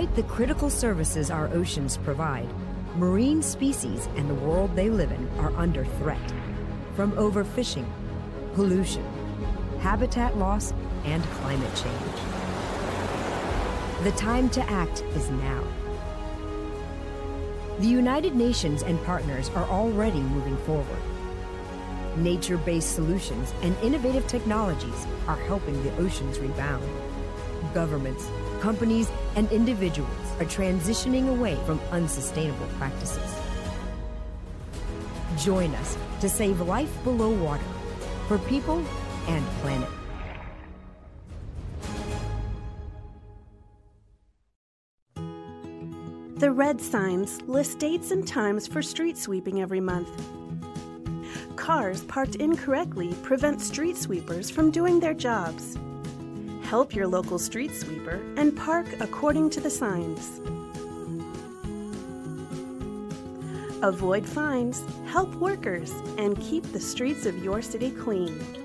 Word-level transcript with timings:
Despite 0.00 0.16
the 0.16 0.34
critical 0.34 0.70
services 0.70 1.30
our 1.30 1.48
oceans 1.48 1.98
provide, 1.98 2.48
marine 2.96 3.42
species 3.42 4.08
and 4.16 4.30
the 4.30 4.34
world 4.34 4.74
they 4.74 4.88
live 4.88 5.12
in 5.12 5.28
are 5.38 5.54
under 5.56 5.84
threat 5.84 6.32
from 6.96 7.12
overfishing, 7.12 7.84
pollution, 8.54 9.04
habitat 9.80 10.38
loss, 10.38 10.72
and 11.04 11.22
climate 11.42 11.74
change. 11.74 12.16
The 14.02 14.12
time 14.12 14.48
to 14.50 14.62
act 14.70 15.02
is 15.14 15.28
now. 15.28 15.62
The 17.80 17.86
United 17.88 18.34
Nations 18.34 18.82
and 18.82 18.98
partners 19.04 19.50
are 19.50 19.68
already 19.68 20.20
moving 20.20 20.56
forward. 20.64 21.02
Nature 22.16 22.56
based 22.56 22.94
solutions 22.94 23.52
and 23.60 23.76
innovative 23.82 24.26
technologies 24.28 25.06
are 25.28 25.36
helping 25.36 25.82
the 25.82 25.94
oceans 25.98 26.38
rebound. 26.38 26.88
Governments, 27.74 28.30
companies, 28.60 29.10
and 29.36 29.50
individuals 29.50 30.10
are 30.38 30.44
transitioning 30.44 31.28
away 31.28 31.56
from 31.66 31.80
unsustainable 31.90 32.66
practices. 32.78 33.34
Join 35.36 35.74
us 35.74 35.96
to 36.20 36.28
save 36.28 36.60
life 36.60 36.92
below 37.04 37.30
water 37.30 37.64
for 38.28 38.38
people 38.38 38.84
and 39.26 39.44
planet. 39.62 39.88
The 46.36 46.50
red 46.50 46.80
signs 46.80 47.42
list 47.42 47.78
dates 47.78 48.12
and 48.12 48.26
times 48.26 48.66
for 48.66 48.80
street 48.80 49.18
sweeping 49.18 49.60
every 49.60 49.80
month. 49.80 50.08
Cars 51.56 52.02
parked 52.04 52.36
incorrectly 52.36 53.12
prevent 53.22 53.60
street 53.60 53.98
sweepers 53.98 54.50
from 54.50 54.70
doing 54.70 55.00
their 55.00 55.12
jobs. 55.12 55.76
Help 56.70 56.94
your 56.94 57.08
local 57.08 57.36
street 57.36 57.74
sweeper 57.74 58.20
and 58.36 58.56
park 58.56 58.86
according 59.00 59.50
to 59.50 59.60
the 59.60 59.68
signs. 59.68 60.40
Avoid 63.82 64.24
fines, 64.24 64.84
help 65.04 65.34
workers, 65.34 65.90
and 66.16 66.40
keep 66.40 66.62
the 66.70 66.78
streets 66.78 67.26
of 67.26 67.42
your 67.42 67.60
city 67.60 67.90
clean. 67.90 68.59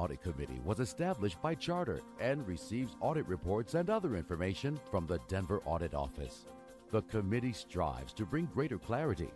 Audit 0.00 0.22
Committee 0.22 0.62
was 0.64 0.80
established 0.80 1.42
by 1.42 1.54
charter 1.54 2.00
and 2.20 2.46
receives 2.48 2.96
audit 3.02 3.28
reports 3.28 3.74
and 3.74 3.90
other 3.90 4.16
information 4.16 4.80
from 4.90 5.06
the 5.06 5.18
Denver 5.28 5.60
Audit 5.66 5.92
Office. 5.92 6.46
The 6.90 7.02
committee 7.02 7.52
strives 7.52 8.14
to 8.14 8.24
bring 8.24 8.46
greater 8.46 8.78
clarity, 8.78 9.28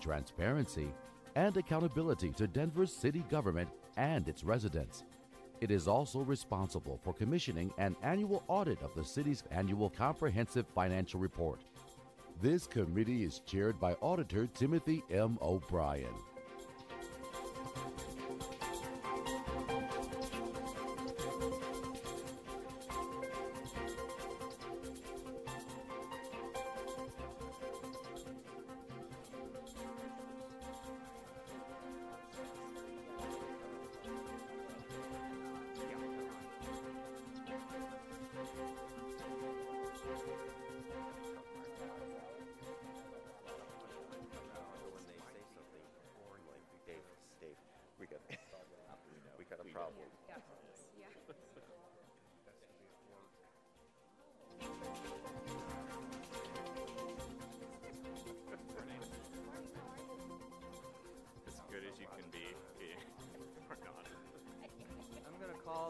transparency, 0.00 0.88
and 1.36 1.54
accountability 1.58 2.30
to 2.38 2.46
Denver's 2.46 2.90
city 2.90 3.22
government 3.28 3.68
and 3.98 4.26
its 4.28 4.44
residents. 4.44 5.04
It 5.60 5.70
is 5.70 5.86
also 5.86 6.20
responsible 6.20 6.98
for 7.04 7.12
commissioning 7.12 7.70
an 7.76 7.94
annual 8.02 8.44
audit 8.48 8.80
of 8.80 8.94
the 8.94 9.04
city's 9.04 9.44
annual 9.50 9.90
comprehensive 9.90 10.64
financial 10.74 11.20
report. 11.20 11.60
This 12.40 12.66
committee 12.66 13.24
is 13.24 13.40
chaired 13.40 13.78
by 13.78 13.92
Auditor 14.00 14.46
Timothy 14.54 15.04
M. 15.10 15.38
O'Brien. 15.42 16.14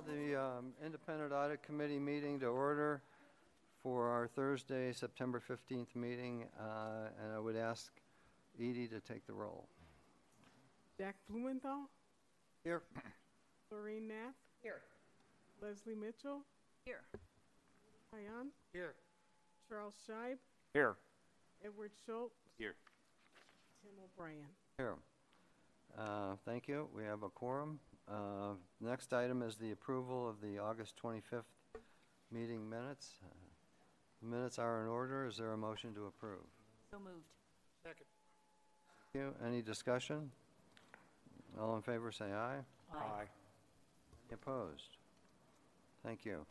The 0.08 0.40
um, 0.40 0.72
Independent 0.84 1.32
Audit 1.32 1.62
Committee 1.62 1.98
meeting 1.98 2.40
to 2.40 2.46
order 2.46 3.02
for 3.82 4.08
our 4.08 4.26
Thursday, 4.26 4.92
September 4.92 5.40
15th 5.40 5.94
meeting, 5.94 6.46
uh, 6.58 7.08
and 7.22 7.34
I 7.34 7.38
would 7.38 7.56
ask 7.56 7.92
Edie 8.58 8.88
to 8.88 9.00
take 9.00 9.26
the 9.26 9.34
roll. 9.34 9.68
Jack 10.98 11.14
Blumenthal, 11.28 11.88
Here. 12.64 12.82
Lorraine 13.70 14.08
Nath. 14.08 14.34
Here. 14.62 14.80
Leslie 15.62 15.94
Mitchell. 15.94 16.40
Here. 16.84 17.02
Diane. 18.10 18.48
Here. 18.72 18.94
Charles 19.68 19.94
Scheib. 20.08 20.38
Here. 20.72 20.96
Edward 21.64 21.90
Schultz. 22.06 22.34
Here. 22.56 22.74
Tim 23.82 23.92
O'Brien. 24.02 24.46
Here. 24.78 24.94
Uh, 25.98 26.36
Thank 26.46 26.66
you. 26.66 26.88
We 26.96 27.04
have 27.04 27.22
a 27.22 27.28
quorum. 27.28 27.78
Uh, 28.10 28.54
Next 28.80 29.12
item 29.12 29.42
is 29.42 29.56
the 29.56 29.72
approval 29.72 30.28
of 30.28 30.40
the 30.40 30.58
August 30.58 30.94
25th 31.02 31.42
meeting 32.32 32.68
minutes. 32.68 33.14
Uh, 33.24 33.28
The 34.22 34.28
Minutes 34.28 34.58
are 34.58 34.82
in 34.82 34.88
order. 34.88 35.26
Is 35.26 35.36
there 35.36 35.52
a 35.52 35.56
motion 35.56 35.94
to 35.94 36.06
approve? 36.06 36.44
So 36.92 36.98
moved. 36.98 37.26
Thank 37.84 37.96
you. 39.14 39.34
Any 39.46 39.62
discussion? 39.62 40.30
All 41.60 41.74
in 41.76 41.82
favor, 41.82 42.12
say 42.12 42.26
aye. 42.32 42.58
Aye. 42.94 43.24
Any 44.30 44.34
Opposed? 44.34 44.96
Thank 46.04 46.24
you. 46.24 46.46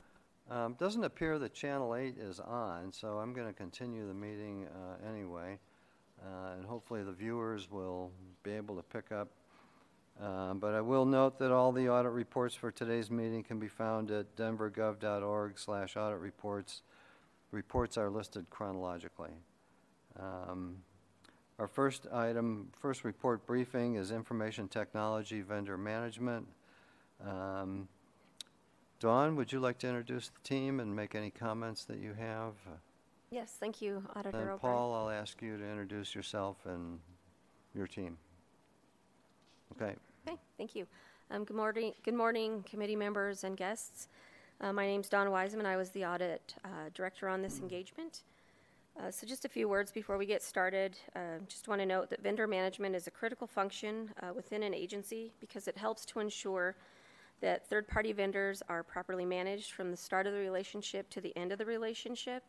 Um, 0.50 0.74
Doesn't 0.80 1.04
appear 1.04 1.40
that 1.40 1.54
Channel 1.54 1.96
8 1.96 2.18
is 2.18 2.40
on, 2.40 2.92
so 2.92 3.18
I'm 3.20 3.34
going 3.34 3.48
to 3.48 3.54
continue 3.54 4.08
the 4.08 4.14
meeting 4.14 4.68
uh, 4.68 5.08
anyway. 5.10 5.60
Uh, 6.22 6.56
And 6.58 6.66
hopefully 6.66 7.04
the 7.04 7.12
viewers 7.12 7.70
will 7.72 8.12
be 8.44 8.52
able 8.52 8.76
to 8.76 8.84
pick 8.84 9.12
up. 9.12 9.30
Uh, 10.22 10.54
But 10.56 10.74
I 10.74 10.82
will 10.82 11.06
note 11.06 11.38
that 11.40 11.52
all 11.52 11.72
the 11.72 11.90
audit 11.90 12.12
reports 12.12 12.56
for 12.56 12.72
today's 12.72 13.12
meeting 13.12 13.44
can 13.44 13.60
be 13.60 13.68
found 13.68 14.10
at 14.12 14.36
denvergov.org/audit 14.36 16.20
reports. 16.20 16.82
Reports 17.52 17.98
are 17.98 18.10
listed 18.10 18.50
chronologically. 18.50 19.34
Um, 20.20 20.84
Our 21.60 21.68
first 21.68 22.06
item, 22.14 22.72
first 22.80 23.04
report 23.04 23.46
briefing 23.48 23.96
is 23.96 24.12
information 24.12 24.68
technology 24.68 25.42
vendor 25.42 25.76
management. 25.78 26.48
Um, 27.26 27.88
Dawn, 29.00 29.36
would 29.36 29.52
you 29.52 29.60
like 29.60 29.80
to 29.80 29.88
introduce 29.88 30.30
the 30.30 30.40
team 30.44 30.80
and 30.80 30.96
make 30.96 31.16
any 31.16 31.32
comments 31.32 31.84
that 31.86 31.98
you 31.98 32.14
have? 32.14 32.54
Yes, 33.32 33.58
thank 33.60 33.82
you, 33.82 34.04
Auditor 34.16 34.38
And 34.38 34.50
O'Brien. 34.52 34.76
Paul, 34.76 34.94
I'll 34.94 35.10
ask 35.10 35.42
you 35.42 35.58
to 35.58 35.64
introduce 35.64 36.14
yourself 36.16 36.58
and 36.66 37.00
your 37.74 37.88
team. 37.88 38.18
Okay, 39.74 39.96
Okay, 40.28 40.38
thank 40.58 40.76
you. 40.76 40.86
Um, 41.32 41.46
Good 41.46 41.56
morning, 41.56 41.94
good 42.04 42.14
morning, 42.14 42.66
committee 42.70 42.98
members 42.98 43.46
and 43.46 43.56
guests. 43.56 44.10
Uh, 44.60 44.74
my 44.74 44.86
name's 44.86 45.08
Dawn 45.08 45.32
Wiseman. 45.32 45.66
I 45.66 45.78
was 45.78 45.92
the 45.92 46.04
audit 46.04 46.54
uh, 46.66 46.90
director 46.94 47.30
on 47.30 47.42
this 47.42 47.60
engagement. 47.60 48.24
Uh, 49.00 49.10
so, 49.10 49.26
just 49.26 49.46
a 49.46 49.50
few 49.50 49.70
words 49.70 49.90
before 49.90 50.18
we 50.18 50.26
get 50.26 50.44
started. 50.44 50.98
Uh, 51.16 51.40
just 51.48 51.70
want 51.70 51.80
to 51.80 51.86
note 51.86 52.10
that 52.10 52.22
vendor 52.22 52.46
management 52.46 52.94
is 52.94 53.08
a 53.08 53.12
critical 53.12 53.48
function 53.48 54.10
uh, 54.22 54.34
within 54.36 54.64
an 54.64 54.74
agency 54.74 55.32
because 55.40 55.66
it 55.66 55.78
helps 55.78 56.04
to 56.04 56.20
ensure 56.20 56.76
that 57.40 57.66
third 57.70 57.88
party 57.88 58.12
vendors 58.12 58.62
are 58.68 58.84
properly 58.84 59.24
managed 59.24 59.72
from 59.72 59.92
the 59.92 59.98
start 59.98 60.28
of 60.28 60.34
the 60.34 60.40
relationship 60.40 61.10
to 61.10 61.22
the 61.22 61.34
end 61.38 61.54
of 61.54 61.58
the 61.58 61.66
relationship. 61.66 62.44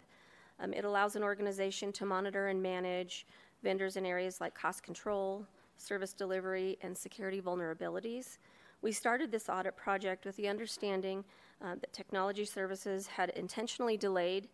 Um, 0.58 0.72
it 0.72 0.84
allows 0.84 1.14
an 1.14 1.22
organization 1.22 1.92
to 1.92 2.04
monitor 2.04 2.48
and 2.48 2.60
manage 2.60 3.24
vendors 3.62 3.96
in 3.96 4.04
areas 4.04 4.40
like 4.40 4.56
cost 4.56 4.82
control, 4.82 5.46
service 5.78 6.12
delivery, 6.12 6.78
and 6.82 6.96
security 6.96 7.40
vulnerabilities. 7.40 8.38
We 8.82 8.92
started 8.92 9.32
this 9.32 9.48
audit 9.48 9.76
project 9.76 10.24
with 10.24 10.36
the 10.36 10.48
understanding 10.48 11.24
uh, 11.62 11.74
that 11.80 11.92
technology 11.92 12.44
services 12.44 13.06
had 13.06 13.30
intentionally 13.30 13.96
delayed 13.96 14.48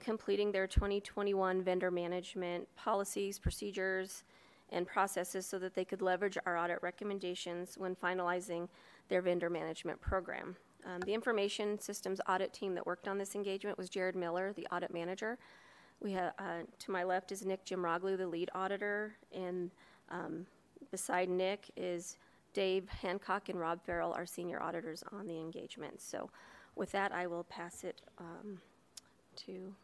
completing 0.00 0.50
their 0.50 0.66
2021 0.66 1.62
vendor 1.62 1.90
management 1.90 2.66
policies, 2.74 3.38
procedures, 3.38 4.24
and 4.72 4.86
processes 4.86 5.46
so 5.46 5.58
that 5.58 5.74
they 5.74 5.84
could 5.84 6.00
leverage 6.00 6.38
our 6.46 6.56
audit 6.56 6.78
recommendations 6.82 7.76
when 7.76 7.94
finalizing 7.94 8.68
their 9.08 9.20
vendor 9.20 9.50
management 9.50 10.00
program. 10.00 10.56
Um, 10.86 11.00
the 11.00 11.12
information 11.12 11.78
systems 11.78 12.20
audit 12.28 12.52
team 12.52 12.74
that 12.74 12.86
worked 12.86 13.06
on 13.06 13.18
this 13.18 13.34
engagement 13.34 13.76
was 13.76 13.90
Jared 13.90 14.16
Miller, 14.16 14.52
the 14.52 14.66
audit 14.72 14.92
manager. 14.92 15.38
We 16.00 16.12
have 16.12 16.32
uh, 16.38 16.62
to 16.78 16.90
my 16.90 17.04
left 17.04 17.30
is 17.32 17.44
Nick 17.44 17.66
Jimroglu, 17.66 18.16
the 18.16 18.26
lead 18.26 18.50
auditor, 18.54 19.16
and 19.34 19.70
um, 20.10 20.46
beside 20.90 21.28
Nick 21.28 21.70
is 21.76 22.16
Dave 22.52 22.88
Hancock 22.88 23.48
and 23.48 23.58
Rob 23.58 23.80
Farrell, 23.84 24.12
our 24.12 24.26
senior 24.26 24.62
auditors 24.62 25.04
on 25.12 25.26
the 25.26 25.38
engagement. 25.38 26.00
So, 26.00 26.30
with 26.76 26.92
that, 26.92 27.12
I 27.12 27.26
will 27.26 27.44
pass 27.44 27.84
it 27.84 28.00
um, 28.18 28.58
to 29.36 29.74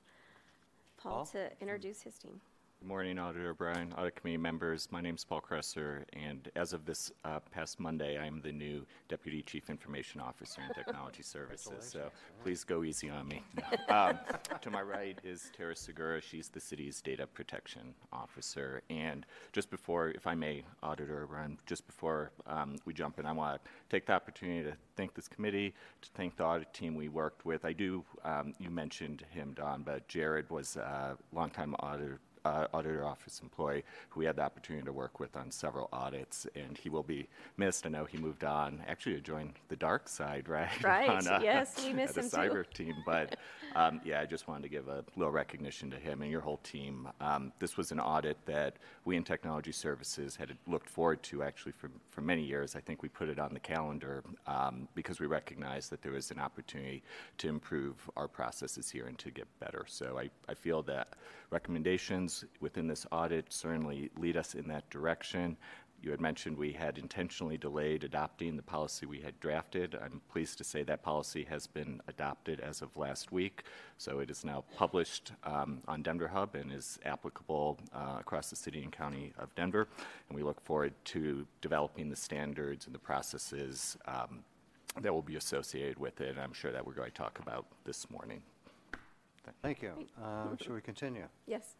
Paul 0.97 1.13
Paul? 1.13 1.27
to 1.27 1.51
introduce 1.61 2.03
his 2.03 2.19
team. 2.19 2.41
Good 2.81 2.89
morning, 2.89 3.19
Auditor 3.19 3.55
Brian, 3.55 3.93
Audit 3.95 4.17
Committee 4.17 4.37
members. 4.37 4.89
My 4.93 5.01
name 5.01 5.15
is 5.15 5.25
Paul 5.25 5.41
Kresser, 5.41 6.05
and 6.13 6.51
as 6.55 6.75
of 6.75 6.85
this 6.85 7.11
uh, 7.25 7.41
past 7.51 7.81
Monday, 7.81 8.19
I 8.19 8.27
am 8.27 8.43
the 8.43 8.53
new 8.53 8.85
Deputy 9.09 9.43
Chief 9.43 9.71
Information 9.71 10.21
Officer 10.21 10.61
in 10.61 10.73
Technology 10.75 11.23
Services. 11.25 11.73
So 11.81 12.11
please 12.45 12.65
go 12.65 12.85
easy 12.85 13.09
on 13.09 13.29
me. 13.29 13.43
um, 13.89 14.19
to 14.61 14.71
my 14.71 14.83
right 14.83 15.19
is 15.25 15.51
Tara 15.57 15.75
Segura. 15.75 16.21
She's 16.21 16.49
the 16.49 16.61
city's 16.61 17.01
Data 17.01 17.27
Protection 17.27 17.95
Officer. 18.13 18.83
And 18.91 19.25
just 19.53 19.71
before, 19.71 20.11
if 20.11 20.27
I 20.27 20.35
may, 20.35 20.63
Auditor 20.83 21.23
O'Brien, 21.25 21.59
just 21.65 21.87
before 21.87 22.31
um, 22.47 22.77
we 22.85 22.93
jump 22.93 23.19
in, 23.19 23.25
I 23.25 23.33
want 23.33 23.65
to 23.65 23.71
take 23.89 24.07
the 24.07 24.13
opportunity 24.13 24.63
to 24.71 24.77
thank 24.97 25.15
this 25.15 25.29
committee, 25.29 25.75
to 26.03 26.11
thank 26.15 26.37
the 26.37 26.45
audit 26.45 26.73
team 26.75 26.95
we 26.95 27.09
worked 27.09 27.47
with. 27.47 27.65
I 27.65 27.73
do, 27.73 28.05
um, 28.23 28.53
you 28.61 28.71
mentioned 28.71 29.25
him, 29.31 29.55
Dawn, 29.55 29.83
but 29.83 30.07
Jared 30.09 30.51
was 30.51 30.77
a 30.77 31.17
longtime 31.33 31.75
auditor 31.81 32.21
uh, 32.47 32.67
auditor 32.73 33.05
office 33.05 33.41
employee 33.43 33.83
who 34.11 34.21
we 34.21 34.27
had 34.27 34.37
the 34.37 34.43
opportunity 34.43 34.85
to 34.85 34.93
work 34.93 35.19
with 35.19 35.37
on 35.37 35.51
several 35.51 35.89
audits, 35.93 36.47
and 36.55 36.79
he 36.79 36.89
will 36.89 37.03
be 37.03 37.29
missed. 37.57 37.87
I 37.87 37.89
know 37.89 38.05
he 38.05 38.19
moved 38.19 38.45
on 38.45 38.83
actually 38.87 39.15
to 39.17 39.21
join 39.21 39.53
the 39.69 39.77
dark 39.77 40.09
side, 40.09 40.49
right? 40.49 40.83
Right, 40.83 41.11
on, 41.11 41.27
uh, 41.27 41.41
yes, 41.43 41.85
we 41.85 41.93
miss 41.93 42.11
at 42.11 42.15
the 42.17 42.21
him 42.23 42.31
too. 42.31 42.37
cyber 42.37 42.73
team. 42.73 42.95
But 43.05 43.37
um, 43.77 44.01
yeah, 44.05 44.21
I 44.21 44.27
just 44.27 44.47
wanted 44.49 44.63
to 44.63 44.69
give 44.69 44.89
a 44.89 45.05
little 45.17 45.33
recognition 45.33 45.91
to 45.91 45.97
him 45.97 46.23
and 46.23 46.31
your 46.31 46.41
whole 46.41 46.61
team. 46.63 47.09
Um, 47.21 47.53
this 47.59 47.77
was 47.77 47.91
an 47.93 48.01
audit 48.01 48.37
that 48.47 48.77
we 49.05 49.17
in 49.17 49.25
Technology 49.25 49.73
Services 49.73 50.37
had 50.37 50.57
looked 50.67 50.89
forward 50.89 51.23
to 51.25 51.43
actually 51.43 51.73
for, 51.73 51.91
for 52.11 52.21
many 52.21 52.43
years. 52.43 52.77
I 52.77 52.81
think 52.81 53.03
we 53.03 53.09
put 53.09 53.29
it 53.29 53.39
on 53.39 53.53
the 53.53 53.61
calendar 53.61 54.23
um, 54.47 54.89
because 54.95 55.21
we 55.21 55.27
recognized 55.27 55.91
that 55.91 56.03
there 56.03 56.13
was 56.13 56.31
an 56.31 56.39
opportunity 56.39 57.03
to 57.39 57.49
improve 57.49 57.95
our 58.17 58.29
processes 58.29 58.91
here 58.91 59.07
and 59.07 59.19
to 59.19 59.31
get 59.31 59.47
better. 59.59 59.85
So 59.89 60.19
I, 60.19 60.31
I 60.49 60.55
feel 60.55 60.83
that 60.85 61.09
recommendations 61.51 62.36
within 62.61 62.87
this 62.87 63.07
audit 63.13 63.53
certainly 63.53 64.11
lead 64.17 64.37
us 64.37 64.55
in 64.55 64.69
that 64.69 64.89
direction. 64.91 65.57
You 66.03 66.11
had 66.11 66.21
mentioned 66.21 66.57
we 66.57 66.73
had 66.73 66.99
intentionally 66.99 67.57
delayed 67.57 68.05
adopting 68.05 68.57
the 68.57 68.63
policy 68.63 69.07
we 69.07 69.21
had 69.21 69.39
drafted. 69.41 69.97
I'm 70.01 70.21
pleased 70.31 70.59
to 70.59 70.65
say 70.65 70.83
that 70.85 71.03
policy 71.03 71.45
has 71.49 71.67
been 71.67 72.01
adopted 72.07 72.61
as 72.61 72.83
of 72.83 72.97
last 72.97 73.33
week, 73.33 73.65
so 73.97 74.21
it 74.21 74.31
is 74.31 74.45
now 74.45 74.65
published 74.77 75.33
um, 75.43 75.81
on 75.89 76.03
Denver 76.03 76.29
Hub 76.29 76.55
and 76.55 76.71
is 76.71 76.99
applicable 77.05 77.79
uh, 77.95 78.19
across 78.21 78.51
the 78.51 78.57
city 78.57 78.83
and 78.83 78.93
county 78.93 79.33
of 79.39 79.55
Denver. 79.55 79.89
And 80.29 80.37
we 80.37 80.43
look 80.43 80.61
forward 80.61 80.93
to 81.07 81.47
developing 81.61 82.11
the 82.11 82.17
standards 82.17 82.87
and 82.87 82.95
the 82.95 83.01
processes 83.01 83.97
um, 84.07 84.45
that 85.01 85.13
will 85.13 85.23
be 85.23 85.37
associated 85.37 85.99
with 85.99 86.21
it. 86.21 86.31
And 86.31 86.41
I'm 86.41 86.53
sure 86.53 86.73
that 86.73 86.87
we're 86.87 86.95
going 86.95 87.11
to 87.11 87.17
talk 87.17 87.39
about 87.39 87.67
this 87.85 88.09
morning. 88.11 88.43
Thank 89.63 89.83
you. 89.83 89.93
Um, 90.23 90.57
Should 90.61 90.73
we 90.73 90.81
continue? 90.81 91.25
Yes. 91.47 91.75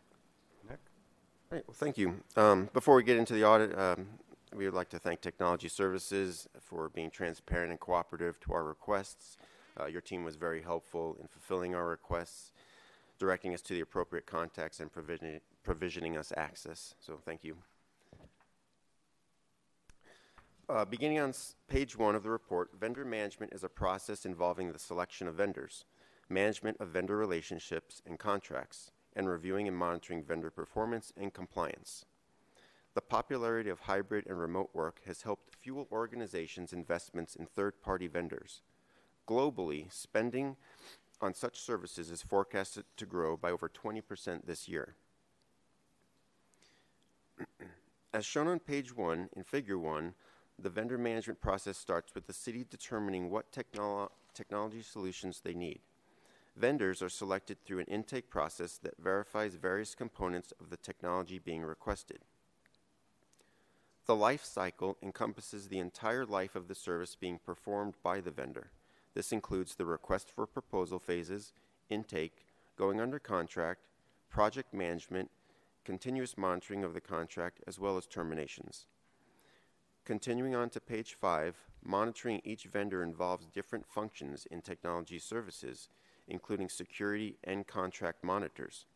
Nick? 1.51 1.57
Right, 1.57 1.65
well, 1.67 1.75
thank 1.75 1.99
you. 1.99 2.15
Um, 2.37 2.69
before 2.73 2.97
we 2.97 3.03
get 3.03 3.17
into 3.17 3.35
the 3.35 3.45
audit, 3.45 3.77
um, 3.79 4.07
we 4.55 4.65
would 4.65 4.75
like 4.75 4.89
to 4.91 4.99
thank 4.99 5.21
Technology 5.21 5.69
Services 5.69 6.49
for 6.61 6.89
being 6.89 7.11
transparent 7.11 7.71
and 7.71 7.79
cooperative 7.79 8.41
to 8.41 8.53
our 8.53 8.65
requests. 8.65 9.37
Uh, 9.79 9.87
your 9.87 10.01
team 10.01 10.25
was 10.25 10.37
very 10.37 10.63
helpful 10.63 11.17
in 11.21 11.29
fulfilling 11.29 11.75
our 11.75 11.87
requests, 11.87 12.53
directing 13.19 13.55
us 13.55 13.61
to 13.63 13.75
the 13.75 13.81
appropriate 13.81 14.27
contacts 14.27 14.81
and 14.81 14.91
provisioning, 14.91 15.41
provisioning 15.63 16.17
us 16.17 16.33
access. 16.37 16.95
So, 17.01 17.19
thank 17.25 17.45
you. 17.45 17.57
Uh, 20.69 20.85
beginning 20.85 21.21
on 21.21 21.33
page 21.69 21.97
one 21.97 22.17
of 22.17 22.25
the 22.25 22.31
report, 22.31 22.71
vendor 22.79 23.05
management 23.05 23.53
is 23.53 23.63
a 23.63 23.69
process 23.69 24.27
involving 24.27 24.73
the 24.73 24.79
selection 24.81 25.29
of 25.29 25.37
vendors, 25.37 25.85
management 26.29 26.77
of 26.81 26.89
vendor 26.89 27.17
relationships 27.17 28.03
and 28.05 28.19
contracts, 28.19 28.91
and 29.17 29.29
reviewing 29.29 29.67
and 29.67 29.77
monitoring 29.77 30.23
vendor 30.23 30.51
performance 30.51 31.13
and 31.17 31.35
compliance. 31.35 32.05
The 32.95 33.01
popularity 33.01 33.71
of 33.71 33.81
hybrid 33.81 34.27
and 34.27 34.39
remote 34.39 34.71
work 34.73 35.01
has 35.07 35.23
helped 35.23 35.55
fuel 35.55 35.89
organizations' 35.91 36.73
investments 36.73 37.35
in 37.35 37.47
third 37.47 37.83
party 37.83 38.07
vendors. 38.07 38.63
Globally, 39.27 39.93
spending 39.93 40.57
on 41.21 41.35
such 41.35 41.59
services 41.59 42.11
is 42.11 42.23
forecasted 42.23 42.85
to 42.97 43.07
grow 43.07 43.37
by 43.37 43.51
over 43.51 43.69
20% 43.69 44.47
this 44.47 44.69
year. 44.69 44.95
As 48.15 48.25
shown 48.25 48.49
on 48.49 48.61
page 48.61 48.97
one, 48.97 49.29
in 49.35 49.43
figure 49.43 49.79
one, 49.79 50.15
the 50.59 50.71
vendor 50.71 50.97
management 50.97 51.41
process 51.41 51.77
starts 51.77 52.15
with 52.15 52.27
the 52.27 52.33
city 52.33 52.65
determining 52.69 53.31
what 53.31 53.53
technolo- 53.53 54.11
technology 54.33 54.83
solutions 54.83 55.41
they 55.43 55.55
need. 55.55 55.81
Vendors 56.57 57.03
are 57.03 57.11
selected 57.11 57.59
through 57.63 57.81
an 57.81 57.87
intake 57.87 58.31
process 58.31 58.79
that 58.79 58.99
verifies 58.99 59.57
various 59.57 59.95
components 59.95 60.55
of 60.59 60.71
the 60.71 60.79
technology 60.79 61.39
being 61.39 61.63
requested. 61.63 62.21
The 64.07 64.17
life 64.17 64.45
cycle 64.45 64.97
encompasses 65.03 65.69
the 65.69 65.79
entire 65.79 66.25
life 66.25 66.57
of 66.57 66.69
the 66.69 66.75
service 66.75 67.15
being 67.15 67.39
performed 67.45 67.95
by 68.03 68.21
the 68.21 68.31
vendor. 68.31 68.71
This 69.15 69.33
includes 69.33 69.75
the 69.75 69.85
request 69.85 70.31
for 70.31 70.47
proposal 70.47 70.99
phases, 70.99 71.53
intake, 71.91 72.47
going 72.79 73.01
under 73.01 73.19
contract, 73.19 73.81
project 74.31 74.73
management, 74.73 75.31
continuous 75.85 76.39
monitoring 76.39 76.85
of 76.85 76.95
the 76.95 77.01
contract, 77.01 77.61
as 77.67 77.79
well 77.79 77.97
as 77.97 78.07
terminations. 78.07 78.87
Continuing 80.05 80.55
on 80.55 80.71
to 80.71 80.81
page 80.81 81.15
5, 81.15 81.57
monitoring 81.85 82.41
each 82.45 82.65
vendor 82.65 83.03
involves 83.03 83.47
different 83.47 83.87
functions 83.87 84.47
in 84.51 84.63
technology 84.63 85.19
services, 85.19 85.89
including 86.29 86.69
security 86.69 87.37
and 87.45 87.67
contract 87.67 88.25
monitors. 88.25 88.87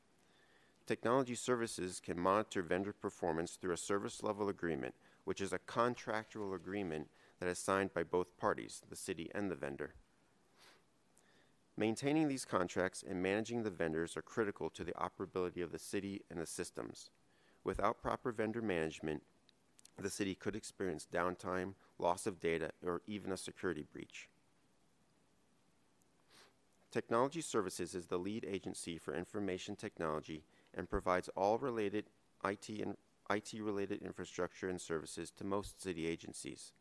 Technology 0.87 1.35
services 1.35 2.01
can 2.05 2.19
monitor 2.19 2.63
vendor 2.63 2.93
performance 2.93 3.53
through 3.53 3.75
a 3.75 3.77
service 3.77 4.23
level 4.23 4.49
agreement, 4.49 4.95
which 5.25 5.41
is 5.41 5.53
a 5.53 5.59
contractual 5.59 6.55
agreement 6.55 7.09
that 7.39 7.49
is 7.49 7.59
signed 7.59 7.95
by 7.95 8.03
both 8.03 8.37
parties, 8.39 8.83
the 8.89 8.97
city 8.97 9.31
and 9.35 9.51
the 9.51 9.55
vendor. 9.55 9.95
Maintaining 11.77 12.29
these 12.29 12.45
contracts 12.45 13.05
and 13.09 13.23
managing 13.23 13.63
the 13.63 13.71
vendors 13.71 14.17
are 14.17 14.23
critical 14.23 14.69
to 14.71 14.85
the 14.85 14.93
operability 14.93 15.63
of 15.63 15.73
the 15.73 15.79
city 15.79 16.23
and 16.31 16.41
the 16.41 16.47
systems. 16.47 17.11
Without 17.63 18.03
proper 18.03 18.33
vendor 18.33 18.63
management, 18.63 19.23
the 19.99 20.11
city 20.11 20.35
could 20.35 20.57
experience 20.57 21.07
downtime, 21.13 21.75
loss 21.99 22.27
of 22.27 22.41
data, 22.41 22.71
or 22.85 23.03
even 23.07 23.33
a 23.33 23.37
security 23.37 23.85
breach. 23.93 24.30
Technology 26.91 27.41
Services 27.41 27.95
is 27.95 28.07
the 28.07 28.19
lead 28.19 28.45
agency 28.45 28.99
for 28.99 29.15
information 29.15 29.77
technology 29.77 30.43
and 30.75 30.91
provides 30.91 31.29
all 31.37 31.57
related 31.57 32.07
IT 32.45 32.69
and 32.69 32.97
IT 33.31 33.53
related 33.63 34.03
infrastructure 34.03 34.69
and 34.69 34.81
services 34.81 35.31
to 35.31 35.45
most 35.45 35.81
city 35.81 36.09
agencies. 36.09 36.73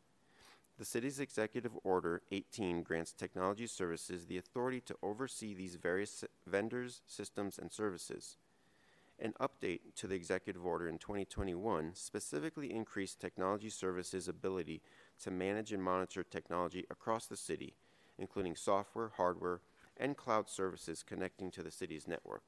The 0.80 0.86
city's 0.86 1.20
Executive 1.20 1.74
Order 1.84 2.24
18 2.32 2.82
grants 2.82 3.13
Technology 3.13 3.68
Services 3.68 4.25
the 4.25 4.38
authority 4.38 4.82
to 4.82 4.96
oversee 5.04 5.54
these 5.54 5.75
various 5.75 6.24
vendors, 6.48 7.01
systems, 7.06 7.60
and 7.60 7.72
services. 7.72 8.38
An 9.20 9.34
update 9.39 9.82
to 9.98 10.08
the 10.08 10.16
executive 10.16 10.66
order 10.66 10.88
in 10.88 10.98
2021 10.98 11.92
specifically 11.94 12.74
increased 12.74 13.20
technology 13.20 13.70
services' 13.70 14.28
ability 14.28 14.82
to 15.22 15.30
manage 15.30 15.72
and 15.72 15.84
monitor 15.84 16.24
technology 16.24 16.86
across 16.89 17.28
the 17.28 17.38
city 17.38 17.75
including 18.20 18.56
software, 18.56 19.12
hardware, 19.16 19.62
and 20.00 20.18
cloud 20.18 20.50
services 20.50 21.03
connecting 21.03 21.51
to 21.51 21.63
the 21.63 21.72
city's 21.72 22.08
network. 22.08 22.44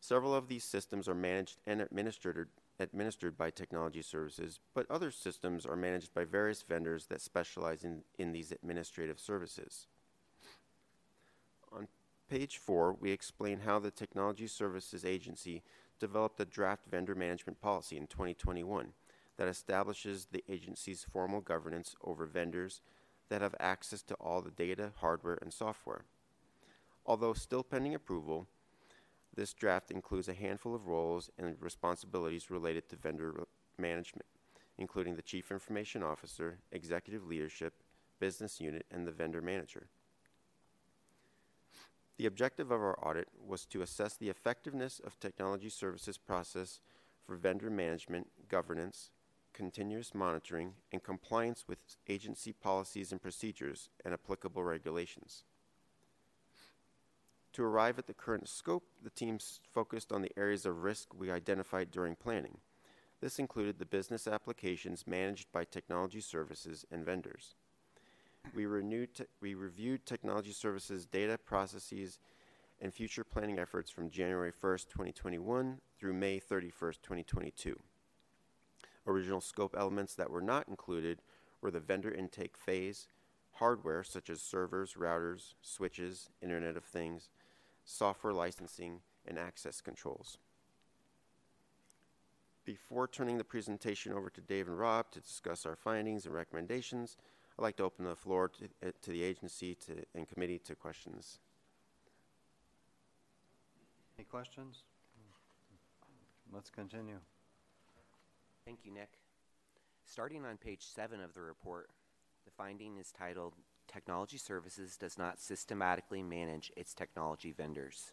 Several 0.00 0.34
of 0.34 0.48
these 0.48 0.64
systems 0.64 1.08
are 1.08 1.14
managed 1.14 1.58
and 1.66 1.80
administered, 1.80 2.48
administered 2.80 3.38
by 3.38 3.50
technology 3.50 4.02
services, 4.02 4.58
but 4.74 4.90
other 4.90 5.12
systems 5.12 5.64
are 5.64 5.76
managed 5.76 6.12
by 6.12 6.24
various 6.24 6.62
vendors 6.62 7.06
that 7.06 7.20
specialize 7.20 7.84
in, 7.84 8.02
in 8.18 8.32
these 8.32 8.50
administrative 8.50 9.20
services. 9.20 9.86
On 11.72 11.86
page 12.28 12.58
four, 12.58 12.96
we 13.00 13.12
explain 13.12 13.60
how 13.60 13.78
the 13.78 13.92
Technology 13.92 14.48
Services 14.48 15.04
Agency 15.04 15.62
developed 16.00 16.40
a 16.40 16.44
draft 16.44 16.84
vendor 16.90 17.14
management 17.14 17.60
policy 17.60 17.96
in 17.96 18.08
2021 18.08 18.88
that 19.36 19.46
establishes 19.46 20.26
the 20.32 20.42
agency's 20.48 21.06
formal 21.08 21.40
governance 21.40 21.94
over 22.02 22.26
vendors 22.26 22.80
that 23.32 23.40
have 23.40 23.54
access 23.58 24.02
to 24.02 24.14
all 24.16 24.42
the 24.42 24.50
data, 24.50 24.92
hardware, 24.96 25.38
and 25.40 25.50
software. 25.50 26.04
Although 27.06 27.32
still 27.32 27.62
pending 27.62 27.94
approval, 27.94 28.46
this 29.34 29.54
draft 29.54 29.90
includes 29.90 30.28
a 30.28 30.34
handful 30.34 30.74
of 30.74 30.86
roles 30.86 31.30
and 31.38 31.56
responsibilities 31.58 32.50
related 32.50 32.90
to 32.90 32.96
vendor 32.96 33.44
management, 33.78 34.26
including 34.76 35.16
the 35.16 35.22
Chief 35.22 35.50
Information 35.50 36.02
Officer, 36.02 36.58
Executive 36.72 37.26
Leadership, 37.26 37.72
Business 38.20 38.60
Unit, 38.60 38.84
and 38.90 39.06
the 39.06 39.12
Vendor 39.12 39.40
Manager. 39.40 39.86
The 42.18 42.26
objective 42.26 42.70
of 42.70 42.82
our 42.82 42.98
audit 43.02 43.28
was 43.48 43.64
to 43.64 43.80
assess 43.80 44.14
the 44.14 44.28
effectiveness 44.28 45.00
of 45.02 45.18
technology 45.18 45.70
services 45.70 46.18
process 46.18 46.80
for 47.26 47.36
vendor 47.36 47.70
management, 47.70 48.28
governance, 48.50 49.08
continuous 49.52 50.14
monitoring, 50.14 50.74
and 50.92 51.02
compliance 51.02 51.64
with 51.68 51.78
agency 52.08 52.52
policies 52.52 53.12
and 53.12 53.20
procedures 53.20 53.88
and 54.04 54.14
applicable 54.14 54.62
regulations. 54.62 55.44
To 57.54 57.62
arrive 57.62 57.98
at 57.98 58.06
the 58.06 58.14
current 58.14 58.48
scope, 58.48 58.84
the 59.02 59.10
team 59.10 59.38
focused 59.72 60.10
on 60.10 60.22
the 60.22 60.32
areas 60.38 60.64
of 60.64 60.82
risk 60.82 61.08
we 61.14 61.30
identified 61.30 61.90
during 61.90 62.16
planning. 62.16 62.58
This 63.20 63.38
included 63.38 63.78
the 63.78 63.84
business 63.84 64.26
applications 64.26 65.06
managed 65.06 65.52
by 65.52 65.64
technology 65.64 66.20
services 66.20 66.86
and 66.90 67.04
vendors. 67.04 67.54
We, 68.54 68.66
we 68.66 69.54
reviewed 69.54 70.06
technology 70.06 70.52
services 70.52 71.06
data 71.06 71.38
processes 71.38 72.18
and 72.80 72.92
future 72.92 73.22
planning 73.22 73.58
efforts 73.58 73.90
from 73.90 74.10
January 74.10 74.50
1st, 74.50 74.88
2021 74.88 75.78
through 75.98 76.12
May 76.14 76.40
31st, 76.40 77.02
2022. 77.02 77.78
Original 79.06 79.40
scope 79.40 79.74
elements 79.76 80.14
that 80.14 80.30
were 80.30 80.42
not 80.42 80.68
included 80.68 81.20
were 81.60 81.70
the 81.70 81.80
vendor 81.80 82.12
intake 82.12 82.56
phase, 82.56 83.08
hardware 83.52 84.04
such 84.04 84.30
as 84.30 84.40
servers, 84.40 84.94
routers, 84.94 85.54
switches, 85.60 86.30
Internet 86.40 86.76
of 86.76 86.84
Things, 86.84 87.30
software 87.84 88.32
licensing, 88.32 89.00
and 89.26 89.38
access 89.38 89.80
controls. 89.80 90.38
Before 92.64 93.08
turning 93.08 93.38
the 93.38 93.44
presentation 93.44 94.12
over 94.12 94.30
to 94.30 94.40
Dave 94.40 94.68
and 94.68 94.78
Rob 94.78 95.10
to 95.12 95.20
discuss 95.20 95.66
our 95.66 95.74
findings 95.74 96.26
and 96.26 96.34
recommendations, 96.34 97.16
I'd 97.58 97.62
like 97.62 97.76
to 97.76 97.84
open 97.84 98.04
the 98.04 98.14
floor 98.14 98.48
to, 98.48 98.64
uh, 98.86 98.92
to 99.02 99.10
the 99.10 99.22
agency 99.22 99.74
to, 99.86 100.04
and 100.14 100.28
committee 100.28 100.60
to 100.60 100.76
questions. 100.76 101.40
Any 104.16 104.24
questions? 104.26 104.84
Let's 106.52 106.70
continue. 106.70 107.18
Thank 108.64 108.84
you, 108.84 108.92
Nick. 108.92 109.18
Starting 110.06 110.44
on 110.44 110.56
page 110.56 110.82
seven 110.82 111.20
of 111.20 111.34
the 111.34 111.40
report, 111.40 111.90
the 112.44 112.52
finding 112.52 112.96
is 112.96 113.10
titled 113.10 113.54
Technology 113.92 114.36
Services 114.38 114.96
Does 114.96 115.18
Not 115.18 115.40
Systematically 115.40 116.22
Manage 116.22 116.70
Its 116.76 116.94
Technology 116.94 117.50
Vendors. 117.50 118.12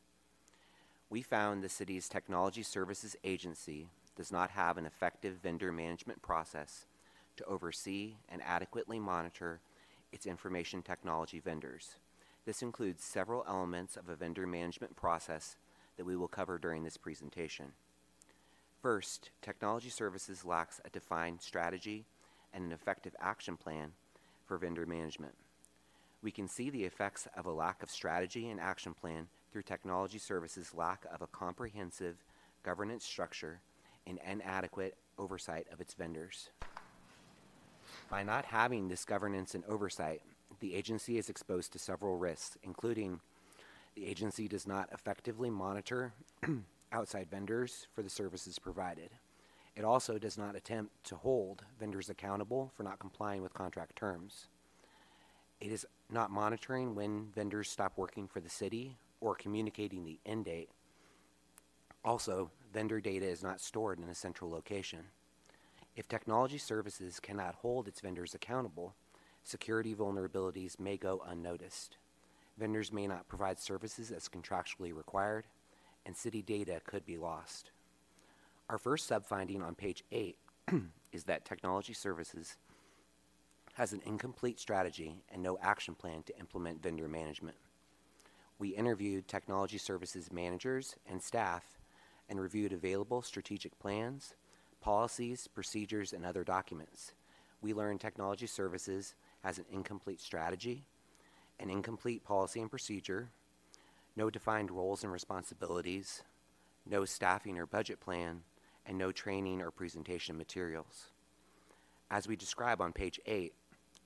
We 1.11 1.21
found 1.21 1.61
the 1.61 1.69
city's 1.69 2.09
Technology 2.09 2.63
Services 2.63 3.15
Agency 3.23 3.89
does 4.15 4.31
not 4.31 4.49
have 4.49 4.79
an 4.79 4.87
effective 4.87 5.35
vendor 5.35 5.71
management 5.71 6.19
process 6.23 6.85
to 7.37 7.45
oversee 7.45 8.15
and 8.27 8.41
adequately 8.43 8.97
monitor 8.97 9.59
its 10.11 10.25
information 10.25 10.81
technology 10.81 11.39
vendors. 11.39 11.95
This 12.45 12.63
includes 12.63 13.03
several 13.03 13.45
elements 13.47 13.95
of 13.97 14.09
a 14.09 14.15
vendor 14.15 14.47
management 14.47 14.95
process 14.95 15.57
that 15.97 16.05
we 16.05 16.15
will 16.15 16.27
cover 16.27 16.57
during 16.57 16.83
this 16.83 16.97
presentation. 16.97 17.73
First, 18.81 19.31
technology 19.41 19.89
services 19.89 20.45
lacks 20.45 20.79
a 20.85 20.89
defined 20.89 21.41
strategy 21.41 22.05
and 22.53 22.63
an 22.63 22.71
effective 22.71 23.13
action 23.19 23.57
plan 23.57 23.91
for 24.45 24.57
vendor 24.57 24.85
management. 24.85 25.33
We 26.23 26.31
can 26.31 26.47
see 26.47 26.69
the 26.69 26.85
effects 26.85 27.27
of 27.35 27.45
a 27.45 27.51
lack 27.51 27.83
of 27.83 27.89
strategy 27.89 28.49
and 28.49 28.59
action 28.59 28.93
plan 28.93 29.27
through 29.51 29.63
technology 29.63 30.17
services' 30.17 30.73
lack 30.73 31.05
of 31.13 31.21
a 31.21 31.27
comprehensive 31.27 32.23
governance 32.63 33.03
structure 33.03 33.59
and 34.07 34.17
inadequate 34.25 34.95
oversight 35.17 35.67
of 35.73 35.81
its 35.81 35.93
vendors. 35.93 36.49
By 38.09 38.23
not 38.23 38.45
having 38.45 38.87
this 38.87 39.03
governance 39.03 39.55
and 39.55 39.65
oversight, 39.65 40.21
the 40.61 40.73
agency 40.73 41.17
is 41.17 41.29
exposed 41.29 41.73
to 41.73 41.79
several 41.79 42.17
risks, 42.17 42.57
including 42.63 43.19
the 43.95 44.07
agency 44.07 44.47
does 44.47 44.65
not 44.65 44.89
effectively 44.93 45.49
monitor 45.49 46.13
outside 46.91 47.29
vendors 47.29 47.87
for 47.93 48.01
the 48.01 48.09
services 48.09 48.59
provided. 48.59 49.11
It 49.75 49.85
also 49.85 50.17
does 50.17 50.37
not 50.37 50.55
attempt 50.55 51.03
to 51.05 51.15
hold 51.15 51.63
vendors 51.79 52.09
accountable 52.09 52.71
for 52.75 52.83
not 52.83 52.99
complying 52.99 53.41
with 53.41 53.53
contract 53.53 53.95
terms. 53.95 54.47
It 55.61 55.71
is 55.71 55.85
not 56.09 56.31
monitoring 56.31 56.95
when 56.95 57.27
vendors 57.33 57.69
stop 57.69 57.93
working 57.97 58.27
for 58.27 58.39
the 58.39 58.49
city 58.49 58.97
or 59.21 59.35
communicating 59.35 60.03
the 60.03 60.19
end 60.25 60.45
date. 60.45 60.69
Also, 62.03 62.49
vendor 62.73 63.01
data 63.01 63.25
is 63.25 63.43
not 63.43 63.61
stored 63.61 63.99
in 63.99 64.09
a 64.09 64.15
central 64.15 64.49
location. 64.49 65.05
If 65.95 66.07
technology 66.07 66.57
services 66.57 67.19
cannot 67.19 67.55
hold 67.55 67.87
its 67.87 67.99
vendors 67.99 68.33
accountable, 68.33 68.95
security 69.43 69.93
vulnerabilities 69.93 70.79
may 70.79 70.97
go 70.97 71.21
unnoticed. 71.27 71.97
Vendors 72.57 72.91
may 72.91 73.07
not 73.07 73.27
provide 73.27 73.59
services 73.59 74.11
as 74.11 74.29
contractually 74.29 74.95
required, 74.95 75.45
and 76.09 76.17
city 76.17 76.41
data 76.41 76.81
could 76.87 77.05
be 77.05 77.19
lost. 77.19 77.69
Our 78.67 78.79
first 78.79 79.05
sub-finding 79.05 79.61
on 79.61 79.75
page 79.75 80.03
8 80.11 80.35
is 81.11 81.25
that 81.25 81.45
technology 81.45 81.93
services 81.93 82.57
has 83.75 83.93
an 83.93 84.01
incomplete 84.03 84.59
strategy 84.59 85.21
and 85.31 85.43
no 85.43 85.59
action 85.61 85.93
plan 85.93 86.23
to 86.23 86.39
implement 86.39 86.81
vendor 86.81 87.07
management. 87.07 87.57
We 88.57 88.69
interviewed 88.69 89.27
technology 89.27 89.77
services 89.77 90.31
managers 90.31 90.95
and 91.07 91.21
staff 91.21 91.77
and 92.27 92.41
reviewed 92.41 92.73
available 92.73 93.21
strategic 93.21 93.77
plans, 93.77 94.33
policies, 94.81 95.47
procedures, 95.47 96.11
and 96.11 96.25
other 96.25 96.43
documents. 96.43 97.13
We 97.61 97.75
learned 97.75 98.01
technology 98.01 98.47
services 98.47 99.13
has 99.43 99.59
an 99.59 99.65
incomplete 99.71 100.21
strategy, 100.21 100.85
an 101.59 101.69
incomplete 101.69 102.23
policy 102.23 102.61
and 102.61 102.69
procedure, 102.71 103.29
no 104.19 104.29
defined 104.29 104.69
roles 104.69 105.05
and 105.05 105.13
responsibilities, 105.13 106.23
no 106.85 107.05
staffing 107.05 107.57
or 107.57 107.65
budget 107.65 108.01
plan, 108.01 108.41
and 108.85 108.97
no 108.97 109.13
training 109.13 109.61
or 109.61 109.71
presentation 109.71 110.37
materials. 110.37 111.11
As 112.11 112.27
we 112.27 112.35
describe 112.35 112.81
on 112.81 112.91
page 112.91 113.17
8, 113.25 113.53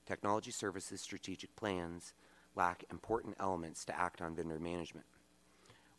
technology 0.06 0.52
services 0.52 1.00
strategic 1.00 1.56
plans 1.56 2.14
lack 2.54 2.84
important 2.92 3.34
elements 3.40 3.84
to 3.86 3.98
act 3.98 4.22
on 4.22 4.36
vendor 4.36 4.60
management. 4.60 5.06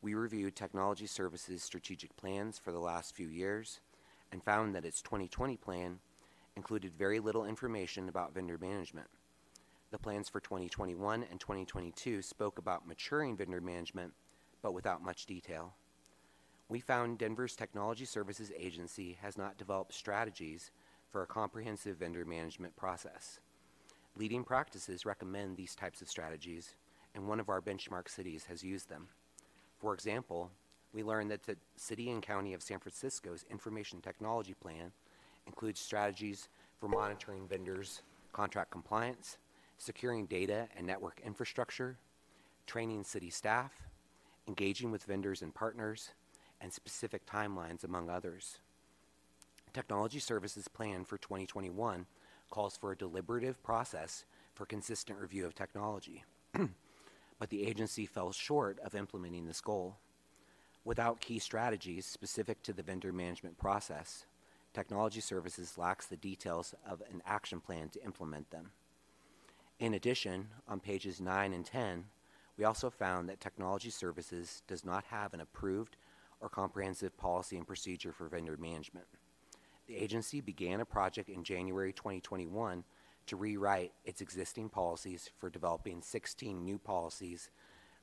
We 0.01 0.13
reviewed 0.13 0.55
technology 0.55 1.07
services 1.07 1.61
strategic 1.61 2.15
plans 2.15 2.57
for 2.57 2.71
the 2.71 2.79
last 2.79 3.13
few 3.13 3.27
years 3.27 3.81
and 4.31 4.41
found 4.41 4.75
that 4.75 4.85
its 4.85 5.01
2020 5.01 5.57
plan 5.57 5.99
included 6.55 6.93
very 6.97 7.19
little 7.19 7.43
information 7.43 8.07
about 8.07 8.33
vendor 8.33 8.57
management. 8.57 9.07
The 9.91 9.99
plans 9.99 10.29
for 10.29 10.39
2021 10.39 11.25
and 11.29 11.39
2022 11.39 12.21
spoke 12.21 12.57
about 12.57 12.87
maturing 12.87 13.37
vendor 13.37 13.61
management, 13.61 14.13
but 14.61 14.73
without 14.73 15.03
much 15.03 15.25
detail. 15.25 15.73
We 16.67 16.79
found 16.79 17.19
Denver's 17.19 17.55
Technology 17.55 18.05
Services 18.05 18.51
Agency 18.57 19.17
has 19.21 19.37
not 19.37 19.57
developed 19.57 19.93
strategies 19.93 20.71
for 21.11 21.21
a 21.21 21.27
comprehensive 21.27 21.97
vendor 21.97 22.25
management 22.25 22.75
process. 22.75 23.39
Leading 24.17 24.43
practices 24.43 25.05
recommend 25.05 25.55
these 25.55 25.75
types 25.75 26.01
of 26.01 26.09
strategies, 26.09 26.75
and 27.13 27.27
one 27.27 27.39
of 27.39 27.49
our 27.49 27.61
benchmark 27.61 28.09
cities 28.09 28.45
has 28.45 28.63
used 28.63 28.89
them. 28.89 29.07
For 29.77 29.93
example, 29.93 30.49
we 30.93 31.03
learned 31.03 31.29
that 31.31 31.43
the 31.43 31.57
City 31.75 32.09
and 32.09 32.23
County 32.23 32.53
of 32.53 32.63
San 32.63 32.79
Francisco's 32.79 33.45
Information 33.51 34.01
Technology 34.01 34.53
Plan 34.53 34.91
includes 35.45 35.79
strategies 35.79 36.47
for 36.79 36.87
monitoring 36.87 37.47
vendors' 37.47 38.01
contract 38.33 38.71
compliance, 38.71 39.37
securing 39.77 40.25
data 40.25 40.67
and 40.75 40.85
network 40.85 41.21
infrastructure, 41.25 41.97
training 42.65 43.03
city 43.03 43.29
staff, 43.29 43.71
engaging 44.47 44.91
with 44.91 45.03
vendors 45.03 45.41
and 45.41 45.53
partners, 45.53 46.11
and 46.61 46.71
specific 46.71 47.25
timelines, 47.25 47.83
among 47.83 48.09
others. 48.09 48.59
Technology 49.73 50.19
Services 50.19 50.67
Plan 50.67 51.03
for 51.03 51.17
2021 51.17 52.05
calls 52.49 52.77
for 52.77 52.91
a 52.91 52.97
deliberative 52.97 53.61
process 53.61 54.25
for 54.53 54.65
consistent 54.65 55.19
review 55.19 55.45
of 55.45 55.53
technology. 55.53 56.23
but 57.39 57.49
the 57.49 57.67
agency 57.67 58.05
fell 58.05 58.31
short 58.31 58.79
of 58.79 58.95
implementing 58.95 59.45
this 59.45 59.61
goal. 59.61 59.97
Without 60.85 61.19
key 61.19 61.39
strategies 61.39 62.05
specific 62.05 62.61
to 62.63 62.71
the 62.71 62.83
vendor 62.83 63.11
management 63.11 63.57
process, 63.57 64.25
Technology 64.73 65.21
Services 65.21 65.77
lacks 65.77 66.05
the 66.05 66.17
details 66.17 66.75
of 66.87 67.01
an 67.11 67.21
action 67.25 67.59
plan 67.59 67.89
to 67.89 68.03
implement 68.03 68.51
them. 68.51 68.71
In 69.79 69.93
addition, 69.93 70.47
on 70.67 70.79
pages 70.79 71.19
9 71.19 71.53
and 71.53 71.65
10, 71.65 72.05
we 72.57 72.63
also 72.63 72.89
found 72.89 73.27
that 73.27 73.41
Technology 73.41 73.89
Services 73.89 74.63
does 74.67 74.85
not 74.85 75.03
have 75.05 75.33
an 75.33 75.41
approved 75.41 75.97
or 76.39 76.47
comprehensive 76.47 77.17
policy 77.17 77.57
and 77.57 77.67
procedure 77.67 78.13
for 78.13 78.27
vendor 78.27 78.57
management. 78.57 79.07
The 79.87 79.97
agency 79.97 80.39
began 80.41 80.79
a 80.79 80.85
project 80.85 81.29
in 81.29 81.43
January 81.43 81.91
2021 81.91 82.83
to 83.27 83.35
rewrite 83.35 83.91
its 84.05 84.21
existing 84.21 84.69
policies 84.69 85.29
for 85.37 85.49
developing 85.49 86.01
16 86.01 86.63
new 86.63 86.77
policies 86.77 87.49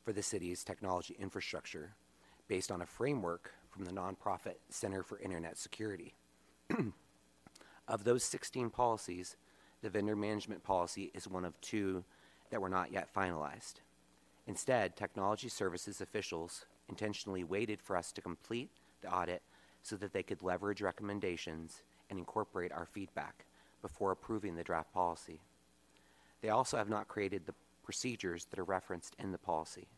for 0.05 0.13
the 0.13 0.23
city's 0.23 0.65
technology 0.65 1.17
infrastructure 1.19 1.95
based 2.49 2.71
on 2.71 2.83
a 2.83 2.87
framework 2.87 3.53
from 3.71 3.85
the 3.85 3.93
nonprofit 3.93 4.57
Center 4.69 5.03
for 5.03 5.19
Internet 5.21 5.57
Security. 5.57 6.15
of 7.89 8.05
those 8.05 8.25
16 8.25 8.71
policies, 8.71 9.37
the 9.83 9.91
vendor 9.91 10.17
management 10.17 10.63
policy 10.63 11.11
is 11.13 11.29
one 11.29 11.45
of 11.45 11.61
two 11.61 12.05
that 12.51 12.61
were 12.61 12.69
not 12.69 12.93
yet 12.93 13.13
finalized. 13.13 13.75
Instead, 14.47 14.97
technology 14.97 15.49
services 15.49 16.01
officials 16.01 16.67
intentionally 16.89 17.45
waited 17.45 17.81
for 17.81 17.97
us 17.97 18.13
to 18.13 18.21
complete 18.21 18.71
the 19.03 19.13
audit 19.13 19.43
so 19.83 19.97
that 19.97 20.13
they 20.13 20.23
could 20.23 20.43
leverage 20.43 20.81
recommendations 20.81 21.83
and 22.11 22.19
incorporate 22.19 22.73
our 22.73 22.87
feedback 22.87 23.47
before 23.81 24.13
approving 24.13 24.55
the 24.55 24.63
draft 24.63 24.93
policy. 24.93 25.41
They 26.41 26.51
also 26.51 26.77
have 26.77 26.89
not 26.89 27.09
created 27.09 27.47
the 27.47 27.55
procedures 27.83 28.45
that 28.47 28.59
are 28.59 28.65
referenced 28.65 29.17
in 29.19 29.33
the 29.33 29.39
policy. 29.39 29.89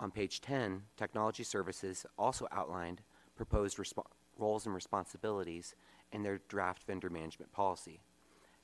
On 0.00 0.10
page 0.10 0.40
10, 0.40 0.82
Technology 0.96 1.44
Services 1.44 2.06
also 2.18 2.48
outlined 2.50 3.02
proposed 3.36 3.78
roles 4.38 4.66
and 4.66 4.74
responsibilities 4.74 5.74
in 6.12 6.22
their 6.22 6.40
draft 6.48 6.84
vendor 6.84 7.10
management 7.10 7.52
policy. 7.52 8.00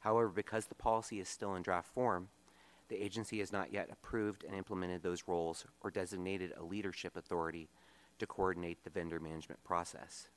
However, 0.06 0.28
because 0.28 0.66
the 0.66 0.76
policy 0.76 1.18
is 1.18 1.28
still 1.28 1.56
in 1.56 1.62
draft 1.62 1.92
form, 1.92 2.28
the 2.86 3.02
agency 3.02 3.40
has 3.40 3.52
not 3.52 3.72
yet 3.72 3.88
approved 3.90 4.44
and 4.44 4.54
implemented 4.54 5.02
those 5.02 5.24
roles 5.26 5.64
or 5.80 5.90
designated 5.90 6.52
a 6.56 6.62
leadership 6.62 7.16
authority 7.16 7.68
to 8.20 8.26
coordinate 8.28 8.84
the 8.84 8.90
vendor 8.90 9.18
management 9.18 9.64
process. 9.64 10.28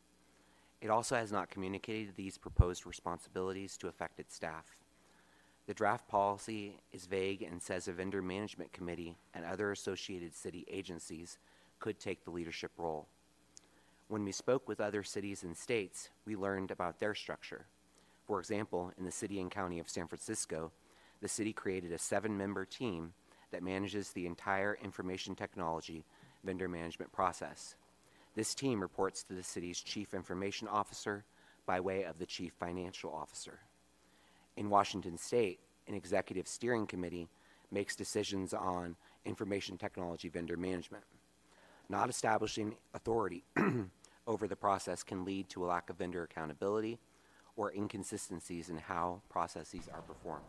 It 0.81 0.89
also 0.89 1.17
has 1.17 1.31
not 1.31 1.51
communicated 1.51 2.15
these 2.15 2.35
proposed 2.35 2.88
responsibilities 2.88 3.77
to 3.77 3.88
affected 3.88 4.31
staff. 4.31 4.75
The 5.67 5.75
draft 5.75 6.07
policy 6.07 6.79
is 6.91 7.05
vague 7.05 7.43
and 7.43 7.61
says 7.61 7.88
a 7.88 7.93
vendor 7.93 8.23
management 8.23 8.73
committee 8.73 9.17
and 9.35 9.45
other 9.45 9.71
associated 9.71 10.33
city 10.33 10.65
agencies 10.67 11.38
could 11.77 11.99
take 11.99 12.23
the 12.23 12.31
leadership 12.31 12.71
role. 12.75 13.05
When 14.07 14.25
we 14.25 14.31
spoke 14.31 14.67
with 14.67 14.81
other 14.81 15.03
cities 15.03 15.43
and 15.43 15.55
states, 15.55 16.09
we 16.25 16.35
learned 16.35 16.71
about 16.71 16.99
their 16.99 17.13
structure. 17.13 17.67
For 18.29 18.39
example, 18.39 18.91
in 18.95 19.05
the 19.05 19.12
city 19.12 19.41
and 19.41 19.50
county 19.50 19.79
of 19.79 19.89
San 19.89 20.05
Francisco, 20.05 20.71
the 21.19 21.27
city 21.27 21.51
created 21.51 21.91
a 21.91 21.98
seven 21.98 22.38
member 22.38 22.63
team 22.63 23.13
that 23.50 23.63
manages 23.63 24.12
the 24.12 24.27
entire 24.27 24.77
information 24.83 25.33
technology 25.33 26.05
vendor 26.43 26.67
management 26.67 27.12
process. 27.12 27.74
This 28.36 28.53
team 28.53 28.81
reports 28.81 29.24
to 29.24 29.33
the 29.33 29.41
city's 29.41 29.79
chief 29.79 30.13
information 30.13 30.67
officer 30.67 31.25
by 31.65 31.79
way 31.79 32.03
of 32.03 32.19
the 32.19 32.27
chief 32.27 32.53
financial 32.53 33.12
officer. 33.12 33.62
In 34.55 34.69
Washington 34.69 35.17
state, 35.17 35.59
an 35.88 35.95
executive 35.95 36.48
steering 36.48 36.86
committee 36.86 37.29
makes 37.71 37.95
decisions 37.95 38.53
on 38.53 38.95
information 39.25 39.75
technology 39.75 40.29
vendor 40.29 40.55
management. 40.55 41.03
Not 41.89 42.12
establishing 42.12 42.75
authority 42.93 43.43
over 44.27 44.48
the 44.48 44.55
process 44.55 45.01
can 45.01 45.25
lead 45.25 45.50
to 45.50 45.65
a 45.65 45.69
lack 45.69 45.89
of 45.89 45.98
vendor 45.98 46.21
accountability 46.21 47.00
or 47.55 47.74
inconsistencies 47.74 48.70
in 48.70 48.77
how 48.77 49.22
processes 49.29 49.90
are 49.94 50.01
performed. 50.01 50.44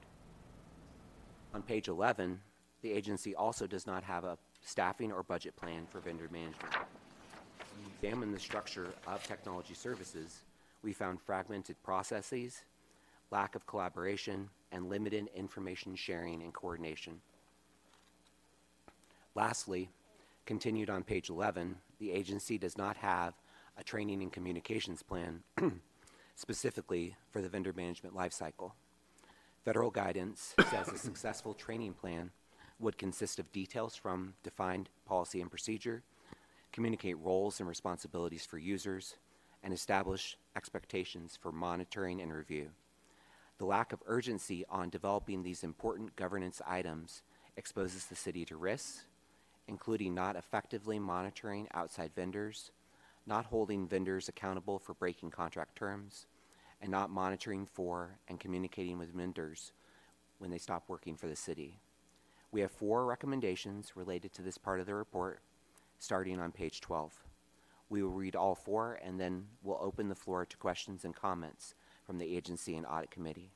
On 1.53 1.63
page 1.63 1.89
11, 1.89 2.41
the 2.83 2.93
agency 2.93 3.35
also 3.35 3.67
does 3.67 3.87
not 3.87 4.05
have 4.05 4.25
a 4.25 4.39
staffing 4.63 5.13
or 5.13 5.23
budget 5.23 5.57
plan 5.57 5.87
for 5.91 6.01
vendor 6.01 6.29
management. 6.31 6.75
When 6.75 7.85
we 7.85 8.09
examine 8.09 8.33
the 8.33 8.39
structure 8.39 8.89
of 9.07 9.23
technology 9.23 9.75
services, 9.75 10.43
we 10.83 10.93
found 10.93 11.21
fragmented 11.21 11.83
processes, 11.83 12.63
lack 13.31 13.55
of 13.55 13.67
collaboration, 13.67 14.49
and 14.73 14.89
limited 14.89 15.29
information 15.35 15.97
sharing 15.97 16.43
and 16.43 16.53
coordination. 16.53 17.21
Lastly, 19.35 19.91
continued 20.47 20.91
on 20.91 21.03
page 21.03 21.31
11, 21.31 21.77
the 21.99 22.13
agency 22.13 22.59
does 22.59 22.77
not 22.79 22.97
have 22.97 23.35
a 23.77 23.85
training 23.85 24.23
and 24.23 24.33
communications 24.33 25.03
plan 25.03 25.43
specifically 26.41 27.15
for 27.31 27.43
the 27.43 27.49
vendor 27.51 27.75
management 27.75 28.17
lifecycle. 28.17 28.73
Federal 29.63 29.91
guidance 29.91 30.55
says 30.71 30.89
a 30.89 30.97
successful 30.97 31.53
training 31.53 31.93
plan 31.93 32.31
would 32.79 32.97
consist 32.97 33.39
of 33.39 33.53
details 33.53 33.95
from 33.95 34.33
defined 34.43 34.89
policy 35.05 35.43
and 35.43 35.51
procedure, 35.51 36.03
communicate 36.73 37.19
roles 37.19 37.61
and 37.61 37.69
responsibilities 37.69 38.47
for 38.47 38.57
users, 38.57 39.17
and 39.63 39.75
establish 39.75 40.39
expectations 40.57 41.39
for 41.39 41.53
monitoring 41.53 42.23
and 42.23 42.33
review. 42.33 42.71
The 43.59 43.67
lack 43.67 43.93
of 43.93 44.03
urgency 44.07 44.65
on 44.71 44.89
developing 44.89 45.43
these 45.43 45.63
important 45.63 46.17
governance 46.17 46.63
items 46.67 47.23
exposes 47.59 48.07
the 48.07 48.17
city 48.17 48.47
to 48.47 48.57
risks, 48.57 49.05
including 49.69 50.15
not 50.15 50.37
effectively 50.37 50.99
monitoring 50.99 51.69
outside 51.75 52.13
vendors, 52.17 52.71
not 53.27 53.45
holding 53.45 53.87
vendors 53.87 54.29
accountable 54.31 54.79
for 54.79 54.95
breaking 54.95 55.31
contract 55.31 55.77
terms, 55.77 56.27
and 56.81 56.91
not 56.91 57.11
monitoring 57.11 57.67
for 57.67 58.19
and 58.29 58.41
communicating 58.41 58.99
with 58.99 59.15
vendors 59.15 59.73
when 60.39 60.51
they 60.51 60.59
stop 60.59 60.85
working 60.89 61.17
for 61.17 61.29
the 61.29 61.37
city. 61.37 61.79
We 62.53 62.61
have 62.63 62.71
four 62.71 63.05
recommendations 63.07 63.93
related 63.95 64.33
to 64.35 64.43
this 64.43 64.59
part 64.59 64.81
of 64.81 64.87
the 64.87 64.95
report, 64.95 65.41
starting 65.99 66.41
on 66.41 66.51
page 66.51 66.81
12. 66.81 67.13
We 67.91 68.03
will 68.03 68.11
read 68.11 68.35
all 68.35 68.55
four 68.55 68.99
and 69.05 69.21
then 69.21 69.47
we'll 69.63 69.79
open 69.81 70.09
the 70.09 70.15
floor 70.15 70.47
to 70.47 70.57
questions 70.57 71.05
and 71.05 71.15
comments 71.15 71.75
from 72.05 72.19
the 72.19 72.37
agency 72.37 72.77
and 72.77 72.87
audit 72.87 73.11
committee. 73.11 73.53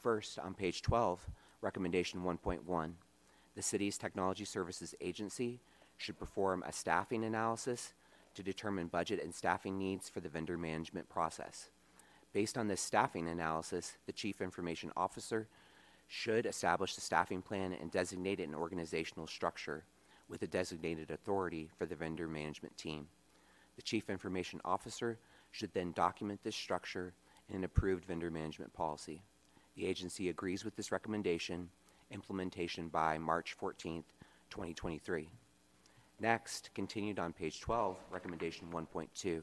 First, 0.00 0.38
on 0.38 0.54
page 0.54 0.82
12, 0.82 1.26
recommendation 1.60 2.20
1.1, 2.22 2.92
the 3.54 3.62
city's 3.62 3.98
technology 3.98 4.44
services 4.44 4.94
agency 5.00 5.60
should 5.96 6.18
perform 6.18 6.62
a 6.66 6.72
staffing 6.72 7.24
analysis 7.24 7.94
to 8.34 8.42
determine 8.42 8.88
budget 8.88 9.22
and 9.22 9.34
staffing 9.34 9.78
needs 9.78 10.08
for 10.08 10.20
the 10.20 10.28
vendor 10.28 10.58
management 10.58 11.08
process. 11.08 11.70
Based 12.34 12.58
on 12.58 12.66
this 12.66 12.80
staffing 12.80 13.28
analysis, 13.28 13.96
the 14.06 14.12
Chief 14.12 14.40
Information 14.40 14.90
Officer 14.96 15.46
should 16.08 16.46
establish 16.46 16.96
the 16.96 17.00
staffing 17.00 17.40
plan 17.40 17.72
and 17.72 17.92
designate 17.92 18.40
an 18.40 18.56
organizational 18.56 19.28
structure 19.28 19.84
with 20.28 20.42
a 20.42 20.48
designated 20.48 21.12
authority 21.12 21.70
for 21.78 21.86
the 21.86 21.94
vendor 21.94 22.26
management 22.26 22.76
team. 22.76 23.06
The 23.76 23.82
Chief 23.82 24.10
Information 24.10 24.60
Officer 24.64 25.16
should 25.52 25.72
then 25.74 25.92
document 25.92 26.40
this 26.42 26.56
structure 26.56 27.12
in 27.48 27.54
an 27.54 27.64
approved 27.64 28.04
vendor 28.04 28.32
management 28.32 28.74
policy. 28.74 29.22
The 29.76 29.86
agency 29.86 30.28
agrees 30.28 30.64
with 30.64 30.74
this 30.74 30.90
recommendation, 30.90 31.68
implementation 32.10 32.88
by 32.88 33.16
March 33.16 33.56
14th, 33.56 34.10
2023. 34.50 35.28
Next, 36.18 36.70
continued 36.74 37.20
on 37.20 37.32
page 37.32 37.60
12, 37.60 37.96
recommendation 38.10 38.66
1.2. 38.72 39.42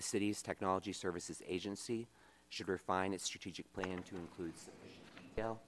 The 0.00 0.06
city's 0.06 0.40
technology 0.40 0.94
services 0.94 1.42
agency 1.46 2.08
should 2.48 2.70
refine 2.70 3.12
its 3.12 3.22
strategic 3.22 3.70
plan 3.74 4.02
to 4.04 4.16
include 4.16 4.56
sufficient 4.56 5.04
detail 5.14 5.60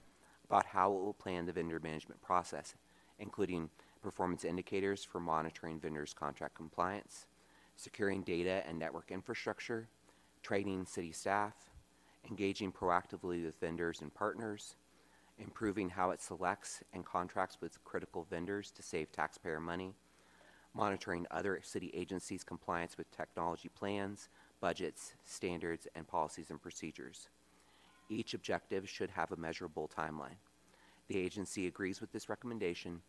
about 0.49 0.65
how 0.65 0.91
it 0.91 1.01
will 1.01 1.13
plan 1.13 1.45
the 1.45 1.51
vendor 1.51 1.79
management 1.79 2.19
process, 2.19 2.73
including 3.19 3.69
performance 4.01 4.43
indicators 4.43 5.03
for 5.03 5.19
monitoring 5.19 5.79
vendors' 5.79 6.15
contract 6.15 6.55
compliance, 6.55 7.27
securing 7.75 8.23
data 8.23 8.63
and 8.67 8.79
network 8.79 9.11
infrastructure, 9.11 9.87
training 10.41 10.87
city 10.87 11.11
staff, 11.11 11.53
engaging 12.27 12.71
proactively 12.71 13.45
with 13.45 13.59
vendors 13.59 14.01
and 14.01 14.11
partners, 14.15 14.77
improving 15.37 15.89
how 15.89 16.09
it 16.09 16.19
selects 16.19 16.83
and 16.91 17.05
contracts 17.05 17.59
with 17.61 17.83
critical 17.83 18.25
vendors 18.31 18.71
to 18.71 18.81
save 18.81 19.11
taxpayer 19.11 19.59
money, 19.59 19.93
monitoring 20.73 21.27
other 21.31 21.59
city 21.63 21.91
agencies' 21.93 22.43
compliance 22.43 22.97
with 22.97 23.11
technology 23.15 23.69
plans, 23.69 24.29
budgets, 24.59 25.13
standards, 25.25 25.87
and 25.95 26.07
policies 26.07 26.49
and 26.49 26.61
procedures. 26.61 27.29
Each 28.09 28.33
objective 28.33 28.89
should 28.89 29.09
have 29.11 29.31
a 29.31 29.37
measurable 29.37 29.89
timeline. 29.95 30.37
The 31.07 31.17
agency 31.17 31.67
agrees 31.67 32.01
with 32.01 32.11
this 32.11 32.29
recommendation, 32.29 33.01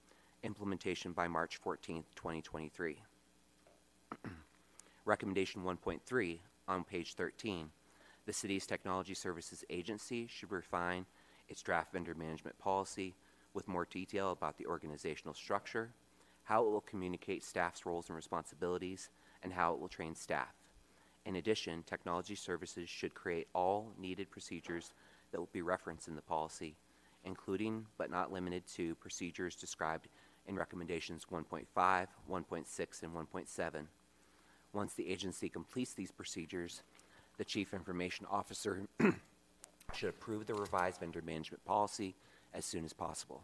implementation 0.43 1.13
by 1.13 1.29
March 1.29 1.57
14, 1.57 2.05
2023. 2.17 2.99
recommendation 5.05 5.63
1.3 5.63 6.39
on 6.69 6.85
page 6.85 7.15
13. 7.15 7.71
The 8.27 8.33
city's 8.33 8.67
technology 8.67 9.15
services 9.15 9.65
agency 9.71 10.27
should 10.27 10.51
refine 10.51 11.07
its 11.49 11.63
draft 11.63 11.93
vendor 11.93 12.15
management 12.15 12.59
policy 12.59 13.15
with 13.53 13.69
more 13.69 13.87
detail 13.91 14.33
about 14.33 14.57
the 14.57 14.67
organizational 14.67 15.35
structure, 15.35 15.91
how 16.45 16.65
it 16.65 16.71
will 16.71 16.81
communicate 16.83 17.43
staff's 17.43 17.85
roles 17.87 18.09
and 18.09 18.17
responsibilities, 18.17 19.11
and 19.43 19.53
how 19.53 19.73
it 19.75 19.81
will 19.81 19.89
train 19.89 20.15
staff. 20.15 20.55
In 21.27 21.37
addition, 21.37 21.83
technology 21.83 22.35
services 22.35 22.89
should 22.89 23.15
create 23.15 23.49
all 23.55 23.93
needed 23.99 24.31
procedures 24.31 24.93
that 25.33 25.39
will 25.39 25.49
be 25.53 25.63
referenced 25.63 26.09
in 26.09 26.17
the 26.17 26.23
policy, 26.23 26.75
including 27.25 27.87
but 27.99 28.11
not 28.11 28.33
limited 28.33 28.67
to 28.75 28.95
procedures 28.97 29.57
described 29.57 30.09
in 30.47 30.57
recommendations 30.57 31.27
1.5, 31.33 31.65
1.6, 31.75 33.03
and 33.03 33.15
1.7. 33.15 33.87
Once 34.73 34.95
the 34.95 35.09
agency 35.09 35.49
completes 35.49 35.95
these 35.95 36.11
procedures, 36.11 36.83
the 37.39 37.45
Chief 37.45 37.73
Information 37.73 38.27
Officer 38.31 38.83
should 39.95 40.09
approve 40.11 40.47
the 40.47 40.55
revised 40.55 41.01
vendor 41.01 41.23
management 41.23 41.65
policy 41.65 42.15
as 42.53 42.65
soon 42.65 42.85
as 42.85 42.93
possible. 42.93 43.43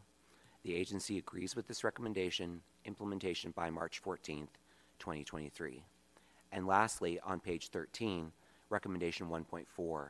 The 0.62 0.74
agency 0.74 1.18
agrees 1.18 1.56
with 1.56 1.66
this 1.66 1.84
recommendation, 1.84 2.60
implementation 2.84 3.52
by 3.52 3.70
March 3.70 4.02
14th, 4.02 4.48
2023. 4.98 5.82
And 6.52 6.66
lastly, 6.66 7.20
on 7.24 7.40
page 7.40 7.68
13, 7.68 8.32
recommendation 8.68 9.28
1.4, 9.28 10.08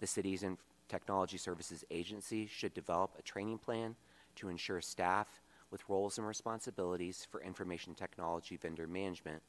the 0.00 0.06
city's 0.06 0.42
Inf- 0.42 0.58
technology 0.88 1.36
services 1.36 1.84
agency 1.90 2.46
should 2.46 2.74
develop 2.74 3.12
a 3.18 3.22
training 3.22 3.58
plan 3.58 3.94
to 4.36 4.48
ensure 4.48 4.80
staff 4.80 5.40
with 5.70 5.88
roles 5.88 6.18
and 6.18 6.26
responsibilities 6.26 7.26
for 7.30 7.42
information 7.42 7.94
technology 7.94 8.56
vendor 8.56 8.86
management 8.86 9.42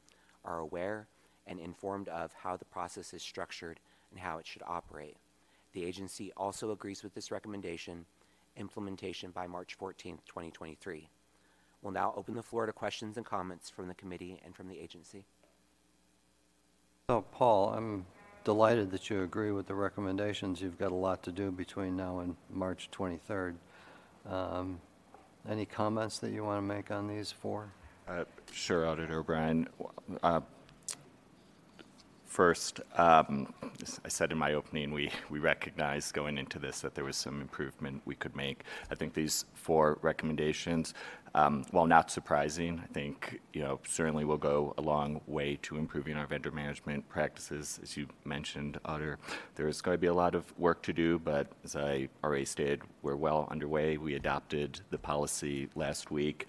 are 0.44 0.60
aware 0.60 1.06
and 1.46 1.58
informed 1.58 2.08
of 2.08 2.32
how 2.32 2.56
the 2.56 2.64
process 2.64 3.12
is 3.12 3.22
structured 3.22 3.80
and 4.10 4.20
how 4.20 4.38
it 4.38 4.46
should 4.46 4.62
operate. 4.66 5.16
The 5.72 5.84
agency 5.84 6.32
also 6.36 6.70
agrees 6.70 7.02
with 7.02 7.14
this 7.14 7.30
recommendation, 7.30 8.04
implementation 8.56 9.30
by 9.30 9.46
March 9.46 9.76
14th, 9.78 10.20
2023. 10.26 11.08
We'll 11.82 11.92
now 11.92 12.14
open 12.16 12.34
the 12.34 12.42
floor 12.42 12.66
to 12.66 12.72
questions 12.72 13.16
and 13.16 13.26
comments 13.26 13.68
from 13.68 13.88
the 13.88 13.94
committee 13.94 14.40
and 14.44 14.54
from 14.54 14.68
the 14.68 14.78
agency. 14.78 15.24
So, 17.10 17.24
Paul, 17.32 17.74
I'm 17.74 18.06
delighted 18.44 18.92
that 18.92 19.10
you 19.10 19.22
agree 19.22 19.50
with 19.50 19.66
the 19.66 19.74
recommendations. 19.74 20.60
You've 20.60 20.78
got 20.78 20.92
a 20.92 20.96
lot 20.96 21.24
to 21.24 21.32
do 21.32 21.50
between 21.50 21.96
now 21.96 22.20
and 22.20 22.36
March 22.48 22.88
23rd. 22.92 23.56
Um, 24.28 24.80
Any 25.48 25.66
comments 25.66 26.20
that 26.20 26.30
you 26.30 26.44
want 26.44 26.58
to 26.58 26.62
make 26.62 26.92
on 26.92 27.08
these 27.08 27.32
four? 27.32 27.72
Uh, 28.06 28.24
Sure, 28.52 28.86
Auditor 28.86 29.18
O'Brien. 29.18 29.68
Uh, 30.22 30.40
First, 32.32 32.80
um, 32.96 33.52
as 33.82 34.00
I 34.06 34.08
said 34.08 34.32
in 34.32 34.38
my 34.38 34.54
opening, 34.54 34.90
we, 34.90 35.10
we 35.28 35.38
recognized 35.38 36.14
going 36.14 36.38
into 36.38 36.58
this 36.58 36.80
that 36.80 36.94
there 36.94 37.04
was 37.04 37.14
some 37.14 37.42
improvement 37.42 38.00
we 38.06 38.14
could 38.14 38.34
make. 38.34 38.64
I 38.90 38.94
think 38.94 39.12
these 39.12 39.44
four 39.52 39.98
recommendations, 40.00 40.94
um, 41.34 41.66
while 41.72 41.84
not 41.84 42.10
surprising, 42.10 42.80
I 42.82 42.86
think, 42.94 43.38
you 43.52 43.60
know, 43.60 43.80
certainly 43.86 44.24
will 44.24 44.38
go 44.38 44.72
a 44.78 44.80
long 44.80 45.20
way 45.26 45.58
to 45.60 45.76
improving 45.76 46.16
our 46.16 46.26
vendor 46.26 46.50
management 46.50 47.06
practices. 47.06 47.78
As 47.82 47.98
you 47.98 48.06
mentioned, 48.24 48.80
Auditor, 48.86 49.18
there's 49.54 49.82
going 49.82 49.96
to 49.96 50.00
be 50.00 50.06
a 50.06 50.14
lot 50.14 50.34
of 50.34 50.58
work 50.58 50.80
to 50.84 50.94
do, 50.94 51.18
but 51.18 51.48
as 51.64 51.76
I 51.76 52.08
already 52.24 52.46
stated, 52.46 52.80
we're 53.02 53.14
well 53.16 53.46
underway. 53.50 53.98
We 53.98 54.14
adopted 54.14 54.80
the 54.88 54.96
policy 54.96 55.68
last 55.74 56.10
week 56.10 56.46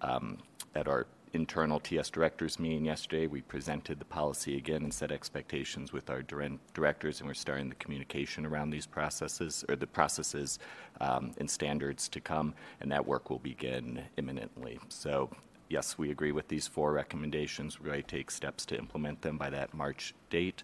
um, 0.00 0.38
at 0.74 0.88
our 0.88 1.06
internal 1.32 1.80
TS 1.80 2.10
directors 2.10 2.58
meeting 2.58 2.84
yesterday. 2.84 3.26
We 3.26 3.40
presented 3.42 3.98
the 3.98 4.04
policy 4.04 4.56
again 4.56 4.82
and 4.82 4.92
set 4.92 5.10
expectations 5.10 5.92
with 5.92 6.10
our 6.10 6.22
directors, 6.22 7.20
and 7.20 7.28
we're 7.28 7.34
starting 7.34 7.68
the 7.68 7.74
communication 7.76 8.44
around 8.44 8.70
these 8.70 8.86
processes 8.86 9.64
or 9.68 9.76
the 9.76 9.86
processes 9.86 10.58
um, 11.00 11.32
and 11.38 11.50
standards 11.50 12.08
to 12.10 12.20
come, 12.20 12.54
and 12.80 12.90
that 12.92 13.06
work 13.06 13.30
will 13.30 13.38
begin 13.38 14.02
imminently. 14.16 14.78
So, 14.88 15.30
yes, 15.68 15.96
we 15.96 16.10
agree 16.10 16.32
with 16.32 16.48
these 16.48 16.66
four 16.66 16.92
recommendations. 16.92 17.80
We're 17.80 17.86
going 17.86 18.02
to 18.02 18.16
take 18.16 18.30
steps 18.30 18.66
to 18.66 18.78
implement 18.78 19.22
them 19.22 19.38
by 19.38 19.50
that 19.50 19.72
March 19.74 20.14
date. 20.30 20.62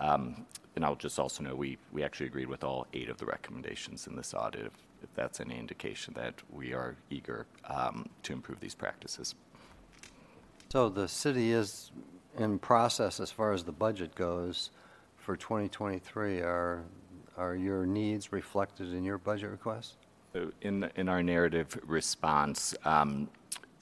Um, 0.00 0.46
and 0.76 0.84
I'll 0.84 0.96
just 0.96 1.18
also 1.18 1.42
know 1.42 1.54
we, 1.54 1.78
we 1.92 2.02
actually 2.02 2.26
agreed 2.26 2.48
with 2.48 2.64
all 2.64 2.86
eight 2.92 3.08
of 3.08 3.18
the 3.18 3.26
recommendations 3.26 4.06
in 4.06 4.16
this 4.16 4.34
audit, 4.34 4.66
if, 4.66 4.72
if 5.02 5.14
that's 5.14 5.40
any 5.40 5.58
indication 5.58 6.14
that 6.14 6.34
we 6.50 6.72
are 6.72 6.96
eager 7.10 7.46
um, 7.68 8.08
to 8.22 8.32
improve 8.32 8.60
these 8.60 8.74
practices. 8.74 9.34
So 10.72 10.88
the 10.88 11.08
city 11.08 11.50
is 11.50 11.90
in 12.38 12.60
process 12.60 13.18
as 13.18 13.32
far 13.32 13.52
as 13.52 13.64
the 13.64 13.72
budget 13.72 14.14
goes 14.14 14.70
for 15.16 15.36
2023. 15.36 16.42
Are, 16.42 16.84
are 17.36 17.56
your 17.56 17.84
needs 17.84 18.30
reflected 18.30 18.94
in 18.94 19.02
your 19.02 19.18
budget 19.18 19.50
request? 19.50 19.96
In, 20.60 20.88
in 20.94 21.08
our 21.08 21.24
narrative 21.24 21.76
response, 21.84 22.72
um, 22.84 23.28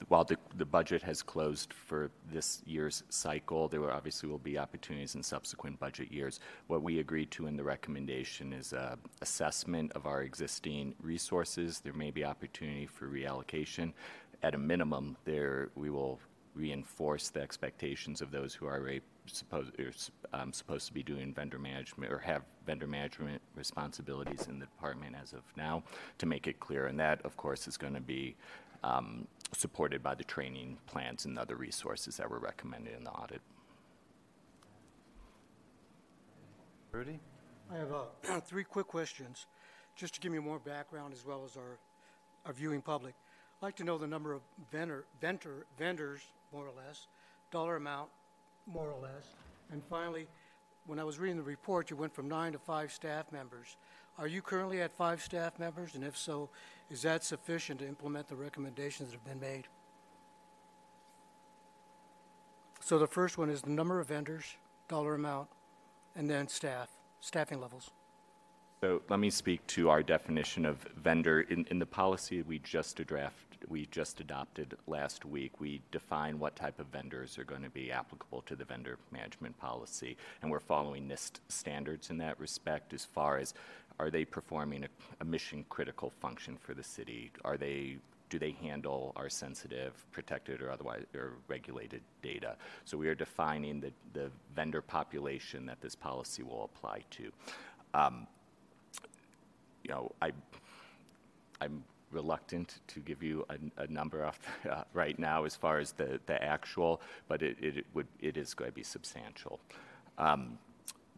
while 0.07 0.23
the, 0.23 0.37
the 0.57 0.65
budget 0.65 1.03
has 1.03 1.21
closed 1.21 1.73
for 1.73 2.09
this 2.31 2.63
year's 2.65 3.03
cycle, 3.09 3.67
there 3.67 3.81
will 3.81 3.91
obviously 3.91 4.27
will 4.27 4.39
be 4.39 4.57
opportunities 4.57 5.13
in 5.13 5.21
subsequent 5.21 5.79
budget 5.79 6.11
years. 6.11 6.39
What 6.65 6.81
we 6.81 6.97
agreed 6.97 7.29
to 7.31 7.45
in 7.45 7.55
the 7.55 7.63
recommendation 7.63 8.51
is 8.51 8.73
a 8.73 8.97
assessment 9.21 9.91
of 9.91 10.07
our 10.07 10.23
existing 10.23 10.95
resources. 11.03 11.81
There 11.81 11.93
may 11.93 12.09
be 12.09 12.25
opportunity 12.25 12.87
for 12.87 13.07
reallocation. 13.07 13.93
At 14.41 14.55
a 14.55 14.57
minimum, 14.57 15.17
there, 15.25 15.69
we 15.75 15.91
will 15.91 16.19
reinforce 16.59 17.29
the 17.29 17.41
expectations 17.41 18.21
of 18.21 18.31
those 18.31 18.53
who 18.53 18.67
are 18.67 18.77
already 18.77 19.01
supposed, 19.25 19.79
or, 19.79 19.91
um, 20.33 20.51
supposed 20.51 20.87
to 20.87 20.93
be 20.93 21.01
doing 21.01 21.33
vendor 21.33 21.57
management 21.57 22.11
or 22.11 22.19
have 22.19 22.43
vendor 22.65 22.87
management 22.87 23.41
responsibilities 23.55 24.47
in 24.47 24.59
the 24.59 24.65
department 24.65 25.15
as 25.21 25.33
of 25.33 25.43
now 25.55 25.81
to 26.17 26.25
make 26.25 26.47
it 26.47 26.59
clear. 26.59 26.87
And 26.87 26.99
that, 26.99 27.21
of 27.25 27.37
course, 27.37 27.67
is 27.67 27.77
going 27.77 27.93
to 27.93 28.01
be 28.01 28.35
um, 28.83 29.27
supported 29.53 30.03
by 30.03 30.15
the 30.15 30.23
training 30.23 30.77
plans 30.85 31.25
and 31.25 31.39
other 31.39 31.55
resources 31.55 32.17
that 32.17 32.29
were 32.29 32.39
recommended 32.39 32.95
in 32.97 33.03
the 33.03 33.11
audit. 33.11 33.41
Rudy? 36.91 37.19
I 37.71 37.77
have 37.77 37.91
uh, 37.91 38.39
three 38.45 38.63
quick 38.63 38.87
questions, 38.87 39.45
just 39.95 40.15
to 40.15 40.19
give 40.19 40.31
me 40.31 40.39
more 40.39 40.59
background 40.59 41.13
as 41.13 41.25
well 41.25 41.43
as 41.45 41.55
our, 41.55 41.77
our 42.45 42.53
viewing 42.53 42.81
public. 42.81 43.13
I'd 43.61 43.65
like 43.65 43.75
to 43.77 43.83
know 43.83 43.97
the 43.97 44.07
number 44.07 44.33
of 44.33 44.41
vendor, 44.71 45.05
vendor, 45.21 45.65
vendors, 45.77 46.21
more 46.53 46.65
or 46.65 46.73
less, 46.85 47.07
dollar 47.51 47.75
amount, 47.75 48.09
more 48.65 48.89
or 48.89 49.01
less. 49.01 49.35
And 49.71 49.81
finally, 49.89 50.27
when 50.85 50.99
I 50.99 51.03
was 51.03 51.19
reading 51.19 51.37
the 51.37 51.43
report, 51.43 51.89
you 51.89 51.95
went 51.95 52.13
from 52.13 52.27
nine 52.27 52.53
to 52.53 52.59
five 52.59 52.91
staff 52.91 53.31
members. 53.31 53.77
Are 54.17 54.27
you 54.27 54.41
currently 54.41 54.81
at 54.81 54.91
five 54.97 55.21
staff 55.21 55.59
members? 55.59 55.95
And 55.95 56.03
if 56.03 56.17
so, 56.17 56.49
is 56.89 57.01
that 57.03 57.23
sufficient 57.23 57.79
to 57.79 57.87
implement 57.87 58.27
the 58.27 58.35
recommendations 58.35 59.09
that 59.09 59.15
have 59.15 59.25
been 59.25 59.39
made? 59.39 59.67
So 62.81 62.97
the 62.97 63.07
first 63.07 63.37
one 63.37 63.49
is 63.49 63.61
the 63.61 63.69
number 63.69 63.99
of 63.99 64.07
vendors, 64.07 64.55
dollar 64.87 65.15
amount, 65.15 65.49
and 66.15 66.29
then 66.29 66.47
staff, 66.47 66.89
staffing 67.19 67.61
levels. 67.61 67.91
So 68.81 69.01
let 69.09 69.19
me 69.19 69.29
speak 69.29 69.65
to 69.67 69.89
our 69.89 70.01
definition 70.01 70.65
of 70.65 70.77
vendor. 70.97 71.41
In, 71.41 71.65
in 71.69 71.79
the 71.79 71.85
policy 71.85 72.41
we 72.41 72.59
just 72.59 72.95
draft, 73.05 73.48
we 73.67 73.87
just 73.87 74.19
adopted 74.19 74.75
last 74.87 75.25
week, 75.25 75.59
we 75.59 75.81
define 75.91 76.39
what 76.39 76.55
type 76.55 76.79
of 76.79 76.87
vendors 76.87 77.37
are 77.37 77.43
going 77.43 77.63
to 77.63 77.69
be 77.69 77.91
applicable 77.91 78.41
to 78.43 78.55
the 78.55 78.65
vendor 78.65 78.97
management 79.11 79.57
policy. 79.59 80.15
And 80.41 80.49
we're 80.49 80.59
following 80.59 81.07
NIST 81.07 81.39
standards 81.49 82.09
in 82.09 82.17
that 82.19 82.39
respect 82.39 82.93
as 82.93 83.05
far 83.05 83.37
as 83.37 83.53
are 83.99 84.09
they 84.09 84.23
performing 84.23 84.85
a, 84.85 84.87
a 85.19 85.25
mission 85.25 85.65
critical 85.69 86.09
function 86.21 86.57
for 86.57 86.73
the 86.73 86.83
city? 86.83 87.31
Are 87.43 87.57
they 87.57 87.97
do 88.29 88.37
they 88.37 88.51
handle 88.61 89.11
our 89.15 89.27
sensitive, 89.27 89.93
protected, 90.11 90.61
or 90.61 90.69
otherwise 90.69 91.03
or 91.15 91.33
regulated 91.47 92.01
data? 92.21 92.55
So 92.85 92.95
we 92.95 93.07
are 93.07 93.15
defining 93.15 93.79
the, 93.79 93.91
the 94.13 94.29
vendor 94.55 94.83
population 94.83 95.65
that 95.65 95.81
this 95.81 95.95
policy 95.95 96.43
will 96.43 96.69
apply 96.73 97.03
to. 97.11 97.31
Um, 97.95 98.27
you 99.83 99.91
know, 99.91 100.11
I, 100.21 100.31
I'm 101.59 101.83
reluctant 102.11 102.79
to 102.87 102.99
give 102.99 103.21
you 103.23 103.45
a, 103.49 103.83
a 103.83 103.87
number 103.87 104.25
off 104.25 104.39
uh, 104.69 104.83
right 104.93 105.17
now 105.19 105.45
as 105.45 105.55
far 105.55 105.79
as 105.79 105.91
the, 105.93 106.19
the 106.25 106.41
actual, 106.43 107.01
but 107.27 107.41
it, 107.41 107.57
it 107.61 107.85
would 107.93 108.07
it 108.19 108.37
is 108.37 108.53
going 108.53 108.69
to 108.71 108.75
be 108.75 108.83
substantial. 108.83 109.59
Um, 110.17 110.57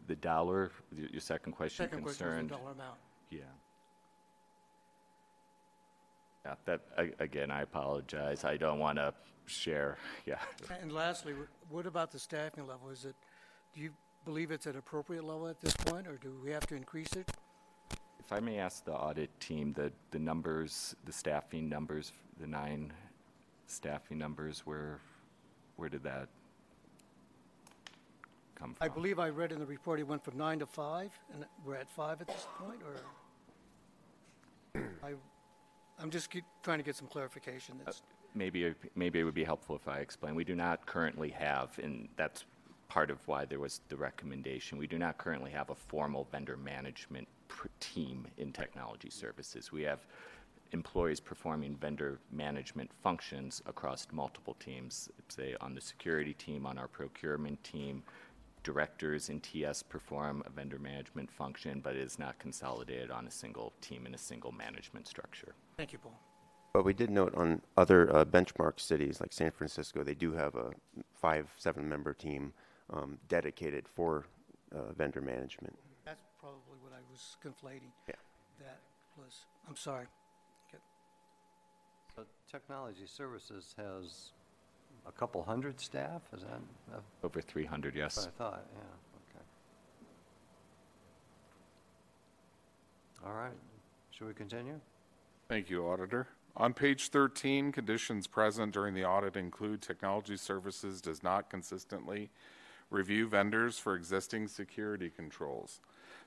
the 0.06 0.16
dollar, 0.16 0.72
your 0.96 1.20
second 1.20 1.52
question 1.52 1.84
Second 1.84 2.02
question 2.02 2.26
concerned. 2.26 2.50
the 2.50 2.56
dollar 2.56 2.72
amount. 2.72 2.98
Yeah. 3.30 3.40
Yeah, 6.44 6.54
that, 6.64 6.80
again, 7.20 7.52
I 7.52 7.62
apologize. 7.62 8.44
I 8.44 8.56
don't 8.56 8.80
want 8.80 8.98
to 8.98 9.14
share, 9.46 9.96
yeah. 10.26 10.38
And 10.80 10.90
lastly, 10.90 11.34
what 11.70 11.86
about 11.86 12.10
the 12.10 12.18
staffing 12.18 12.66
level? 12.66 12.90
Is 12.90 13.04
it, 13.04 13.14
do 13.74 13.80
you 13.80 13.90
believe 14.24 14.50
it's 14.50 14.66
at 14.66 14.74
appropriate 14.74 15.24
level 15.24 15.46
at 15.46 15.60
this 15.60 15.74
point, 15.74 16.08
or 16.08 16.16
do 16.16 16.34
we 16.44 16.50
have 16.50 16.66
to 16.66 16.74
increase 16.74 17.12
it? 17.12 17.30
If 18.24 18.32
I 18.32 18.38
may 18.38 18.58
ask 18.58 18.84
the 18.84 18.92
audit 18.92 19.30
team, 19.40 19.72
the, 19.72 19.90
the 20.12 20.18
numbers, 20.18 20.94
the 21.06 21.12
staffing 21.12 21.68
numbers, 21.68 22.12
the 22.40 22.46
nine 22.46 22.92
staffing 23.66 24.16
numbers, 24.16 24.60
where, 24.64 25.00
where 25.76 25.88
did 25.88 26.04
that 26.04 26.28
come 28.54 28.74
from? 28.74 28.84
I 28.84 28.88
believe 28.88 29.18
I 29.18 29.28
read 29.28 29.50
in 29.50 29.58
the 29.58 29.66
report 29.66 29.98
it 29.98 30.06
went 30.06 30.24
from 30.24 30.38
nine 30.38 30.60
to 30.60 30.66
five, 30.66 31.10
and 31.34 31.44
we're 31.66 31.74
at 31.74 31.90
five 31.90 32.20
at 32.20 32.28
this 32.28 32.46
point, 32.58 32.80
or? 34.74 34.80
I, 35.02 35.14
I'm 35.98 36.10
just 36.10 36.30
keep 36.30 36.44
trying 36.62 36.78
to 36.78 36.84
get 36.84 36.94
some 36.94 37.08
clarification. 37.08 37.74
That's, 37.84 37.98
uh, 37.98 38.02
Maybe, 38.34 38.64
it- 38.64 38.76
maybe 38.94 39.18
it 39.18 39.24
would 39.24 39.34
be 39.34 39.44
helpful 39.44 39.74
if 39.74 39.88
I 39.88 39.98
explain. 39.98 40.36
We 40.36 40.44
do 40.44 40.54
not 40.54 40.86
currently 40.86 41.30
have, 41.30 41.76
and 41.82 42.08
that's 42.16 42.44
part 42.88 43.10
of 43.10 43.18
why 43.26 43.46
there 43.46 43.58
was 43.58 43.80
the 43.88 43.96
recommendation, 43.96 44.78
we 44.78 44.86
do 44.86 44.98
not 44.98 45.18
currently 45.18 45.50
have 45.50 45.70
a 45.70 45.74
formal 45.74 46.28
vendor 46.30 46.56
management 46.56 47.26
team 47.80 48.26
in 48.38 48.52
technology 48.52 49.10
services. 49.10 49.72
We 49.72 49.82
have 49.82 50.06
employees 50.72 51.20
performing 51.20 51.76
vendor 51.76 52.18
management 52.30 52.90
functions 53.02 53.62
across 53.66 54.06
multiple 54.10 54.56
teams, 54.58 55.08
say 55.28 55.54
on 55.60 55.74
the 55.74 55.80
security 55.80 56.34
team, 56.34 56.66
on 56.66 56.78
our 56.78 56.88
procurement 56.88 57.62
team. 57.62 58.02
Directors 58.64 59.28
in 59.28 59.40
TS 59.40 59.82
perform 59.82 60.42
a 60.46 60.50
vendor 60.50 60.78
management 60.78 61.30
function, 61.30 61.80
but 61.80 61.96
it 61.96 62.02
is 62.02 62.18
not 62.18 62.38
consolidated 62.38 63.10
on 63.10 63.26
a 63.26 63.30
single 63.30 63.72
team 63.80 64.06
in 64.06 64.14
a 64.14 64.18
single 64.18 64.52
management 64.52 65.08
structure. 65.08 65.54
thank 65.76 65.92
you, 65.92 65.98
Paul. 65.98 66.18
But 66.72 66.84
we 66.84 66.94
did 66.94 67.10
note 67.10 67.34
on 67.34 67.60
other 67.76 68.14
uh, 68.14 68.24
benchmark 68.24 68.80
cities 68.80 69.20
like 69.20 69.32
San 69.32 69.50
Francisco, 69.50 70.02
they 70.02 70.14
do 70.14 70.32
have 70.32 70.54
a 70.54 70.70
five, 71.12 71.50
seven 71.58 71.86
member 71.86 72.14
team 72.14 72.52
um, 72.90 73.18
dedicated 73.28 73.86
for 73.86 74.24
uh, 74.74 74.92
vendor 74.96 75.20
management. 75.20 75.76
That's 76.04 76.22
probably 76.40 76.78
what 76.80 76.92
I 76.92 77.01
was 77.12 77.36
conflating. 77.44 77.92
Yeah. 78.08 78.14
That 78.60 78.78
was, 79.16 79.44
I'm 79.68 79.76
sorry. 79.76 80.06
So 82.16 82.24
Technology 82.50 83.06
Services 83.06 83.74
has 83.78 84.32
a 85.06 85.12
couple 85.12 85.42
hundred 85.42 85.80
staff, 85.80 86.20
is 86.34 86.42
that? 86.42 86.60
Over 87.22 87.40
300, 87.40 87.94
yes. 87.94 88.18
what 88.18 88.26
I 88.26 88.30
thought, 88.30 88.66
yeah, 88.74 88.82
okay. 89.30 89.44
All 93.26 93.32
right, 93.32 93.56
should 94.10 94.26
we 94.26 94.34
continue? 94.34 94.78
Thank 95.48 95.70
you, 95.70 95.86
Auditor. 95.86 96.28
On 96.54 96.74
page 96.74 97.08
13, 97.08 97.72
conditions 97.72 98.26
present 98.26 98.74
during 98.74 98.94
the 98.94 99.06
audit 99.06 99.36
include 99.36 99.80
technology 99.80 100.36
services 100.36 101.00
does 101.00 101.22
not 101.22 101.48
consistently 101.48 102.28
review 102.90 103.26
vendors 103.26 103.78
for 103.78 103.94
existing 103.94 104.48
security 104.48 105.08
controls. 105.08 105.80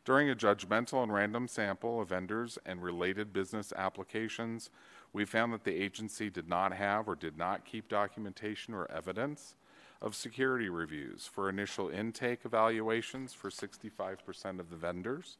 During 0.05 0.29
a 0.29 0.35
judgmental 0.35 1.01
and 1.01 1.11
random 1.11 1.47
sample 1.47 1.99
of 1.99 2.09
vendors 2.09 2.59
and 2.63 2.83
related 2.83 3.33
business 3.33 3.73
applications, 3.75 4.69
we 5.11 5.25
found 5.25 5.51
that 5.51 5.63
the 5.63 5.73
agency 5.73 6.29
did 6.29 6.47
not 6.47 6.73
have 6.73 7.07
or 7.07 7.15
did 7.15 7.39
not 7.39 7.65
keep 7.65 7.89
documentation 7.89 8.75
or 8.75 8.89
evidence 8.91 9.55
of 10.03 10.13
security 10.13 10.69
reviews 10.69 11.25
for 11.25 11.49
initial 11.49 11.89
intake 11.89 12.41
evaluations 12.45 13.33
for 13.33 13.49
65% 13.49 14.59
of 14.59 14.69
the 14.69 14.75
vendors. 14.75 15.37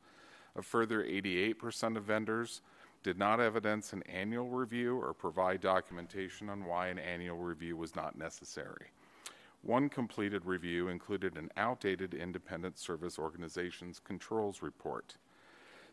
A 0.55 0.63
further 0.63 1.03
88% 1.03 1.95
of 1.95 2.03
vendors 2.03 2.61
did 3.03 3.19
not 3.19 3.39
evidence 3.39 3.93
an 3.93 4.01
annual 4.03 4.49
review 4.49 4.99
or 4.99 5.13
provide 5.13 5.61
documentation 5.61 6.49
on 6.49 6.65
why 6.65 6.87
an 6.87 6.97
annual 6.97 7.37
review 7.37 7.77
was 7.77 7.95
not 7.95 8.17
necessary. 8.17 8.87
One 9.65 9.89
completed 9.89 10.45
review 10.45 10.89
included 10.89 11.37
an 11.37 11.49
outdated 11.57 12.13
independent 12.13 12.77
service 12.77 13.17
organization's 13.17 13.99
controls 13.99 14.61
report. 14.61 15.17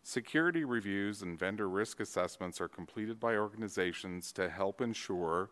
Security 0.02 0.62
reviews 0.62 1.22
and 1.22 1.38
vendor 1.38 1.70
risk 1.70 1.98
assessments 1.98 2.61
are 2.61 2.68
completed 2.68 3.18
by 3.18 3.35
organizations 3.35 4.30
to 4.32 4.50
help 4.50 4.82
ensure 4.82 5.48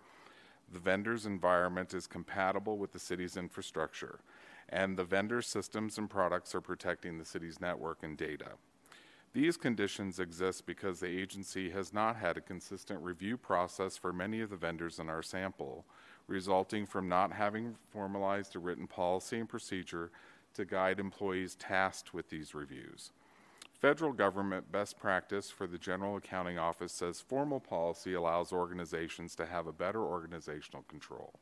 the 0.70 0.78
vendor's 0.78 1.24
environment 1.24 1.94
is 1.94 2.06
compatible 2.06 2.76
with 2.76 2.92
the 2.92 2.98
city's 2.98 3.38
infrastructure, 3.38 4.20
and 4.68 4.98
the 4.98 5.04
vendor's 5.04 5.46
systems 5.46 5.96
and 5.96 6.10
products 6.10 6.54
are 6.54 6.60
protecting 6.60 7.16
the 7.16 7.24
city's 7.24 7.58
network 7.58 8.02
and 8.02 8.18
data. 8.18 8.50
These 9.32 9.56
conditions 9.56 10.20
exist 10.20 10.66
because 10.66 11.00
the 11.00 11.08
agency 11.08 11.70
has 11.70 11.94
not 11.94 12.16
had 12.16 12.36
a 12.36 12.42
consistent 12.42 13.00
review 13.02 13.38
process 13.38 13.96
for 13.96 14.12
many 14.12 14.42
of 14.42 14.50
the 14.50 14.56
vendors 14.56 14.98
in 14.98 15.08
our 15.08 15.22
sample, 15.22 15.86
resulting 16.30 16.86
from 16.86 17.08
not 17.08 17.32
having 17.32 17.74
formalized 17.92 18.54
a 18.54 18.58
written 18.58 18.86
policy 18.86 19.40
and 19.40 19.48
procedure 19.48 20.10
to 20.54 20.64
guide 20.64 21.00
employees 21.00 21.56
tasked 21.56 22.14
with 22.14 22.30
these 22.30 22.54
reviews. 22.54 23.10
Federal 23.80 24.12
government 24.12 24.70
best 24.70 24.98
practice 24.98 25.50
for 25.50 25.66
the 25.66 25.78
General 25.78 26.16
Accounting 26.16 26.58
Office 26.58 26.92
says 26.92 27.20
formal 27.20 27.58
policy 27.58 28.14
allows 28.14 28.52
organizations 28.52 29.34
to 29.34 29.46
have 29.46 29.66
a 29.66 29.72
better 29.72 30.02
organizational 30.02 30.84
control. 30.84 31.32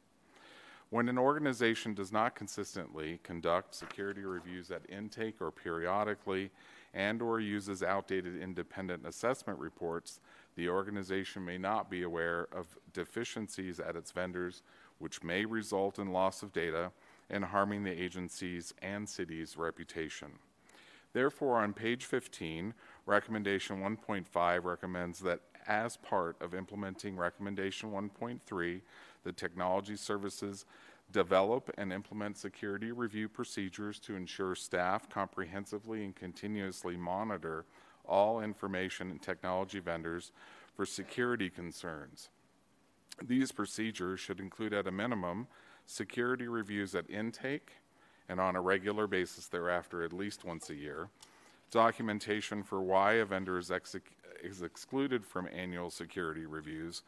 When 0.91 1.11
an 1.11 1.19
organization 1.19 1.93
does 1.93 2.13
not 2.13 2.35
consistently 2.35 3.21
conduct 3.23 3.75
security 3.75 4.23
reviews 4.23 4.71
at 4.71 4.89
intake 4.89 5.43
or 5.43 5.51
periodically 5.51 6.51
and 6.95 7.21
or 7.21 7.41
uses 7.41 7.83
outdated 7.83 8.41
independent 8.41 9.07
assessment 9.07 9.59
reports, 9.59 10.21
the 10.57 10.69
organization 10.69 11.45
may 11.45 11.59
not 11.59 11.91
be 11.91 12.03
aware 12.03 12.49
of 12.53 12.79
deficiencies 12.95 13.79
at 13.81 13.97
its 13.97 14.13
vendors 14.13 14.63
which 14.99 15.23
may 15.23 15.45
result 15.45 15.99
in 15.99 16.13
loss 16.13 16.43
of 16.43 16.53
data 16.53 16.91
and 17.31 17.45
harming 17.45 17.85
the 17.85 18.03
agency's 18.03 18.73
and 18.83 19.09
city's 19.09 19.57
reputation. 19.57 20.29
Therefore, 21.13 21.59
on 21.59 21.73
page 21.73 22.05
15, 22.05 22.75
recommendation 23.07 23.81
1.5 23.81 24.65
recommends 24.65 25.21
that 25.21 25.41
as 25.67 25.97
part 25.97 26.37
of 26.41 26.55
implementing 26.55 27.17
recommendation 27.17 27.91
1.3, 27.91 28.81
the 29.25 29.33
technology 29.33 29.97
services 29.97 30.65
develop 31.11 31.71
and 31.79 31.93
implement 31.93 32.37
security 32.37 32.93
review 32.93 33.29
procedures 33.29 33.99
to 34.01 34.15
ensure 34.15 34.55
staff 34.55 35.09
comprehensively 35.09 36.05
and 36.05 36.15
continuously 36.15 36.97
monitor 36.97 37.65
all 38.07 38.41
information 38.41 39.11
and 39.11 39.23
technology 39.23 39.81
vendors 39.81 40.33
for 40.75 40.85
security 40.87 41.51
concerns. 41.51 42.31
These 43.23 43.53
procedures 43.53 44.21
should 44.21 44.41
include, 44.41 44.73
at 44.73 44.87
a 44.87 44.93
minimum, 44.93 45.49
security 45.87 46.47
reviews 46.47 46.95
at 46.95 47.09
intake 47.11 47.73
and 48.29 48.41
on 48.41 48.57
a 48.57 48.61
regular 48.61 49.07
basis 49.07 49.47
thereafter, 49.49 50.03
at 50.03 50.13
least 50.13 50.45
once 50.45 50.71
a 50.71 50.75
year, 50.75 51.09
documentation 51.71 52.63
for 52.63 52.81
why 52.81 53.15
a 53.15 53.25
vendor 53.25 53.59
is, 53.59 53.71
exec- 53.71 54.13
is 54.43 54.63
excluded 54.63 55.25
from 55.25 55.49
annual 55.53 55.91
security 55.91 56.45
reviews, 56.47 57.03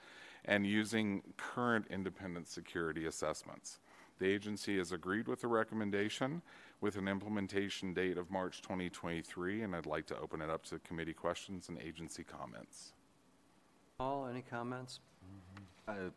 and 0.47 0.67
using 0.67 1.23
current 1.37 1.87
independent 1.91 2.49
security 2.49 3.07
assessments. 3.07 3.81
The 4.19 4.27
agency 4.27 4.79
has 4.79 4.93
agreed 4.93 5.29
with 5.29 5.43
the 5.43 5.49
recommendation 5.49 6.43
with 6.81 6.97
an 6.97 7.09
implementation 7.09 7.93
date 7.93 8.17
of 8.17 8.31
March 8.31 8.63
2023, 8.63 9.63
and 9.63 9.77
I'd 9.77 9.87
like 9.87 10.07
to 10.07 10.19
open 10.19 10.41
it 10.41 10.49
up 10.49 10.65
to 10.67 10.79
committee 10.81 11.13
questions 11.13 11.69
and 11.69 11.79
agency 11.79 12.25
comments. 12.25 12.95
Paul, 13.99 14.27
any 14.29 14.41
comments? 14.41 15.01
Mm-hmm. 15.25 15.50
Uh, 15.91 16.11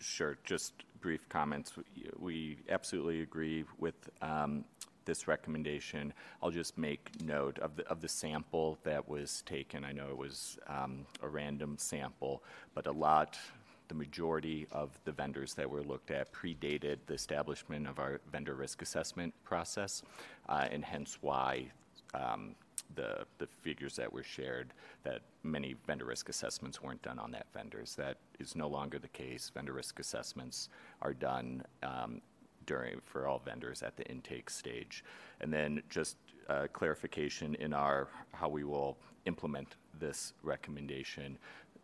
Sure, 0.00 0.36
just 0.42 0.72
brief 1.00 1.28
comments. 1.28 1.72
We- 2.18 2.58
absolutely 2.68 3.22
agree 3.22 3.64
with 3.78 3.94
um, 4.20 4.64
this 5.04 5.28
recommendation. 5.28 6.12
I'll 6.42 6.50
just 6.50 6.76
make 6.76 7.22
note 7.22 7.60
of 7.60 7.76
the, 7.76 7.86
of 7.88 8.00
the 8.00 8.08
sample 8.08 8.76
that 8.82 9.08
was 9.08 9.42
taken. 9.46 9.84
I 9.84 9.92
know 9.92 10.08
it 10.08 10.16
was 10.16 10.58
um, 10.66 11.06
a 11.22 11.28
random 11.28 11.76
sample, 11.78 12.42
but 12.74 12.88
a 12.88 12.92
lot, 12.92 13.38
the 13.86 13.94
majority 13.94 14.66
of 14.72 14.90
the 15.04 15.12
vendors 15.12 15.54
that 15.54 15.70
were 15.70 15.82
looked 15.84 16.10
at 16.10 16.32
predated 16.32 16.98
the 17.06 17.14
establishment 17.14 17.86
of 17.86 18.00
our 18.00 18.20
vendor 18.32 18.56
risk 18.56 18.82
assessment 18.82 19.32
process, 19.44 20.02
uh, 20.48 20.66
and 20.72 20.84
hence 20.84 21.18
why 21.20 21.70
um, 22.14 22.56
the, 22.94 23.26
the 23.38 23.46
figures 23.46 23.96
that 23.96 24.12
were 24.12 24.22
shared 24.22 24.72
that 25.02 25.22
many 25.42 25.74
vendor 25.86 26.06
risk 26.06 26.28
assessments 26.28 26.82
weren't 26.82 27.02
done 27.02 27.18
on 27.18 27.30
that 27.32 27.46
vendors. 27.52 27.94
That 27.94 28.18
is 28.38 28.54
no 28.56 28.68
longer 28.68 28.98
the 28.98 29.08
case. 29.08 29.50
Vendor 29.54 29.72
risk 29.72 30.00
assessments 30.00 30.68
are 31.02 31.14
done 31.14 31.62
um, 31.82 32.20
during 32.66 33.00
for 33.04 33.26
all 33.26 33.40
vendors 33.44 33.82
at 33.82 33.96
the 33.96 34.04
intake 34.10 34.50
stage. 34.50 35.04
And 35.40 35.52
then 35.52 35.82
just 35.88 36.16
uh, 36.48 36.66
clarification 36.72 37.54
in 37.56 37.72
our 37.72 38.08
how 38.32 38.48
we 38.48 38.64
will 38.64 38.96
implement 39.26 39.76
this 39.98 40.32
recommendation. 40.42 41.38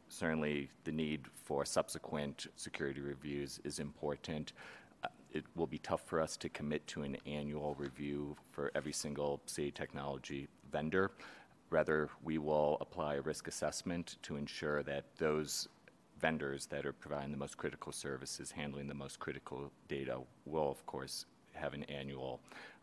Certainly, 0.08 0.70
the 0.84 0.92
need 0.92 1.22
for 1.44 1.64
subsequent 1.64 2.46
security 2.56 3.00
reviews 3.00 3.60
is 3.64 3.78
important. 3.78 4.52
Uh, 5.02 5.08
It 5.32 5.44
will 5.56 5.66
be 5.66 5.78
tough 5.78 6.02
for 6.06 6.20
us 6.20 6.36
to 6.36 6.48
commit 6.48 6.86
to 6.88 7.02
an 7.02 7.16
annual 7.26 7.74
review 7.74 8.36
for 8.52 8.70
every 8.74 8.92
single 8.92 9.40
city 9.46 9.72
technology 9.72 10.48
vendor. 10.74 11.12
Rather, 11.70 12.08
we 12.22 12.36
will 12.38 12.76
apply 12.80 13.14
a 13.14 13.20
risk 13.20 13.48
assessment 13.48 14.16
to 14.22 14.36
ensure 14.36 14.82
that 14.82 15.04
those 15.18 15.68
vendors 16.20 16.66
that 16.66 16.84
are 16.84 16.92
providing 16.92 17.30
the 17.30 17.36
most 17.36 17.56
critical 17.56 17.92
services, 17.92 18.50
handling 18.50 18.88
the 18.88 18.94
most 19.04 19.18
critical 19.18 19.70
data, 19.88 20.18
will, 20.46 20.70
of 20.70 20.84
course, 20.86 21.26
have 21.52 21.74
an 21.74 21.84
annual 21.84 22.40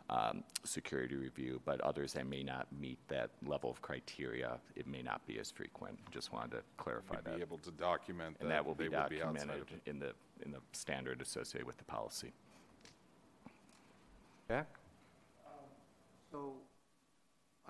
um, 0.09 0.43
security 0.63 1.15
review, 1.15 1.61
but 1.65 1.79
others 1.81 2.13
that 2.13 2.27
may 2.27 2.43
not 2.43 2.67
meet 2.79 2.97
that 3.07 3.29
level 3.45 3.69
of 3.69 3.81
criteria, 3.81 4.57
it 4.75 4.87
may 4.87 5.01
not 5.01 5.25
be 5.25 5.39
as 5.39 5.51
frequent. 5.51 5.97
Just 6.11 6.33
wanted 6.33 6.51
to 6.51 6.61
clarify 6.77 7.15
We'd 7.15 7.25
that. 7.25 7.35
be 7.35 7.41
able 7.41 7.59
to 7.59 7.71
document 7.71 8.37
And 8.39 8.49
that 8.49 8.55
that 8.55 8.65
will 8.65 8.75
be 8.75 8.89
would 8.89 9.09
be 9.09 9.17
documented 9.19 9.65
in 9.85 9.99
the, 9.99 10.11
in 10.45 10.51
the 10.51 10.59
standard 10.71 11.21
associated 11.21 11.65
with 11.67 11.77
the 11.77 11.85
policy. 11.85 12.31
Jack? 14.49 14.67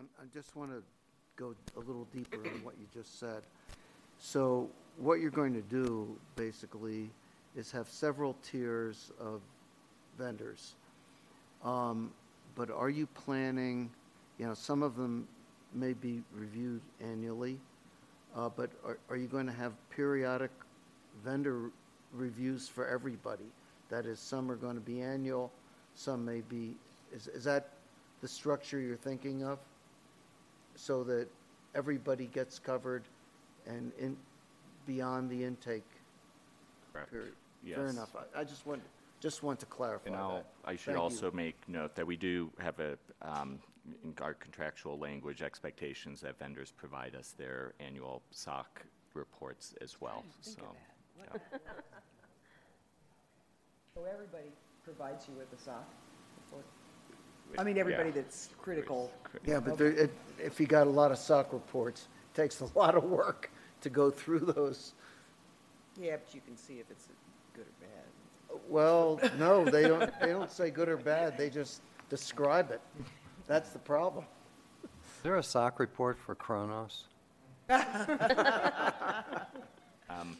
I'm, 0.01 0.07
I 0.19 0.23
just 0.33 0.55
want 0.55 0.71
to 0.71 0.81
go 1.35 1.53
a 1.75 1.79
little 1.79 2.07
deeper 2.11 2.37
on 2.37 2.63
what 2.63 2.73
you 2.79 2.87
just 2.91 3.19
said. 3.19 3.43
So 4.17 4.67
what 4.97 5.19
you're 5.19 5.29
going 5.29 5.53
to 5.53 5.61
do, 5.61 6.17
basically, 6.35 7.11
is 7.55 7.69
have 7.71 7.87
several 7.87 8.35
tiers 8.41 9.11
of 9.19 9.41
vendors. 10.17 10.73
Um, 11.63 12.11
But 12.55 12.71
are 12.71 12.89
you 12.89 13.05
planning, 13.05 13.91
you 14.39 14.47
know, 14.47 14.55
some 14.55 14.81
of 14.81 14.95
them 14.95 15.27
may 15.73 15.93
be 15.93 16.23
reviewed 16.33 16.81
annually, 16.99 17.59
uh, 18.35 18.49
but 18.49 18.71
are, 18.83 18.97
are 19.09 19.17
you 19.17 19.27
going 19.27 19.45
to 19.45 19.53
have 19.53 19.73
periodic 19.91 20.51
vendor 21.23 21.69
reviews 22.11 22.67
for 22.67 22.87
everybody? 22.87 23.45
That 23.89 24.07
is, 24.07 24.19
some 24.19 24.49
are 24.51 24.55
going 24.55 24.75
to 24.75 24.81
be 24.81 25.01
annual, 25.01 25.51
some 25.95 26.25
may 26.25 26.41
be, 26.41 26.75
is, 27.13 27.27
is 27.27 27.43
that 27.43 27.69
the 28.21 28.27
structure 28.27 28.79
you're 28.79 28.97
thinking 28.97 29.43
of? 29.43 29.59
So 30.75 31.03
that 31.05 31.27
everybody 31.75 32.27
gets 32.27 32.59
covered 32.59 33.03
and 33.65 33.91
in, 33.99 34.17
beyond 34.85 35.29
the 35.29 35.43
intake 35.43 35.83
Correct. 36.91 37.11
period? 37.11 37.33
Fair 37.63 37.85
Yes. 37.85 37.93
enough. 37.93 38.15
I, 38.15 38.41
I 38.41 38.43
just 38.43 38.65
want, 38.65 38.81
just 39.19 39.43
want 39.43 39.59
to 39.59 39.65
clarify 39.67 40.07
And 40.07 40.15
that. 40.15 40.19
I'll, 40.19 40.43
I 40.65 40.75
should 40.75 40.85
Thank 40.85 40.97
you. 40.97 41.01
also 41.01 41.31
make 41.31 41.55
note 41.67 41.95
that 41.95 42.05
we 42.07 42.17
do 42.17 42.49
have 42.59 42.79
a, 42.79 42.97
um, 43.21 43.59
in 44.03 44.13
our 44.21 44.33
contractual 44.33 44.97
language 44.97 45.41
expectations 45.43 46.21
that 46.21 46.39
vendors 46.39 46.71
provide 46.71 47.15
us 47.15 47.35
their 47.37 47.73
annual 47.79 48.21
SOC 48.31 48.83
reports 49.13 49.75
as 49.81 49.99
well, 50.01 50.23
so. 50.41 50.61
yeah. 51.17 51.39
So 53.93 54.05
everybody 54.05 54.47
provides 54.85 55.27
you 55.27 55.35
with 55.37 55.51
a 55.51 55.61
SOC 55.61 55.75
report? 55.75 56.10
I 57.57 57.63
mean, 57.63 57.77
everybody 57.77 58.09
Yeah. 58.09 58.15
that's 58.15 58.49
critical. 58.61 59.11
Yeah, 59.45 59.59
but 59.59 59.77
there, 59.77 59.91
it, 59.91 60.11
if 60.37 60.59
you 60.59 60.65
got 60.67 60.87
a 60.87 60.89
lot 60.89 61.11
of 61.11 61.17
SOC 61.17 61.53
reports, 61.53 62.07
it 62.33 62.35
takes 62.35 62.61
a 62.61 62.65
lot 62.77 62.95
of 62.95 63.03
work 63.03 63.51
to 63.81 63.89
go 63.89 64.09
through 64.11 64.39
those. 64.39 64.93
Yeah, 65.99 66.17
but 66.17 66.33
you 66.33 66.41
can 66.41 66.57
see 66.57 66.79
if 66.79 66.89
it's 66.89 67.07
good 67.53 67.65
or 67.65 67.73
bad. 67.79 68.59
Well, 68.67 69.19
no, 69.37 69.63
they 69.65 69.83
don't, 69.87 70.11
they 70.19 70.27
don't 70.27 70.51
say 70.51 70.69
good 70.71 70.89
or 70.89 70.97
bad, 70.97 71.37
they 71.37 71.49
just 71.49 71.81
describe 72.09 72.71
it. 72.71 72.81
That's 73.47 73.71
the 73.71 73.79
problem. 73.79 74.25
Is 74.83 74.89
there 75.23 75.37
a 75.37 75.43
SOC 75.43 75.79
report 75.79 76.17
for 76.19 76.35
Kronos? 76.35 77.05
Um, 80.19 80.35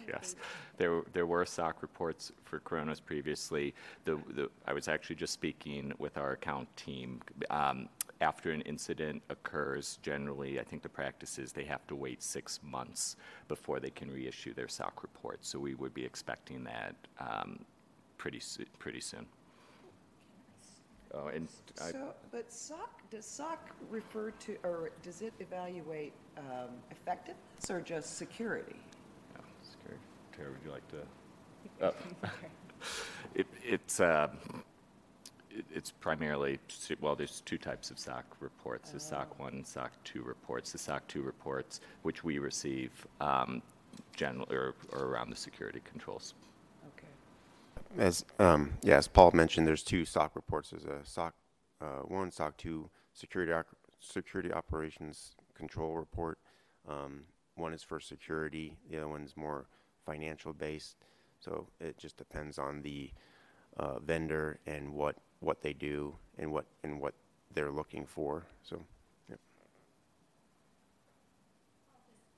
Yes, 0.08 0.36
there, 0.78 1.02
there 1.12 1.26
were 1.26 1.44
SOC 1.44 1.82
reports 1.82 2.32
for 2.44 2.60
Kronos 2.60 3.00
previously. 3.00 3.74
The, 4.04 4.16
the, 4.34 4.50
I 4.66 4.72
was 4.72 4.88
actually 4.88 5.16
just 5.16 5.32
speaking 5.32 5.92
with 5.98 6.16
our 6.16 6.32
account 6.32 6.74
team. 6.76 7.20
Um, 7.50 7.88
after 8.20 8.50
an 8.50 8.62
incident 8.62 9.22
occurs, 9.28 9.98
generally, 10.02 10.58
I 10.58 10.64
think 10.64 10.82
the 10.82 10.88
practice 10.88 11.38
is 11.38 11.52
they 11.52 11.64
have 11.64 11.86
to 11.88 11.94
wait 11.94 12.22
six 12.22 12.60
months 12.62 13.16
before 13.48 13.80
they 13.80 13.90
can 13.90 14.10
reissue 14.10 14.54
their 14.54 14.68
SOC 14.68 15.02
report. 15.02 15.44
So 15.44 15.58
we 15.58 15.74
would 15.74 15.92
be 15.92 16.04
expecting 16.04 16.64
that 16.64 16.94
um, 17.20 17.64
pretty, 18.16 18.40
pretty 18.78 19.00
soon. 19.00 19.26
Oh, 21.14 21.28
and 21.28 21.48
I, 21.80 21.90
So, 21.92 22.14
but 22.30 22.52
SOC, 22.52 23.10
does 23.10 23.24
SOC 23.24 23.70
refer 23.90 24.30
to, 24.30 24.56
or 24.64 24.90
does 25.02 25.22
it 25.22 25.32
evaluate 25.40 26.12
um, 26.36 26.70
effectiveness 26.90 27.70
or 27.70 27.80
just 27.80 28.16
security? 28.16 28.76
Scary. 30.36 30.48
Tara, 30.48 30.50
would 30.52 30.64
you 30.64 30.72
like 30.72 30.88
to? 30.88 30.96
Oh. 32.22 32.28
It, 33.34 33.46
it's, 33.62 34.00
uh, 34.00 34.28
it- 35.50 35.64
it's 35.74 35.90
primarily, 35.90 36.58
well, 37.00 37.14
there's 37.16 37.42
two 37.42 37.58
types 37.58 37.90
of 37.90 37.98
SOC 37.98 38.24
reports, 38.40 38.90
the 38.92 39.00
SOC 39.00 39.38
1 39.38 39.52
and 39.52 39.66
SOC 39.66 39.92
2 40.04 40.22
reports. 40.22 40.72
The 40.72 40.78
SOC 40.78 41.06
2 41.08 41.22
reports, 41.22 41.80
which 42.02 42.22
we 42.24 42.38
receive 42.38 42.90
um, 43.20 43.60
generally, 44.14 44.54
or 44.56 44.74
or 44.92 45.04
around 45.06 45.28
the 45.30 45.36
security 45.36 45.80
controls. 45.84 46.32
Okay. 46.96 48.02
As, 48.02 48.24
um, 48.38 48.72
yeah, 48.82 48.96
as 48.96 49.08
Paul 49.08 49.32
mentioned, 49.32 49.66
there's 49.66 49.82
two 49.82 50.04
SOC 50.06 50.34
reports. 50.36 50.70
There's 50.70 50.84
a 50.84 51.00
SOC, 51.04 51.34
uh, 51.82 51.86
one 52.06 52.30
SOC 52.30 52.56
two 52.56 52.88
security, 53.12 53.52
oc- 53.52 53.66
security 53.98 54.50
operations 54.52 55.32
control 55.54 55.96
report. 55.96 56.38
Um, 56.88 57.24
one 57.56 57.74
is 57.74 57.82
for 57.82 58.00
security, 58.00 58.76
the 58.90 58.96
other 58.98 59.08
one's 59.08 59.36
more 59.36 59.66
financial 60.06 60.52
based. 60.52 60.96
So 61.40 61.66
it 61.80 61.98
just 61.98 62.16
depends 62.16 62.58
on 62.58 62.80
the, 62.82 63.10
uh, 63.76 63.98
vendor 63.98 64.58
and 64.66 64.94
what, 64.94 65.16
what 65.40 65.60
they 65.60 65.74
do 65.74 66.14
and 66.38 66.50
what, 66.50 66.64
and 66.82 66.98
what 67.00 67.14
they're 67.52 67.70
looking 67.70 68.06
for. 68.06 68.46
So, 68.62 68.80
yep. 69.28 69.38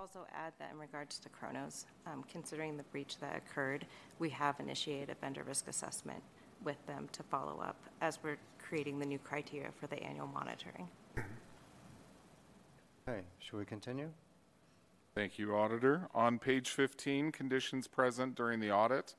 Also 0.01 0.27
add 0.35 0.53
that 0.59 0.71
in 0.73 0.79
regards 0.79 1.19
to 1.21 1.29
Kronos, 1.29 1.87
um, 2.07 2.25
considering 2.31 2.77
the 2.77 2.83
breach 2.85 3.19
that 3.19 3.37
occurred, 3.37 3.87
we 4.19 4.31
have 4.31 4.59
initiated 4.59 5.11
a 5.11 5.15
vendor 5.15 5.45
risk 5.45 5.69
assessment 5.69 6.23
with 6.65 6.85
them 6.87 7.09
to 7.13 7.23
follow 7.23 7.61
up 7.61 7.77
as 8.01 8.19
we're 8.23 8.39
creating 8.59 8.99
the 8.99 9.07
new 9.07 9.19
criteria 9.19 9.71
for 9.79 9.87
the 9.87 10.03
annual 10.03 10.27
monitoring. 10.27 10.89
Okay, 13.09 13.23
should 13.39 13.57
we 13.57 13.65
continue? 13.65 14.11
Thank 15.19 15.37
you, 15.37 15.57
Auditor. 15.57 16.09
On 16.15 16.39
page 16.39 16.71
15, 16.71 17.33
conditions 17.33 17.89
present 17.89 18.37
during 18.37 18.61
the 18.61 18.71
audit 18.71 19.17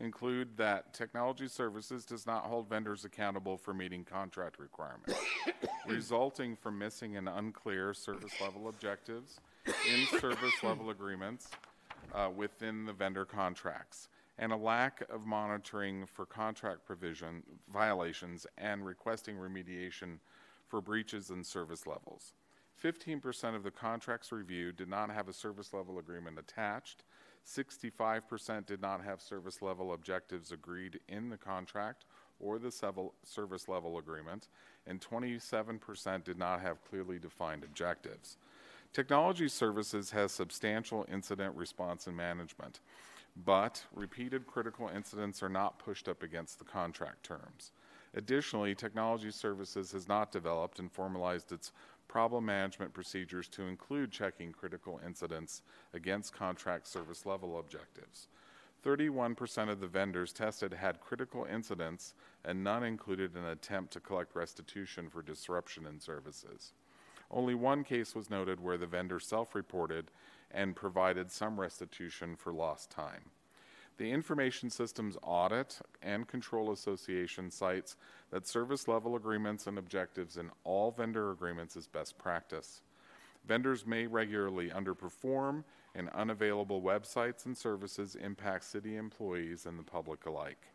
include 0.00 0.56
that 0.56 0.94
technology 0.94 1.46
services 1.46 2.06
does 2.06 2.26
not 2.26 2.44
hold 2.44 2.70
vendors 2.70 3.04
accountable 3.04 3.58
for 3.58 3.74
meeting 3.74 4.02
contract 4.02 4.58
requirements, 4.58 5.12
resulting 5.86 6.56
from 6.56 6.78
missing 6.78 7.18
and 7.18 7.28
unclear 7.28 7.92
service 7.92 8.32
level 8.40 8.68
objectives 8.68 9.40
in 9.66 10.18
service 10.18 10.62
level 10.62 10.88
agreements 10.88 11.50
uh, 12.14 12.30
within 12.34 12.86
the 12.86 12.92
vendor 12.94 13.26
contracts, 13.26 14.08
and 14.38 14.52
a 14.52 14.56
lack 14.56 15.04
of 15.10 15.26
monitoring 15.26 16.06
for 16.06 16.24
contract 16.24 16.86
provision 16.86 17.42
violations 17.70 18.46
and 18.56 18.86
requesting 18.86 19.36
remediation 19.36 20.16
for 20.66 20.80
breaches 20.80 21.28
in 21.28 21.44
service 21.44 21.86
levels. 21.86 22.32
15% 22.82 23.54
of 23.54 23.62
the 23.62 23.70
contracts 23.70 24.32
reviewed 24.32 24.76
did 24.76 24.88
not 24.88 25.10
have 25.10 25.28
a 25.28 25.32
service 25.32 25.72
level 25.72 25.98
agreement 25.98 26.38
attached. 26.38 27.04
65% 27.46 28.66
did 28.66 28.80
not 28.80 29.04
have 29.04 29.20
service 29.20 29.62
level 29.62 29.92
objectives 29.92 30.52
agreed 30.52 31.00
in 31.08 31.28
the 31.28 31.36
contract 31.36 32.04
or 32.40 32.58
the 32.58 32.72
service 33.24 33.68
level 33.68 33.98
agreement, 33.98 34.48
and 34.86 35.00
27% 35.00 36.24
did 36.24 36.38
not 36.38 36.60
have 36.60 36.84
clearly 36.84 37.18
defined 37.18 37.62
objectives. 37.62 38.36
Technology 38.92 39.48
Services 39.48 40.10
has 40.10 40.32
substantial 40.32 41.06
incident 41.10 41.54
response 41.56 42.06
and 42.06 42.16
management, 42.16 42.80
but 43.44 43.84
repeated 43.94 44.46
critical 44.46 44.88
incidents 44.88 45.42
are 45.42 45.48
not 45.48 45.78
pushed 45.78 46.08
up 46.08 46.22
against 46.22 46.58
the 46.58 46.64
contract 46.64 47.22
terms. 47.22 47.72
Additionally, 48.14 48.74
Technology 48.74 49.30
Services 49.30 49.92
has 49.92 50.06
not 50.06 50.30
developed 50.30 50.78
and 50.78 50.92
formalized 50.92 51.50
its 51.52 51.72
problem 52.12 52.44
management 52.44 52.92
procedures 52.92 53.48
to 53.48 53.62
include 53.62 54.12
checking 54.12 54.52
critical 54.52 55.00
incidents 55.02 55.62
against 55.94 56.34
contract 56.34 56.86
service 56.86 57.24
level 57.24 57.58
objectives. 57.58 58.28
31% 58.84 59.70
of 59.70 59.80
the 59.80 59.86
vendors 59.86 60.30
tested 60.30 60.74
had 60.74 61.00
critical 61.00 61.46
incidents, 61.50 62.12
and 62.44 62.62
none 62.62 62.84
included 62.84 63.34
an 63.34 63.46
attempt 63.46 63.94
to 63.94 63.98
collect 64.00 64.36
restitution 64.36 65.08
for 65.08 65.22
disruption 65.22 65.86
in 65.86 65.98
services. 65.98 66.74
Only 67.30 67.54
one 67.54 67.82
case 67.82 68.14
was 68.14 68.28
noted 68.28 68.60
where 68.60 68.76
the 68.76 68.86
vendor 68.86 69.18
self 69.18 69.54
reported 69.54 70.10
and 70.50 70.76
provided 70.76 71.30
some 71.30 71.58
restitution 71.58 72.36
for 72.36 72.52
lost 72.52 72.90
time. 72.90 73.30
The 74.02 74.10
Information 74.10 74.68
Systems 74.68 75.16
Audit 75.22 75.78
and 76.02 76.26
Control 76.26 76.72
Association 76.72 77.52
cites 77.52 77.96
that 78.32 78.48
service 78.48 78.88
level 78.88 79.14
agreements 79.14 79.68
and 79.68 79.78
objectives 79.78 80.38
in 80.38 80.50
all 80.64 80.90
vendor 80.90 81.30
agreements 81.30 81.76
is 81.76 81.86
best 81.86 82.18
practice. 82.18 82.80
Vendors 83.46 83.86
may 83.86 84.08
regularly 84.08 84.70
underperform, 84.70 85.62
and 85.94 86.08
unavailable 86.08 86.82
websites 86.82 87.46
and 87.46 87.56
services 87.56 88.16
impact 88.16 88.64
city 88.64 88.96
employees 88.96 89.66
and 89.66 89.78
the 89.78 89.84
public 89.84 90.26
alike. 90.26 90.66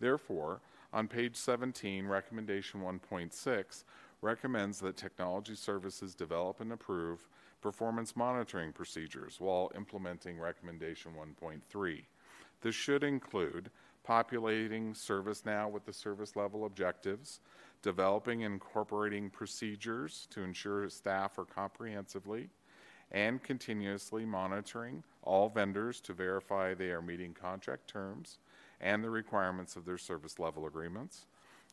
Therefore, 0.00 0.60
on 0.92 1.06
page 1.06 1.36
17, 1.36 2.08
recommendation 2.08 2.80
1.6 2.80 3.84
recommends 4.22 4.80
that 4.80 4.96
technology 4.96 5.54
services 5.54 6.16
develop 6.16 6.60
and 6.60 6.72
approve 6.72 7.28
performance 7.62 8.16
monitoring 8.16 8.72
procedures 8.72 9.36
while 9.38 9.70
implementing 9.76 10.36
recommendation 10.36 11.12
1.3. 11.12 12.02
This 12.62 12.74
should 12.74 13.04
include 13.04 13.70
populating 14.04 14.94
ServiceNow 14.94 15.70
with 15.70 15.84
the 15.84 15.92
service 15.92 16.36
level 16.36 16.64
objectives, 16.64 17.40
developing 17.82 18.44
and 18.44 18.54
incorporating 18.54 19.30
procedures 19.30 20.26
to 20.30 20.42
ensure 20.42 20.88
staff 20.88 21.38
are 21.38 21.44
comprehensively 21.44 22.48
and 23.12 23.42
continuously 23.42 24.24
monitoring 24.24 25.02
all 25.22 25.48
vendors 25.48 26.00
to 26.00 26.12
verify 26.12 26.74
they 26.74 26.90
are 26.90 27.02
meeting 27.02 27.34
contract 27.34 27.88
terms 27.88 28.38
and 28.80 29.02
the 29.02 29.10
requirements 29.10 29.76
of 29.76 29.84
their 29.84 29.98
service 29.98 30.38
level 30.38 30.66
agreements, 30.66 31.26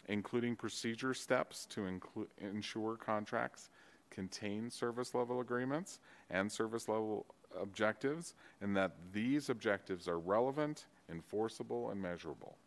including 0.08 0.56
procedure 0.56 1.14
steps 1.14 1.66
to 1.66 1.82
inclu- 1.82 2.28
ensure 2.40 2.96
contracts 2.96 3.70
contain 4.14 4.70
service 4.70 5.14
level 5.14 5.40
agreements 5.40 6.00
and 6.30 6.52
service 6.52 6.88
level 6.88 7.26
objectives, 7.60 8.34
and 8.62 8.76
that 8.76 8.96
these 9.12 9.50
objectives 9.50 10.08
are 10.08 10.20
relevant, 10.20 10.86
enforceable, 11.10 11.90
and 11.90 12.02
measurable, 12.02 12.58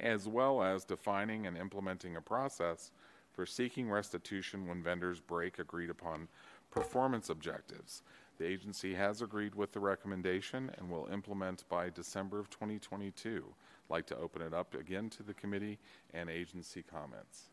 as 0.00 0.26
well 0.26 0.62
as 0.62 0.84
defining 0.84 1.46
and 1.46 1.56
implementing 1.56 2.16
a 2.16 2.20
process 2.20 2.90
for 3.32 3.46
seeking 3.46 3.90
restitution 3.90 4.66
when 4.66 4.82
vendors 4.82 5.20
break 5.20 5.58
agreed 5.58 5.90
upon 5.90 6.28
performance 6.70 7.30
objectives. 7.30 8.02
The 8.38 8.46
agency 8.46 8.94
has 8.94 9.22
agreed 9.22 9.54
with 9.54 9.72
the 9.72 9.80
recommendation 9.80 10.70
and 10.76 10.90
will 10.90 11.08
implement 11.12 11.64
by 11.68 11.90
December 11.90 12.38
of 12.38 12.50
2022. 12.50 13.44
I'd 13.46 13.92
like 13.92 14.06
to 14.06 14.16
open 14.16 14.42
it 14.42 14.52
up 14.52 14.74
again 14.74 15.08
to 15.10 15.22
the 15.22 15.34
committee 15.34 15.78
and 16.12 16.28
agency 16.28 16.82
comments. 16.82 17.50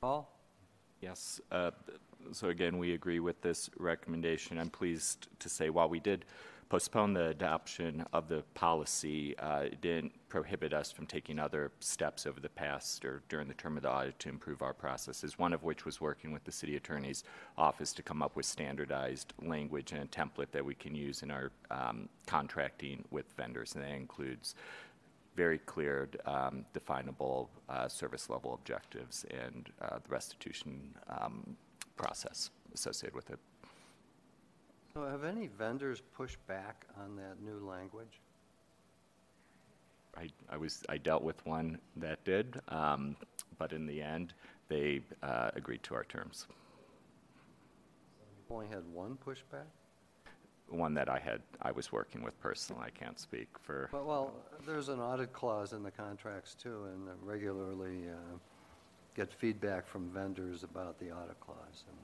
Paul? 0.00 0.41
Yes. 1.02 1.40
Uh, 1.50 1.72
so 2.30 2.48
again, 2.48 2.78
we 2.78 2.94
agree 2.94 3.18
with 3.18 3.42
this 3.42 3.68
recommendation. 3.76 4.56
I'm 4.56 4.70
pleased 4.70 5.26
to 5.40 5.48
say 5.48 5.68
while 5.68 5.88
we 5.88 5.98
did 5.98 6.24
postpone 6.68 7.12
the 7.12 7.26
adoption 7.26 8.04
of 8.12 8.28
the 8.28 8.44
policy, 8.54 9.36
uh, 9.38 9.64
it 9.64 9.80
didn't 9.80 10.12
prohibit 10.28 10.72
us 10.72 10.92
from 10.92 11.06
taking 11.06 11.40
other 11.40 11.72
steps 11.80 12.24
over 12.24 12.38
the 12.38 12.48
past 12.48 13.04
or 13.04 13.20
during 13.28 13.48
the 13.48 13.54
term 13.54 13.76
of 13.76 13.82
the 13.82 13.90
audit 13.90 14.18
to 14.20 14.28
improve 14.28 14.62
our 14.62 14.72
processes, 14.72 15.38
one 15.38 15.52
of 15.52 15.64
which 15.64 15.84
was 15.84 16.00
working 16.00 16.32
with 16.32 16.44
the 16.44 16.52
city 16.52 16.76
attorney's 16.76 17.24
office 17.58 17.92
to 17.92 18.02
come 18.02 18.22
up 18.22 18.36
with 18.36 18.46
standardized 18.46 19.34
language 19.42 19.90
and 19.92 20.02
a 20.02 20.06
template 20.06 20.52
that 20.52 20.64
we 20.64 20.74
can 20.74 20.94
use 20.94 21.22
in 21.22 21.32
our 21.32 21.50
um, 21.72 22.08
contracting 22.26 23.04
with 23.10 23.26
vendors. 23.36 23.74
And 23.74 23.82
that 23.82 23.90
includes 23.90 24.54
very 25.36 25.58
clear, 25.58 26.08
um, 26.26 26.64
definable 26.72 27.50
uh, 27.68 27.88
service 27.88 28.28
level 28.28 28.54
objectives 28.54 29.24
and 29.30 29.70
uh, 29.80 29.98
the 30.02 30.08
restitution 30.08 30.94
um, 31.08 31.56
process 31.96 32.50
associated 32.74 33.14
with 33.14 33.30
it. 33.30 33.38
So 34.94 35.04
have 35.06 35.24
any 35.24 35.46
vendors 35.46 36.02
pushed 36.14 36.44
back 36.46 36.86
on 37.02 37.16
that 37.16 37.42
new 37.42 37.66
language? 37.66 38.20
I, 40.16 40.28
I 40.50 40.58
was 40.58 40.82
I 40.90 40.98
dealt 40.98 41.22
with 41.22 41.44
one 41.46 41.78
that 41.96 42.22
did, 42.24 42.60
um, 42.68 43.16
but 43.58 43.72
in 43.72 43.86
the 43.86 44.02
end, 44.02 44.34
they 44.68 45.00
uh, 45.22 45.50
agreed 45.54 45.82
to 45.84 45.94
our 45.94 46.04
terms. 46.04 46.46
Only 48.50 48.66
had 48.66 48.84
one 48.92 49.16
pushback? 49.26 49.64
One 50.68 50.94
that 50.94 51.08
I 51.08 51.18
had 51.18 51.42
I 51.60 51.70
was 51.70 51.92
working 51.92 52.22
with 52.22 52.38
personally. 52.40 52.82
I 52.86 52.90
can't 52.90 53.18
speak 53.18 53.48
for. 53.60 53.90
Well, 53.92 54.04
well, 54.04 54.32
there's 54.66 54.88
an 54.88 55.00
audit 55.00 55.32
clause 55.32 55.72
in 55.74 55.82
the 55.82 55.90
contracts 55.90 56.54
too, 56.54 56.84
and 56.92 57.08
regularly 57.22 58.08
uh, 58.08 58.38
get 59.14 59.32
feedback 59.32 59.86
from 59.86 60.08
vendors 60.10 60.62
about 60.62 60.98
the 60.98 61.10
audit 61.10 61.38
clause, 61.40 61.84
and 61.88 61.96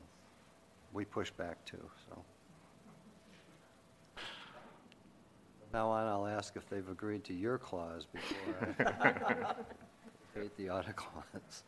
we 0.93 1.05
push 1.05 1.31
back 1.31 1.65
too. 1.65 1.91
So. 2.09 2.23
Now 5.73 5.89
on, 5.91 6.07
I'll 6.07 6.27
ask 6.27 6.57
if 6.57 6.69
they've 6.69 6.89
agreed 6.89 7.25
to 7.25 7.35
your 7.35 7.59
clause 7.59 8.07
before 8.07 8.77
I 8.79 9.55
hate 10.35 10.57
the 10.57 10.71
audit 10.71 10.97
clause. 10.97 11.63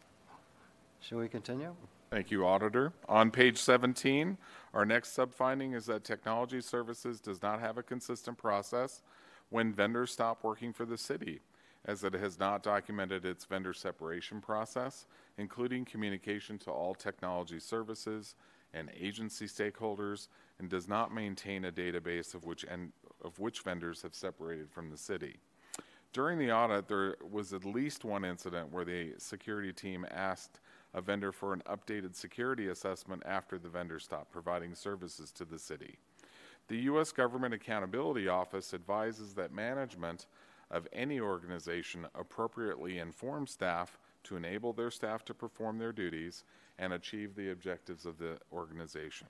Shall 1.01 1.19
we 1.19 1.29
continue? 1.29 1.75
Thank 2.11 2.33
you, 2.33 2.45
Auditor. 2.45 2.93
On 3.09 3.31
page 3.31 3.57
17, 3.57 4.37
our 4.75 4.85
next 4.85 5.13
sub-finding 5.13 5.75
is 5.75 5.87
that 5.87 6.03
technology 6.03 6.61
services 6.61 7.21
does 7.21 7.41
not 7.41 7.61
have 7.61 7.79
a 7.79 7.85
consistent 7.85 8.37
process 8.37 9.03
when 9.51 9.73
vendors 9.73 10.11
stop 10.11 10.43
working 10.43 10.73
for 10.73 10.85
the 10.85 10.99
city, 10.99 11.39
as 11.85 12.03
it 12.03 12.15
has 12.15 12.37
not 12.37 12.65
documented 12.65 13.25
its 13.25 13.45
vendor 13.45 13.73
separation 13.73 14.41
process, 14.41 15.07
including 15.39 15.85
communication 15.85 16.59
to 16.59 16.73
all 16.73 16.97
technology 16.97 17.61
services 17.61 18.35
and 18.75 18.91
agency 18.99 19.47
stakeholders, 19.47 20.27
and 20.59 20.69
does 20.69 20.89
not 20.89 21.15
maintain 21.15 21.65
a 21.65 21.71
database 21.71 22.35
of 22.35 22.45
which 22.45 22.65
en- 22.69 22.93
of 23.23 23.39
which 23.39 23.61
vendors 23.61 24.03
have 24.03 24.17
separated 24.17 24.69
from 24.69 24.91
the 24.91 24.97
city. 24.97 25.39
During 26.13 26.41
the 26.41 26.51
audit, 26.51 26.89
there 26.89 27.15
was 27.31 27.53
at 27.53 27.65
least 27.65 28.05
one 28.05 28.25
incident 28.25 28.73
where 28.73 28.85
the 28.85 29.15
security 29.19 29.73
team 29.73 30.05
asked 30.11 30.59
a 30.95 31.01
vendor 31.01 31.33
for 31.33 31.53
an 31.53 31.63
updated 31.67 32.15
security 32.15 32.69
assessment 32.69 33.23
after 33.27 33.59
the 33.59 33.69
vendor 33.69 33.99
stopped 33.99 34.31
providing 34.31 34.75
services 34.75 35.31
to 35.33 35.45
the 35.45 35.59
city. 35.59 35.99
The 36.69 36.83
U.S. 36.83 37.13
Government 37.13 37.55
Accountability 37.55 38.29
Office 38.29 38.75
advises 38.75 39.35
that 39.35 39.53
management 39.53 40.27
of 40.71 40.87
any 40.93 41.21
organization 41.21 42.07
appropriately 42.15 42.99
inform 42.99 43.47
staff 43.47 43.99
to 44.25 44.37
enable 44.37 44.73
their 44.73 44.91
staff 44.91 45.25
to 45.25 45.35
perform 45.35 45.79
their 45.79 45.93
duties 45.93 46.45
and 46.79 46.93
achieve 46.93 47.35
the 47.35 47.51
objectives 47.51 48.07
of 48.07 48.19
the 48.19 48.39
organization. 48.53 49.27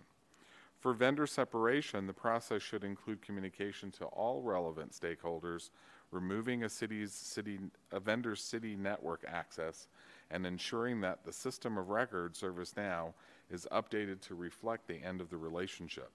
For 0.79 0.95
vendor 0.95 1.27
separation, 1.27 2.07
the 2.07 2.13
process 2.13 2.63
should 2.63 2.85
include 2.85 3.21
communication 3.21 3.91
to 3.93 4.07
all 4.07 4.41
relevant 4.41 4.93
stakeholders, 4.93 5.71
removing 6.11 6.65
a 6.65 6.69
city's 6.69 7.13
city 7.13 7.59
a 7.93 8.01
vendor's 8.01 8.43
city 8.43 8.77
network 8.77 9.25
access, 9.29 9.89
and 10.31 10.47
ensuring 10.47 11.01
that 11.01 11.25
the 11.25 11.33
system 11.33 11.77
of 11.77 11.89
record 11.89 12.35
ServiceNow 12.35 13.13
is 13.51 13.67
updated 13.73 14.21
to 14.23 14.35
reflect 14.35 14.87
the 14.87 15.03
end 15.03 15.21
of 15.21 15.31
the 15.31 15.37
relationship. 15.37 16.11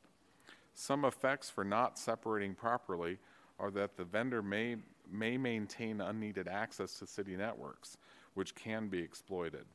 Some 0.73 1.05
effects 1.05 1.49
for 1.49 1.63
not 1.63 1.97
separating 1.97 2.53
properly 2.55 3.17
are 3.59 3.71
that 3.71 3.97
the 3.97 4.03
vendor 4.03 4.41
may 4.41 4.77
may 5.11 5.37
maintain 5.37 6.01
unneeded 6.01 6.47
access 6.47 6.97
to 6.99 7.07
city 7.07 7.35
networks, 7.35 7.97
which 8.33 8.55
can 8.55 8.87
be 8.87 8.99
exploited. 8.99 9.65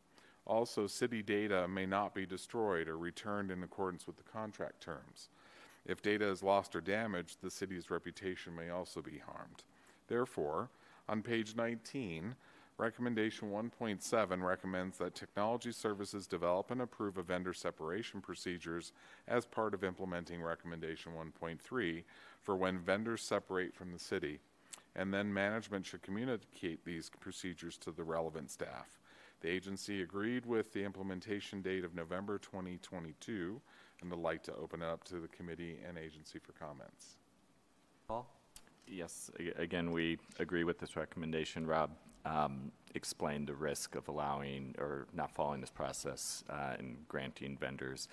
Also, 0.46 0.86
city 0.86 1.22
data 1.22 1.68
may 1.68 1.86
not 1.86 2.14
be 2.14 2.26
destroyed 2.26 2.88
or 2.88 2.98
returned 2.98 3.50
in 3.50 3.62
accordance 3.62 4.06
with 4.06 4.16
the 4.16 4.22
contract 4.24 4.80
terms. 4.80 5.28
If 5.86 6.02
data 6.02 6.28
is 6.28 6.42
lost 6.42 6.74
or 6.74 6.80
damaged, 6.80 7.38
the 7.40 7.50
city's 7.50 7.90
reputation 7.90 8.54
may 8.54 8.70
also 8.70 9.00
be 9.00 9.18
harmed. 9.18 9.62
Therefore, 10.08 10.68
on 11.08 11.22
page 11.22 11.54
19, 11.56 12.34
recommendation 12.80 13.50
1.7 13.50 14.42
recommends 14.42 14.96
that 14.98 15.14
technology 15.14 15.70
services 15.70 16.26
develop 16.26 16.70
and 16.70 16.80
approve 16.80 17.18
a 17.18 17.22
vendor 17.22 17.52
separation 17.52 18.20
procedures 18.20 18.92
as 19.28 19.44
part 19.44 19.74
of 19.74 19.84
implementing 19.84 20.42
recommendation 20.42 21.12
1.3 21.12 22.02
for 22.40 22.56
when 22.56 22.78
vendors 22.78 23.22
separate 23.22 23.74
from 23.74 23.92
the 23.92 23.98
city, 23.98 24.40
and 24.96 25.12
then 25.12 25.32
management 25.32 25.84
should 25.84 26.02
communicate 26.02 26.84
these 26.84 27.10
procedures 27.20 27.76
to 27.76 27.92
the 27.92 28.02
relevant 28.02 28.50
staff. 28.50 28.98
The 29.42 29.48
agency 29.48 30.02
agreed 30.02 30.46
with 30.46 30.72
the 30.72 30.82
implementation 30.82 31.60
date 31.60 31.84
of 31.84 31.94
November 31.94 32.38
2022 32.38 33.60
and 34.00 34.10
would 34.10 34.20
like 34.20 34.42
to 34.44 34.54
open 34.56 34.80
it 34.80 34.86
up 34.86 35.04
to 35.04 35.16
the 35.16 35.28
committee 35.28 35.78
and 35.86 35.98
agency 35.98 36.38
for 36.38 36.52
comments. 36.52 37.16
Paul? 38.08 38.26
Yes, 38.86 39.30
again, 39.56 39.92
we 39.92 40.18
agree 40.38 40.64
with 40.64 40.78
this 40.78 40.96
recommendation. 40.96 41.66
Rob 41.66 41.90
um, 42.24 42.72
the 43.46 43.54
risk 43.54 43.94
of 43.94 44.08
allowing 44.08 44.74
or 44.78 45.06
not 45.14 45.30
following 45.30 45.60
this 45.60 45.70
process 45.70 46.44
uh, 46.50 46.74
and 46.78 46.96
granting 47.08 47.56
vendors 47.56 48.08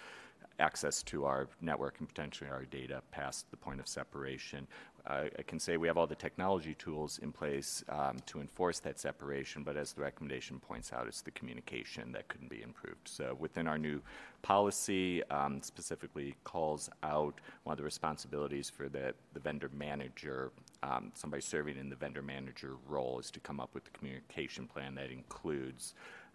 access 0.60 1.04
to 1.04 1.26
our 1.26 1.48
network 1.62 2.00
and 2.00 2.08
potentially 2.08 2.50
our 2.50 2.66
data 2.66 3.02
past 3.12 3.50
the 3.52 3.58
point 3.58 3.80
of 3.80 3.88
separation. 3.88 4.68
Uh, 5.06 5.26
I 5.40 5.42
can 5.44 5.60
say 5.60 5.78
we 5.78 5.88
have 5.88 5.98
all 5.98 6.08
the 6.08 6.16
technology 6.16 6.74
tools 6.74 7.20
in 7.20 7.32
place 7.32 7.84
um, 7.90 8.18
to 8.26 8.42
enforce 8.42 8.80
that 8.80 9.00
separation, 9.00 9.64
but 9.64 9.78
as 9.78 9.94
the 9.94 10.02
recommendation 10.02 10.60
points 10.60 10.92
out, 10.92 11.08
it's 11.08 11.22
the 11.22 11.32
communication 11.32 12.12
that 12.12 12.28
couldn't 12.28 12.50
be 12.50 12.62
improved. 12.62 13.08
So 13.08 13.38
within 13.40 13.68
our 13.68 13.78
new 13.78 14.02
policy, 14.42 15.24
um, 15.30 15.62
specifically 15.62 16.36
calls 16.44 16.90
out 17.04 17.40
one 17.64 17.74
of 17.74 17.78
the 17.78 17.86
responsibilities 17.86 18.70
for 18.70 18.90
the, 18.90 19.14
the 19.34 19.40
vendor 19.40 19.70
manager, 19.74 20.52
um, 20.84 21.12
somebody 21.16 21.42
serving 21.42 21.78
in 21.78 21.90
the 21.90 21.96
vendor 21.96 22.22
manager 22.22 22.76
role, 22.88 23.20
is 23.20 23.32
to 23.32 23.40
come 23.40 23.60
up 23.60 23.74
with 23.74 23.84
the 23.84 23.92
communication 23.92 24.68
plan 24.68 24.96
that 24.96 25.12
includes 25.12 25.94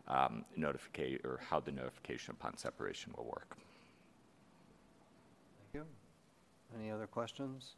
um, 0.09 0.45
notification 0.57 1.21
or 1.25 1.41
how 1.49 1.61
the 1.61 1.73
notification 1.73 2.35
upon 2.39 2.57
separation 2.57 3.13
will 3.17 3.25
work. 3.25 3.57
Thank 5.73 5.85
you. 5.85 6.81
Any 6.81 6.91
other 6.91 7.07
questions? 7.07 7.73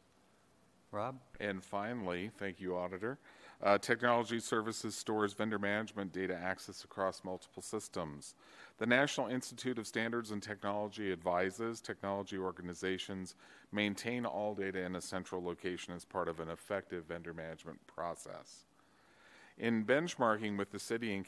Rob? 0.90 1.16
And 1.40 1.62
finally, 1.62 2.30
thank 2.38 2.60
you, 2.60 2.76
Auditor. 2.76 3.18
Uh, 3.62 3.78
technology 3.78 4.40
Services 4.40 4.94
stores 4.94 5.32
vendor 5.32 5.58
management 5.58 6.12
data 6.12 6.34
access 6.34 6.84
across 6.84 7.24
multiple 7.24 7.62
systems. 7.62 8.34
The 8.78 8.86
National 8.86 9.28
Institute 9.28 9.78
of 9.78 9.86
Standards 9.86 10.32
and 10.32 10.42
Technology 10.42 11.12
advises 11.12 11.80
technology 11.80 12.36
organizations 12.36 13.36
maintain 13.72 14.26
all 14.26 14.54
data 14.54 14.80
in 14.80 14.96
a 14.96 15.00
central 15.00 15.42
location 15.42 15.94
as 15.94 16.04
part 16.04 16.28
of 16.28 16.40
an 16.40 16.48
effective 16.48 17.04
vendor 17.06 17.32
management 17.32 17.78
process. 17.86 18.64
In 19.56 19.84
benchmarking 19.84 20.58
with 20.58 20.72
the 20.72 20.80
city 20.80 21.14
and 21.14 21.24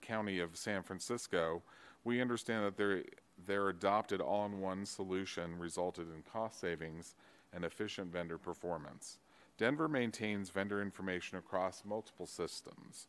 county 0.00 0.38
of 0.38 0.56
San 0.56 0.82
Francisco, 0.82 1.62
we 2.04 2.20
understand 2.20 2.64
that 2.64 2.76
their, 2.76 3.02
their 3.46 3.68
adopted 3.68 4.20
all 4.20 4.46
in 4.46 4.60
one 4.60 4.86
solution 4.86 5.58
resulted 5.58 6.06
in 6.14 6.22
cost 6.22 6.60
savings 6.60 7.16
and 7.52 7.64
efficient 7.64 8.12
vendor 8.12 8.38
performance. 8.38 9.18
Denver 9.56 9.88
maintains 9.88 10.50
vendor 10.50 10.82
information 10.82 11.38
across 11.38 11.84
multiple 11.84 12.26
systems. 12.26 13.06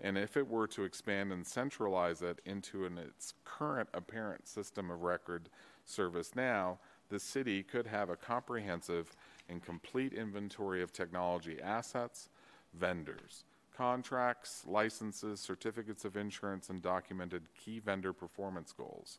and 0.00 0.18
if 0.18 0.36
it 0.36 0.46
were 0.46 0.66
to 0.66 0.84
expand 0.84 1.32
and 1.32 1.46
centralize 1.46 2.20
it 2.20 2.40
into 2.44 2.84
an, 2.84 2.98
its 2.98 3.32
current 3.44 3.88
apparent 3.94 4.46
system 4.46 4.90
of 4.90 5.02
record 5.02 5.48
ServiceNow, 5.88 6.76
the 7.08 7.18
city 7.18 7.62
could 7.62 7.86
have 7.86 8.10
a 8.10 8.16
comprehensive 8.16 9.16
and 9.48 9.62
complete 9.62 10.12
inventory 10.12 10.82
of 10.82 10.92
technology 10.92 11.58
assets, 11.62 12.28
vendors, 12.74 13.44
contracts, 13.74 14.64
licenses, 14.66 15.40
certificates 15.40 16.04
of 16.04 16.16
insurance, 16.16 16.68
and 16.68 16.82
documented 16.82 17.42
key 17.54 17.78
vendor 17.78 18.12
performance 18.12 18.72
goals. 18.72 19.18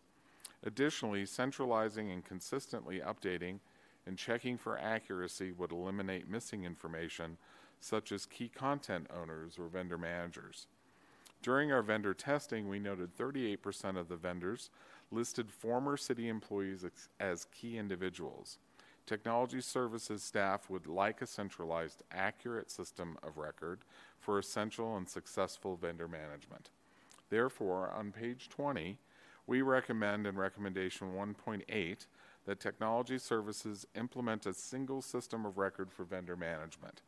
Additionally, 0.63 1.25
centralizing 1.25 2.11
and 2.11 2.25
consistently 2.25 2.99
updating 2.99 3.59
and 4.07 4.17
checking 4.17 4.57
for 4.57 4.77
accuracy 4.77 5.51
would 5.51 5.71
eliminate 5.71 6.29
missing 6.29 6.63
information, 6.63 7.37
such 7.79 8.11
as 8.11 8.25
key 8.25 8.47
content 8.47 9.07
owners 9.13 9.59
or 9.59 9.67
vendor 9.67 9.97
managers. 9.97 10.67
During 11.43 11.71
our 11.71 11.83
vendor 11.83 12.13
testing, 12.13 12.67
we 12.67 12.79
noted 12.79 13.15
38% 13.17 13.97
of 13.97 14.07
the 14.07 14.15
vendors 14.15 14.69
listed 15.11 15.51
former 15.51 15.97
city 15.97 16.27
employees 16.27 16.83
as 17.19 17.45
key 17.45 17.77
individuals. 17.77 18.57
Technology 19.05 19.61
services 19.61 20.23
staff 20.23 20.69
would 20.69 20.87
like 20.87 21.21
a 21.21 21.27
centralized, 21.27 22.03
accurate 22.11 22.69
system 22.69 23.17
of 23.23 23.37
record 23.37 23.79
for 24.19 24.39
essential 24.39 24.97
and 24.97 25.07
successful 25.07 25.77
vendor 25.77 26.07
management. 26.07 26.69
Therefore, 27.29 27.89
on 27.91 28.11
page 28.11 28.49
20, 28.49 28.97
we 29.45 29.61
recommend 29.61 30.27
in 30.27 30.35
recommendation 30.35 31.13
1.8 31.13 32.05
that 32.47 32.61
technology 32.61 33.19
services 33.19 33.85
implement 33.93 34.45
a 34.45 34.53
single 34.53 35.01
system 35.01 35.45
of 35.45 35.57
record 35.57 35.91
for 35.91 36.05
vendor 36.05 36.37
management, 36.37 37.01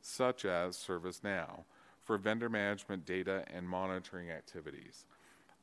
such 0.00 0.44
as 0.44 0.76
ServiceNow, 0.76 1.64
for 2.02 2.16
vendor 2.16 2.48
management 2.48 3.04
data 3.04 3.44
and 3.54 3.68
monitoring 3.68 4.30
activities. 4.30 5.04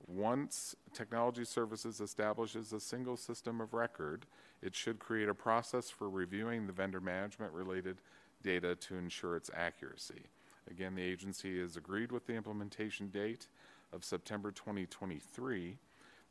Once 0.08 0.76
technology 0.94 1.44
services 1.44 2.00
establishes 2.00 2.72
a 2.72 2.80
single 2.80 3.18
system 3.18 3.60
of 3.60 3.74
record, 3.74 4.28
it 4.62 4.76
should 4.76 5.00
create 5.00 5.28
a 5.28 5.34
process 5.34 5.90
for 5.90 6.08
reviewing 6.08 6.68
the 6.68 6.74
vendor 6.74 7.02
management 7.02 7.52
related 7.52 7.98
data 8.44 8.76
to 8.76 8.96
ensure 8.96 9.36
its 9.36 9.50
accuracy. 9.56 10.22
Again, 10.70 10.94
the 10.94 11.02
agency 11.02 11.60
has 11.60 11.78
agreed 11.78 12.12
with 12.12 12.28
the 12.28 12.34
implementation 12.34 13.10
date 13.10 13.48
of 13.92 14.04
September 14.04 14.52
2023. 14.52 15.80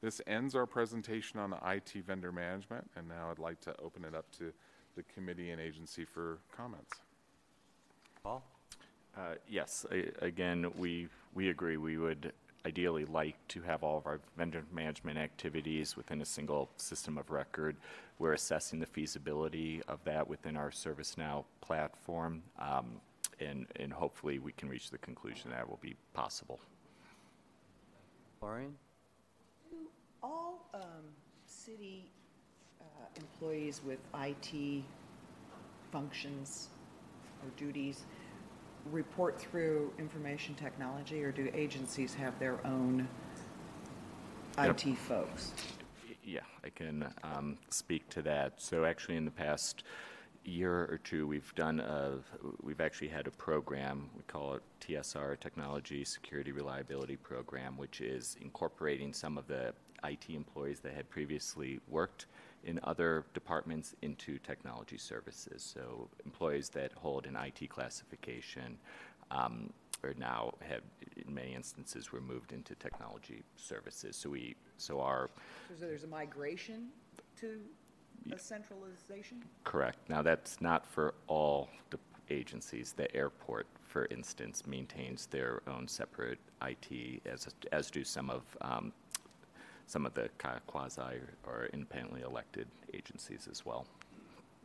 This 0.05 0.21
ends 0.27 0.55
our 0.55 0.67
presentation 0.67 1.41
on 1.41 1.55
IT 1.65 1.95
vendor 2.07 2.31
management, 2.31 2.91
and 2.95 3.09
now 3.09 3.31
I'd 3.31 3.39
like 3.39 3.59
to 3.63 3.75
open 3.81 4.05
it 4.05 4.15
up 4.15 4.31
to 4.33 4.53
the 4.97 5.03
committee 5.05 5.51
and 5.51 5.59
agency 5.59 6.05
for 6.05 6.41
comments. 6.55 6.93
Paul? 8.23 8.45
Uh, 9.17 9.37
Yes, 9.49 9.87
a- 9.91 10.13
again, 10.23 10.71
we, 10.77 11.09
we 11.33 11.49
agree, 11.49 11.79
we 11.79 11.97
would 11.97 12.35
ideally 12.67 13.07
like 13.07 13.37
to 13.49 13.63
have 13.63 13.83
all 13.83 13.97
of 13.97 14.07
our 14.07 14.21
vendor 14.37 14.63
management 14.71 15.17
activities 15.17 15.97
within 15.97 16.21
a 16.21 16.27
single 16.27 16.69
system 16.77 17.17
of 17.17 17.31
record. 17.31 17.75
We're 18.19 18.35
assessing 18.35 18.81
the 18.81 18.87
feasibility 18.87 19.83
of 19.89 20.05
that 20.05 20.29
within 20.29 20.55
our 20.55 20.69
ServiceNow 20.69 21.47
platform, 21.63 22.43
um, 22.59 23.01
and, 23.41 23.67
and 23.77 23.91
hopefully 23.91 24.39
we 24.39 24.53
can 24.53 24.69
reach 24.69 24.91
the 24.91 24.99
conclusion 24.99 25.51
that 25.53 25.67
will 25.67 25.81
be 25.81 25.97
possible. 26.13 26.61
Maureen? 28.43 28.75
All 30.25 30.65
um, 30.73 30.81
city 31.45 32.11
uh, 32.81 32.85
employees 33.17 33.83
with 33.85 33.99
IT 34.19 34.83
functions 35.93 36.69
or 37.43 37.51
duties 37.59 38.05
report 38.91 39.39
through 39.39 39.93
information 39.99 40.55
technology, 40.55 41.23
or 41.23 41.31
do 41.31 41.51
agencies 41.53 42.15
have 42.15 42.39
their 42.39 42.59
own 42.67 43.07
Yep. 44.57 44.87
IT 44.87 44.97
folks? 44.97 45.53
Yeah, 46.25 46.41
I 46.65 46.71
can 46.71 47.07
um, 47.23 47.59
speak 47.69 48.09
to 48.11 48.23
that. 48.23 48.55
So 48.63 48.87
actually, 48.87 49.17
in 49.17 49.27
the 49.27 49.31
past 49.31 49.85
year 50.43 50.89
or 50.91 50.99
two, 51.05 51.27
we've 51.27 51.55
done 51.55 51.81
a, 51.81 52.19
we've 52.63 52.81
actually 52.81 53.09
had 53.09 53.27
a 53.27 53.31
program, 53.33 54.09
we 54.17 54.23
call 54.23 54.55
it 54.55 54.63
TSR, 54.81 55.39
Technology 55.39 56.03
Security 56.03 56.51
Reliability 56.53 57.17
Program, 57.17 57.77
which 57.77 58.01
is 58.01 58.39
incorporating 58.41 59.13
some 59.13 59.37
of 59.37 59.47
the 59.49 59.75
IT 60.05 60.31
employees 60.31 60.81
that 60.81 60.95
had 60.95 61.09
previously 61.11 61.81
worked 61.89 62.27
in 62.65 62.81
other 62.85 63.25
departments 63.35 63.95
into 64.03 64.39
technology 64.39 64.99
services. 64.99 65.63
So 65.63 66.09
employees 66.25 66.69
that 66.71 66.93
hold 66.93 67.27
an 67.27 67.37
IT 67.37 67.69
classification 67.69 68.79
um, 69.31 69.71
are 70.03 70.15
now 70.19 70.55
have, 70.61 70.83
in 71.17 71.35
many 71.35 71.55
instances, 71.55 72.13
were 72.13 72.21
moved 72.21 72.53
into 72.53 72.75
technology 72.77 73.43
services. 73.57 74.17
So 74.17 74.31
we, 74.31 74.55
so 74.77 75.01
our 75.01 75.31
So 75.79 75.87
there's 75.87 76.05
a 76.05 76.09
migration 76.09 76.89
to 77.41 77.61
a 78.33 78.39
centralization? 78.39 79.43
Correct. 79.65 79.99
Now, 80.09 80.23
that's 80.23 80.61
not 80.61 80.87
for 80.87 81.15
all 81.27 81.69
the 81.91 81.99
agencies. 82.31 82.93
The 82.97 83.15
airport, 83.15 83.67
for 83.87 84.07
instance, 84.11 84.67
maintains 84.67 85.27
their 85.27 85.63
own 85.67 85.89
separate 85.89 86.39
IT, 86.63 87.21
as, 87.27 87.49
as 87.73 87.91
do 87.91 88.05
some 88.05 88.31
of, 88.31 88.43
um, 88.61 88.93
some 89.87 90.07
of 90.07 90.15
the 90.15 90.29
kind 90.39 90.57
of 90.57 90.67
quasi 90.67 91.03
or 91.47 91.69
independently 91.73 92.23
elected 92.23 92.67
agencies 92.93 93.49
as 93.51 93.65
well. 93.67 93.87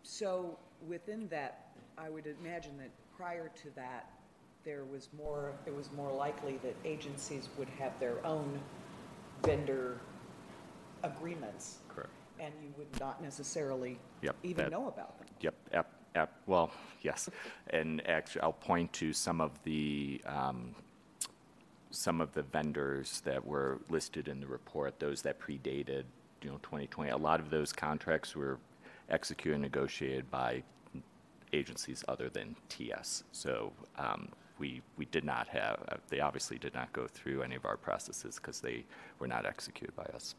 So 0.03 0.57
within 0.87 1.27
that, 1.29 1.67
I 1.97 2.09
would 2.09 2.27
imagine 2.27 2.77
that 2.77 2.89
prior 3.15 3.49
to 3.63 3.69
that, 3.75 4.09
there 4.63 4.85
was 4.85 5.09
more, 5.17 5.53
it 5.65 5.75
was 5.75 5.89
more 5.95 6.11
likely 6.11 6.57
that 6.63 6.75
agencies 6.85 7.49
would 7.57 7.69
have 7.77 7.97
their 7.99 8.25
own 8.25 8.59
vendor 9.43 9.99
agreements. 11.03 11.79
Correct. 11.87 12.09
And 12.39 12.53
you 12.61 12.73
would 12.77 12.99
not 12.99 13.21
necessarily 13.21 13.99
Yep, 14.21 14.35
even 14.43 14.65
that- 14.65 14.71
know 14.71 14.87
about 14.87 15.17
them. 15.19 15.27
Yep, 15.41 15.55
ap, 15.73 15.91
ap, 16.15 16.31
well, 16.45 16.71
yes. 17.01 17.29
And 17.67 18.05
actually, 18.07 18.41
I'll 18.41 18.53
point 18.53 18.91
to 18.93 19.13
some 19.13 19.41
of 19.41 19.61
the, 19.63 20.21
um, 20.25 20.75
some 21.91 22.21
of 22.21 22.33
the 22.33 22.43
vendors 22.43 23.21
that 23.25 23.45
were 23.45 23.79
listed 23.89 24.27
in 24.27 24.39
the 24.39 24.47
report, 24.47 24.99
those 24.99 25.21
that 25.23 25.39
predated, 25.39 26.03
you 26.41 26.49
know, 26.49 26.59
2020. 26.61 27.09
A 27.09 27.17
lot 27.17 27.39
of 27.39 27.49
those 27.49 27.73
contracts 27.73 28.35
were 28.35 28.59
executed 29.09 29.55
and 29.55 29.63
negotiated 29.63 30.29
by 30.29 30.63
agencies 31.51 32.03
other 32.07 32.29
than 32.29 32.55
TS. 32.69 33.23
So 33.31 33.71
um, 33.97 34.29
we, 34.59 34.81
we 34.97 35.05
did 35.05 35.23
not 35.23 35.47
have, 35.47 35.79
uh, 35.89 35.95
they 36.09 36.19
obviously 36.19 36.59
did 36.59 36.73
not 36.75 36.93
go 36.93 37.07
through 37.07 37.41
any 37.41 37.55
of 37.55 37.65
our 37.65 37.77
processes 37.77 38.35
because 38.35 38.61
they 38.61 38.85
were 39.17 39.27
not 39.27 39.45
executed 39.45 39.95
by 39.95 40.05
us. 40.13 40.35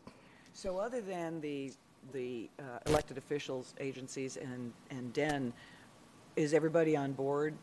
So 0.53 0.79
other 0.79 1.01
than 1.01 1.41
the, 1.41 1.73
the 2.13 2.49
uh, 2.59 2.63
elected 2.87 3.19
officials, 3.19 3.75
agencies, 3.81 4.37
and, 4.37 4.73
and 4.91 5.13
DEN, 5.13 5.53
is 6.37 6.55
everybody 6.55 6.97
on 6.97 7.13
board 7.13 7.55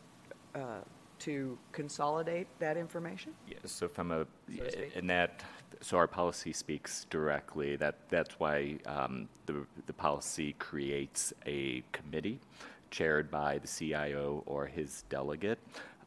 uh, 0.54 0.80
to 1.20 1.58
consolidate 1.72 2.46
that 2.58 2.76
information? 2.76 3.32
Yeah, 3.48 3.58
so 3.64 3.88
from 3.88 4.10
a, 4.10 4.26
So 4.48 4.64
and 4.96 5.08
that, 5.10 5.42
so 5.80 5.96
our 5.96 6.06
policy 6.06 6.52
speaks 6.52 7.06
directly, 7.10 7.76
that, 7.76 7.96
that's 8.08 8.38
why 8.38 8.78
um, 8.86 9.28
the, 9.46 9.66
the 9.86 9.92
policy 9.92 10.54
creates 10.58 11.32
a 11.46 11.82
committee 11.92 12.40
chaired 12.90 13.30
by 13.30 13.58
the 13.58 13.68
CIO 13.68 14.42
or 14.46 14.66
his 14.66 15.04
delegate, 15.08 15.58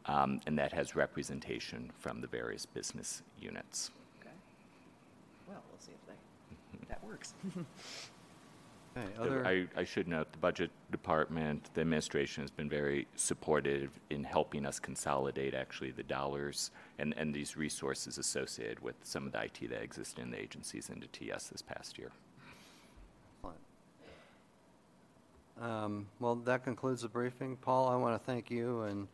um, 0.05 0.41
and 0.47 0.57
that 0.57 0.73
has 0.73 0.95
representation 0.95 1.91
from 1.99 2.21
the 2.21 2.27
various 2.27 2.65
business 2.65 3.21
units. 3.39 3.91
Okay. 4.19 4.31
Well, 5.47 5.61
we'll 5.71 5.79
see 5.79 5.91
if 5.91 6.07
they, 6.07 6.87
that 6.89 7.03
works. 7.03 7.33
Okay, 8.97 9.07
other, 9.19 9.47
I, 9.47 9.67
I 9.75 9.83
should 9.85 10.07
note, 10.07 10.31
the 10.33 10.37
budget 10.37 10.69
department, 10.91 11.69
the 11.73 11.81
administration 11.81 12.43
has 12.43 12.51
been 12.51 12.69
very 12.69 13.07
supportive 13.15 13.89
in 14.09 14.23
helping 14.23 14.65
us 14.65 14.79
consolidate 14.79 15.53
actually 15.53 15.91
the 15.91 16.03
dollars 16.03 16.71
and, 16.99 17.13
and 17.15 17.33
these 17.33 17.55
resources 17.55 18.17
associated 18.17 18.81
with 18.81 18.95
some 19.03 19.25
of 19.25 19.31
the 19.31 19.43
IT 19.43 19.69
that 19.69 19.81
existed 19.81 20.21
in 20.21 20.31
the 20.31 20.39
agencies 20.39 20.89
into 20.89 21.07
TS 21.07 21.47
this 21.47 21.61
past 21.61 21.97
year. 21.97 22.11
um, 25.61 26.07
well, 26.19 26.35
that 26.35 26.63
concludes 26.63 27.03
the 27.03 27.07
briefing. 27.07 27.55
Paul, 27.55 27.87
I 27.87 27.95
want 27.95 28.19
to 28.19 28.25
thank 28.25 28.49
you 28.49 28.81
and 28.81 29.07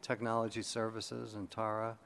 Technology 0.00 0.62
Services 0.62 1.34
and 1.34 1.50
Tara. 1.50 1.96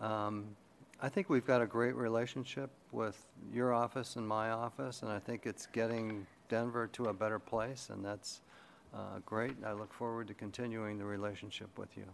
Um, 0.00 0.56
I 1.00 1.08
think 1.08 1.28
we've 1.28 1.46
got 1.46 1.60
a 1.60 1.66
great 1.66 1.94
relationship 1.94 2.70
with 2.90 3.26
your 3.52 3.74
office 3.74 4.16
and 4.16 4.26
my 4.26 4.50
office, 4.50 5.02
and 5.02 5.10
I 5.10 5.18
think 5.18 5.44
it's 5.44 5.66
getting 5.66 6.26
Denver 6.48 6.86
to 6.88 7.06
a 7.06 7.12
better 7.12 7.38
place, 7.38 7.90
and 7.90 8.04
that's 8.04 8.40
uh, 8.94 9.18
great. 9.26 9.56
I 9.64 9.72
look 9.72 9.92
forward 9.92 10.28
to 10.28 10.34
continuing 10.34 10.98
the 10.98 11.04
relationship 11.04 11.76
with 11.78 11.96
you 11.96 12.04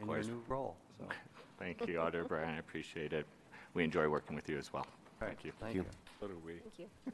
in 0.00 0.08
your 0.08 0.22
new 0.22 0.42
role. 0.48 0.76
So, 0.98 1.06
Thank 1.58 1.86
you, 1.88 1.98
Auditor 2.00 2.24
Brian, 2.24 2.50
I 2.50 2.58
appreciate 2.58 3.12
it. 3.12 3.26
We 3.74 3.82
enjoy 3.84 4.08
working 4.08 4.36
with 4.36 4.48
you 4.48 4.58
as 4.58 4.72
well. 4.72 4.86
Right, 5.20 5.30
Thank 5.30 5.44
you. 5.44 5.52
thank 5.60 5.74
you. 5.74 5.84
So 6.20 6.28
do 6.28 6.40
we. 6.44 6.54
Thank 6.54 6.78
you. 6.78 7.12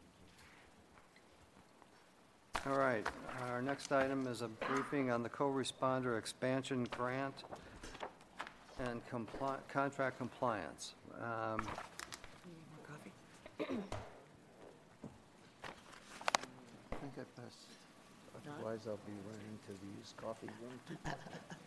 all 2.67 2.79
right, 2.79 3.07
our 3.49 3.63
next 3.63 3.93
item 3.93 4.27
is 4.27 4.43
a 4.43 4.49
briefing 4.49 5.11
on 5.11 5.23
the 5.23 5.29
co-responder 5.29 6.19
expansion 6.19 6.85
grant. 6.91 7.45
and 8.81 9.01
compli- 9.09 9.61
contract 9.69 10.19
compliance. 10.19 10.95
Um, 11.21 11.65
I 17.17 17.25
passed, 17.41 17.79
otherwise 18.35 18.87
I'll 18.87 18.99
be 19.07 19.13
running 19.27 19.59
to 19.67 19.73
the 19.73 19.87
used 19.99 20.17
coffee 20.17 20.51
room 20.61 20.81
to 20.89 21.11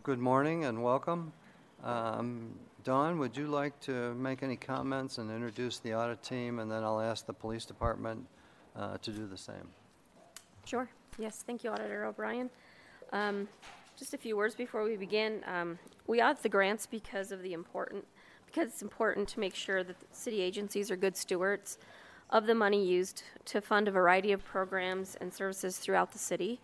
Good 0.00 0.18
morning 0.18 0.64
and 0.64 0.82
welcome. 0.82 1.32
Um, 1.84 2.54
Dawn, 2.82 3.18
would 3.18 3.36
you 3.36 3.46
like 3.46 3.78
to 3.80 4.14
make 4.14 4.42
any 4.42 4.56
comments 4.56 5.18
and 5.18 5.30
introduce 5.30 5.80
the 5.80 5.94
audit 5.94 6.22
team, 6.22 6.60
and 6.60 6.70
then 6.70 6.82
I'll 6.82 7.00
ask 7.00 7.26
the 7.26 7.32
police 7.32 7.64
department 7.64 8.26
uh, 8.74 8.96
to 8.98 9.10
do 9.10 9.26
the 9.26 9.36
same? 9.36 9.68
Sure. 10.64 10.88
Yes, 11.18 11.44
thank 11.46 11.62
you, 11.62 11.70
Auditor 11.70 12.06
O'Brien. 12.06 12.48
Um, 13.12 13.48
Just 13.98 14.14
a 14.14 14.18
few 14.18 14.36
words 14.36 14.54
before 14.54 14.82
we 14.82 14.96
begin. 14.96 15.42
Um, 15.46 15.78
We 16.06 16.22
audit 16.22 16.42
the 16.42 16.48
grants 16.48 16.86
because 16.86 17.30
of 17.30 17.42
the 17.42 17.52
important, 17.52 18.04
because 18.46 18.68
it's 18.68 18.82
important 18.82 19.28
to 19.28 19.40
make 19.40 19.54
sure 19.54 19.84
that 19.84 19.96
city 20.10 20.40
agencies 20.40 20.90
are 20.90 20.96
good 20.96 21.16
stewards 21.16 21.78
of 22.30 22.46
the 22.46 22.54
money 22.54 22.84
used 22.84 23.24
to 23.44 23.60
fund 23.60 23.88
a 23.88 23.90
variety 23.90 24.32
of 24.32 24.42
programs 24.44 25.16
and 25.16 25.32
services 25.34 25.78
throughout 25.78 26.12
the 26.12 26.18
city. 26.18 26.60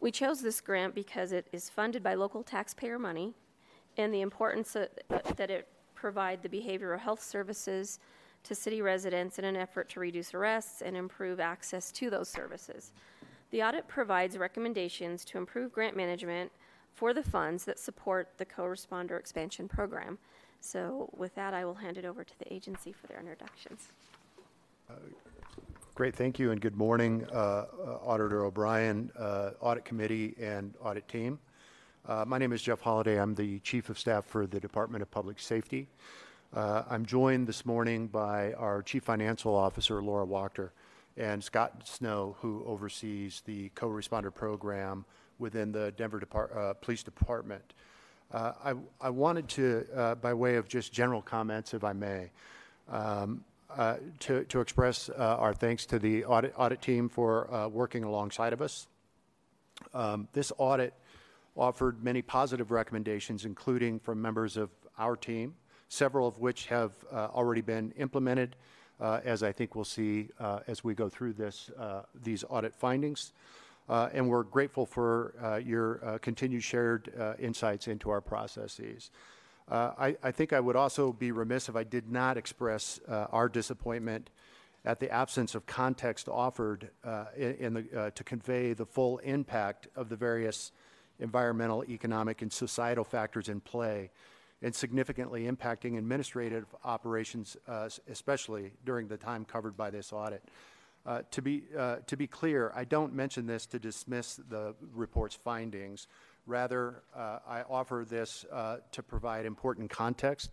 We 0.00 0.10
chose 0.10 0.40
this 0.40 0.60
grant 0.60 0.94
because 0.94 1.32
it 1.32 1.46
is 1.52 1.68
funded 1.68 2.02
by 2.02 2.14
local 2.14 2.42
taxpayer 2.42 2.98
money 2.98 3.34
and 3.96 4.14
the 4.14 4.20
importance 4.20 4.72
that 4.72 5.50
it 5.50 5.68
provide 5.94 6.42
the 6.42 6.48
behavioral 6.48 6.98
health 6.98 7.22
services 7.22 7.98
to 8.44 8.54
city 8.54 8.80
residents 8.80 9.38
in 9.38 9.44
an 9.44 9.56
effort 9.56 9.88
to 9.90 10.00
reduce 10.00 10.32
arrests 10.32 10.82
and 10.82 10.96
improve 10.96 11.40
access 11.40 11.90
to 11.90 12.08
those 12.08 12.28
services. 12.28 12.92
The 13.50 13.62
audit 13.62 13.88
provides 13.88 14.38
recommendations 14.38 15.24
to 15.26 15.38
improve 15.38 15.72
grant 15.72 15.96
management 15.96 16.52
for 16.94 17.12
the 17.12 17.22
funds 17.22 17.64
that 17.64 17.78
support 17.78 18.28
the 18.38 18.44
co-responder 18.44 19.18
expansion 19.18 19.68
program. 19.68 20.18
So 20.60 21.10
with 21.16 21.34
that, 21.34 21.54
I 21.54 21.64
will 21.64 21.74
hand 21.74 21.98
it 21.98 22.04
over 22.04 22.22
to 22.22 22.38
the 22.38 22.52
agency 22.52 22.92
for 22.92 23.06
their 23.08 23.18
introductions. 23.18 23.88
Uh, 24.88 24.94
Great, 25.98 26.14
thank 26.14 26.38
you, 26.38 26.52
and 26.52 26.60
good 26.60 26.76
morning, 26.76 27.26
uh, 27.32 27.36
uh, 27.36 27.98
Auditor 28.04 28.44
O'Brien, 28.44 29.10
uh, 29.18 29.50
Audit 29.60 29.84
Committee, 29.84 30.32
and 30.40 30.72
Audit 30.80 31.08
Team. 31.08 31.40
My 32.24 32.38
name 32.38 32.52
is 32.52 32.62
Jeff 32.62 32.80
Holliday. 32.80 33.20
I'm 33.20 33.34
the 33.34 33.58
Chief 33.58 33.90
of 33.90 33.98
Staff 33.98 34.24
for 34.24 34.46
the 34.46 34.60
Department 34.60 35.02
of 35.02 35.10
Public 35.10 35.40
Safety. 35.40 35.88
I'm 36.54 37.04
joined 37.04 37.48
this 37.48 37.66
morning 37.66 38.06
by 38.06 38.52
our 38.52 38.80
Chief 38.80 39.02
Financial 39.02 39.52
Officer, 39.52 40.00
Laura 40.00 40.24
Wachter, 40.24 40.70
and 41.16 41.42
Scott 41.42 41.82
Snow, 41.82 42.36
who 42.40 42.62
oversees 42.64 43.42
the 43.44 43.68
co-responder 43.70 44.32
program 44.32 45.04
within 45.40 45.72
the 45.72 45.90
Denver 45.96 46.20
Police 46.80 47.02
Department. 47.02 47.74
I 48.32 48.74
I 49.00 49.10
wanted 49.10 49.48
to, 49.48 50.16
by 50.22 50.32
way 50.32 50.54
of 50.54 50.68
just 50.68 50.92
general 50.92 51.22
comments, 51.22 51.74
if 51.74 51.82
I 51.82 51.92
may, 51.92 52.30
um, 52.88 53.42
uh, 53.76 53.96
to, 54.20 54.44
to 54.44 54.60
express 54.60 55.08
uh, 55.10 55.36
our 55.38 55.52
thanks 55.52 55.86
to 55.86 55.98
the 55.98 56.24
audit, 56.24 56.54
audit 56.56 56.80
team 56.80 57.08
for 57.08 57.52
uh, 57.52 57.68
working 57.68 58.04
alongside 58.04 58.52
of 58.52 58.62
us. 58.62 58.86
Um, 59.92 60.28
this 60.32 60.52
audit 60.58 60.94
offered 61.54 62.02
many 62.02 62.22
positive 62.22 62.70
recommendations, 62.70 63.44
including 63.44 63.98
from 63.98 64.22
members 64.22 64.56
of 64.56 64.70
our 64.98 65.16
team, 65.16 65.54
several 65.88 66.26
of 66.26 66.38
which 66.38 66.66
have 66.66 66.92
already 67.12 67.60
been 67.60 67.92
implemented, 67.98 68.56
as 69.00 69.42
I 69.42 69.52
think 69.52 69.74
we'll 69.74 69.84
see 69.84 70.28
as 70.66 70.82
we 70.84 70.94
go 70.94 71.08
through 71.08 71.32
this, 71.34 71.70
these 72.22 72.44
audit 72.48 72.74
findings. 72.74 73.32
Uh, 73.88 74.10
and 74.12 74.28
we're 74.28 74.42
grateful 74.42 74.84
for 74.84 75.34
uh, 75.42 75.56
your 75.56 76.04
uh, 76.04 76.18
continued 76.18 76.62
shared 76.62 77.10
insights 77.38 77.88
into 77.88 78.10
our 78.10 78.20
processes. 78.20 79.10
Uh, 79.70 79.92
I, 79.98 80.16
I 80.22 80.30
think 80.30 80.52
I 80.52 80.60
would 80.60 80.76
also 80.76 81.12
be 81.12 81.30
remiss 81.30 81.68
if 81.68 81.76
I 81.76 81.84
did 81.84 82.10
not 82.10 82.36
express 82.38 83.00
uh, 83.06 83.26
our 83.30 83.48
disappointment 83.48 84.30
at 84.84 84.98
the 84.98 85.10
absence 85.10 85.54
of 85.54 85.66
context 85.66 86.28
offered 86.28 86.90
uh, 87.04 87.26
in, 87.36 87.86
uh, 87.94 88.10
to 88.10 88.24
convey 88.24 88.72
the 88.72 88.86
full 88.86 89.18
impact 89.18 89.88
of 89.94 90.08
the 90.08 90.16
various 90.16 90.72
environmental, 91.18 91.84
economic, 91.84 92.40
and 92.40 92.50
societal 92.50 93.04
factors 93.04 93.48
in 93.48 93.60
play 93.60 94.10
and 94.62 94.74
significantly 94.74 95.44
impacting 95.44 95.98
administrative 95.98 96.66
operations, 96.84 97.56
uh, 97.68 97.88
especially 98.08 98.72
during 98.86 99.06
the 99.06 99.16
time 99.16 99.44
covered 99.44 99.76
by 99.76 99.90
this 99.90 100.12
audit. 100.12 100.42
To 101.30 101.40
be 101.40 101.62
to 102.06 102.16
be 102.18 102.26
clear, 102.26 102.70
I 102.74 102.84
don't 102.84 103.14
mention 103.14 103.46
this 103.46 103.64
to 103.66 103.78
dismiss 103.78 104.38
the 104.50 104.74
report's 104.92 105.34
findings. 105.34 106.06
Rather, 106.48 107.02
uh, 107.14 107.40
I 107.46 107.60
offer 107.68 108.06
this 108.08 108.46
uh, 108.50 108.78
to 108.92 109.02
provide 109.02 109.44
important 109.44 109.90
context 109.90 110.50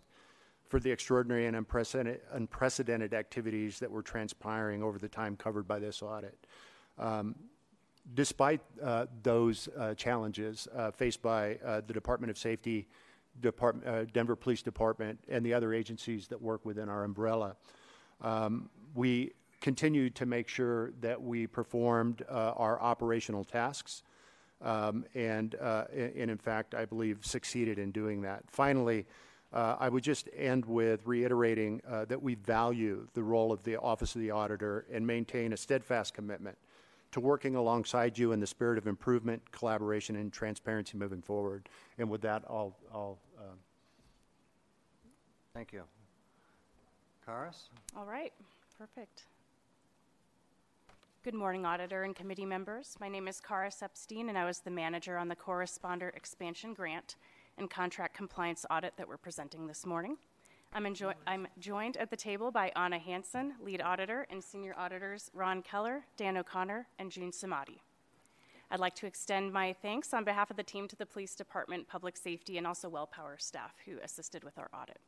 for 0.68 0.78
the 0.78 0.90
extraordinary 0.90 1.46
and 1.46 1.56
unprecedented, 1.56 3.14
activities 3.14 3.78
that 3.78 3.90
were 3.90 4.02
transpiring 4.02 4.82
over 4.82 4.98
the 4.98 5.08
time 5.08 5.36
covered 5.36 5.66
by 5.66 5.78
this 5.78 6.02
audit. 6.02 6.36
Um, 6.98 7.34
despite 8.14 8.60
uh, 8.82 9.06
those 9.22 9.70
uh, 9.78 9.94
challenges 9.94 10.68
uh, 10.76 10.90
faced 10.90 11.22
by 11.22 11.54
uh, 11.64 11.80
the 11.86 11.94
Department 11.94 12.30
of 12.30 12.36
Safety, 12.36 12.86
Denver 13.40 14.36
Police 14.36 14.60
Department, 14.60 15.18
and 15.30 15.44
the 15.46 15.54
other 15.54 15.72
agencies 15.72 16.28
that 16.28 16.40
work 16.40 16.66
within 16.66 16.90
our 16.90 17.04
umbrella, 17.04 17.56
um, 18.20 18.68
we 18.94 19.32
continued 19.62 20.14
to 20.16 20.26
make 20.26 20.46
sure 20.46 20.90
that 21.00 21.22
we 21.22 21.46
performed 21.46 22.22
our 22.28 22.78
operational 22.82 23.44
tasks. 23.44 24.02
Um, 24.62 25.04
and, 25.14 25.54
uh, 25.56 25.84
and 25.92 26.12
and 26.16 26.30
in 26.30 26.38
fact, 26.38 26.74
I 26.74 26.84
believe 26.84 27.18
succeeded 27.22 27.78
in 27.78 27.90
doing 27.90 28.22
that. 28.22 28.44
Finally, 28.48 29.06
uh, 29.52 29.76
I 29.78 29.88
would 29.88 30.02
just 30.02 30.28
end 30.36 30.64
with 30.64 31.00
reiterating 31.06 31.80
uh, 31.88 32.04
that 32.06 32.22
we 32.22 32.34
value 32.34 33.06
the 33.14 33.22
role 33.22 33.52
of 33.52 33.62
the 33.62 33.76
Office 33.76 34.14
of 34.14 34.20
the 34.20 34.30
Auditor 34.30 34.86
and 34.92 35.06
maintain 35.06 35.52
a 35.52 35.56
steadfast 35.56 36.14
commitment 36.14 36.56
to 37.12 37.20
working 37.20 37.54
alongside 37.54 38.18
you 38.18 38.32
in 38.32 38.40
the 38.40 38.46
spirit 38.46 38.76
of 38.76 38.86
improvement, 38.86 39.40
collaboration, 39.52 40.16
and 40.16 40.32
transparency 40.32 40.98
moving 40.98 41.22
forward. 41.22 41.68
And 41.98 42.10
with 42.10 42.22
that, 42.22 42.42
I'll, 42.48 42.76
I'll 42.92 43.18
um, 43.38 43.58
Thank 45.54 45.72
you. 45.72 45.84
Karis? 47.26 47.70
All 47.96 48.04
right, 48.04 48.32
perfect. 48.78 49.22
Good 51.26 51.34
morning, 51.34 51.66
Auditor 51.66 52.04
and 52.04 52.14
committee 52.14 52.44
members. 52.44 52.94
My 53.00 53.08
name 53.08 53.26
is 53.26 53.40
Kara 53.40 53.72
Epstein, 53.82 54.28
and 54.28 54.38
I 54.38 54.44
was 54.44 54.60
the 54.60 54.70
manager 54.70 55.18
on 55.18 55.26
the 55.26 55.34
Co-responder 55.34 56.14
Expansion 56.14 56.72
Grant 56.72 57.16
and 57.58 57.68
Contract 57.68 58.16
Compliance 58.16 58.64
Audit 58.70 58.96
that 58.96 59.08
we're 59.08 59.16
presenting 59.16 59.66
this 59.66 59.84
morning. 59.84 60.18
I'm, 60.72 60.86
enjoy- 60.86 61.14
I'm 61.26 61.48
joined 61.58 61.96
at 61.96 62.10
the 62.10 62.16
table 62.16 62.52
by 62.52 62.70
Anna 62.76 63.00
Hansen, 63.00 63.54
lead 63.60 63.82
auditor, 63.82 64.28
and 64.30 64.40
senior 64.40 64.76
auditors 64.78 65.28
Ron 65.34 65.62
Keller, 65.62 66.04
Dan 66.16 66.36
O'Connor, 66.36 66.86
and 67.00 67.10
June 67.10 67.32
Samadi. 67.32 67.80
I'd 68.70 68.78
like 68.78 68.94
to 68.94 69.06
extend 69.06 69.52
my 69.52 69.72
thanks 69.72 70.14
on 70.14 70.22
behalf 70.22 70.52
of 70.52 70.56
the 70.56 70.62
team 70.62 70.86
to 70.86 70.94
the 70.94 71.06
Police 71.06 71.34
Department, 71.34 71.88
Public 71.88 72.16
Safety, 72.16 72.56
and 72.56 72.68
also 72.68 72.88
WellPower 72.88 73.40
staff 73.40 73.74
who 73.84 73.98
assisted 74.00 74.44
with 74.44 74.58
our 74.58 74.70
audit. 74.72 75.00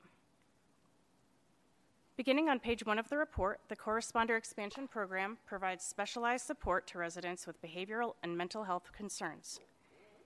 Beginning 2.19 2.49
on 2.49 2.59
page 2.59 2.85
one 2.85 2.99
of 2.99 3.09
the 3.09 3.17
report, 3.17 3.61
the 3.69 3.77
Co-responder 3.77 4.37
Expansion 4.37 4.89
Program 4.89 5.39
provides 5.47 5.85
specialized 5.85 6.45
support 6.45 6.85
to 6.89 6.99
residents 6.99 7.47
with 7.47 7.63
behavioral 7.63 8.15
and 8.25 8.37
mental 8.37 8.65
health 8.65 8.91
concerns. 8.93 9.61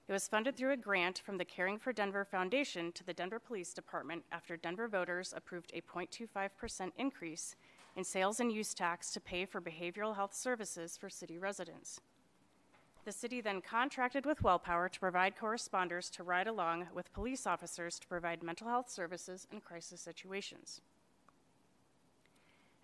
It 0.09 0.13
was 0.13 0.27
funded 0.27 0.57
through 0.57 0.73
a 0.73 0.77
grant 0.79 1.19
from 1.19 1.37
the 1.37 1.45
Caring 1.45 1.79
for 1.79 1.93
Denver 1.93 2.25
Foundation 2.25 2.93
to 2.93 3.05
the 3.05 3.13
Denver 3.13 3.39
Police 3.39 3.75
Department 3.75 4.23
after 4.33 4.57
Denver 4.57 4.89
voters 4.89 5.35
approved 5.37 5.71
a 5.75 5.83
0.25% 5.83 6.93
increase 6.97 7.57
in 7.95 8.05
sales 8.05 8.41
and 8.41 8.51
use 8.51 8.73
tax 8.73 9.11
to 9.11 9.21
pay 9.21 9.45
for 9.45 9.61
behavioral 9.61 10.17
health 10.17 10.33
services 10.33 10.97
for 10.97 11.11
city 11.11 11.37
residents. 11.37 12.01
The 13.05 13.13
city 13.13 13.43
then 13.43 13.61
contracted 13.61 14.25
with 14.25 14.43
WellPower 14.43 14.91
to 14.91 14.99
provide 14.99 15.37
co-responders 15.37 16.11
to 16.13 16.23
ride 16.23 16.47
along 16.47 16.87
with 16.95 17.13
police 17.13 17.47
officers 17.47 17.99
to 17.99 18.07
provide 18.07 18.43
mental 18.43 18.69
health 18.69 18.89
services 18.89 19.47
in 19.53 19.61
crisis 19.61 20.01
situations. 20.01 20.81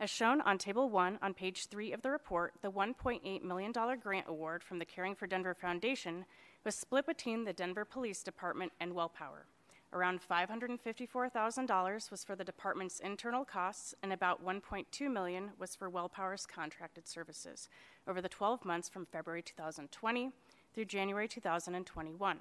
As 0.00 0.10
shown 0.10 0.40
on 0.42 0.58
Table 0.58 0.88
1 0.90 1.18
on 1.20 1.34
page 1.34 1.66
3 1.66 1.92
of 1.92 2.02
the 2.02 2.10
report, 2.12 2.54
the 2.62 2.70
$1.8 2.70 3.42
million 3.42 3.72
grant 3.72 4.26
award 4.28 4.62
from 4.62 4.78
the 4.78 4.84
Caring 4.84 5.16
for 5.16 5.26
Denver 5.26 5.54
Foundation 5.54 6.24
was 6.64 6.76
split 6.76 7.04
between 7.04 7.44
the 7.44 7.52
Denver 7.52 7.84
Police 7.84 8.22
Department 8.22 8.70
and 8.78 8.92
WellPower. 8.92 9.46
Around 9.92 10.20
$554,000 10.20 12.10
was 12.12 12.22
for 12.22 12.36
the 12.36 12.44
department's 12.44 13.00
internal 13.00 13.44
costs, 13.44 13.92
and 14.00 14.12
about 14.12 14.44
1.2 14.44 15.10
million 15.10 15.50
was 15.58 15.74
for 15.74 15.90
WellPower's 15.90 16.46
contracted 16.46 17.08
services 17.08 17.68
over 18.06 18.20
the 18.20 18.28
12 18.28 18.64
months 18.64 18.88
from 18.88 19.04
February 19.04 19.42
2020 19.42 20.30
through 20.74 20.84
January 20.84 21.26
2021. 21.26 22.38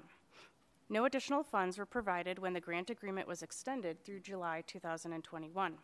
No 0.88 1.04
additional 1.06 1.42
funds 1.42 1.76
were 1.76 1.86
provided 1.86 2.38
when 2.38 2.52
the 2.52 2.60
grant 2.60 2.88
agreement 2.88 3.26
was 3.26 3.42
extended 3.42 4.04
through 4.04 4.20
July 4.20 4.62
2021. 4.68 5.74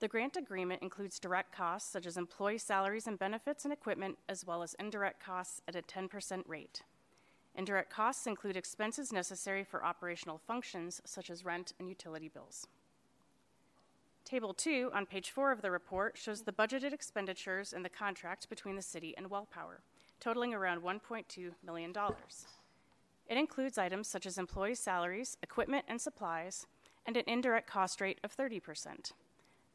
The 0.00 0.08
grant 0.08 0.36
agreement 0.36 0.82
includes 0.82 1.18
direct 1.18 1.52
costs 1.52 1.90
such 1.90 2.06
as 2.06 2.16
employee 2.16 2.58
salaries 2.58 3.08
and 3.08 3.18
benefits 3.18 3.64
and 3.64 3.72
equipment, 3.72 4.18
as 4.28 4.46
well 4.46 4.62
as 4.62 4.74
indirect 4.78 5.24
costs 5.24 5.60
at 5.66 5.74
a 5.74 5.82
10% 5.82 6.42
rate. 6.46 6.82
Indirect 7.56 7.90
costs 7.90 8.28
include 8.28 8.56
expenses 8.56 9.12
necessary 9.12 9.64
for 9.64 9.84
operational 9.84 10.38
functions 10.38 11.02
such 11.04 11.30
as 11.30 11.44
rent 11.44 11.72
and 11.80 11.88
utility 11.88 12.28
bills. 12.28 12.68
Table 14.24 14.54
2 14.54 14.90
on 14.94 15.06
page 15.06 15.30
4 15.30 15.50
of 15.50 15.62
the 15.62 15.70
report 15.70 16.16
shows 16.16 16.42
the 16.42 16.52
budgeted 16.52 16.92
expenditures 16.92 17.72
in 17.72 17.82
the 17.82 17.88
contract 17.88 18.48
between 18.48 18.76
the 18.76 18.82
city 18.82 19.14
and 19.16 19.28
WellPower, 19.28 19.80
totaling 20.20 20.54
around 20.54 20.82
$1.2 20.82 21.50
million. 21.64 21.92
It 23.26 23.36
includes 23.36 23.78
items 23.78 24.06
such 24.06 24.26
as 24.26 24.38
employee 24.38 24.76
salaries, 24.76 25.36
equipment 25.42 25.86
and 25.88 26.00
supplies, 26.00 26.66
and 27.04 27.16
an 27.16 27.24
indirect 27.26 27.68
cost 27.68 28.00
rate 28.00 28.20
of 28.22 28.36
30%. 28.36 29.12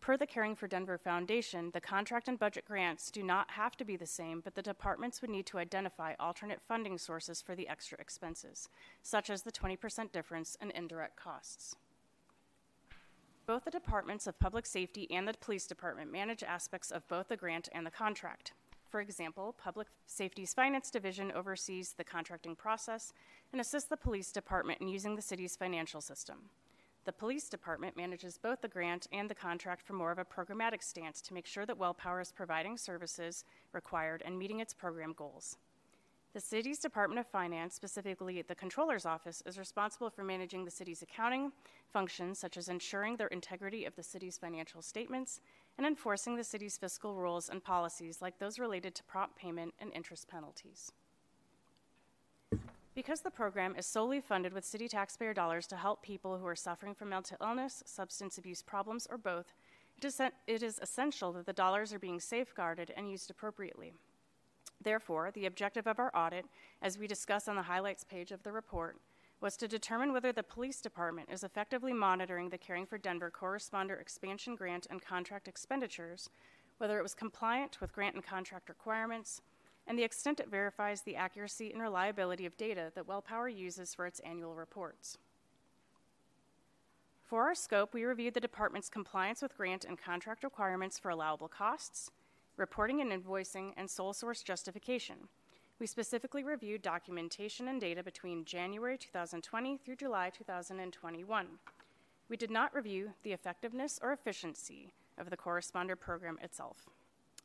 Per 0.03 0.17
the 0.17 0.27
Caring 0.27 0.53
for 0.53 0.67
Denver 0.67 0.97
Foundation, 0.97 1.71
the 1.71 1.79
contract 1.79 2.27
and 2.27 2.37
budget 2.37 2.65
grants 2.65 3.09
do 3.09 3.23
not 3.23 3.51
have 3.51 3.77
to 3.77 3.85
be 3.85 3.95
the 3.95 4.05
same, 4.05 4.41
but 4.41 4.53
the 4.53 4.61
departments 4.61 5.21
would 5.21 5.29
need 5.29 5.45
to 5.45 5.59
identify 5.59 6.13
alternate 6.19 6.59
funding 6.67 6.97
sources 6.97 7.41
for 7.41 7.55
the 7.55 7.69
extra 7.69 7.97
expenses, 7.97 8.67
such 9.01 9.29
as 9.29 9.43
the 9.43 9.51
20% 9.51 10.11
difference 10.11 10.57
in 10.61 10.71
indirect 10.71 11.15
costs. 11.15 11.77
Both 13.45 13.63
the 13.63 13.71
Departments 13.71 14.27
of 14.27 14.37
Public 14.37 14.65
Safety 14.65 15.09
and 15.09 15.25
the 15.25 15.35
Police 15.35 15.67
Department 15.67 16.11
manage 16.11 16.43
aspects 16.43 16.91
of 16.91 17.07
both 17.07 17.29
the 17.29 17.37
grant 17.37 17.69
and 17.71 17.85
the 17.85 17.89
contract. 17.89 18.51
For 18.89 18.99
example, 18.99 19.55
Public 19.57 19.87
Safety's 20.05 20.53
Finance 20.53 20.91
Division 20.91 21.31
oversees 21.31 21.93
the 21.93 22.03
contracting 22.03 22.57
process 22.57 23.13
and 23.53 23.61
assists 23.61 23.87
the 23.87 23.95
Police 23.95 24.33
Department 24.33 24.81
in 24.81 24.89
using 24.89 25.15
the 25.15 25.21
city's 25.21 25.55
financial 25.55 26.01
system. 26.01 26.49
The 27.05 27.11
police 27.11 27.49
department 27.49 27.97
manages 27.97 28.37
both 28.37 28.61
the 28.61 28.69
grant 28.69 29.07
and 29.11 29.29
the 29.29 29.35
contract 29.35 29.81
from 29.81 29.97
more 29.97 30.11
of 30.11 30.19
a 30.19 30.25
programmatic 30.25 30.81
stance 30.81 31.19
to 31.21 31.33
make 31.33 31.45
sure 31.45 31.65
that 31.65 31.77
WellPower 31.77 32.21
is 32.21 32.31
providing 32.31 32.77
services 32.77 33.43
required 33.73 34.23
and 34.25 34.39
meeting 34.39 34.61
its 34.61 34.73
program 34.73 35.13
goals. 35.17 35.57
The 36.33 36.39
city's 36.39 36.79
Department 36.79 37.19
of 37.19 37.27
Finance, 37.27 37.75
specifically 37.75 38.41
the 38.41 38.55
Controller's 38.55 39.05
Office, 39.05 39.43
is 39.45 39.59
responsible 39.59 40.09
for 40.09 40.23
managing 40.23 40.65
the 40.65 40.71
city's 40.71 41.03
accounting 41.03 41.51
functions, 41.91 42.39
such 42.39 42.57
as 42.57 42.69
ensuring 42.69 43.17
the 43.17 43.31
integrity 43.31 43.85
of 43.85 43.95
the 43.95 44.01
city's 44.01 44.37
financial 44.37 44.81
statements 44.81 45.41
and 45.77 45.85
enforcing 45.85 46.35
the 46.35 46.43
city's 46.43 46.77
fiscal 46.77 47.15
rules 47.15 47.49
and 47.49 47.63
policies, 47.63 48.21
like 48.21 48.39
those 48.39 48.57
related 48.57 48.95
to 48.95 49.03
prompt 49.03 49.35
payment 49.35 49.73
and 49.79 49.91
interest 49.93 50.27
penalties. 50.27 50.91
Because 52.95 53.21
the 53.21 53.31
program 53.31 53.75
is 53.75 53.87
solely 53.87 54.21
funded 54.21 54.53
with 54.53 54.63
city 54.63 54.87
taxpayer 54.87 55.33
dollars 55.33 55.65
to 55.67 55.75
help 55.75 56.03
people 56.03 56.37
who 56.37 56.45
are 56.45 56.55
suffering 56.55 56.93
from 56.93 57.09
mental 57.09 57.37
illness, 57.41 57.81
substance 57.87 58.37
abuse 58.37 58.61
problems, 58.61 59.07
or 59.09 59.17
both, 59.17 59.53
it 59.99 60.63
is, 60.63 60.79
essential 60.79 61.31
that 61.33 61.45
the 61.47 61.53
dollars 61.53 61.91
are 61.91 61.99
being 61.99 62.19
safeguarded 62.19 62.93
and 62.95 63.09
used 63.09 63.31
appropriately. 63.31 63.93
Therefore, 64.83 65.31
the 65.31 65.45
objective 65.45 65.87
of 65.87 65.97
our 65.97 66.11
audit, 66.15 66.45
as 66.81 66.97
we 66.97 67.07
discuss 67.07 67.47
on 67.47 67.55
the 67.55 67.63
highlights 67.63 68.03
page 68.03 68.31
of 68.31 68.43
the 68.43 68.51
report, 68.51 68.97
was 69.41 69.57
to 69.57 69.67
determine 69.67 70.13
whether 70.13 70.31
the 70.31 70.43
police 70.43 70.79
department 70.79 71.29
is 71.31 71.43
effectively 71.43 71.93
monitoring 71.93 72.49
the 72.49 72.57
Caring 72.57 72.85
for 72.85 72.97
Denver 72.97 73.31
co-responder 73.31 73.99
expansion 73.99 74.55
grant 74.55 74.87
and 74.89 75.01
contract 75.01 75.47
expenditures, 75.47 76.29
whether 76.77 76.99
it 76.99 77.03
was 77.03 77.15
compliant 77.15 77.81
with 77.81 77.93
grant 77.93 78.15
and 78.15 78.23
contract 78.23 78.69
requirements, 78.69 79.41
and 79.87 79.97
the 79.97 80.03
extent 80.03 80.39
it 80.39 80.49
verifies 80.49 81.01
the 81.01 81.15
accuracy 81.15 81.71
and 81.71 81.81
reliability 81.81 82.45
of 82.45 82.57
data 82.57 82.91
that 82.95 83.07
WellPower 83.07 83.53
uses 83.53 83.93
for 83.93 84.05
its 84.05 84.19
annual 84.21 84.55
reports. 84.55 85.17
For 87.23 87.43
our 87.43 87.55
scope, 87.55 87.93
we 87.93 88.03
reviewed 88.03 88.35
the 88.35 88.39
department's 88.39 88.89
compliance 88.89 89.41
with 89.41 89.57
grant 89.57 89.85
and 89.85 89.97
contract 89.97 90.43
requirements 90.43 90.99
for 90.99 91.09
allowable 91.09 91.47
costs, 91.47 92.11
reporting 92.57 93.01
and 93.01 93.11
invoicing, 93.11 93.71
and 93.75 93.89
sole 93.89 94.13
source 94.13 94.43
justification. 94.43 95.15
We 95.79 95.87
specifically 95.87 96.43
reviewed 96.43 96.81
documentation 96.81 97.67
and 97.67 97.81
data 97.81 98.03
between 98.03 98.45
January 98.45 98.97
2020 98.97 99.77
through 99.77 99.95
July 99.95 100.29
2021. 100.29 101.47
We 102.29 102.37
did 102.37 102.51
not 102.51 102.73
review 102.73 103.11
the 103.23 103.33
effectiveness 103.33 103.99
or 104.01 104.13
efficiency 104.13 104.93
of 105.17 105.29
the 105.29 105.37
co-responder 105.37 105.99
program 105.99 106.37
itself. 106.41 106.89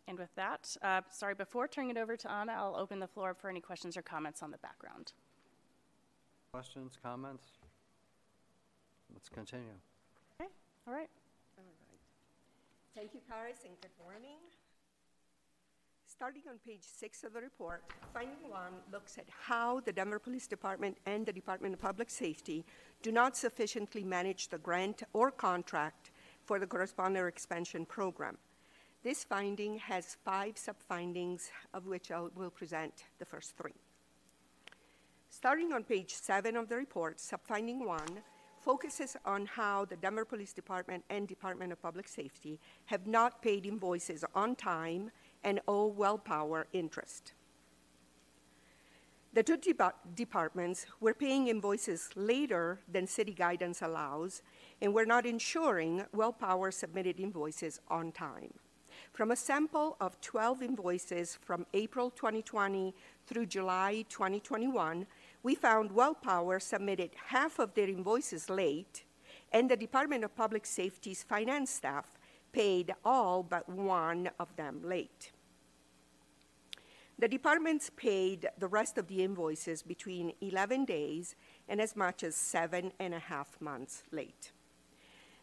And 0.08 0.18
with 0.18 0.34
that, 0.36 0.74
uh, 0.80 1.02
sorry, 1.10 1.34
before 1.34 1.68
turning 1.68 1.90
it 1.90 1.98
over 1.98 2.16
to 2.16 2.30
Anna, 2.30 2.52
I'll 2.52 2.76
open 2.76 2.98
the 2.98 3.06
floor 3.06 3.34
for 3.34 3.50
any 3.50 3.60
questions 3.60 3.94
or 3.94 4.00
comments 4.00 4.42
on 4.42 4.50
the 4.50 4.56
background. 4.56 5.12
Questions, 6.50 6.98
comments? 7.02 7.44
Let's 9.12 9.28
continue. 9.28 9.76
Okay, 10.40 10.48
all 10.86 10.94
right. 10.94 11.10
All 11.58 11.64
right. 11.64 11.76
Thank 12.94 13.12
you, 13.12 13.20
Paris, 13.28 13.58
and 13.66 13.74
good 13.82 13.90
morning. 14.02 14.38
Starting 16.06 16.42
on 16.48 16.56
page 16.66 16.80
six 16.82 17.22
of 17.22 17.34
the 17.34 17.40
report, 17.42 17.84
finding 18.14 18.48
one 18.48 18.72
looks 18.90 19.18
at 19.18 19.26
how 19.28 19.80
the 19.80 19.92
Denver 19.92 20.18
Police 20.18 20.46
Department 20.46 20.96
and 21.04 21.26
the 21.26 21.34
Department 21.34 21.74
of 21.74 21.80
Public 21.80 22.08
Safety 22.08 22.64
do 23.02 23.12
not 23.12 23.36
sufficiently 23.36 24.02
manage 24.02 24.48
the 24.48 24.58
grant 24.58 25.02
or 25.12 25.30
contract 25.30 26.12
for 26.46 26.58
the 26.58 26.66
co-responder 26.66 27.28
expansion 27.28 27.84
program. 27.84 28.38
This 29.04 29.22
finding 29.22 29.78
has 29.78 30.16
five 30.24 30.58
sub-findings, 30.58 31.50
of 31.72 31.86
which 31.86 32.10
I 32.10 32.20
will 32.34 32.50
present 32.50 33.04
the 33.18 33.24
first 33.24 33.56
three. 33.56 33.74
Starting 35.30 35.72
on 35.72 35.84
page 35.84 36.12
seven 36.14 36.56
of 36.56 36.68
the 36.68 36.76
report, 36.76 37.20
sub-finding 37.20 37.86
one 37.86 38.22
focuses 38.60 39.16
on 39.24 39.46
how 39.46 39.84
the 39.84 39.96
Denver 39.96 40.24
Police 40.24 40.52
Department 40.52 41.04
and 41.10 41.28
Department 41.28 41.70
of 41.72 41.80
Public 41.80 42.08
Safety 42.08 42.58
have 42.86 43.06
not 43.06 43.40
paid 43.40 43.64
invoices 43.64 44.24
on 44.34 44.56
time 44.56 45.12
and 45.44 45.60
owe 45.68 45.92
WellPower 45.92 46.64
interest. 46.72 47.34
The 49.32 49.44
two 49.44 49.58
de- 49.58 49.94
departments 50.14 50.86
were 51.00 51.14
paying 51.14 51.46
invoices 51.46 52.10
later 52.16 52.80
than 52.90 53.06
city 53.06 53.32
guidance 53.32 53.80
allows, 53.80 54.42
and 54.82 54.92
were 54.92 55.06
not 55.06 55.24
ensuring 55.24 56.04
WellPower 56.14 56.74
submitted 56.74 57.20
invoices 57.20 57.80
on 57.88 58.10
time. 58.10 58.54
From 59.12 59.30
a 59.30 59.36
sample 59.36 59.96
of 60.00 60.20
12 60.20 60.62
invoices 60.62 61.38
from 61.40 61.66
April 61.74 62.10
2020 62.10 62.94
through 63.26 63.46
July 63.46 64.04
2021, 64.08 65.06
we 65.42 65.54
found 65.54 65.90
WellPower 65.90 66.60
submitted 66.60 67.10
half 67.26 67.58
of 67.58 67.74
their 67.74 67.88
invoices 67.88 68.48
late, 68.48 69.04
and 69.52 69.70
the 69.70 69.76
Department 69.76 70.24
of 70.24 70.36
Public 70.36 70.66
Safety's 70.66 71.22
finance 71.22 71.70
staff 71.70 72.18
paid 72.52 72.94
all 73.04 73.42
but 73.42 73.68
one 73.68 74.30
of 74.38 74.54
them 74.56 74.80
late. 74.82 75.32
The 77.18 77.28
departments 77.28 77.90
paid 77.96 78.48
the 78.58 78.68
rest 78.68 78.96
of 78.96 79.08
the 79.08 79.24
invoices 79.24 79.82
between 79.82 80.32
11 80.40 80.84
days 80.84 81.34
and 81.68 81.80
as 81.80 81.96
much 81.96 82.22
as 82.22 82.36
seven 82.36 82.92
and 83.00 83.12
a 83.12 83.18
half 83.18 83.60
months 83.60 84.04
late. 84.12 84.52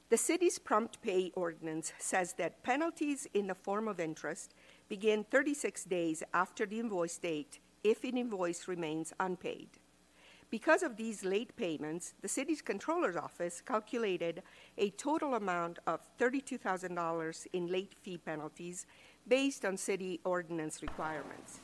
The 0.10 0.18
city's 0.18 0.60
prompt 0.60 1.02
pay 1.02 1.32
ordinance 1.36 1.92
says 1.98 2.34
that 2.34 2.62
penalties 2.62 3.28
in 3.34 3.48
the 3.48 3.56
form 3.56 3.88
of 3.88 4.00
interest 4.00 4.54
begin 4.88 5.24
36 5.24 5.84
days 5.86 6.22
after 6.32 6.68
the 6.68 6.80
invoice 6.80 7.18
date 7.18 7.60
if 7.84 8.04
an 8.04 8.16
invoice 8.16 8.68
remains 8.68 9.14
unpaid. 9.20 9.70
Because 10.52 10.84
of 10.84 10.96
these 10.96 11.26
late 11.26 11.56
payments, 11.56 12.14
the 12.22 12.28
city's 12.28 12.62
controller's 12.62 13.16
office 13.16 13.62
calculated 13.62 14.44
a 14.78 14.92
total 14.92 15.34
amount 15.34 15.80
of 15.88 16.02
$32,000 16.20 17.48
in 17.54 17.66
late 17.68 17.96
fee 18.04 18.20
penalties 18.20 18.86
based 19.28 19.66
on 19.66 19.76
city 19.76 20.20
ordinance 20.24 20.84
requirements 20.84 21.62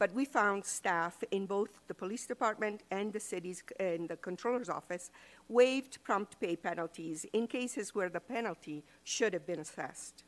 but 0.00 0.14
we 0.14 0.24
found 0.24 0.64
staff 0.64 1.22
in 1.30 1.44
both 1.44 1.68
the 1.86 1.92
police 1.92 2.26
department 2.26 2.84
and 2.90 3.12
the 3.12 3.20
city's 3.20 3.62
and 3.78 4.08
the 4.08 4.16
controller's 4.16 4.70
office 4.70 5.10
waived 5.48 6.02
prompt 6.02 6.40
pay 6.40 6.56
penalties 6.56 7.26
in 7.34 7.46
cases 7.46 7.94
where 7.94 8.08
the 8.08 8.18
penalty 8.18 8.82
should 9.04 9.34
have 9.34 9.46
been 9.46 9.60
assessed. 9.60 10.24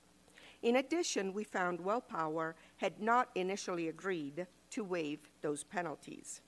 In 0.63 0.77
addition, 0.77 1.33
we 1.33 1.43
found 1.43 1.79
WellPower 1.81 2.53
had 2.77 3.01
not 3.01 3.31
initially 3.35 3.89
agreed 3.89 4.47
to 4.73 4.85
waive 4.85 5.21
those 5.41 5.65
penalties. 5.65 6.43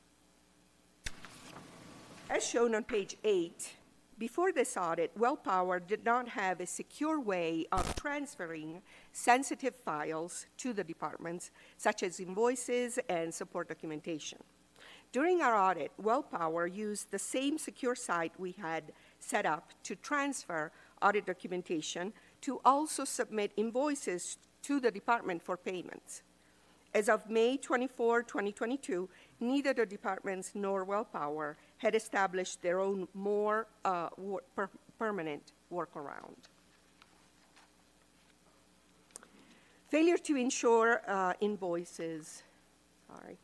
As 2.28 2.46
shown 2.46 2.74
on 2.74 2.84
page 2.84 3.16
8, 3.24 3.72
before 4.18 4.52
this 4.52 4.76
audit, 4.76 5.16
WellPower 5.18 5.84
did 5.86 6.04
not 6.04 6.28
have 6.28 6.60
a 6.60 6.66
secure 6.66 7.20
way 7.20 7.66
of 7.72 7.96
transferring 7.96 8.82
sensitive 9.12 9.74
files 9.84 10.46
to 10.58 10.72
the 10.72 10.84
departments, 10.84 11.50
such 11.76 12.02
as 12.02 12.20
invoices 12.20 12.98
and 13.08 13.32
support 13.32 13.68
documentation. 13.68 14.38
During 15.12 15.42
our 15.42 15.56
audit, 15.56 15.92
WellPower 16.02 16.74
used 16.74 17.10
the 17.10 17.18
same 17.18 17.58
secure 17.58 17.94
site 17.94 18.32
we 18.38 18.52
had 18.52 18.92
set 19.20 19.46
up 19.46 19.72
to 19.84 19.94
transfer 19.94 20.72
audit 21.00 21.26
documentation 21.26 22.12
to 22.40 22.60
also 22.64 23.04
submit 23.04 23.52
invoices 23.56 24.38
to 24.62 24.80
the 24.80 24.90
department 24.90 25.42
for 25.42 25.56
payments. 25.56 26.22
As 26.94 27.08
of 27.08 27.28
May 27.28 27.56
24, 27.56 28.22
2022, 28.22 29.08
neither 29.40 29.74
the 29.74 29.84
departments 29.84 30.52
nor 30.54 30.86
WellPower 30.86 31.56
had 31.78 31.96
established 31.96 32.62
their 32.62 32.78
own 32.78 33.08
more 33.14 33.66
uh, 33.84 34.10
wor- 34.16 34.44
per- 34.54 34.70
permanent 34.96 35.52
workaround. 35.72 36.36
Failure 39.88 40.18
to 40.18 40.36
insure 40.36 41.02
uh, 41.08 41.32
invoices, 41.40 42.44
sorry. 43.08 43.38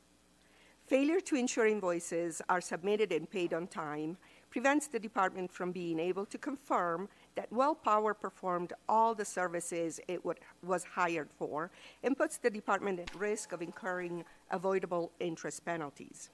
Failure 0.87 1.21
to 1.21 1.35
ensure 1.35 1.67
invoices 1.67 2.41
are 2.49 2.61
submitted 2.61 3.11
and 3.13 3.29
paid 3.29 3.53
on 3.53 3.67
time 3.67 4.17
prevents 4.51 4.87
the 4.89 4.99
department 4.99 5.51
from 5.53 5.73
being 5.73 5.99
able 5.99 6.27
to 6.27 6.39
confirm 6.39 7.09
that 7.37 7.51
WellPower 7.53 8.19
performed 8.19 8.73
all 8.89 9.15
the 9.15 9.25
services 9.25 10.01
it 10.09 10.25
would, 10.25 10.41
was 10.63 10.85
hired 10.85 11.31
for 11.39 11.71
and 12.03 12.17
puts 12.17 12.37
the 12.37 12.51
department 12.51 13.01
at 13.01 13.15
risk 13.15 13.53
of 13.53 13.63
incurring 13.63 14.25
avoidable 14.51 15.13
interest 15.21 15.65
penalties. 15.65 16.31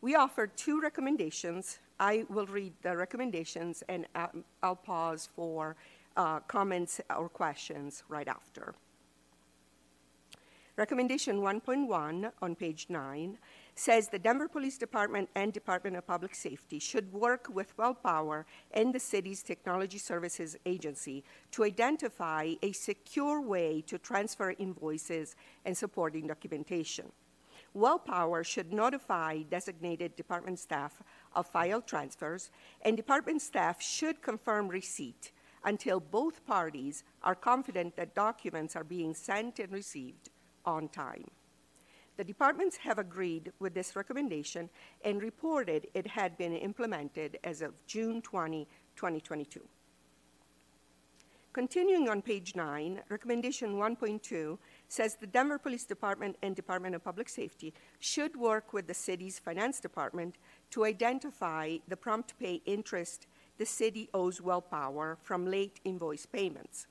We 0.00 0.14
offered 0.14 0.56
two 0.56 0.80
recommendations. 0.80 1.78
I 1.98 2.24
will 2.28 2.46
read 2.46 2.72
the 2.82 2.96
recommendations 2.96 3.82
and 3.88 4.06
uh, 4.14 4.28
I'll 4.62 4.76
pause 4.76 5.28
for 5.34 5.76
uh, 6.16 6.40
comments 6.40 7.00
or 7.16 7.28
questions 7.28 8.02
right 8.08 8.28
after. 8.28 8.74
Recommendation 10.76 11.40
1.1 11.40 12.32
on 12.42 12.54
page 12.54 12.86
9 12.90 13.38
says 13.76 14.08
the 14.08 14.18
Denver 14.18 14.48
Police 14.48 14.78
Department 14.78 15.28
and 15.34 15.52
Department 15.52 15.96
of 15.96 16.06
Public 16.06 16.34
Safety 16.34 16.78
should 16.78 17.12
work 17.12 17.46
with 17.52 17.76
WellPower 17.76 18.44
and 18.72 18.94
the 18.94 18.98
city's 18.98 19.42
Technology 19.42 19.98
Services 19.98 20.56
Agency 20.64 21.22
to 21.50 21.62
identify 21.62 22.54
a 22.62 22.72
secure 22.72 23.40
way 23.42 23.84
to 23.86 23.98
transfer 23.98 24.54
invoices 24.58 25.36
and 25.66 25.76
supporting 25.76 26.26
documentation. 26.26 27.12
WellPower 27.76 28.42
should 28.46 28.72
notify 28.72 29.42
designated 29.42 30.16
department 30.16 30.58
staff 30.58 31.02
of 31.34 31.46
file 31.46 31.82
transfers, 31.82 32.50
and 32.80 32.96
department 32.96 33.42
staff 33.42 33.82
should 33.82 34.22
confirm 34.22 34.68
receipt 34.68 35.32
until 35.66 36.00
both 36.00 36.46
parties 36.46 37.04
are 37.22 37.34
confident 37.34 37.94
that 37.96 38.14
documents 38.14 38.74
are 38.74 38.84
being 38.84 39.12
sent 39.12 39.58
and 39.58 39.70
received 39.70 40.30
on 40.64 40.88
time. 40.88 41.26
The 42.16 42.24
departments 42.24 42.78
have 42.78 42.98
agreed 42.98 43.52
with 43.58 43.74
this 43.74 43.94
recommendation 43.94 44.70
and 45.04 45.22
reported 45.22 45.88
it 45.92 46.06
had 46.06 46.38
been 46.38 46.54
implemented 46.54 47.38
as 47.44 47.60
of 47.60 47.74
June 47.86 48.22
20, 48.22 48.66
2022. 48.96 49.60
Continuing 51.52 52.08
on 52.08 52.20
page 52.20 52.54
9, 52.54 53.02
recommendation 53.08 53.76
1.2 53.76 54.58
says 54.88 55.16
the 55.16 55.26
Denver 55.26 55.58
Police 55.58 55.84
Department 55.84 56.36
and 56.42 56.54
Department 56.54 56.94
of 56.94 57.02
Public 57.02 57.30
Safety 57.30 57.72
should 57.98 58.36
work 58.36 58.74
with 58.74 58.86
the 58.86 58.94
city's 58.94 59.38
finance 59.38 59.80
department 59.80 60.36
to 60.70 60.84
identify 60.84 61.78
the 61.88 61.96
prompt 61.96 62.38
pay 62.38 62.60
interest 62.66 63.26
the 63.56 63.64
city 63.64 64.10
owes 64.12 64.40
WellPower 64.40 65.16
from 65.22 65.46
late 65.46 65.80
invoice 65.84 66.26
payments. 66.26 66.86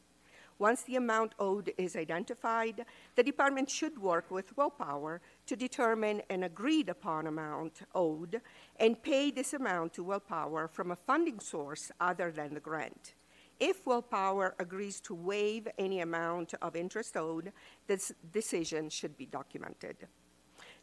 Once 0.58 0.84
the 0.84 0.96
amount 0.96 1.34
owed 1.38 1.74
is 1.78 1.96
identified, 1.98 2.86
the 3.16 3.24
department 3.24 3.70
should 3.70 3.98
work 3.98 4.32
with 4.32 4.56
WellPower 4.56 5.20
to 5.46 5.56
determine 5.56 6.22
an 6.30 6.44
agreed 6.44 6.88
upon 6.88 7.28
amount 7.28 7.82
owed 7.94 8.42
and 8.78 9.04
pay 9.04 9.32
this 9.32 9.54
amount 9.54 9.94
to 9.94 10.06
WellPower 10.06 10.70
from 10.70 10.92
a 10.92 10.96
funding 10.96 11.40
source 11.42 11.92
other 12.00 12.32
than 12.32 12.54
the 12.54 12.62
grant. 12.62 13.16
If 13.60 13.84
WellPower 13.84 14.54
agrees 14.60 15.02
to 15.02 15.14
waive 15.14 15.68
any 15.78 16.00
amount 16.00 16.54
of 16.62 16.76
interest 16.76 17.18
owed, 17.18 17.52
this 17.88 18.14
decision 18.32 18.90
should 18.90 19.18
be 19.18 19.26
documented. 19.26 20.08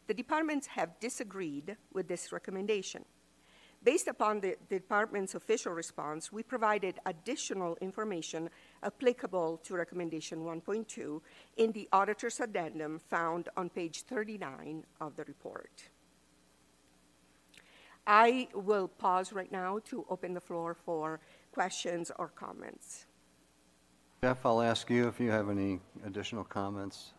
The 0.05 0.13
departments 0.13 0.67
have 0.67 0.99
disagreed 0.99 1.77
with 1.93 2.07
this 2.07 2.31
recommendation. 2.31 3.05
Based 3.83 4.07
upon 4.07 4.39
the, 4.39 4.55
the 4.69 4.79
department's 4.79 5.35
official 5.35 5.73
response, 5.73 6.31
we 6.31 6.41
provided 6.41 6.99
additional 7.05 7.77
information 7.81 8.49
applicable 8.83 9.57
to 9.63 9.73
recommendation 9.75 10.39
1.2 10.43 11.21
in 11.57 11.71
the 11.71 11.87
auditor's 11.91 12.39
addendum 12.39 12.99
found 12.99 13.49
on 13.57 13.69
page 13.69 14.01
39 14.03 14.83
of 15.01 15.15
the 15.15 15.23
report. 15.25 15.89
I 18.05 18.49
will 18.53 18.87
pause 18.89 19.31
right 19.31 19.51
now 19.51 19.79
to 19.85 20.05
open 20.09 20.33
the 20.33 20.41
floor 20.41 20.73
for 20.73 21.19
questions 21.53 22.11
or 22.19 22.27
comments. 22.29 23.05
Jeff, 24.21 24.45
I'll 24.45 24.61
ask 24.61 24.89
you 24.89 25.07
if 25.07 25.19
you 25.19 25.31
have 25.31 25.49
any 25.49 25.79
additional 26.05 26.43
comments. 26.43 27.13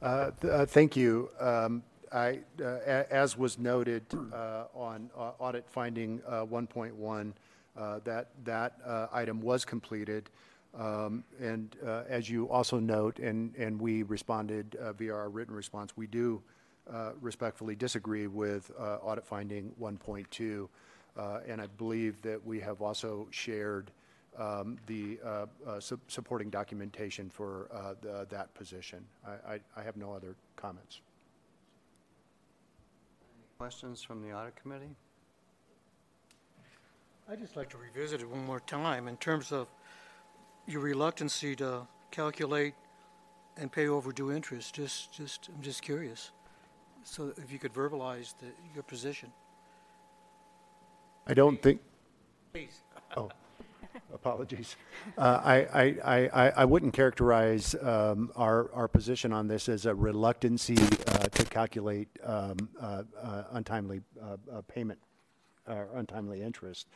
Uh, 0.00 0.30
th- 0.40 0.52
uh, 0.52 0.66
Thank 0.66 0.96
you. 0.96 1.30
Um, 1.40 1.82
I, 2.12 2.40
uh, 2.60 2.64
a- 2.86 3.12
as 3.12 3.36
was 3.36 3.58
noted 3.58 4.02
uh, 4.32 4.64
on 4.74 5.10
uh, 5.16 5.32
audit 5.38 5.68
finding 5.68 6.22
uh, 6.26 6.44
1.1, 6.46 7.32
uh, 7.76 8.00
that, 8.04 8.28
that 8.44 8.76
uh, 8.84 9.06
item 9.12 9.40
was 9.40 9.64
completed. 9.64 10.30
Um, 10.74 11.24
And 11.40 11.76
uh, 11.84 12.04
as 12.08 12.28
you 12.28 12.48
also 12.48 12.78
note, 12.78 13.18
and, 13.18 13.54
and 13.56 13.80
we 13.80 14.02
responded 14.02 14.76
uh, 14.76 14.92
via 14.92 15.14
our 15.14 15.28
written 15.28 15.54
response, 15.54 15.96
we 15.96 16.06
do 16.06 16.42
uh, 16.90 17.12
respectfully 17.20 17.74
disagree 17.74 18.26
with 18.26 18.70
uh, 18.78 18.96
audit 19.02 19.24
finding 19.26 19.72
1.2. 19.80 20.68
Uh, 21.16 21.40
And 21.48 21.60
I 21.60 21.66
believe 21.78 22.20
that 22.22 22.44
we 22.44 22.60
have 22.60 22.82
also 22.82 23.26
shared 23.30 23.90
um, 24.36 24.76
the 24.86 25.18
uh, 25.24 25.46
uh, 25.66 25.80
su- 25.80 25.98
supporting 26.06 26.48
documentation 26.50 27.28
for 27.28 27.68
uh, 27.72 27.94
the- 28.00 28.26
that 28.28 28.54
position. 28.54 29.04
I- 29.26 29.54
I 29.54 29.60
I 29.76 29.82
have 29.82 29.96
no 29.96 30.12
other 30.12 30.36
comments. 30.56 31.00
Questions 33.58 34.02
from 34.04 34.22
the 34.22 34.32
audit 34.32 34.54
committee? 34.54 34.94
I'd 37.28 37.40
just 37.40 37.56
like 37.56 37.68
to 37.70 37.78
revisit 37.78 38.20
it 38.20 38.28
one 38.30 38.44
more 38.46 38.60
time 38.60 39.08
in 39.08 39.16
terms 39.16 39.50
of 39.50 39.66
your 40.68 40.82
reluctancy 40.82 41.56
to 41.56 41.86
calculate 42.10 42.74
and 43.56 43.72
pay 43.72 43.88
overdue 43.88 44.30
interest. 44.30 44.74
Just, 44.74 45.12
just, 45.12 45.48
I'm 45.54 45.62
just 45.62 45.82
curious. 45.82 46.30
So 47.04 47.32
if 47.38 47.50
you 47.50 47.58
could 47.58 47.72
verbalize 47.72 48.34
the, 48.38 48.46
your 48.74 48.82
position. 48.82 49.32
I 51.26 51.34
don't 51.34 51.60
think, 51.60 51.80
Please. 52.52 52.80
oh, 53.16 53.30
apologies. 54.14 54.76
Uh, 55.16 55.40
I, 55.42 55.56
I, 55.56 55.96
I, 56.04 56.28
I- 56.46 56.52
I 56.58 56.64
wouldn't 56.66 56.92
characterize 56.92 57.74
um, 57.82 58.30
our, 58.36 58.70
our 58.74 58.88
position 58.88 59.32
on 59.32 59.48
this 59.48 59.68
as 59.68 59.86
a 59.86 59.94
reluctancy 59.94 60.76
uh, 61.06 61.18
to 61.28 61.44
calculate 61.46 62.08
um, 62.24 62.56
uh, 62.80 63.02
uh, 63.22 63.42
untimely 63.52 64.02
uh, 64.22 64.36
uh, 64.52 64.60
payment 64.68 64.98
or 65.66 65.88
untimely 65.94 66.42
interest. 66.42 66.86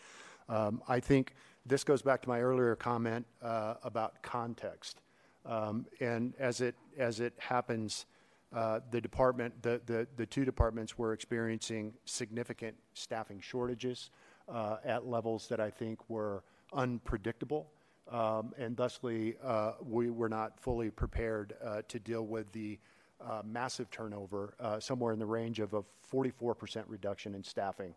Um, 0.49 0.83
I 0.89 1.01
think 1.01 1.35
this 1.64 1.84
goes 1.84 2.02
back 2.02 2.22
to 2.22 2.28
my 2.28 2.40
earlier 2.40 2.74
comment 2.74 3.26
uh, 3.40 3.74
about 3.82 4.22
context. 4.22 5.00
Um, 5.44 5.86
And 6.00 6.34
as 6.38 6.60
it, 6.60 6.76
as 6.98 7.20
it 7.20 7.34
happens, 7.38 8.06
uh, 8.52 8.80
the 8.90 9.00
department, 9.00 9.62
the, 9.62 9.80
the, 9.86 10.06
the 10.16 10.26
two 10.26 10.44
departments 10.44 10.98
were 10.98 11.12
experiencing 11.12 11.94
significant 12.04 12.76
staffing 12.94 13.40
shortages 13.40 14.10
uh, 14.48 14.76
at 14.84 15.06
levels 15.06 15.48
that 15.48 15.60
I 15.60 15.70
think 15.70 15.98
were 16.08 16.42
unpredictable. 16.72 17.70
Um, 18.10 18.52
And 18.58 18.76
thusly, 18.76 19.36
uh, 19.42 19.72
we 19.80 20.10
were 20.10 20.28
not 20.28 20.60
fully 20.60 20.90
prepared 20.90 21.54
uh, 21.64 21.82
to 21.88 21.98
deal 21.98 22.26
with 22.26 22.50
the 22.52 22.78
uh, 23.20 23.42
massive 23.44 23.88
turnover, 23.90 24.54
uh, 24.58 24.80
somewhere 24.80 25.12
in 25.12 25.18
the 25.20 25.26
range 25.26 25.60
of 25.60 25.74
a 25.74 25.84
44% 26.12 26.84
reduction 26.88 27.34
in 27.34 27.44
staffing 27.44 27.94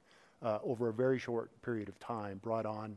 over 0.64 0.90
a 0.90 0.94
very 0.94 1.18
short 1.18 1.50
period 1.64 1.90
of 1.90 1.98
time, 1.98 2.38
brought 2.38 2.68
on 2.68 2.96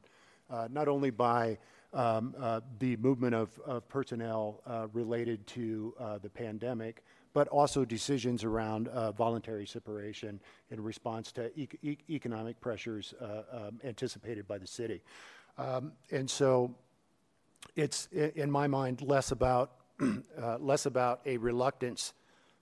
not 0.71 0.89
only 0.89 1.11
by 1.11 1.59
um, 1.93 2.35
uh, 2.39 2.61
the 2.79 2.97
movement 2.97 3.35
of, 3.35 3.59
of 3.61 3.89
personnel 3.89 4.61
uh, 4.67 4.87
related 4.93 5.47
to 5.47 5.95
uh, 5.99 6.19
the 6.19 6.29
pandemic, 6.29 7.03
but 7.33 7.49
also 7.49 7.85
decisions 7.85 8.45
around 8.45 8.89
uh, 8.89 9.13
voluntary 9.13 9.67
separation 9.67 10.41
in 10.71 10.83
response 10.83 11.33
to 11.33 11.51
e- 11.59 11.69
e- 11.83 11.99
economic 12.11 12.61
pressures 12.61 13.15
uh, 13.21 13.43
um, 13.53 13.81
anticipated 13.85 14.47
by 14.47 14.59
the 14.59 14.67
city. 14.67 15.03
Um, 15.57 15.93
and 16.11 16.29
so 16.29 16.75
it's, 17.77 18.07
in 18.07 18.51
my 18.51 18.67
mind, 18.67 19.03
less 19.03 19.31
about, 19.31 19.73
uh, 20.01 20.59
less 20.59 20.87
about 20.87 21.21
a 21.27 21.37
reluctance 21.37 22.13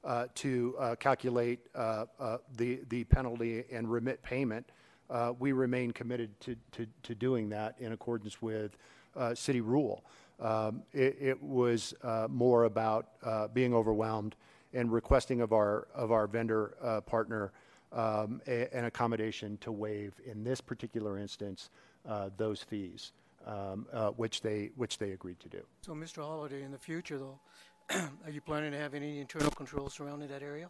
uh, 0.05 0.27
to 0.35 0.75
uh, 0.79 0.95
calculate 0.97 1.61
uh, 1.75 2.07
uh, 2.21 2.39
the, 2.57 2.81
the 2.89 3.05
penalty 3.05 3.65
and 3.73 3.91
remit 3.91 4.23
payment. 4.23 4.67
Uh, 5.11 5.33
We 5.39 5.53
remain 5.53 5.91
committed 5.93 6.39
to, 6.41 6.57
to, 6.73 6.87
to 7.03 7.15
doing 7.15 7.49
that 7.51 7.77
in 7.79 7.93
accordance 7.93 8.41
with 8.43 8.77
uh, 9.17 9.35
city 9.35 9.61
rule. 9.61 10.05
Um, 10.41 10.83
It, 10.93 11.17
it 11.21 11.43
was 11.43 11.95
uh, 12.03 12.29
more 12.31 12.65
about 12.65 13.09
uh, 13.23 13.49
being 13.49 13.75
overwhelmed 13.75 14.37
and 14.75 14.93
requesting 14.93 15.41
of 15.41 15.53
our, 15.53 15.87
of 15.95 16.13
our 16.13 16.27
vendor 16.27 16.75
uh, 16.83 17.01
partner 17.01 17.53
um, 17.93 18.43
a- 18.47 18.69
an 18.77 18.85
accommodation 18.85 19.57
to 19.59 19.73
waive, 19.73 20.15
in 20.27 20.45
this 20.45 20.61
particular 20.61 21.19
instance, 21.19 21.71
uh, 22.07 22.29
those 22.37 22.63
fees, 22.63 23.13
um, 23.47 23.87
which 24.17 24.41
they 24.43 24.71
which 24.77 24.99
they 24.99 25.13
agreed 25.13 25.39
to 25.41 25.49
do. 25.49 25.63
So, 25.83 25.93
Mr. 25.95 26.23
Holliday, 26.23 26.63
in 26.63 26.73
the 26.73 26.79
future, 26.79 27.17
though, 27.19 27.39
are 28.25 28.31
you 28.31 28.41
planning 28.41 28.73
to 28.73 28.79
have 28.79 28.93
any 28.95 29.21
internal 29.21 29.51
controls 29.53 29.95
surrounding 29.95 30.29
that 30.29 30.43
area? 30.43 30.69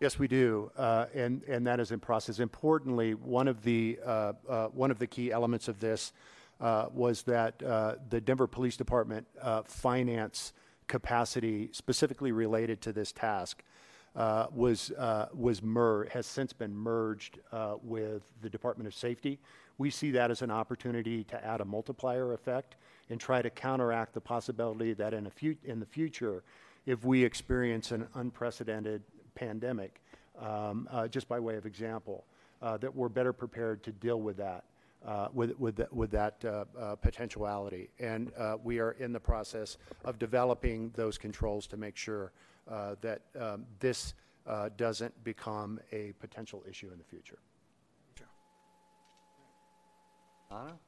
Yes, 0.00 0.18
we 0.18 0.28
do, 0.28 0.70
uh, 0.78 1.06
and 1.14 1.42
and 1.42 1.66
that 1.66 1.78
is 1.78 1.92
in 1.92 2.00
process. 2.00 2.38
Importantly, 2.38 3.12
one 3.12 3.46
of 3.46 3.62
the 3.62 3.98
uh, 4.02 4.32
uh, 4.48 4.68
one 4.68 4.90
of 4.90 4.98
the 4.98 5.06
key 5.06 5.30
elements 5.30 5.68
of 5.68 5.78
this 5.78 6.14
was 6.58 7.22
that 7.24 7.58
the 7.58 8.20
Denver 8.24 8.46
Police 8.46 8.78
Department 8.78 9.26
finance 9.66 10.54
capacity, 10.88 11.68
specifically 11.72 12.32
related 12.32 12.80
to 12.80 12.94
this 12.94 13.12
task, 13.12 13.62
was 14.14 14.90
was 15.34 15.62
mer- 15.62 16.08
has 16.08 16.24
since 16.24 16.54
been 16.54 16.74
merged 16.74 17.38
with 17.82 18.22
the 18.40 18.48
Department 18.48 18.86
of 18.86 18.94
Safety. 18.94 19.38
We 19.76 19.90
see 19.90 20.12
that 20.12 20.30
as 20.30 20.40
an 20.40 20.50
opportunity 20.50 21.24
to 21.24 21.44
add 21.44 21.60
a 21.60 21.64
multiplier 21.66 22.32
effect 22.32 22.76
and 23.10 23.20
try 23.20 23.42
to 23.42 23.50
counteract 23.50 24.14
the 24.14 24.20
possibility 24.22 24.94
that 24.94 25.12
in 25.12 25.26
a 25.26 25.30
fu- 25.30 25.56
in 25.62 25.78
the 25.78 25.86
future, 25.86 26.42
if 26.86 27.04
we 27.04 27.22
experience 27.22 27.90
an 27.90 28.06
unprecedented 28.14 29.02
pandemic, 29.40 30.02
um, 30.38 30.86
uh, 30.90 31.08
just 31.08 31.26
by 31.28 31.40
way 31.40 31.56
of 31.56 31.64
example, 31.64 32.24
uh, 32.60 32.76
that 32.76 32.94
we're 32.94 33.08
better 33.08 33.32
prepared 33.32 33.82
to 33.82 33.90
deal 33.92 34.20
with 34.20 34.36
that, 34.36 34.64
uh, 35.06 35.28
with, 35.32 35.58
with, 35.58 35.76
the, 35.76 35.88
with 35.90 36.10
that 36.10 36.44
uh, 36.44 36.64
uh, 36.78 36.94
potentiality. 36.96 37.88
And 37.98 38.30
uh, 38.36 38.58
we 38.62 38.78
are 38.80 38.92
in 38.92 39.12
the 39.12 39.20
process 39.20 39.78
of 40.04 40.18
developing 40.18 40.92
those 40.94 41.16
controls 41.16 41.66
to 41.68 41.76
make 41.76 41.96
sure 41.96 42.32
that 43.00 43.22
um, 43.40 43.64
this 43.80 44.14
doesn't 44.76 45.24
become 45.24 45.80
a 45.90 46.12
potential 46.20 46.62
issue 46.68 46.88
in 46.92 46.98
the 46.98 47.04
future. 47.04 47.38
Anna? 50.52 50.78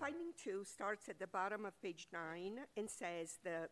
Finding 0.00 0.32
two 0.42 0.64
starts 0.64 1.08
at 1.08 1.18
the 1.18 1.26
bottom 1.26 1.64
of 1.66 1.80
page 1.82 2.08
nine 2.12 2.60
and 2.76 2.88
says 2.88 3.38
the 3.44 3.68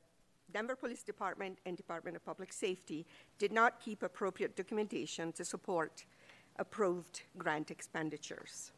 Denver 0.53 0.77
Police 0.77 1.03
Department 1.03 1.59
and 1.65 1.77
Department 1.77 2.17
of 2.17 2.25
Public 2.25 2.53
Safety 2.53 3.07
did 3.39 3.53
not 3.53 3.81
keep 3.81 4.03
appropriate 4.03 4.55
documentation 4.55 5.33
to 5.33 5.45
support 5.45 6.05
approved 6.59 7.23
grant 7.39 7.71
expenditures. 7.71 8.73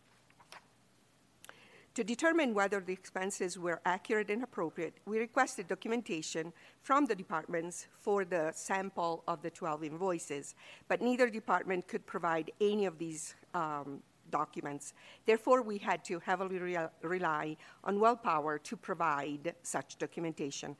To 1.94 2.02
determine 2.02 2.54
whether 2.54 2.80
the 2.80 2.92
expenses 2.92 3.56
were 3.56 3.80
accurate 3.84 4.28
and 4.28 4.42
appropriate, 4.42 4.94
we 5.06 5.18
requested 5.18 5.68
documentation 5.68 6.52
from 6.82 7.06
the 7.06 7.14
departments 7.14 7.86
for 8.00 8.24
the 8.24 8.50
sample 8.52 9.22
of 9.28 9.42
the 9.42 9.50
12 9.50 9.84
invoices, 9.84 10.56
but 10.88 11.00
neither 11.00 11.30
department 11.30 11.86
could 11.86 12.04
provide 12.04 12.50
any 12.60 12.86
of 12.86 12.98
these 12.98 13.36
um, 13.54 14.02
documents. 14.30 14.92
Therefore, 15.24 15.62
we 15.62 15.78
had 15.78 16.04
to 16.06 16.18
heavily 16.18 16.58
re- 16.58 16.88
rely 17.02 17.56
on 17.84 17.98
WellPower 17.98 18.60
to 18.64 18.76
provide 18.76 19.54
such 19.62 19.96
documentation. 19.96 20.76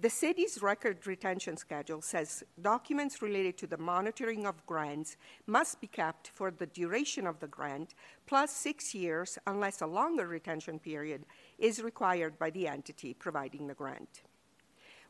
The 0.00 0.10
city's 0.10 0.62
record 0.62 1.04
retention 1.08 1.56
schedule 1.56 2.02
says 2.02 2.44
documents 2.62 3.20
related 3.20 3.58
to 3.58 3.66
the 3.66 3.78
monitoring 3.78 4.46
of 4.46 4.64
grants 4.64 5.16
must 5.48 5.80
be 5.80 5.88
kept 5.88 6.28
for 6.28 6.52
the 6.52 6.66
duration 6.66 7.26
of 7.26 7.40
the 7.40 7.48
grant 7.48 7.96
plus 8.24 8.52
six 8.52 8.94
years 8.94 9.38
unless 9.48 9.80
a 9.80 9.88
longer 9.88 10.28
retention 10.28 10.78
period 10.78 11.24
is 11.58 11.82
required 11.82 12.38
by 12.38 12.48
the 12.50 12.68
entity 12.68 13.12
providing 13.12 13.66
the 13.66 13.74
grant. 13.74 14.22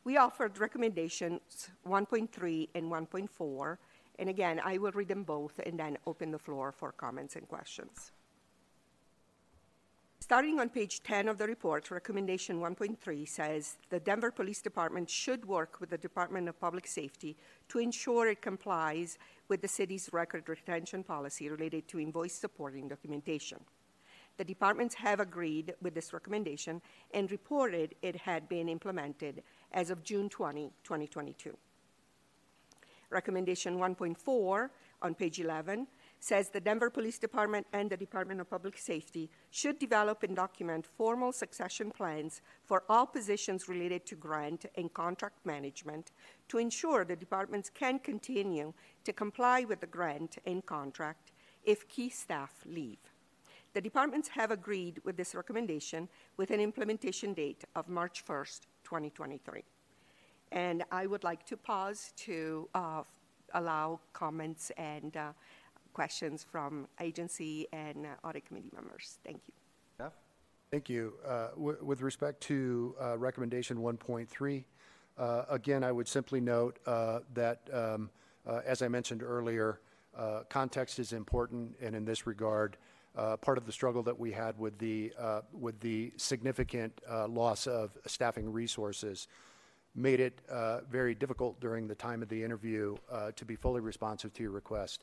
We 0.05 0.16
offered 0.16 0.59
recommendations 0.59 1.68
1.3 1.86 2.68
and 2.74 2.91
1.4, 2.91 3.76
and 4.18 4.30
again, 4.30 4.59
I 4.64 4.78
will 4.78 4.93
read 4.93 5.09
them 5.09 5.22
both 5.22 5.61
and 5.66 5.78
then 5.78 5.99
open 6.07 6.30
the 6.30 6.39
floor 6.39 6.72
for 6.72 6.93
comments 6.93 7.36
and 7.36 7.47
questions. 7.47 8.12
Starting 10.28 10.60
on 10.60 10.68
page 10.68 11.02
10 11.04 11.26
of 11.26 11.38
the 11.38 11.46
report, 11.46 11.90
recommendation 11.90 12.60
1.3 12.60 13.26
says 13.26 13.78
the 13.88 13.98
Denver 13.98 14.30
Police 14.30 14.60
Department 14.60 15.08
should 15.08 15.46
work 15.46 15.80
with 15.80 15.88
the 15.88 15.96
Department 15.96 16.50
of 16.50 16.60
Public 16.60 16.86
Safety 16.86 17.34
to 17.70 17.78
ensure 17.78 18.28
it 18.28 18.42
complies 18.42 19.16
with 19.48 19.62
the 19.62 19.68
city's 19.68 20.10
record 20.12 20.46
retention 20.46 21.02
policy 21.02 21.48
related 21.48 21.88
to 21.88 21.98
invoice 21.98 22.34
supporting 22.34 22.88
documentation. 22.88 23.58
The 24.36 24.44
departments 24.44 24.96
have 24.96 25.18
agreed 25.18 25.72
with 25.80 25.94
this 25.94 26.12
recommendation 26.12 26.82
and 27.14 27.30
reported 27.30 27.94
it 28.02 28.14
had 28.14 28.50
been 28.50 28.68
implemented 28.68 29.42
as 29.72 29.88
of 29.88 30.04
June 30.04 30.28
20, 30.28 30.70
2022. 30.84 31.56
Recommendation 33.08 33.78
1.4 33.78 34.68
on 35.00 35.14
page 35.14 35.40
11 35.40 35.86
says 36.20 36.48
the 36.48 36.60
Denver 36.60 36.90
Police 36.90 37.18
Department 37.18 37.66
and 37.72 37.88
the 37.88 37.96
Department 37.96 38.40
of 38.40 38.50
Public 38.50 38.76
Safety 38.78 39.30
should 39.50 39.78
develop 39.78 40.22
and 40.22 40.34
document 40.34 40.86
formal 40.86 41.32
succession 41.32 41.90
plans 41.90 42.40
for 42.64 42.82
all 42.88 43.06
positions 43.06 43.68
related 43.68 44.04
to 44.06 44.16
grant 44.16 44.66
and 44.76 44.92
contract 44.92 45.44
management 45.44 46.10
to 46.48 46.58
ensure 46.58 47.04
the 47.04 47.16
departments 47.16 47.70
can 47.70 47.98
continue 47.98 48.72
to 49.04 49.12
comply 49.12 49.64
with 49.64 49.80
the 49.80 49.86
grant 49.86 50.38
and 50.44 50.66
contract 50.66 51.32
if 51.64 51.88
key 51.88 52.08
staff 52.08 52.62
leave. 52.66 52.98
The 53.74 53.80
departments 53.80 54.28
have 54.30 54.50
agreed 54.50 55.00
with 55.04 55.16
this 55.16 55.34
recommendation 55.34 56.08
with 56.36 56.50
an 56.50 56.60
implementation 56.60 57.34
date 57.34 57.64
of 57.76 57.88
March 57.88 58.24
1st, 58.26 58.60
2023. 58.82 59.62
And 60.50 60.82
I 60.90 61.06
would 61.06 61.22
like 61.22 61.44
to 61.46 61.56
pause 61.56 62.12
to 62.16 62.68
uh, 62.74 63.02
allow 63.54 64.00
comments 64.12 64.72
and 64.76 65.16
uh, 65.16 65.32
questions 65.99 66.46
from 66.49 66.86
agency 67.01 67.66
and 67.72 68.07
uh, 68.07 68.11
audit 68.24 68.46
committee 68.46 68.70
members. 68.72 69.18
Thank 69.24 69.40
you. 69.49 69.55
Jeff? 69.99 70.12
Thank 70.70 70.88
you. 70.88 71.14
Uh, 71.26 71.49
w- 71.57 71.78
with 71.82 72.03
respect 72.03 72.40
to 72.42 72.94
uh, 73.03 73.18
recommendation 73.18 73.78
1.3, 73.78 74.64
uh, 75.18 75.42
again, 75.51 75.82
I 75.82 75.90
would 75.90 76.07
simply 76.07 76.40
note 76.40 76.78
uh, 76.86 77.18
that, 77.34 77.62
um, 77.72 78.11
uh, 78.46 78.61
as 78.64 78.80
I 78.80 78.86
mentioned 78.86 79.24
earlier, 79.24 79.80
uh, 80.16 80.42
context 80.49 81.01
is 81.01 81.12
important, 81.12 81.74
and 81.82 81.96
in 81.96 82.05
this 82.05 82.28
regard, 82.28 82.76
uh, 83.16 83.36
part 83.36 83.59
of 83.59 83.66
the 83.66 83.72
struggle 83.72 84.05
that 84.05 84.16
we 84.16 84.30
had 84.30 84.57
with 84.57 84.78
the 84.78 85.12
uh, 85.18 85.40
with 85.53 85.80
the 85.80 86.12
significant 86.16 86.92
uh, 87.11 87.26
loss 87.26 87.66
of 87.66 87.90
staffing 88.07 88.53
resources 88.53 89.26
made 89.96 90.20
it 90.20 90.40
uh, 90.49 90.82
very 90.88 91.16
difficult 91.16 91.59
during 91.61 91.88
the 91.88 91.94
time 91.94 92.22
of 92.22 92.28
the 92.28 92.40
interview 92.44 92.96
uh, 93.11 93.32
to 93.34 93.44
be 93.44 93.57
fully 93.57 93.80
responsive 93.80 94.32
to 94.32 94.44
your 94.44 94.53
request. 94.53 95.03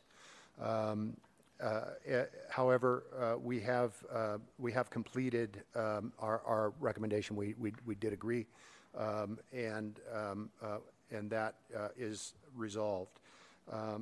Um, 0.62 1.18
uh, 1.62 1.82
eh, 2.06 2.26
however, 2.50 3.04
uh, 3.18 3.40
we 3.40 3.62
have 3.62 3.94
uh, 4.14 4.38
we 4.58 4.72
have 4.74 4.90
completed 4.90 5.64
um, 5.76 6.12
our, 6.20 6.74
recommendation. 6.80 7.36
We, 7.36 7.56
did 7.96 8.12
agree, 8.12 8.46
um, 8.98 9.40
and 9.54 10.00
and 11.12 11.30
that 11.30 11.56
is 11.98 12.34
resolved. 12.56 13.20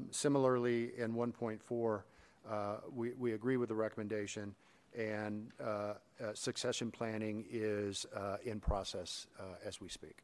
Similarly, 0.10 0.92
in 0.98 1.14
1.4, 1.14 2.02
uh, 2.50 2.78
we 2.92 3.14
we 3.14 3.34
agree 3.34 3.58
with 3.58 3.70
the 3.70 3.76
recommendation, 3.76 4.56
and 4.98 5.52
succession 6.34 6.90
planning 6.90 7.46
is 7.52 8.08
in 8.44 8.60
process 8.60 9.28
as 9.64 9.80
we 9.80 9.90
speak. 9.90 10.24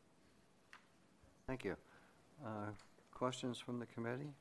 Thank 1.46 1.64
you. 1.64 1.76
questions 3.14 3.60
from 3.60 3.80
the 3.80 3.86
committee? 3.86 4.34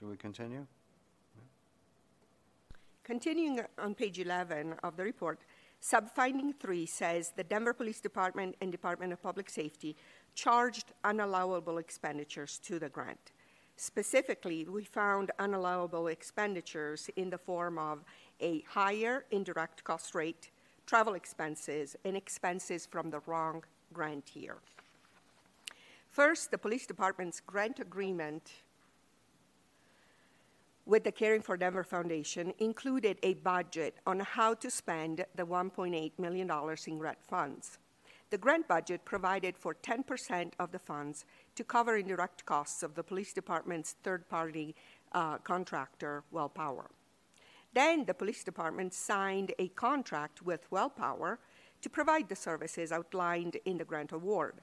Should 0.00 0.08
we 0.08 0.16
continue? 0.16 0.66
Continuing 3.04 3.60
on 3.78 3.94
page 3.94 4.18
11 4.18 4.76
of 4.82 4.96
the 4.96 5.04
report, 5.04 5.40
subfinding 5.82 6.58
3 6.58 6.86
says 6.86 7.32
the 7.36 7.44
Denver 7.44 7.74
Police 7.74 8.00
Department 8.00 8.56
and 8.62 8.72
Department 8.72 9.12
of 9.12 9.22
Public 9.22 9.50
Safety 9.50 9.94
charged 10.34 10.92
unallowable 11.04 11.78
expenditures 11.78 12.58
to 12.64 12.78
the 12.78 12.88
grant. 12.88 13.32
Specifically, 13.76 14.64
we 14.64 14.84
found 14.84 15.32
unallowable 15.38 16.10
expenditures 16.10 17.10
in 17.16 17.28
the 17.28 17.36
form 17.36 17.76
of 17.76 18.02
a 18.40 18.62
higher 18.70 19.26
indirect 19.30 19.84
cost 19.84 20.14
rate, 20.14 20.50
travel 20.86 21.12
expenses, 21.12 21.94
and 22.06 22.16
expenses 22.16 22.86
from 22.86 23.10
the 23.10 23.20
wrong 23.26 23.62
grant 23.92 24.34
year. 24.34 24.56
First, 26.08 26.50
the 26.50 26.58
police 26.58 26.86
department's 26.86 27.40
grant 27.40 27.80
agreement 27.80 28.50
with 30.86 31.04
the 31.04 31.12
Caring 31.12 31.42
for 31.42 31.56
Denver 31.56 31.84
Foundation 31.84 32.52
included 32.58 33.18
a 33.22 33.34
budget 33.34 33.96
on 34.06 34.20
how 34.20 34.54
to 34.54 34.70
spend 34.70 35.24
the 35.34 35.46
$1.8 35.46 36.12
million 36.18 36.50
in 36.86 36.98
grant 36.98 37.22
funds. 37.22 37.78
The 38.30 38.38
grant 38.38 38.68
budget 38.68 39.04
provided 39.04 39.58
for 39.58 39.74
10% 39.74 40.52
of 40.58 40.70
the 40.70 40.78
funds 40.78 41.24
to 41.56 41.64
cover 41.64 41.96
indirect 41.96 42.46
costs 42.46 42.82
of 42.82 42.94
the 42.94 43.02
police 43.02 43.32
department's 43.32 43.96
third 44.02 44.28
party 44.28 44.74
uh, 45.12 45.38
contractor, 45.38 46.22
WellPower. 46.32 46.86
Then 47.72 48.04
the 48.04 48.14
police 48.14 48.44
department 48.44 48.94
signed 48.94 49.52
a 49.58 49.68
contract 49.68 50.42
with 50.42 50.70
WellPower 50.70 51.38
to 51.82 51.90
provide 51.90 52.28
the 52.28 52.36
services 52.36 52.92
outlined 52.92 53.56
in 53.64 53.78
the 53.78 53.84
grant 53.84 54.12
award. 54.12 54.60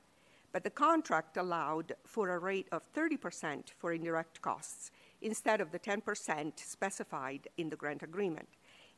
But 0.54 0.64
the 0.64 0.70
contract 0.70 1.36
allowed 1.38 1.94
for 2.06 2.30
a 2.30 2.40
rate 2.40 2.68
of 2.72 2.92
30% 2.94 3.72
for 3.78 3.92
indirect 3.92 4.42
costs 4.42 4.92
instead 5.22 5.62
of 5.62 5.72
the 5.72 5.80
10% 5.80 6.54
specified 6.58 7.48
in 7.58 7.70
the 7.70 7.76
grant 7.76 8.04
agreement, 8.04 8.48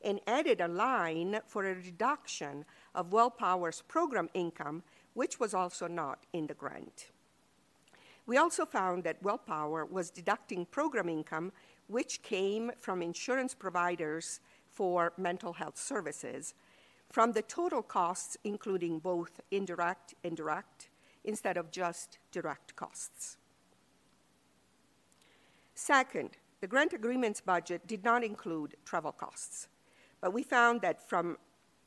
and 0.04 0.20
added 0.28 0.62
a 0.62 0.68
line 0.68 1.40
for 1.48 1.66
a 1.66 1.76
reduction 1.76 2.66
of 2.96 3.10
WellPower's 3.10 3.82
program 3.82 4.30
income, 4.34 4.84
which 5.14 5.40
was 5.40 5.54
also 5.54 5.88
not 5.88 6.26
in 6.34 6.48
the 6.48 6.54
grant. 6.54 7.12
We 8.26 8.38
also 8.38 8.66
found 8.66 9.04
that 9.06 9.24
WellPower 9.24 9.90
was 9.90 10.12
deducting 10.12 10.66
program 10.66 11.10
income, 11.10 11.52
which 11.88 12.22
came 12.22 12.72
from 12.80 13.02
insurance 13.02 13.56
providers 13.56 14.40
for 14.72 15.14
mental 15.18 15.54
health 15.54 15.78
services, 15.78 16.54
from 17.12 17.32
the 17.32 17.42
total 17.42 17.82
costs, 17.82 18.38
including 18.44 19.00
both 19.00 19.42
indirect 19.50 20.14
and 20.24 20.38
direct, 20.38 20.90
instead 21.24 21.58
of 21.58 21.72
just 21.72 22.20
direct 22.32 22.76
costs. 22.76 23.39
Second, 25.80 26.32
the 26.60 26.68
grant 26.68 26.92
agreement's 26.92 27.40
budget 27.40 27.88
did 27.88 28.04
not 28.04 28.22
include 28.22 28.76
travel 28.84 29.14
costs, 29.14 29.70
but 30.20 30.34
we 30.34 30.44
found 30.44 30.82
that 30.82 31.08
from 31.08 31.38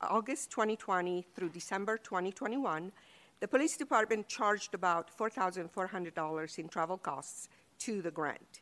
August 0.01 0.49
2020 0.49 1.27
through 1.35 1.49
December 1.49 1.99
2021, 1.99 2.91
the 3.39 3.47
police 3.47 3.77
department 3.77 4.27
charged 4.27 4.73
about 4.73 5.15
$4,400 5.15 6.57
in 6.57 6.67
travel 6.69 6.97
costs 6.97 7.49
to 7.77 8.01
the 8.01 8.09
grant. 8.09 8.61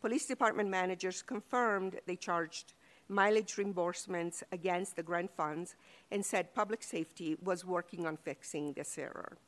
Police 0.00 0.26
department 0.26 0.68
managers 0.68 1.22
confirmed 1.22 2.00
they 2.08 2.16
charged 2.16 2.74
mileage 3.08 3.54
reimbursements 3.54 4.42
against 4.50 4.96
the 4.96 5.02
grant 5.04 5.30
funds 5.30 5.76
and 6.10 6.26
said 6.26 6.56
public 6.56 6.82
safety 6.82 7.36
was 7.40 7.64
working 7.64 8.04
on 8.04 8.16
fixing 8.16 8.72
this 8.72 8.98
error. 8.98 9.38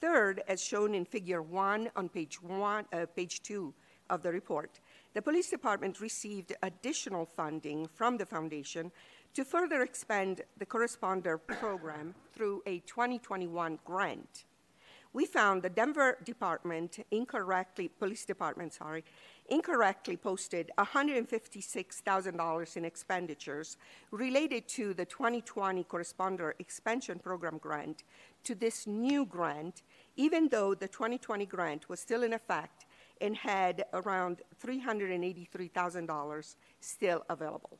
Third, 0.00 0.42
as 0.48 0.62
shown 0.64 0.94
in 0.94 1.04
figure 1.04 1.42
one 1.42 1.90
on 1.94 2.08
page, 2.08 2.40
one, 2.42 2.86
uh, 2.94 3.04
page 3.14 3.42
two 3.42 3.74
of 4.10 4.22
the 4.22 4.32
report, 4.32 4.80
the 5.14 5.22
police 5.22 5.50
department 5.50 6.00
received 6.00 6.54
additional 6.62 7.26
funding 7.26 7.86
from 7.86 8.16
the 8.16 8.26
foundation 8.26 8.92
to 9.34 9.44
further 9.44 9.82
expand 9.82 10.42
the 10.58 10.66
co-responder 10.66 11.38
program 11.46 12.14
through 12.32 12.62
a 12.66 12.78
2021 12.80 13.78
grant. 13.84 14.44
We 15.12 15.24
found 15.24 15.62
the 15.62 15.70
Denver 15.70 16.18
department 16.24 16.98
incorrectly, 17.10 17.88
police 17.88 18.24
department, 18.26 18.74
sorry, 18.74 19.04
incorrectly 19.48 20.16
posted 20.16 20.70
$156,000 20.78 22.76
in 22.76 22.84
expenditures 22.84 23.76
related 24.10 24.68
to 24.68 24.92
the 24.92 25.04
2020 25.04 25.84
Co-responder 25.84 26.52
Expansion 26.58 27.18
Program 27.18 27.58
grant 27.58 28.04
to 28.44 28.54
this 28.54 28.86
new 28.86 29.24
grant, 29.24 29.82
even 30.16 30.48
though 30.48 30.74
the 30.74 30.88
2020 30.88 31.46
grant 31.46 31.88
was 31.88 32.00
still 32.00 32.22
in 32.22 32.32
effect 32.32 32.85
and 33.20 33.36
had 33.36 33.84
around 33.92 34.42
$383,000 34.64 36.56
still 36.80 37.24
available. 37.28 37.78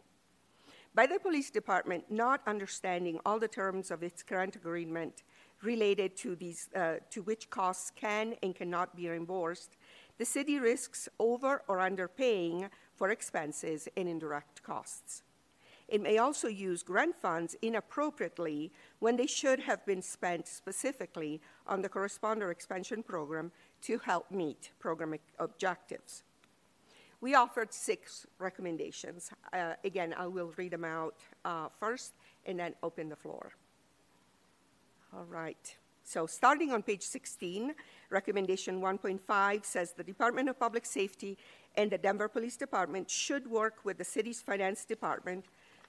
By 0.94 1.06
the 1.06 1.18
police 1.18 1.50
department 1.50 2.10
not 2.10 2.40
understanding 2.46 3.20
all 3.26 3.38
the 3.38 3.48
terms 3.48 3.90
of 3.90 4.02
its 4.02 4.22
grant 4.22 4.56
agreement 4.56 5.24
related 5.62 6.16
to, 6.16 6.36
these, 6.36 6.68
uh, 6.74 6.94
to 7.10 7.22
which 7.22 7.50
costs 7.50 7.92
can 7.94 8.34
and 8.42 8.54
cannot 8.54 8.96
be 8.96 9.08
reimbursed, 9.08 9.76
the 10.18 10.24
city 10.24 10.58
risks 10.58 11.08
over 11.18 11.62
or 11.68 11.78
underpaying 11.78 12.70
for 12.94 13.10
expenses 13.10 13.88
and 13.96 14.08
indirect 14.08 14.62
costs. 14.62 15.22
It 15.88 16.00
may 16.00 16.18
also 16.18 16.48
use 16.48 16.82
grant 16.82 17.14
funds 17.14 17.56
inappropriately 17.62 18.72
when 18.98 19.16
they 19.16 19.26
should 19.26 19.60
have 19.60 19.86
been 19.86 20.02
spent 20.02 20.48
specifically 20.48 21.40
on 21.66 21.82
the 21.82 21.88
co-responder 21.88 22.50
expansion 22.50 23.02
program 23.02 23.52
to 23.86 23.98
help 23.98 24.30
meet 24.30 24.70
program 24.80 25.14
objectives. 25.38 26.24
We 27.20 27.34
offered 27.34 27.72
six 27.72 28.26
recommendations. 28.38 29.30
Uh, 29.52 29.74
again, 29.84 30.14
I 30.16 30.26
will 30.26 30.52
read 30.56 30.72
them 30.72 30.84
out 30.84 31.14
uh, 31.44 31.68
first 31.80 32.12
and 32.44 32.58
then 32.58 32.74
open 32.82 33.08
the 33.08 33.16
floor. 33.16 33.52
All 35.14 35.24
right. 35.24 35.76
So, 36.02 36.26
starting 36.26 36.72
on 36.72 36.82
page 36.82 37.02
16, 37.02 37.74
recommendation 38.10 38.80
1.5 38.80 39.64
says 39.64 39.92
the 39.92 40.04
Department 40.04 40.48
of 40.48 40.58
Public 40.58 40.84
Safety 40.84 41.38
and 41.76 41.90
the 41.90 41.98
Denver 41.98 42.28
Police 42.28 42.56
Department 42.56 43.10
should 43.10 43.46
work 43.48 43.84
with 43.84 43.98
the 43.98 44.04
city's 44.04 44.40
finance 44.40 44.84
department 44.84 45.46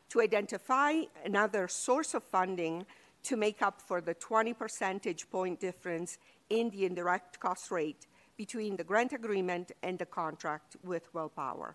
to 0.10 0.22
identify 0.22 1.02
another 1.26 1.68
source 1.68 2.14
of 2.14 2.24
funding 2.24 2.86
to 3.24 3.36
make 3.36 3.62
up 3.62 3.82
for 3.82 4.02
the 4.02 4.14
20 4.14 4.54
percentage 4.54 5.30
point 5.30 5.60
difference 5.60 6.18
in 6.50 6.70
the 6.70 6.86
indirect 6.86 7.40
cost 7.40 7.72
rate 7.72 8.08
between 8.38 8.76
the 8.76 8.84
grant 8.84 9.14
agreement 9.14 9.72
and 9.84 9.98
the 9.98 10.06
contract 10.06 10.78
with 10.84 11.12
WellPower, 11.14 11.74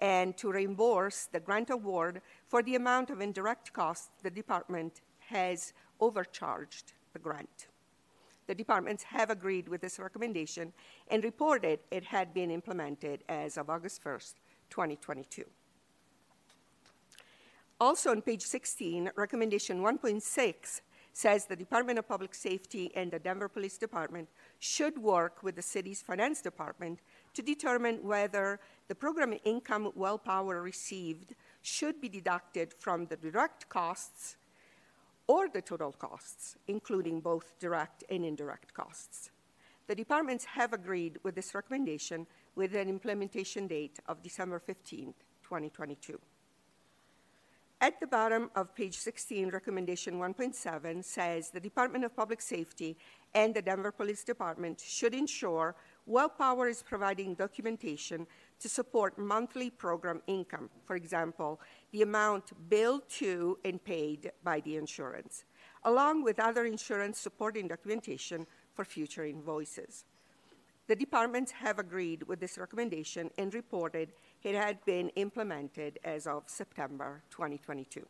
and 0.00 0.36
to 0.36 0.50
reimburse 0.50 1.26
the 1.26 1.40
grant 1.40 1.70
award 1.70 2.22
for 2.46 2.62
the 2.62 2.74
amount 2.74 3.10
of 3.10 3.20
indirect 3.20 3.72
costs 3.72 4.10
the 4.22 4.30
department 4.30 5.00
has 5.18 5.72
overcharged 6.00 6.92
the 7.12 7.18
grant. 7.18 7.68
The 8.46 8.54
departments 8.54 9.02
have 9.04 9.28
agreed 9.28 9.68
with 9.68 9.82
this 9.82 9.98
recommendation 9.98 10.72
and 11.08 11.22
reported 11.22 11.80
it 11.90 12.04
had 12.04 12.32
been 12.32 12.50
implemented 12.50 13.22
as 13.28 13.58
of 13.58 13.68
August 13.68 14.02
1st, 14.02 14.34
2022. 14.70 15.44
Also 17.80 18.10
on 18.10 18.22
page 18.22 18.42
16, 18.42 19.10
recommendation 19.16 19.82
1.6 19.82 20.80
says 21.12 21.46
the 21.46 21.56
Department 21.56 21.98
of 21.98 22.08
Public 22.08 22.34
Safety 22.34 22.90
and 22.94 23.10
the 23.10 23.18
Denver 23.18 23.48
Police 23.48 23.78
Department 23.78 24.28
should 24.58 24.98
work 24.98 25.42
with 25.42 25.56
the 25.56 25.62
city's 25.62 26.02
finance 26.02 26.40
department 26.40 27.00
to 27.34 27.42
determine 27.42 27.96
whether 28.02 28.60
the 28.88 28.94
program 28.94 29.34
income 29.44 29.92
WellPower 29.98 30.62
received 30.62 31.34
should 31.62 32.00
be 32.00 32.08
deducted 32.08 32.72
from 32.78 33.06
the 33.06 33.16
direct 33.16 33.68
costs 33.68 34.36
or 35.26 35.48
the 35.48 35.60
total 35.60 35.92
costs, 35.92 36.56
including 36.66 37.20
both 37.20 37.58
direct 37.58 38.02
and 38.08 38.24
indirect 38.24 38.72
costs. 38.72 39.30
The 39.86 39.94
departments 39.94 40.44
have 40.44 40.72
agreed 40.72 41.18
with 41.22 41.34
this 41.34 41.54
recommendation 41.54 42.26
with 42.54 42.74
an 42.74 42.88
implementation 42.88 43.66
date 43.66 43.98
of 44.06 44.22
December 44.22 44.58
15, 44.58 45.14
2022. 45.42 46.18
At 47.80 48.00
the 48.00 48.08
bottom 48.08 48.50
of 48.56 48.74
page 48.74 48.98
16, 48.98 49.50
recommendation 49.50 50.18
1.7 50.18 51.04
says 51.04 51.50
the 51.50 51.60
Department 51.60 52.04
of 52.04 52.16
Public 52.16 52.40
Safety 52.40 52.96
and 53.34 53.54
the 53.54 53.62
Denver 53.62 53.92
Police 53.92 54.24
Department 54.24 54.80
should 54.80 55.14
ensure 55.14 55.76
WellPower 56.10 56.68
is 56.68 56.82
providing 56.82 57.36
documentation 57.36 58.26
to 58.58 58.68
support 58.68 59.16
monthly 59.16 59.70
program 59.70 60.20
income, 60.26 60.68
for 60.86 60.96
example, 60.96 61.60
the 61.92 62.02
amount 62.02 62.50
billed 62.68 63.08
to 63.10 63.56
and 63.64 63.82
paid 63.84 64.32
by 64.42 64.58
the 64.58 64.74
insurance, 64.74 65.44
along 65.84 66.24
with 66.24 66.40
other 66.40 66.64
insurance 66.64 67.20
supporting 67.20 67.68
documentation 67.68 68.44
for 68.74 68.84
future 68.84 69.24
invoices. 69.24 70.04
The 70.88 70.96
departments 70.96 71.52
have 71.52 71.78
agreed 71.78 72.24
with 72.24 72.40
this 72.40 72.58
recommendation 72.58 73.30
and 73.38 73.54
reported 73.54 74.10
it 74.42 74.54
had 74.54 74.84
been 74.84 75.08
implemented 75.10 75.98
as 76.04 76.26
of 76.26 76.44
September 76.46 77.22
2022. 77.30 78.06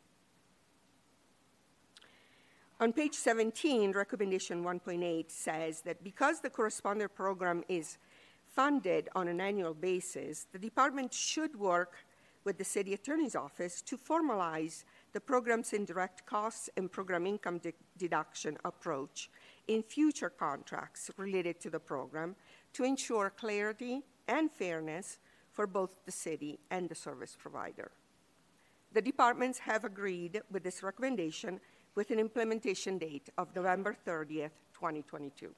On 2.81 2.93
page 2.93 3.15
17, 3.15 3.91
recommendation 3.91 4.63
1.8 4.63 5.29
says 5.29 5.81
that 5.81 6.01
because 6.01 6.39
the 6.39 6.49
co-responder 6.49 7.09
program 7.13 7.63
is 7.67 7.97
funded 8.45 9.09
on 9.15 9.27
an 9.27 9.41
annual 9.41 9.73
basis, 9.73 10.47
the 10.53 10.59
department 10.59 11.13
should 11.13 11.59
work 11.59 11.97
with 12.45 12.57
the 12.57 12.63
city 12.63 12.93
attorney's 12.93 13.35
office 13.35 13.81
to 13.81 13.97
formalize 13.97 14.85
the 15.11 15.19
program's 15.19 15.73
indirect 15.73 16.25
costs 16.25 16.69
and 16.77 16.91
program 16.91 17.27
income 17.27 17.57
de- 17.57 17.73
deduction 17.97 18.57
approach 18.63 19.29
in 19.67 19.83
future 19.83 20.29
contracts 20.29 21.11
related 21.17 21.59
to 21.59 21.69
the 21.69 21.79
program 21.79 22.35
to 22.73 22.83
ensure 22.83 23.29
clarity 23.29 24.01
and 24.27 24.49
fairness 24.51 25.19
for 25.51 25.67
both 25.67 25.95
the 26.05 26.11
city 26.11 26.59
and 26.71 26.89
the 26.89 26.95
service 26.95 27.37
provider. 27.39 27.91
The 28.93 29.01
departments 29.01 29.59
have 29.59 29.83
agreed 29.83 30.41
with 30.51 30.63
this 30.63 30.81
recommendation 30.81 31.59
with 31.95 32.11
an 32.11 32.19
implementation 32.19 32.97
date 32.97 33.29
of 33.37 33.55
November 33.55 33.95
30th, 34.05 34.51
2022. 34.73 35.53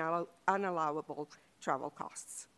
unallowable 0.50 1.28
travel 1.62 1.90
costs. 1.90 2.50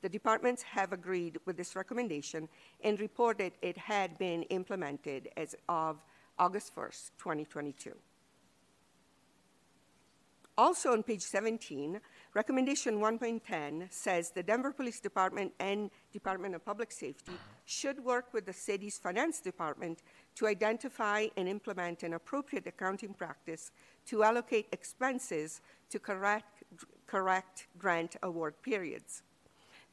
The 0.00 0.08
departments 0.08 0.62
have 0.62 0.94
agreed 0.94 1.36
with 1.44 1.58
this 1.58 1.76
recommendation 1.76 2.48
and 2.82 2.98
reported 2.98 3.52
it 3.60 3.76
had 3.76 4.16
been 4.16 4.44
implemented 4.44 5.28
as 5.36 5.54
of 5.68 6.02
August 6.38 6.74
1st, 6.74 7.10
2022. 7.18 7.94
Also 10.56 10.92
on 10.92 11.02
page 11.04 11.22
17, 11.22 12.00
recommendation 12.38 13.00
1.10 13.00 13.92
says 13.92 14.30
the 14.30 14.44
Denver 14.44 14.70
Police 14.70 15.00
Department 15.00 15.52
and 15.58 15.90
Department 16.12 16.54
of 16.54 16.64
Public 16.64 16.92
Safety 16.92 17.32
should 17.64 17.98
work 18.04 18.26
with 18.32 18.46
the 18.46 18.52
city's 18.52 18.96
finance 18.96 19.40
department 19.40 20.04
to 20.36 20.46
identify 20.46 21.26
and 21.36 21.48
implement 21.48 22.04
an 22.04 22.14
appropriate 22.14 22.64
accounting 22.68 23.12
practice 23.12 23.72
to 24.06 24.22
allocate 24.22 24.68
expenses 24.70 25.60
to 25.90 25.98
correct, 25.98 26.62
correct 27.08 27.66
grant 27.76 28.14
award 28.22 28.54
periods. 28.62 29.24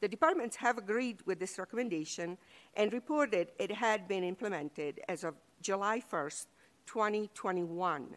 The 0.00 0.06
departments 0.06 0.54
have 0.54 0.78
agreed 0.78 1.22
with 1.26 1.40
this 1.40 1.58
recommendation 1.58 2.38
and 2.76 2.92
reported 2.92 3.48
it 3.58 3.72
had 3.72 4.06
been 4.06 4.22
implemented 4.22 5.00
as 5.08 5.24
of 5.24 5.34
July 5.60 6.00
1st, 6.12 6.46
2021. 6.86 8.14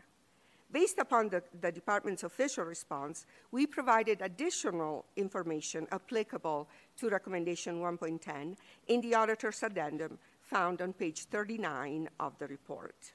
Based 0.72 1.00
upon 1.00 1.30
the, 1.30 1.42
the, 1.62 1.72
department's 1.72 2.24
official 2.24 2.64
response, 2.64 3.26
we 3.52 3.66
provided 3.66 4.22
additional 4.22 5.06
information 5.16 5.88
applicable 5.92 6.70
to 6.98 7.10
Recommendation 7.10 7.80
1.10 7.80 8.56
in 8.88 9.02
the 9.02 9.16
auditor's 9.16 9.64
addendum 9.64 10.20
found 10.42 10.82
on 10.82 10.94
page 10.94 11.24
39 11.24 12.10
of 12.20 12.38
the 12.38 12.48
report. 12.48 13.14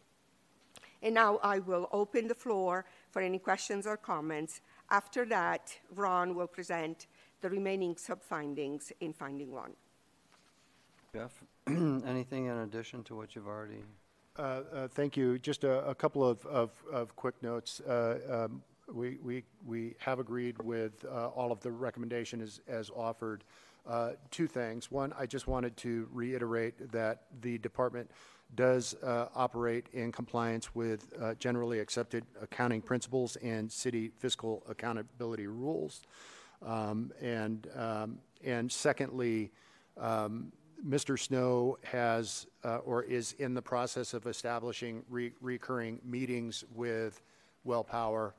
And 1.01 1.15
now 1.15 1.39
I 1.43 1.61
will 1.61 1.89
open 1.93 2.27
the 2.27 2.35
floor 2.35 2.87
for 3.11 3.23
any 3.23 3.39
questions 3.39 3.87
or 3.87 3.97
comments. 3.97 4.61
After 4.91 5.25
that, 5.27 5.77
Ron 5.95 6.35
will 6.35 6.49
present 6.49 7.07
the 7.41 7.51
remaining 7.51 7.97
sub-findings 7.97 8.91
in 9.01 9.13
finding 9.13 9.53
one. 9.53 9.75
Jeff, 11.13 11.45
anything 11.69 12.47
in 12.47 12.57
addition 12.59 13.05
to 13.05 13.15
what 13.15 13.37
you've 13.37 13.47
already? 13.47 13.85
Uh, 14.37 14.43
uh, 14.43 14.89
thank 14.89 15.17
you. 15.17 15.39
Just 15.39 15.63
a, 15.63 15.95
couple 15.97 16.25
of, 16.25 17.17
quick 17.17 17.41
notes. 17.43 17.81
Uh, 17.81 18.47
um, 18.47 18.63
we, 18.93 19.19
we, 19.23 19.45
we 19.65 19.95
have 19.99 20.19
agreed 20.19 20.61
with 20.63 21.05
all 21.05 21.53
of 21.53 21.61
the 21.61 21.71
recommendation 21.71 22.41
as, 22.41 22.91
offered. 22.95 23.45
Two 24.31 24.47
things. 24.47 24.91
One, 24.91 25.13
I 25.19 25.27
just 25.27 25.47
wanted 25.47 25.77
to 25.79 26.09
reiterate 26.13 26.91
that 26.93 27.25
the 27.43 27.59
department 27.59 28.11
does 28.57 28.97
operate 29.05 29.87
in 29.93 30.11
compliance 30.11 30.75
with 30.75 31.13
generally 31.39 31.79
accepted 31.79 32.25
accounting 32.43 32.83
principles 32.83 33.37
and 33.37 33.71
city 33.71 34.11
fiscal 34.19 34.65
accountability 34.69 35.47
rules. 35.47 36.03
Um, 36.61 37.13
and, 37.21 37.69
um, 37.77 38.19
and 38.45 38.71
secondly, 38.73 39.53
Mr. 40.87 41.19
Snow 41.19 41.79
has 41.83 42.47
uh, 42.63 42.79
or 42.79 43.03
is 43.05 43.33
in 43.39 43.55
the 43.55 43.63
process 43.63 44.13
of 44.13 44.27
establishing 44.27 45.03
re- 45.09 45.33
recurring 45.41 45.99
meetings 46.05 46.63
with 46.75 47.23
WellPower, 47.67 48.33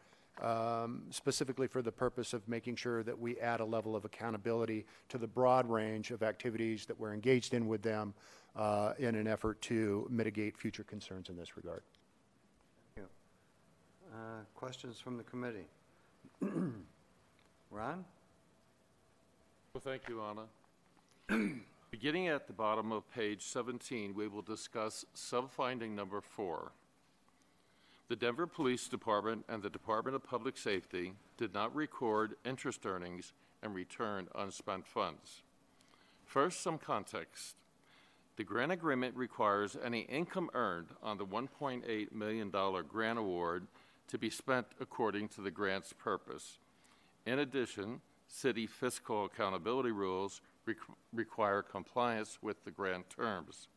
um, 0.43 1.01
specifically 1.09 1.67
for 1.67 1.81
the 1.81 1.91
purpose 1.91 2.33
of 2.33 2.47
making 2.47 2.75
sure 2.75 3.01
that 3.01 3.17
we 3.17 3.39
add 3.39 3.61
a 3.61 3.65
level 3.65 3.95
of 3.95 4.05
accountability 4.05 4.85
to 5.09 5.17
the 5.17 5.27
broad 5.27 5.67
range 5.67 6.11
of 6.11 6.21
activities 6.21 6.85
that 6.85 6.99
we're 6.99 7.13
engaged 7.13 7.55
in 7.55 7.67
with 7.67 7.81
them 7.81 8.13
uh, 8.55 8.93
in 8.99 9.15
an 9.15 9.27
effort 9.27 9.59
to 9.61 10.07
mitigate 10.11 10.55
future 10.55 10.83
concerns 10.83 11.29
in 11.29 11.35
this 11.35 11.57
regard. 11.57 11.81
Thank 12.95 13.07
you. 13.07 14.15
Uh, 14.15 14.43
questions 14.53 14.99
from 14.99 15.17
the 15.17 15.23
committee? 15.23 15.65
Ron? 17.71 18.05
Well, 19.73 19.81
thank 19.83 20.03
you, 20.07 20.21
Anna. 20.21 21.49
Beginning 21.95 22.27
at 22.27 22.45
the 22.45 22.51
bottom 22.51 22.91
of 22.91 23.09
page 23.09 23.41
17, 23.43 24.13
we 24.13 24.27
will 24.27 24.41
discuss 24.41 25.05
sub-finding 25.13 25.95
number 25.95 26.19
four. 26.19 26.73
The 28.09 28.17
Denver 28.17 28.47
Police 28.47 28.89
Department 28.89 29.45
and 29.47 29.63
the 29.63 29.69
Department 29.69 30.13
of 30.13 30.21
Public 30.21 30.57
Safety 30.57 31.13
did 31.37 31.53
not 31.53 31.73
record 31.73 32.35
interest 32.43 32.85
earnings 32.85 33.31
and 33.63 33.73
return 33.73 34.27
unspent 34.35 34.85
funds. 34.85 35.43
First, 36.25 36.61
some 36.61 36.77
context. 36.77 37.55
The 38.35 38.43
grant 38.43 38.73
agreement 38.73 39.15
requires 39.15 39.77
any 39.81 40.01
income 40.01 40.49
earned 40.53 40.89
on 41.01 41.17
the 41.17 41.25
$1.8 41.25 42.11
million 42.11 42.49
grant 42.89 43.19
award 43.19 43.67
to 44.09 44.17
be 44.17 44.29
spent 44.29 44.67
according 44.81 45.29
to 45.29 45.39
the 45.39 45.49
grant's 45.49 45.93
purpose. 45.93 46.57
In 47.25 47.39
addition, 47.39 48.01
city 48.27 48.67
fiscal 48.67 49.23
accountability 49.23 49.91
rules 49.91 50.41
require 51.13 51.61
compliance 51.61 52.39
with 52.41 52.63
the 52.63 52.71
grant 52.71 53.09
terms. 53.09 53.67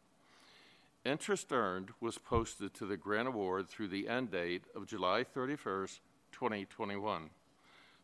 Interest 1.05 1.53
earned 1.53 1.91
was 2.01 2.19
posted 2.19 2.75
to 2.75 2.85
the 2.85 2.97
grant 2.97 3.29
award 3.29 3.69
through 3.69 3.89
the 3.89 4.09
end 4.09 4.31
date 4.31 4.65
of 4.75 4.87
July 4.87 5.25
31st, 5.25 6.01
2021. 6.33 7.31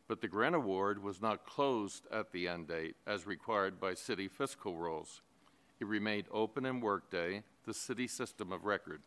But 0.07 0.21
the 0.21 0.29
grant 0.29 0.55
award 0.55 1.03
was 1.03 1.21
not 1.21 1.47
closed 1.47 2.07
at 2.13 2.33
the 2.33 2.47
end 2.47 2.69
date 2.69 2.97
as 3.07 3.27
required 3.27 3.81
by 3.81 3.95
city 3.95 4.29
fiscal 4.29 4.77
rules. 4.77 5.23
It 5.81 5.87
remained 5.87 6.27
open 6.31 6.65
in 6.65 6.81
Workday, 6.81 7.43
the 7.67 7.75
city 7.75 8.07
system 8.07 8.53
of 8.53 8.65
record. 8.65 9.03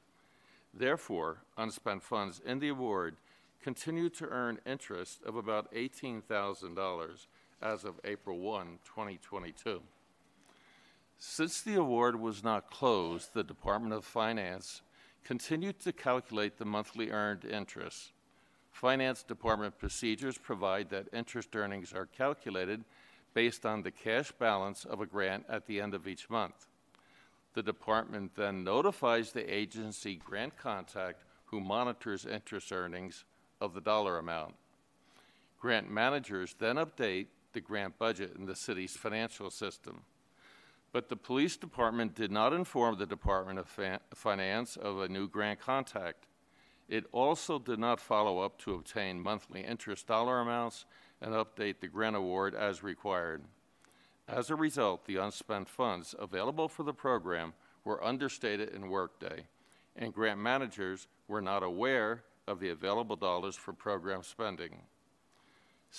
Therefore, 0.73 1.39
unspent 1.57 2.03
funds 2.03 2.41
in 2.45 2.59
the 2.59 2.69
award 2.69 3.15
continued 3.61 4.13
to 4.15 4.27
earn 4.27 4.59
interest 4.65 5.21
of 5.25 5.35
about 5.35 5.73
$18,000 5.73 7.27
as 7.61 7.84
of 7.84 7.99
April 8.03 8.39
1, 8.39 8.79
2022. 8.85 9.81
Since 11.19 11.61
the 11.61 11.75
award 11.75 12.19
was 12.19 12.43
not 12.43 12.69
closed, 12.69 13.34
the 13.34 13.43
Department 13.43 13.93
of 13.93 14.05
Finance 14.05 14.81
continued 15.23 15.79
to 15.79 15.91
calculate 15.91 16.57
the 16.57 16.65
monthly 16.65 17.09
earned 17.09 17.43
interest. 17.43 18.11
Finance 18.71 19.23
Department 19.23 19.77
procedures 19.79 20.38
provide 20.38 20.89
that 20.89 21.07
interest 21.11 21.55
earnings 21.55 21.91
are 21.91 22.05
calculated 22.05 22.84
based 23.34 23.65
on 23.65 23.81
the 23.81 23.91
cash 23.91 24.31
balance 24.31 24.85
of 24.85 25.01
a 25.01 25.05
grant 25.05 25.45
at 25.49 25.65
the 25.65 25.81
end 25.81 25.93
of 25.93 26.07
each 26.07 26.29
month. 26.29 26.67
The 27.55 27.63
department 27.63 28.35
then 28.35 28.63
notifies 28.63 29.31
the 29.31 29.51
agency 29.51 30.15
grant 30.15 30.57
contact 30.57 31.23
who 31.45 31.59
monitors 31.59 32.25
interest 32.25 32.71
earnings 32.71 33.25
of 33.59 33.73
the 33.73 33.81
dollar 33.81 34.19
amount. 34.19 34.53
Grant 35.59 35.89
managers 35.89 36.55
then 36.59 36.75
update 36.75 37.27
the 37.57 37.61
grant 37.61 37.97
budget 37.97 38.35
in 38.38 38.45
the 38.45 38.55
city's 38.55 38.95
financial 38.95 39.49
system. 39.49 40.01
But 40.91 41.09
the 41.09 41.15
police 41.15 41.57
department 41.57 42.13
did 42.13 42.31
not 42.31 42.53
inform 42.53 42.99
the 42.99 43.07
Department 43.07 43.57
of 43.57 43.99
Finance 44.13 44.77
of 44.77 44.99
a 44.99 45.09
new 45.09 45.27
grant 45.27 45.59
contact. 45.59 46.27
It 46.88 47.05
also 47.11 47.57
did 47.57 47.79
not 47.79 47.99
follow 47.99 48.41
up 48.41 48.59
to 48.59 48.75
obtain 48.75 49.19
monthly 49.19 49.61
interest 49.61 50.05
dollar 50.05 50.39
amounts 50.39 50.85
and 51.19 51.34
update 51.34 51.79
the 51.79 51.88
grant 51.88 52.15
award 52.15 52.53
as 52.53 52.84
required. 52.84 53.41
As 54.27 54.51
a 54.51 54.55
result, 54.55 55.07
the 55.07 55.17
unspent 55.17 55.67
funds 55.67 56.13
available 56.19 56.67
for 56.67 56.84
the 56.84 56.93
program 56.93 57.53
were 57.84 58.03
understated 58.03 58.69
in 58.69 58.91
Workday, 58.91 59.47
and 59.95 60.13
grant 60.13 60.39
managers 60.39 61.07
were 61.27 61.41
not 61.41 61.63
aware 61.63 62.23
of 62.47 62.59
the 62.59 62.69
available 62.69 63.15
dollars 63.15 63.55
for 63.55 63.73
program 63.73 64.21
spending. 64.21 64.84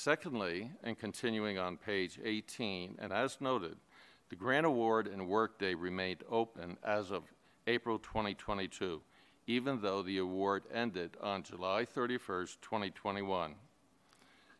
Secondly, 0.00 0.70
and 0.84 0.96
continuing 0.96 1.58
on 1.58 1.76
page 1.76 2.20
18, 2.24 2.98
and 3.00 3.12
as 3.12 3.40
noted, 3.40 3.78
the 4.28 4.36
grant 4.36 4.64
award 4.64 5.08
and 5.08 5.26
Workday 5.26 5.74
remained 5.74 6.22
open 6.30 6.76
as 6.84 7.10
of 7.10 7.24
April 7.66 7.98
2022, 7.98 9.02
even 9.48 9.80
though 9.80 10.02
the 10.02 10.18
award 10.18 10.62
ended 10.72 11.16
on 11.20 11.42
July 11.42 11.84
31st, 11.84 12.58
2021. 12.62 13.56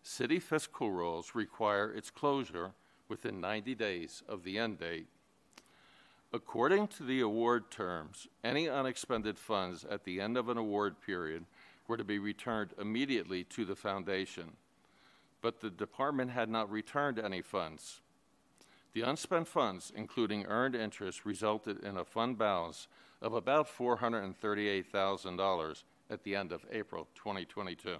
City 0.02 0.40
fiscal 0.40 0.90
rules 0.90 1.36
require 1.36 1.92
its 1.92 2.10
closure 2.10 2.72
within 3.08 3.40
90 3.40 3.76
days 3.76 4.24
of 4.28 4.42
the 4.42 4.58
end 4.58 4.80
date. 4.80 5.06
According 6.32 6.88
to 6.88 7.04
the 7.04 7.20
award 7.20 7.70
terms, 7.70 8.26
any 8.42 8.68
unexpended 8.68 9.38
funds 9.38 9.84
at 9.88 10.02
the 10.02 10.20
end 10.20 10.36
of 10.36 10.48
an 10.48 10.58
award 10.58 10.96
period 11.00 11.44
were 11.86 11.96
to 11.96 12.02
be 12.02 12.18
returned 12.18 12.74
immediately 12.76 13.44
to 13.44 13.64
the 13.64 13.76
foundation 13.76 14.54
but 15.40 15.60
the 15.60 15.70
department 15.70 16.30
had 16.30 16.48
not 16.48 16.70
returned 16.70 17.18
any 17.18 17.42
funds. 17.42 18.00
The 18.92 19.02
unspent 19.02 19.48
funds, 19.48 19.92
including 19.94 20.46
earned 20.46 20.74
interest, 20.74 21.24
resulted 21.24 21.84
in 21.84 21.96
a 21.96 22.04
fund 22.04 22.38
balance 22.38 22.88
of 23.20 23.34
about 23.34 23.68
$438,000 23.68 25.82
at 26.10 26.24
the 26.24 26.34
end 26.34 26.52
of 26.52 26.64
April 26.70 27.06
2022. 27.14 27.98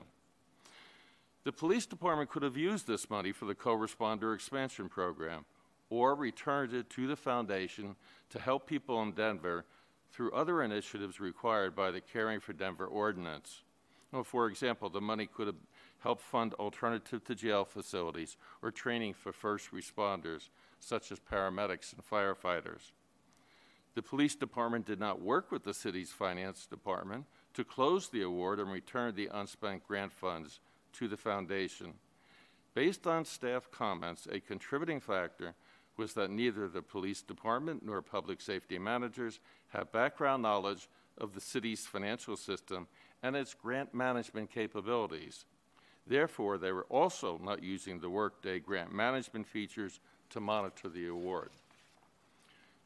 The 1.44 1.52
police 1.52 1.86
department 1.86 2.31
could 2.31 2.43
have 2.43 2.56
used 2.56 2.86
this 2.86 3.09
money 3.09 3.32
for 3.32 3.44
the 3.44 3.55
co-responder 3.55 4.35
expansion 4.35 4.89
program 4.89 5.44
or 5.90 6.15
returned 6.15 6.74
it 6.74 6.90
to 6.90 7.06
the 7.06 7.16
foundation 7.16 7.97
to 8.31 8.39
help 8.39 8.66
people 8.66 9.01
in 9.02 9.12
Denver 9.12 9.65
through 10.12 10.32
other 10.32 10.62
initiatives 10.62 11.20
required 11.20 11.74
by 11.74 11.90
the 11.90 12.01
Caring 12.01 12.40
for 12.40 12.52
Denver 12.52 12.86
ordinance. 12.86 13.62
Well, 14.12 14.24
for 14.24 14.47
example, 14.47 14.89
the 14.89 15.01
money 15.01 15.27
could 15.27 15.47
have 15.47 15.56
help 16.00 16.20
fund 16.20 16.54
alternative 16.54 17.24
to 17.24 17.34
jail 17.34 17.64
facilities 17.64 18.36
or 18.62 18.70
training 18.70 19.14
for 19.14 19.32
first 19.32 19.72
responders, 19.72 20.48
such 20.80 21.10
as 21.10 21.18
paramedics 21.18 21.92
and 21.92 22.02
firefighters. 22.08 22.92
The 23.94 24.02
police 24.02 24.36
department 24.36 24.86
did 24.86 25.00
not 25.00 25.20
work 25.20 25.50
with 25.50 25.64
the 25.64 25.74
city's 25.74 26.12
finance 26.12 26.66
department 26.66 27.24
to 27.54 27.64
close 27.64 28.08
the 28.08 28.22
award 28.22 28.60
and 28.60 28.70
return 28.70 29.14
the 29.14 29.28
unspent 29.32 29.86
grant 29.88 30.12
funds 30.12 30.60
to 30.92 31.08
the 31.08 31.16
foundation. 31.16 31.94
Based 32.74 33.06
on 33.08 33.24
staff 33.24 33.68
comments, 33.72 34.28
a 34.30 34.38
contributing 34.38 35.00
factor 35.00 35.54
was 35.96 36.14
that 36.14 36.30
neither 36.30 36.68
the 36.68 36.80
police 36.80 37.22
department 37.22 37.84
nor 37.84 38.00
public 38.00 38.40
safety 38.40 38.78
managers 38.78 39.40
have 39.70 39.90
background 39.90 40.44
knowledge 40.44 40.88
of 41.18 41.34
the 41.34 41.40
city's 41.40 41.86
financial 41.86 42.36
system 42.36 42.86
and 43.22 43.34
its 43.34 43.52
grant 43.52 43.92
management 43.92 44.50
capabilities. 44.50 45.44
Therefore, 46.09 46.56
they 46.56 46.72
were 46.72 46.86
also 46.89 47.39
not 47.43 47.62
using 47.62 48.01
the 48.01 48.09
Workday 48.09 48.60
grant 48.60 48.93
management 48.93 49.47
features 49.47 50.01
to 50.30 50.40
monitor 50.40 50.89
the 50.89 51.06
award. 51.09 51.51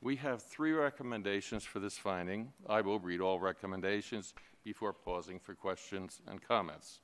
We 0.01 0.17
have 0.17 0.43
three 0.43 0.73
recommendations 0.73 1.63
for 1.63 1.79
this 1.79 1.97
finding. 1.97 2.53
I 2.69 2.81
will 2.81 2.99
read 2.99 3.21
all 3.21 3.39
recommendations 3.39 4.35
before 4.65 4.93
pausing 4.93 5.39
for 5.39 5.55
questions 5.55 6.21
and 6.27 6.43
comments. 6.43 6.99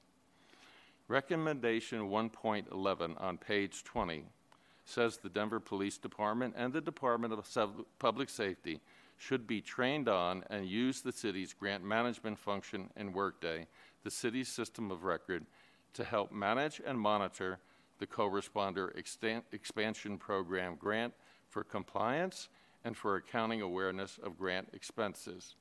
Recommendation 1.06 2.10
1.11 2.10 3.20
on 3.20 3.38
page 3.38 3.84
20 3.84 4.24
says 4.84 5.18
the 5.18 5.28
Denver 5.28 5.60
Police 5.60 5.98
Department 5.98 6.54
and 6.56 6.72
the 6.72 6.80
Department 6.80 7.32
of 7.32 7.86
Public 8.00 8.28
Safety 8.28 8.80
should 9.18 9.46
be 9.46 9.60
trained 9.60 10.08
on 10.08 10.44
and 10.50 10.66
use 10.66 11.00
the 11.00 11.12
city's 11.12 11.52
grant 11.52 11.84
management 11.84 12.38
function 12.38 12.90
in 12.96 13.12
Workday, 13.12 13.66
the 14.02 14.10
city's 14.10 14.48
system 14.48 14.90
of 14.90 15.04
record, 15.04 15.44
to 15.94 16.04
help 16.04 16.32
manage 16.32 16.80
and 16.84 16.98
monitor 16.98 17.58
the 17.98 18.06
co-responder 18.06 18.90
expansion 19.52 20.18
program 20.18 20.76
grant 20.76 21.12
for 21.48 21.64
compliance 21.64 22.48
and 22.84 22.96
for 22.96 23.16
accounting 23.16 23.60
awareness 23.60 24.18
of 24.22 24.38
grant 24.38 24.68
expenses. 24.72 25.56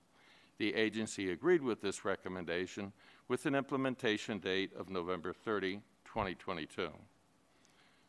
The 0.57 0.73
agency 0.75 1.31
agreed 1.31 1.61
with 1.61 1.81
this 1.81 2.05
recommendation 2.05 2.93
with 3.27 3.45
an 3.45 3.55
implementation 3.55 4.39
date 4.39 4.71
of 4.77 4.89
November 4.89 5.33
30, 5.33 5.81
2022. 6.05 6.89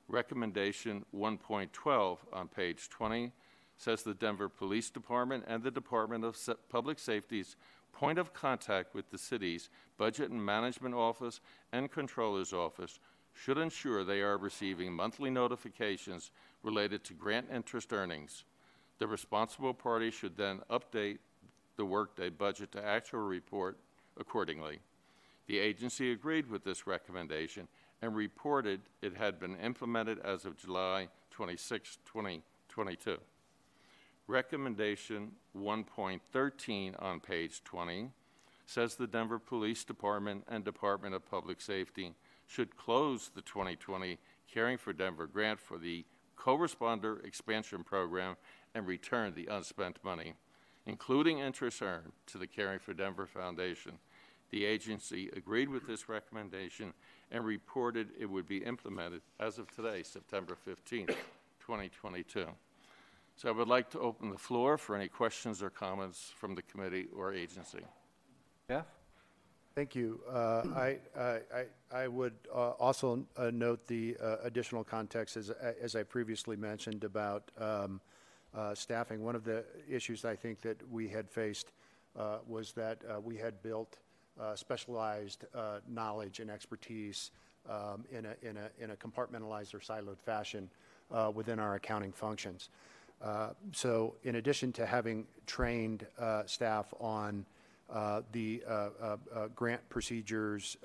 Recommendation 0.09 1.05
1.12 1.15 2.19
on 2.33 2.49
page 2.49 2.89
20 2.89 3.33
says 3.77 4.03
the 4.03 4.15
Denver 4.15 4.49
Police 4.49 4.91
Department 4.91 5.45
and 5.47 5.63
the 5.63 5.71
Department 5.71 6.25
of 6.25 6.39
Public 6.69 6.99
Safety's 6.99 7.57
point 7.93 8.19
of 8.19 8.33
contact 8.33 8.95
with 8.95 9.11
the 9.11 9.19
city's 9.19 9.69
Budget 9.97 10.31
and 10.31 10.45
Management 10.45 10.95
Office 10.95 11.41
and 11.73 11.91
Controller's 11.91 12.53
Office 12.53 12.99
should 13.35 13.59
ensure 13.59 14.05
they 14.05 14.21
are 14.21 14.37
receiving 14.37 14.93
monthly 14.93 15.31
notifications 15.31 16.31
related 16.63 17.05
to 17.05 17.15
grant 17.15 17.47
interest 17.53 17.93
earnings. 17.93 18.45
The 18.99 19.07
responsible 19.07 19.75
party 19.75 20.11
should 20.11 20.37
then 20.37 20.61
update 20.71 21.19
the 21.77 21.85
Workday 21.85 22.31
budget 22.31 22.73
to 22.73 22.85
actual 22.85 23.21
report 23.21 23.79
accordingly. 24.19 24.81
The 25.47 25.59
agency 25.59 26.13
agreed 26.13 26.51
with 26.51 26.65
this 26.65 26.87
recommendation 26.87 27.69
and 28.03 28.15
reported 28.15 28.81
it 29.03 29.17
had 29.17 29.39
been 29.39 29.57
implemented 29.57 30.19
as 30.21 30.45
of 30.45 30.57
July 30.57 31.09
26, 31.31 31.99
2022. 32.05 33.19
Recommendation 34.29 35.33
1.13 35.57 37.03
on 37.03 37.19
page 37.19 37.65
20 37.65 38.11
says 38.67 38.95
the 38.95 39.07
Denver 39.07 39.39
Police 39.39 39.85
Department 39.85 40.45
and 40.47 40.63
Department 40.63 41.15
of 41.15 41.29
Public 41.31 41.63
Safety 41.63 42.13
should 42.47 42.77
close 42.77 43.31
the 43.35 43.41
2020 43.41 44.19
Caring 44.53 44.77
for 44.77 44.93
Denver 44.93 45.27
grant 45.27 45.59
for 45.59 45.79
the 45.79 46.05
co-responder 46.37 47.25
expansion 47.25 47.83
program 47.83 48.37
and 48.75 48.87
return 48.87 49.33
the 49.35 49.47
unspent 49.47 49.97
money, 50.05 50.35
including 50.85 51.39
interest 51.39 51.81
earned 51.81 52.13
to 52.27 52.37
the 52.37 52.47
Caring 52.47 52.81
for 52.81 52.93
Denver 52.93 53.27
Foundation. 53.27 53.93
The 54.51 54.67
agency 54.67 55.31
agreed 55.35 55.71
with 55.71 55.87
this 55.87 56.07
recommendation 56.07 56.93
and 57.31 57.47
reported 57.47 58.11
it 58.21 58.27
would 58.27 58.47
be 58.47 58.59
implemented 58.59 59.23
as 59.41 59.57
of 59.57 59.75
today, 59.75 60.03
September 60.03 60.55
15, 60.55 61.07
2022. 61.07 62.47
So 63.39 63.49
I 63.49 63.53
would 63.53 63.69
like 63.69 63.89
to 63.91 64.01
open 64.01 64.31
the 64.31 64.37
floor 64.39 64.77
for 64.77 64.97
any 64.97 65.07
questions 65.07 65.63
or 65.63 65.71
comments 65.71 66.33
from 66.37 66.57
the 66.57 66.63
committee 66.63 67.07
or 67.17 67.33
agency. 67.33 67.79
Jeff? 68.69 68.85
Thank 69.77 69.95
you. 69.95 70.21
Uh, 70.29 70.65
I, 70.75 70.97
I, 71.17 71.67
I 71.93 72.09
would 72.09 72.33
uh, 72.53 72.71
also 72.71 73.25
uh, 73.37 73.53
note 73.55 73.87
the 73.87 74.17
uh, 74.21 74.39
additional 74.43 74.83
context, 74.83 75.37
as, 75.37 75.51
as 75.51 75.95
I 75.95 76.03
previously 76.03 76.57
mentioned, 76.57 77.05
about 77.05 77.53
um, 77.61 78.01
uh, 78.57 78.75
staffing. 78.75 79.23
One 79.23 79.37
of 79.37 79.45
the 79.45 79.65
issues 79.89 80.25
I 80.25 80.35
think 80.35 80.61
that 80.63 80.77
we 80.91 81.07
had 81.07 81.31
faced 81.31 81.71
uh, 82.19 82.39
was 82.45 82.73
that 82.73 82.99
we 83.23 83.37
had 83.37 83.63
built 83.63 84.01
specialized 84.57 85.45
knowledge 85.89 86.41
and 86.41 86.51
expertise 86.51 87.31
um, 87.71 88.05
in, 88.11 88.27
a, 88.27 88.35
in, 88.43 88.57
a, 88.57 88.69
in 88.83 88.91
a 88.91 88.97
compartmentalized 88.97 89.75
or 89.75 89.79
siloed 89.79 90.19
fashion 90.19 90.69
within 91.35 91.61
our 91.61 91.77
accounting 91.77 92.11
functions. 92.11 92.69
Uh, 93.23 93.51
so 93.73 94.15
in 94.23 94.37
addition 94.37 94.73
to 94.73 94.87
having 94.87 95.27
trained 95.47 96.07
uh, 96.19 96.45
staff 96.47 96.93
on 97.01 97.45
uh, 97.91 98.21
the 98.33 98.63
uh, 98.69 98.71
uh, 98.73 99.17
uh, 99.35 99.49
grant 99.55 99.87
procedures 99.89 100.77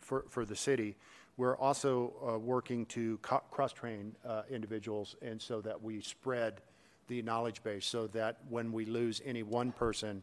for, 0.00 0.44
the 0.44 0.56
city, 0.56 0.96
we're 1.36 1.56
also 1.58 2.40
working 2.42 2.86
to 2.86 3.18
cross-train 3.18 4.14
individuals 4.50 5.16
and 5.22 5.40
so 5.40 5.60
that 5.60 5.80
we 5.80 6.00
spread 6.00 6.60
the 7.08 7.22
knowledge 7.22 7.62
base 7.62 7.86
so 7.86 8.06
that 8.08 8.38
when 8.48 8.72
we 8.72 8.84
lose 8.84 9.20
any 9.24 9.42
one 9.42 9.70
person, 9.70 10.22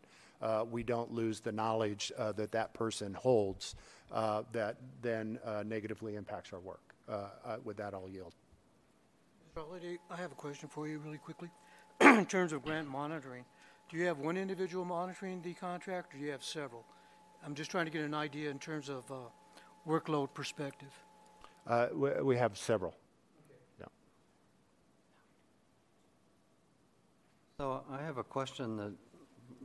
we 0.71 0.83
don't 0.83 1.11
lose 1.11 1.39
the 1.39 1.51
knowledge 1.51 2.11
that 2.17 2.51
that 2.51 2.73
person 2.73 3.13
holds 3.13 3.75
that 4.11 4.77
then 5.01 5.39
negatively 5.65 6.15
impacts 6.15 6.51
our 6.51 6.59
work. 6.59 6.95
with 7.63 7.77
that, 7.77 7.93
I'll 7.93 8.09
yield. 8.09 8.33
Holiday, 9.55 9.99
I 10.11 10.17
have 10.17 10.33
a 10.33 10.35
question 10.35 10.67
for 10.67 10.85
you 10.85 10.99
really 10.99 11.17
quickly. 11.17 11.49
in 12.01 12.25
terms 12.25 12.51
of 12.51 12.61
grant 12.61 12.89
monitoring, 12.89 13.45
do 13.89 13.95
you 13.95 14.05
have 14.05 14.19
one 14.19 14.35
individual 14.35 14.83
monitoring 14.83 15.41
the 15.41 15.53
contract 15.53 16.13
or 16.13 16.17
do 16.17 16.25
you 16.25 16.31
have 16.31 16.43
several? 16.43 16.83
I'm 17.45 17.55
just 17.55 17.71
trying 17.71 17.85
to 17.85 17.91
get 17.91 18.03
an 18.03 18.13
idea 18.13 18.49
in 18.51 18.59
terms 18.59 18.89
of 18.89 19.09
uh, 19.09 19.15
workload 19.87 20.33
perspective. 20.33 20.91
Uh, 21.65 21.87
we, 21.93 22.09
we, 22.21 22.37
have 22.37 22.57
several. 22.57 22.93
Yeah. 23.79 23.85
So 27.57 27.83
I 27.89 28.01
have 28.03 28.17
a 28.17 28.23
question 28.23 28.75
that 28.75 28.93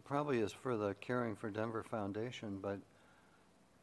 probably 0.05 0.39
is 0.39 0.53
for 0.53 0.77
the 0.77 0.95
Caring 1.01 1.35
for 1.35 1.51
Denver 1.51 1.83
Foundation, 1.83 2.61
but 2.63 2.79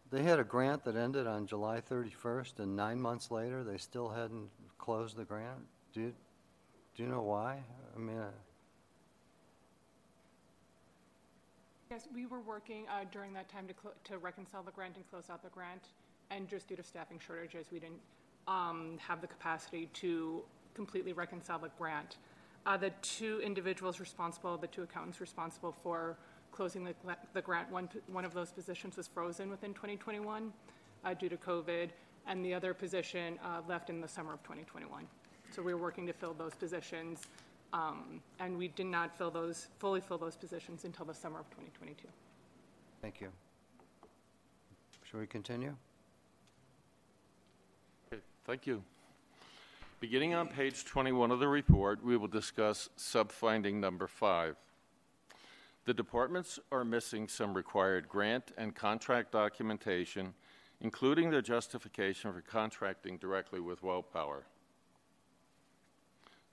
they 0.09 0.23
had 0.23 0.39
a 0.39 0.45
grant 0.45 0.85
that 0.85 0.95
ended 0.95 1.27
on 1.27 1.47
July 1.47 1.81
31st, 1.81 2.59
and 2.59 2.77
nine 2.77 3.01
months 3.01 3.29
later, 3.29 3.65
they 3.65 3.77
still 3.77 4.07
hadn't 4.07 4.49
closed 4.77 5.17
the 5.17 5.25
grant. 5.25 5.65
Do 5.97 6.03
you, 6.03 6.13
do 6.95 7.01
you 7.01 7.09
know 7.09 7.23
why? 7.23 7.57
I 7.95 7.99
mean, 7.99 8.19
uh, 8.19 8.29
Yes, 11.89 12.07
we 12.13 12.27
were 12.27 12.39
working 12.39 12.83
uh, 12.87 13.05
during 13.11 13.33
that 13.33 13.49
time 13.49 13.65
to, 13.67 13.73
to 14.11 14.19
reconcile 14.19 14.61
the 14.61 14.69
grant 14.69 14.95
and 14.97 15.09
close 15.09 15.31
out 15.31 15.41
the 15.41 15.49
grant. 15.49 15.81
And 16.29 16.47
just 16.47 16.67
due 16.67 16.75
to 16.75 16.83
staffing 16.83 17.17
shortages, 17.17 17.65
we 17.71 17.79
didn't 17.79 17.99
um, 18.47 18.99
have 18.99 19.21
the 19.21 19.27
capacity 19.27 19.89
to 19.93 20.43
completely 20.75 21.13
reconcile 21.13 21.57
the 21.57 21.71
grant. 21.79 22.17
Uh, 22.67 22.77
the 22.77 22.91
two 23.01 23.41
individuals 23.43 23.99
responsible, 23.99 24.55
the 24.55 24.67
two 24.67 24.83
accountants 24.83 25.19
responsible 25.19 25.75
for 25.81 26.15
closing 26.51 26.83
the, 26.83 26.93
the 27.33 27.41
grant, 27.41 27.71
one, 27.71 27.89
one 28.05 28.23
of 28.23 28.35
those 28.35 28.51
positions 28.51 28.97
was 28.97 29.07
frozen 29.07 29.49
within 29.49 29.73
2021 29.73 30.53
uh, 31.05 31.13
due 31.15 31.29
to 31.29 31.37
COVID, 31.37 31.89
and 32.27 32.45
the 32.45 32.53
other 32.53 32.75
position 32.75 33.39
uh, 33.43 33.61
left 33.67 33.89
in 33.89 33.99
the 33.99 34.07
summer 34.07 34.33
of 34.33 34.43
2021. 34.43 35.07
So 35.51 35.61
we 35.61 35.73
were 35.73 35.81
working 35.81 36.05
to 36.07 36.13
fill 36.13 36.33
those 36.33 36.53
positions, 36.53 37.21
um, 37.73 38.21
and 38.39 38.57
we 38.57 38.67
did 38.67 38.85
not 38.85 39.17
fill 39.17 39.31
those, 39.31 39.67
fully 39.79 40.01
fill 40.01 40.17
those 40.17 40.35
positions 40.35 40.85
until 40.85 41.05
the 41.05 41.13
summer 41.13 41.39
of 41.39 41.49
2022. 41.49 42.07
Thank 43.01 43.21
you. 43.21 43.29
Shall 45.03 45.19
we 45.19 45.27
continue? 45.27 45.75
Okay, 48.11 48.21
thank 48.45 48.67
you. 48.67 48.83
Beginning 49.99 50.35
on 50.35 50.47
page 50.47 50.85
21 50.85 51.31
of 51.31 51.39
the 51.39 51.47
report, 51.47 52.03
we 52.03 52.17
will 52.17 52.27
discuss 52.27 52.89
sub-finding 52.97 53.79
number 53.79 54.05
five. 54.05 54.55
The 55.85 55.93
departments 55.93 56.59
are 56.71 56.83
missing 56.83 57.27
some 57.29 57.53
required 57.53 58.09
grant 58.09 58.51
and 58.57 58.75
contract 58.75 59.31
documentation, 59.31 60.33
including 60.81 61.31
their 61.31 61.41
justification 61.41 62.33
for 62.33 62.41
contracting 62.41 63.17
directly 63.17 63.59
with 63.59 63.81
WellPower. 63.81 64.41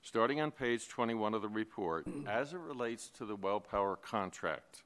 Starting 0.05 0.39
on 0.39 0.51
page 0.51 0.87
21 0.87 1.33
of 1.33 1.41
the 1.41 1.49
report, 1.49 2.07
as 2.29 2.53
it 2.53 2.59
relates 2.59 3.09
to 3.09 3.25
the 3.25 3.39
WellPower 3.39 4.01
contract, 4.03 4.83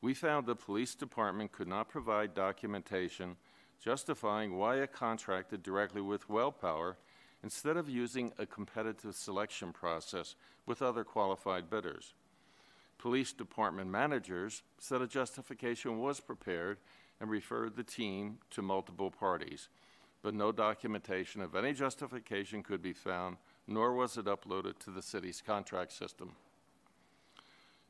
we 0.00 0.14
found 0.14 0.46
the 0.46 0.54
police 0.54 0.94
department 0.94 1.50
could 1.50 1.66
not 1.66 1.88
provide 1.88 2.32
documentation 2.32 3.34
justifying 3.84 4.56
why 4.56 4.76
it 4.76 4.92
contracted 4.92 5.64
directly 5.64 6.00
with 6.00 6.28
WellPower 6.28 6.94
instead 7.42 7.76
of 7.76 7.88
using 7.88 8.32
a 8.38 8.46
competitive 8.46 9.16
selection 9.16 9.72
process 9.72 10.36
with 10.64 10.80
other 10.80 11.02
qualified 11.02 11.68
bidders. 11.68 12.14
Police 12.98 13.32
department 13.32 13.90
managers 13.90 14.62
said 14.78 15.02
a 15.02 15.08
justification 15.08 15.98
was 15.98 16.20
prepared 16.20 16.78
and 17.20 17.28
referred 17.28 17.74
the 17.74 17.82
team 17.82 18.38
to 18.50 18.62
multiple 18.62 19.10
parties, 19.10 19.68
but 20.22 20.34
no 20.34 20.52
documentation 20.52 21.40
of 21.40 21.56
any 21.56 21.72
justification 21.72 22.62
could 22.62 22.80
be 22.80 22.92
found, 22.92 23.36
nor 23.66 23.94
was 23.94 24.16
it 24.16 24.26
uploaded 24.26 24.78
to 24.78 24.90
the 24.90 25.02
city's 25.02 25.42
contract 25.44 25.92
system. 25.92 26.32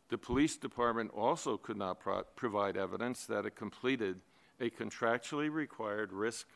The 0.08 0.18
police 0.18 0.56
department 0.56 1.12
also 1.12 1.56
could 1.56 1.76
not 1.76 2.00
pro- 2.00 2.24
provide 2.34 2.76
evidence 2.76 3.26
that 3.26 3.46
it 3.46 3.54
completed 3.54 4.20
a 4.60 4.68
contractually 4.68 5.50
required 5.50 6.12
risk 6.12 6.48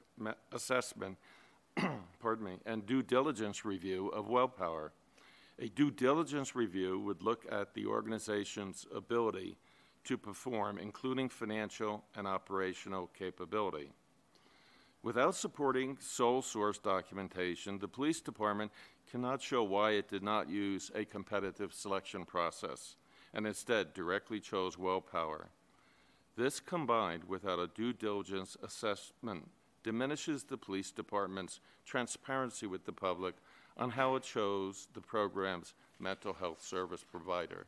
assessment, 0.52 1.16
pardon 2.20 2.44
me, 2.44 2.56
and 2.66 2.84
due 2.84 3.02
diligence 3.02 3.64
review 3.64 4.08
of 4.08 4.26
WellPower. 4.26 4.90
A 5.60 5.68
due 5.68 5.90
diligence 5.90 6.56
review 6.56 6.98
would 7.00 7.22
look 7.22 7.46
at 7.50 7.74
the 7.74 7.86
organization's 7.86 8.86
ability 8.94 9.56
to 10.04 10.18
perform, 10.18 10.78
including 10.78 11.28
financial 11.28 12.04
and 12.16 12.26
operational 12.26 13.08
capability. 13.16 13.90
Without 15.02 15.34
supporting 15.34 15.98
sole 16.00 16.42
source 16.42 16.78
documentation, 16.78 17.78
the 17.78 17.88
police 17.88 18.20
department 18.20 18.72
cannot 19.10 19.42
show 19.42 19.62
why 19.62 19.92
it 19.92 20.08
did 20.08 20.22
not 20.22 20.48
use 20.48 20.90
a 20.94 21.04
competitive 21.04 21.72
selection 21.72 22.24
process 22.24 22.96
and 23.32 23.46
instead 23.46 23.94
directly 23.94 24.40
chose 24.40 24.76
WellPower. 24.76 25.46
This 26.36 26.60
combined 26.60 27.24
without 27.24 27.58
a 27.58 27.68
due 27.68 27.92
diligence 27.92 28.56
assessment 28.62 29.48
diminishes 29.82 30.44
the 30.44 30.56
police 30.56 30.90
department's 30.90 31.60
transparency 31.84 32.66
with 32.66 32.84
the 32.84 32.92
public 32.92 33.34
on 33.76 33.90
how 33.90 34.16
it 34.16 34.22
chose 34.22 34.88
the 34.94 35.00
program's 35.00 35.74
mental 35.98 36.32
health 36.32 36.62
service 36.62 37.04
provider. 37.04 37.66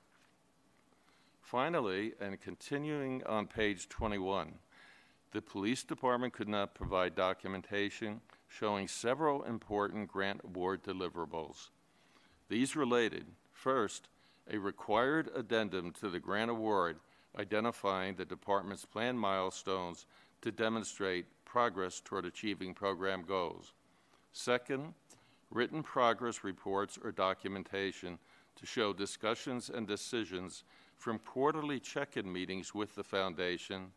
Finally, 1.42 2.12
and 2.20 2.40
continuing 2.40 3.22
on 3.24 3.46
page 3.46 3.88
21, 3.88 4.52
the 5.32 5.42
police 5.42 5.84
department 5.84 6.32
could 6.32 6.48
not 6.48 6.74
provide 6.74 7.14
documentation 7.14 8.20
showing 8.48 8.88
several 8.88 9.42
important 9.44 10.08
grant 10.08 10.40
award 10.44 10.82
deliverables. 10.82 11.68
These 12.48 12.76
related, 12.76 13.26
first, 13.52 14.08
a 14.50 14.58
required 14.58 15.30
addendum 15.34 15.92
to 16.00 16.08
the 16.08 16.20
grant 16.20 16.50
award 16.50 16.98
identifying 17.38 18.14
the 18.14 18.24
department's 18.24 18.84
planned 18.84 19.20
milestones 19.20 20.06
to 20.42 20.50
demonstrate 20.50 21.26
progress 21.44 22.00
toward 22.04 22.24
achieving 22.24 22.72
program 22.72 23.24
goals. 23.26 23.72
Second, 24.32 24.94
written 25.50 25.82
progress 25.82 26.44
reports 26.44 26.98
or 27.02 27.12
documentation 27.12 28.18
to 28.56 28.66
show 28.66 28.92
discussions 28.92 29.70
and 29.70 29.86
decisions 29.86 30.64
from 30.96 31.18
quarterly 31.18 31.78
check 31.78 32.16
in 32.16 32.32
meetings 32.32 32.74
with 32.74 32.94
the 32.94 33.04
Foundation. 33.04 33.88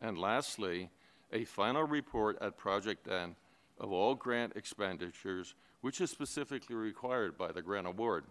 And 0.00 0.18
lastly, 0.18 0.90
a 1.32 1.44
final 1.44 1.84
report 1.84 2.38
at 2.40 2.56
project 2.56 3.08
end 3.08 3.34
of 3.80 3.92
all 3.92 4.14
grant 4.14 4.54
expenditures, 4.56 5.54
which 5.80 6.00
is 6.00 6.10
specifically 6.10 6.76
required 6.76 7.36
by 7.38 7.52
the 7.52 7.62
grant 7.62 7.86
award. 7.86 8.24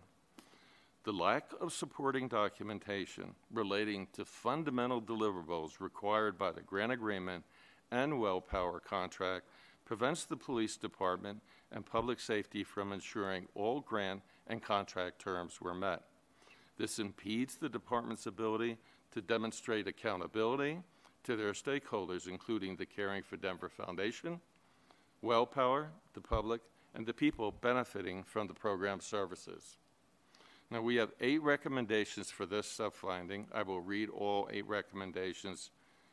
The 1.03 1.13
lack 1.13 1.51
of 1.61 1.71
supporting 1.71 2.27
documentation 2.27 3.35
relating 3.51 4.07
to 4.13 4.25
fundamental 4.25 5.01
deliverables 5.01 5.79
required 5.79 6.37
by 6.37 6.51
the 6.51 6.61
grant 6.61 6.91
agreement 6.91 7.45
and 7.91 8.13
WellPower 8.13 8.83
contract 8.83 9.45
prevents 9.85 10.25
the 10.25 10.35
police 10.35 10.75
department 10.75 11.41
and 11.71 11.85
public 11.85 12.19
safety 12.19 12.63
from 12.63 12.91
ensuring 12.91 13.47
all 13.55 13.79
grant 13.79 14.21
and 14.47 14.61
contract 14.61 15.19
terms 15.19 15.61
were 15.61 15.73
met. 15.73 16.03
This 16.77 16.99
impedes 16.99 17.55
the 17.55 17.69
department's 17.69 18.25
ability 18.25 18.77
to 19.11 19.21
demonstrate 19.21 19.87
accountability 19.87 20.79
to 21.23 21.35
their 21.35 21.53
stakeholders, 21.53 22.27
including 22.27 22.75
the 22.75 22.85
Caring 22.85 23.23
for 23.23 23.37
Denver 23.37 23.69
Foundation, 23.69 24.39
WellPower, 25.23 25.87
the 26.13 26.21
public, 26.21 26.61
and 26.93 27.05
the 27.05 27.13
people 27.13 27.51
benefiting 27.51 28.23
from 28.23 28.47
the 28.47 28.53
program 28.53 28.99
services. 28.99 29.77
Now, 30.69 30.81
we 30.81 30.95
have 30.97 31.11
eight 31.21 31.41
recommendations 31.41 32.29
for 32.29 32.45
this 32.45 32.67
sub-finding. 32.67 33.47
I 33.53 33.63
will 33.63 33.79
read 33.79 34.09
all 34.09 34.49
eight 34.51 34.67
recommendations 34.67 35.69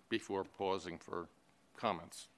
before 0.09 0.45
pausing 0.45 0.99
for 0.99 1.29
comments. 1.77 2.29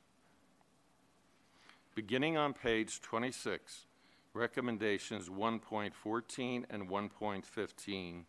Beginning 1.95 2.37
on 2.37 2.53
page 2.53 3.01
26, 3.01 3.87
recommendations 4.33 5.29
1.14 5.29 6.65
and 6.71 6.89
1.15 6.89 8.25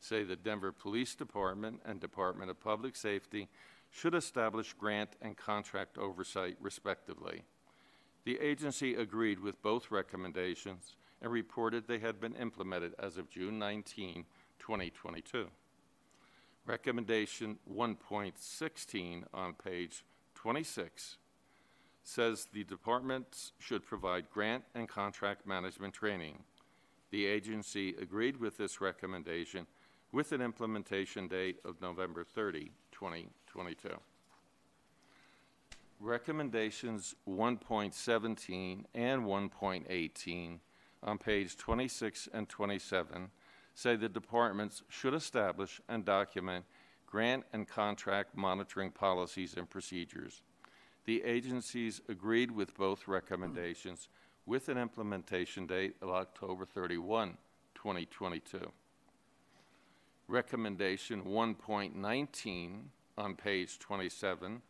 say 0.00 0.24
the 0.24 0.36
Denver 0.36 0.72
Police 0.72 1.14
Department 1.14 1.80
and 1.84 2.00
Department 2.00 2.50
of 2.50 2.60
Public 2.60 2.96
Safety 2.96 3.48
should 3.90 4.14
establish 4.14 4.72
grant 4.72 5.10
and 5.20 5.36
contract 5.36 5.98
oversight, 5.98 6.56
respectively. 6.60 7.42
The 8.24 8.38
agency 8.40 8.94
agreed 8.94 9.40
with 9.40 9.62
both 9.62 9.90
recommendations 9.90 10.94
and 11.20 11.32
reported 11.32 11.86
they 11.86 11.98
had 11.98 12.20
been 12.20 12.34
implemented 12.36 12.94
as 12.98 13.18
of 13.18 13.28
June 13.28 13.58
19, 13.58 14.24
2022. 14.58 15.48
Recommendation 16.64 17.58
1.16 17.72 19.24
on 19.34 19.54
page 19.54 20.04
26 20.34 21.16
says 22.04 22.48
the 22.52 22.64
departments 22.64 23.52
should 23.58 23.84
provide 23.84 24.30
grant 24.30 24.64
and 24.74 24.88
contract 24.88 25.46
management 25.46 25.94
training. 25.94 26.38
The 27.10 27.26
agency 27.26 27.94
agreed 28.00 28.36
with 28.38 28.56
this 28.56 28.80
recommendation 28.80 29.66
with 30.12 30.32
an 30.32 30.40
implementation 30.40 31.26
date 31.26 31.58
of 31.64 31.80
November 31.80 32.24
30, 32.24 32.70
2022. 32.92 33.88
Recommendations 36.04 37.14
1.17 37.28 38.84
and 38.92 39.22
1.18 39.22 40.58
on 41.04 41.18
page 41.18 41.56
26 41.56 42.28
and 42.34 42.48
27 42.48 43.30
say 43.76 43.94
the 43.94 44.08
departments 44.08 44.82
should 44.88 45.14
establish 45.14 45.80
and 45.88 46.04
document 46.04 46.64
grant 47.06 47.44
and 47.52 47.68
contract 47.68 48.36
monitoring 48.36 48.90
policies 48.90 49.54
and 49.56 49.70
procedures. 49.70 50.42
The 51.04 51.22
agencies 51.22 52.00
agreed 52.08 52.50
with 52.50 52.76
both 52.76 53.06
recommendations 53.06 54.08
with 54.44 54.68
an 54.68 54.78
implementation 54.78 55.68
date 55.68 55.94
of 56.02 56.10
October 56.10 56.64
31, 56.64 57.36
2022. 57.76 58.72
Recommendation 60.26 61.22
1.19 61.22 62.80
on 63.16 63.36
page 63.36 63.78
27 63.78 64.62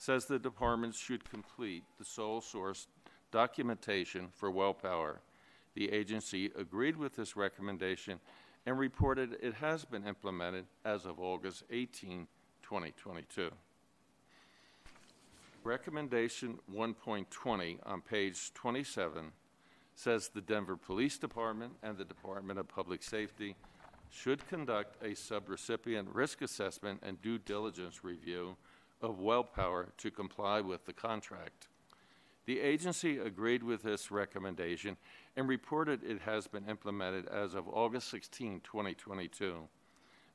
says 0.00 0.24
the 0.24 0.38
departments 0.38 0.98
should 0.98 1.30
complete 1.30 1.84
the 1.98 2.04
sole 2.04 2.40
source 2.40 2.88
documentation 3.30 4.26
for 4.34 4.50
WellPower 4.50 5.18
the 5.74 5.92
agency 5.92 6.50
agreed 6.56 6.96
with 6.96 7.14
this 7.16 7.36
recommendation 7.36 8.20
and 8.66 8.78
reported 8.78 9.36
it 9.40 9.54
has 9.54 9.84
been 9.84 10.06
implemented 10.06 10.66
as 10.84 11.06
of 11.06 11.18
August 11.20 11.62
18, 11.70 12.26
2022. 12.62 13.50
Recommendation 15.62 16.58
1.20 16.74 17.78
on 17.84 18.00
page 18.00 18.52
27 18.54 19.32
says 19.94 20.28
the 20.28 20.40
Denver 20.40 20.76
Police 20.76 21.18
Department 21.18 21.72
and 21.82 21.96
the 21.96 22.04
Department 22.04 22.58
of 22.58 22.66
Public 22.68 23.02
Safety 23.02 23.54
should 24.10 24.46
conduct 24.48 25.02
a 25.02 25.10
subrecipient 25.10 26.06
risk 26.12 26.42
assessment 26.42 27.00
and 27.02 27.20
due 27.22 27.38
diligence 27.38 28.02
review 28.02 28.56
of 29.00 29.18
WellPower 29.18 29.86
to 29.98 30.10
comply 30.10 30.60
with 30.60 30.86
the 30.86 30.92
contract. 30.92 31.68
The 32.46 32.60
agency 32.60 33.18
agreed 33.18 33.62
with 33.62 33.82
this 33.82 34.10
recommendation 34.10 34.96
and 35.36 35.48
reported 35.48 36.02
it 36.02 36.22
has 36.22 36.46
been 36.46 36.68
implemented 36.68 37.28
as 37.28 37.54
of 37.54 37.68
August 37.68 38.08
16, 38.10 38.60
2022. 38.64 39.68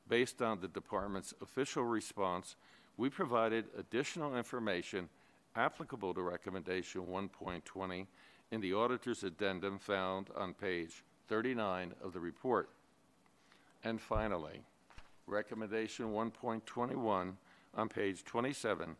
Based 0.07 0.41
on 0.41 0.61
the 0.61 0.67
department's 0.67 1.33
official 1.41 1.83
response, 1.83 2.55
we 2.97 3.09
provided 3.09 3.65
additional 3.77 4.37
information 4.37 5.09
applicable 5.55 6.13
to 6.13 6.21
recommendation 6.21 7.01
1.20 7.01 8.05
in 8.51 8.61
the 8.61 8.73
auditor's 8.73 9.23
addendum 9.23 9.79
found 9.79 10.29
on 10.35 10.53
page 10.53 11.03
39 11.27 11.93
of 12.03 12.13
the 12.13 12.19
report. 12.19 12.69
And 13.83 13.99
finally, 13.99 14.61
recommendation 15.27 16.07
1.21 16.13 17.33
on 17.75 17.89
page 17.89 18.23
27 18.23 18.95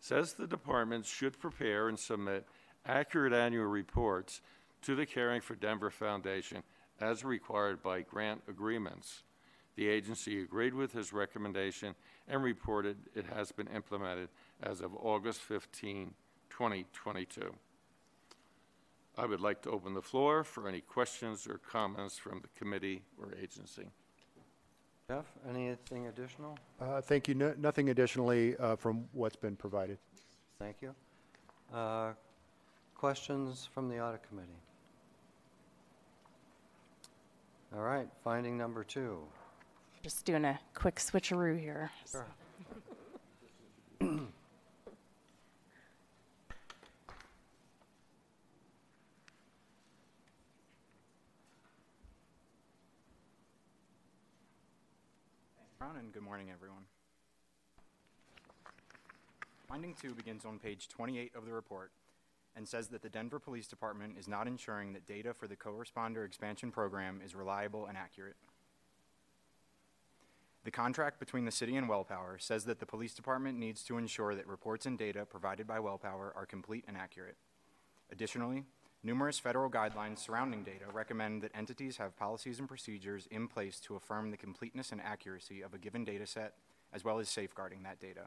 says 0.00 0.32
the 0.32 0.46
departments 0.46 1.08
should 1.08 1.38
prepare 1.38 1.88
and 1.88 1.98
submit 1.98 2.46
accurate 2.86 3.32
annual 3.32 3.66
reports 3.66 4.40
to 4.82 4.94
the 4.94 5.06
Caring 5.06 5.40
for 5.40 5.54
Denver 5.54 5.90
Foundation 5.90 6.62
as 7.00 7.24
required 7.24 7.82
by 7.82 8.00
grant 8.00 8.42
agreements. 8.48 9.22
The 9.76 9.88
agency 9.88 10.42
agreed 10.42 10.74
with 10.74 10.92
his 10.92 11.12
recommendation 11.12 11.94
and 12.28 12.42
reported 12.42 12.96
it 13.14 13.26
has 13.26 13.52
been 13.52 13.68
implemented 13.68 14.28
as 14.62 14.80
of 14.80 14.94
August 14.94 15.40
15, 15.40 16.14
2022. 16.50 17.54
I 19.16 19.26
would 19.26 19.40
like 19.40 19.62
to 19.62 19.70
open 19.70 19.94
the 19.94 20.02
floor 20.02 20.44
for 20.44 20.68
any 20.68 20.80
questions 20.80 21.46
or 21.46 21.58
comments 21.58 22.16
from 22.16 22.40
the 22.40 22.48
committee 22.58 23.02
or 23.18 23.34
agency. 23.40 23.86
Jeff, 25.10 25.24
anything 25.48 26.06
additional? 26.06 26.56
Uh, 26.80 27.00
Thank 27.00 27.26
you. 27.26 27.34
No- 27.34 27.52
Nothing 27.58 27.90
additionally 27.90 28.56
uh, 28.58 28.76
from 28.76 29.06
what's 29.12 29.34
been 29.34 29.56
provided. 29.56 29.98
Thank 30.60 30.76
you. 30.82 30.94
Uh, 31.74 32.12
Questions 32.94 33.68
from 33.74 33.88
the 33.88 33.98
audit 33.98 34.22
committee? 34.28 34.46
All 37.74 37.82
right, 37.82 38.06
finding 38.22 38.56
number 38.56 38.84
two. 38.84 39.18
Just 40.04 40.24
doing 40.24 40.44
a 40.44 40.60
quick 40.74 40.96
switcheroo 40.96 41.58
here. 41.58 41.90
Sure. 42.08 42.26
And 56.10 56.14
good 56.16 56.24
morning, 56.24 56.48
everyone. 56.52 56.86
Finding 59.68 59.94
two 59.94 60.12
begins 60.12 60.44
on 60.44 60.58
page 60.58 60.88
28 60.88 61.36
of 61.36 61.46
the 61.46 61.52
report 61.52 61.92
and 62.56 62.66
says 62.66 62.88
that 62.88 63.00
the 63.00 63.08
Denver 63.08 63.38
Police 63.38 63.68
Department 63.68 64.18
is 64.18 64.26
not 64.26 64.48
ensuring 64.48 64.92
that 64.94 65.06
data 65.06 65.32
for 65.32 65.46
the 65.46 65.54
co-responder 65.54 66.26
expansion 66.26 66.72
program 66.72 67.20
is 67.24 67.36
reliable 67.36 67.86
and 67.86 67.96
accurate. 67.96 68.34
The 70.64 70.72
contract 70.72 71.20
between 71.20 71.44
the 71.44 71.52
city 71.52 71.76
and 71.76 71.88
WellPower 71.88 72.40
says 72.40 72.64
that 72.64 72.80
the 72.80 72.86
police 72.86 73.14
department 73.14 73.56
needs 73.56 73.84
to 73.84 73.96
ensure 73.96 74.34
that 74.34 74.48
reports 74.48 74.86
and 74.86 74.98
data 74.98 75.24
provided 75.24 75.68
by 75.68 75.78
WellPower 75.78 76.34
are 76.34 76.44
complete 76.44 76.86
and 76.88 76.96
accurate. 76.96 77.36
Additionally, 78.10 78.64
numerous 79.02 79.38
federal 79.38 79.70
guidelines 79.70 80.18
surrounding 80.18 80.62
data 80.62 80.84
recommend 80.92 81.42
that 81.42 81.52
entities 81.54 81.96
have 81.96 82.16
policies 82.16 82.58
and 82.58 82.68
procedures 82.68 83.26
in 83.30 83.48
place 83.48 83.80
to 83.80 83.96
affirm 83.96 84.30
the 84.30 84.36
completeness 84.36 84.92
and 84.92 85.00
accuracy 85.00 85.62
of 85.62 85.74
a 85.74 85.78
given 85.78 86.04
data 86.04 86.26
set, 86.26 86.54
as 86.92 87.04
well 87.04 87.18
as 87.18 87.28
safeguarding 87.28 87.82
that 87.82 88.00
data. 88.00 88.26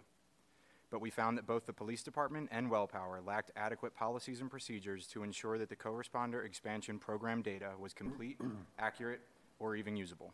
But 0.90 1.02
we 1.02 1.10
found 1.10 1.38
that 1.38 1.48
both 1.48 1.66
the 1.66 1.74
police 1.74 2.04
department 2.04 2.50
and 2.52 2.70
WellPower 2.70 3.26
lacked 3.26 3.52
adequate 3.56 3.96
policies 3.96 4.42
and 4.42 4.50
procedures 4.52 5.08
to 5.08 5.24
ensure 5.24 5.58
that 5.58 5.70
the 5.70 5.76
co-responder 5.76 6.46
expansion 6.46 7.00
program 7.00 7.42
data 7.42 7.72
was 7.80 7.94
complete, 7.94 8.40
accurate, 8.80 9.22
or 9.60 9.76
even 9.76 9.96
usable. 9.96 10.34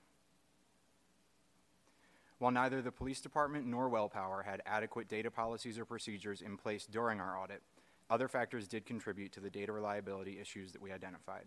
While 2.40 2.52
neither 2.52 2.82
the 2.82 2.92
police 2.92 3.20
department 3.20 3.68
nor 3.68 3.90
WellPower 3.90 4.46
had 4.46 4.62
adequate 4.66 5.10
data 5.10 5.30
policies 5.30 5.78
or 5.78 5.86
procedures 5.86 6.42
in 6.42 6.58
place 6.58 6.86
during 6.86 7.20
our 7.20 7.38
audit, 7.38 7.62
other 8.10 8.28
factors 8.28 8.68
did 8.68 8.86
contribute 8.86 9.32
to 9.34 9.40
the 9.40 9.50
data 9.50 9.72
reliability 9.72 10.40
issues 10.40 10.72
that 10.72 10.82
we 10.82 10.92
identified. 10.92 11.46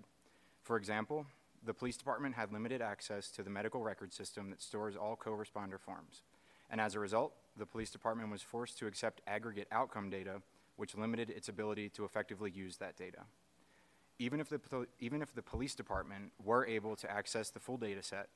For 0.62 0.76
example, 0.76 1.26
the 1.64 1.74
police 1.74 1.97
department 1.97 2.34
had 2.34 2.52
limited 2.52 2.80
access 2.82 3.30
to 3.32 3.43
the 3.43 3.51
medical 3.51 3.82
record 3.82 4.12
system 4.12 4.51
that 4.51 4.62
stores 4.62 4.97
all 4.97 5.16
co-responder 5.16 5.78
forms. 5.78 6.22
And 6.70 6.80
as 6.80 6.94
a 6.94 7.01
result, 7.01 7.32
the 7.56 7.66
police 7.66 7.90
department 7.90 8.30
was 8.30 8.43
forced 8.43 8.78
to 8.78 8.86
accept 8.86 9.20
aggregate 9.26 9.68
outcome 9.70 10.10
data, 10.10 10.40
which 10.76 10.97
limited 10.97 11.30
its 11.30 11.48
ability 11.48 11.89
to 11.90 12.05
effectively 12.05 12.51
use 12.51 12.76
that 12.78 12.97
data. 12.97 13.22
Even 14.18 14.40
if 14.40 14.48
the, 14.48 14.86
even 15.01 15.20
if 15.20 15.34
the 15.34 15.43
police 15.43 15.74
department 15.74 16.32
were 16.43 16.66
able 16.66 16.97
to 16.97 17.10
access 17.10 17.51
the 17.51 17.60
full 17.60 17.76
data 17.76 18.02
set, 18.02 18.28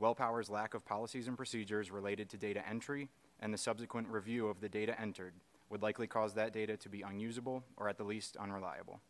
WellPower's 0.00 0.48
lack 0.48 0.74
of 0.74 0.84
policies 0.84 1.28
and 1.28 1.36
procedures 1.36 1.90
related 1.90 2.28
to 2.30 2.36
data 2.36 2.66
entry 2.66 3.08
and 3.40 3.52
the 3.52 3.58
subsequent 3.58 4.08
review 4.08 4.48
of 4.48 4.60
the 4.60 4.68
data 4.68 4.98
entered 5.00 5.34
would 5.70 5.82
likely 5.82 6.06
cause 6.06 6.34
that 6.34 6.52
data 6.52 6.76
to 6.76 6.88
be 6.88 7.02
unusable 7.02 7.64
or 7.76 7.88
at 7.88 7.96
the 7.96 8.04
least 8.04 8.36
unreliable. 8.36 9.00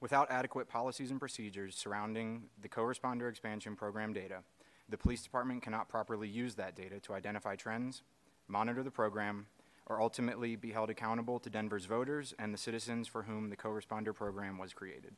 Without 0.00 0.30
adequate 0.30 0.68
policies 0.68 1.10
and 1.10 1.20
procedures 1.20 1.76
surrounding 1.76 2.44
the 2.60 2.68
co-responder 2.68 3.28
expansion 3.28 3.76
program 3.76 4.12
data, 4.12 4.40
the 4.88 4.98
police 4.98 5.22
department 5.22 5.62
cannot 5.62 5.88
properly 5.88 6.28
use 6.28 6.54
that 6.56 6.74
data 6.74 7.00
to 7.00 7.14
identify 7.14 7.56
trends, 7.56 8.02
monitor 8.48 8.82
the 8.82 8.90
program, 8.90 9.46
or 9.86 10.00
ultimately 10.00 10.56
be 10.56 10.72
held 10.72 10.90
accountable 10.90 11.38
to 11.38 11.50
Denver's 11.50 11.86
voters 11.86 12.34
and 12.38 12.52
the 12.52 12.58
citizens 12.58 13.06
for 13.06 13.22
whom 13.22 13.50
the 13.50 13.56
co-responder 13.56 14.14
program 14.14 14.58
was 14.58 14.72
created. 14.72 15.14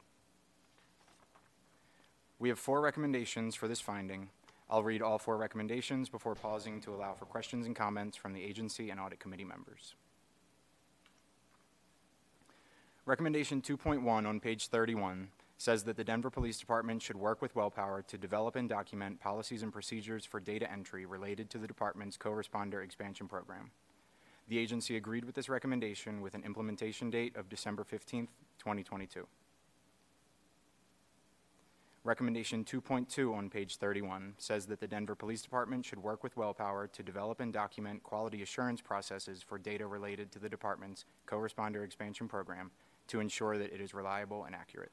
We 2.38 2.48
have 2.48 2.58
four 2.58 2.80
recommendations 2.80 3.54
for 3.54 3.66
this 3.66 3.80
finding. 3.80 4.28
I'll 4.68 4.82
read 4.82 5.02
all 5.02 5.18
four 5.18 5.36
recommendations 5.36 6.08
before 6.08 6.34
pausing 6.34 6.80
to 6.82 6.94
allow 6.94 7.14
for 7.14 7.24
questions 7.24 7.66
and 7.66 7.76
comments 7.76 8.16
from 8.16 8.32
the 8.32 8.42
agency 8.42 8.90
and 8.90 8.98
audit 8.98 9.20
committee 9.20 9.44
members. 9.44 9.94
Recommendation 13.04 13.62
2.1 13.62 14.26
on 14.26 14.40
page 14.40 14.66
31 14.66 15.28
says 15.58 15.84
that 15.84 15.96
the 15.96 16.04
Denver 16.04 16.28
Police 16.28 16.58
Department 16.58 17.00
should 17.00 17.16
work 17.16 17.40
with 17.40 17.54
WellPower 17.54 18.04
to 18.08 18.18
develop 18.18 18.56
and 18.56 18.68
document 18.68 19.20
policies 19.20 19.62
and 19.62 19.72
procedures 19.72 20.24
for 20.24 20.40
data 20.40 20.70
entry 20.70 21.06
related 21.06 21.48
to 21.50 21.58
the 21.58 21.68
department's 21.68 22.16
co-responder 22.16 22.84
expansion 22.84 23.28
program. 23.28 23.70
The 24.48 24.58
agency 24.58 24.96
agreed 24.96 25.24
with 25.24 25.34
this 25.34 25.48
recommendation 25.48 26.20
with 26.20 26.34
an 26.34 26.42
implementation 26.44 27.08
date 27.08 27.36
of 27.36 27.48
December 27.48 27.84
15, 27.84 28.26
2022. 28.58 29.26
Recommendation 32.06 32.64
2.2 32.64 33.34
on 33.34 33.50
page 33.50 33.78
31 33.78 34.34
says 34.38 34.66
that 34.66 34.78
the 34.78 34.86
Denver 34.86 35.16
Police 35.16 35.42
Department 35.42 35.84
should 35.84 35.98
work 36.00 36.22
with 36.22 36.36
WellPower 36.36 36.92
to 36.92 37.02
develop 37.02 37.40
and 37.40 37.52
document 37.52 38.04
quality 38.04 38.42
assurance 38.42 38.80
processes 38.80 39.42
for 39.42 39.58
data 39.58 39.88
related 39.88 40.30
to 40.30 40.38
the 40.38 40.48
department's 40.48 41.04
co-responder 41.26 41.84
expansion 41.84 42.28
program 42.28 42.70
to 43.08 43.18
ensure 43.18 43.58
that 43.58 43.74
it 43.74 43.80
is 43.80 43.92
reliable 43.92 44.44
and 44.44 44.54
accurate. 44.54 44.92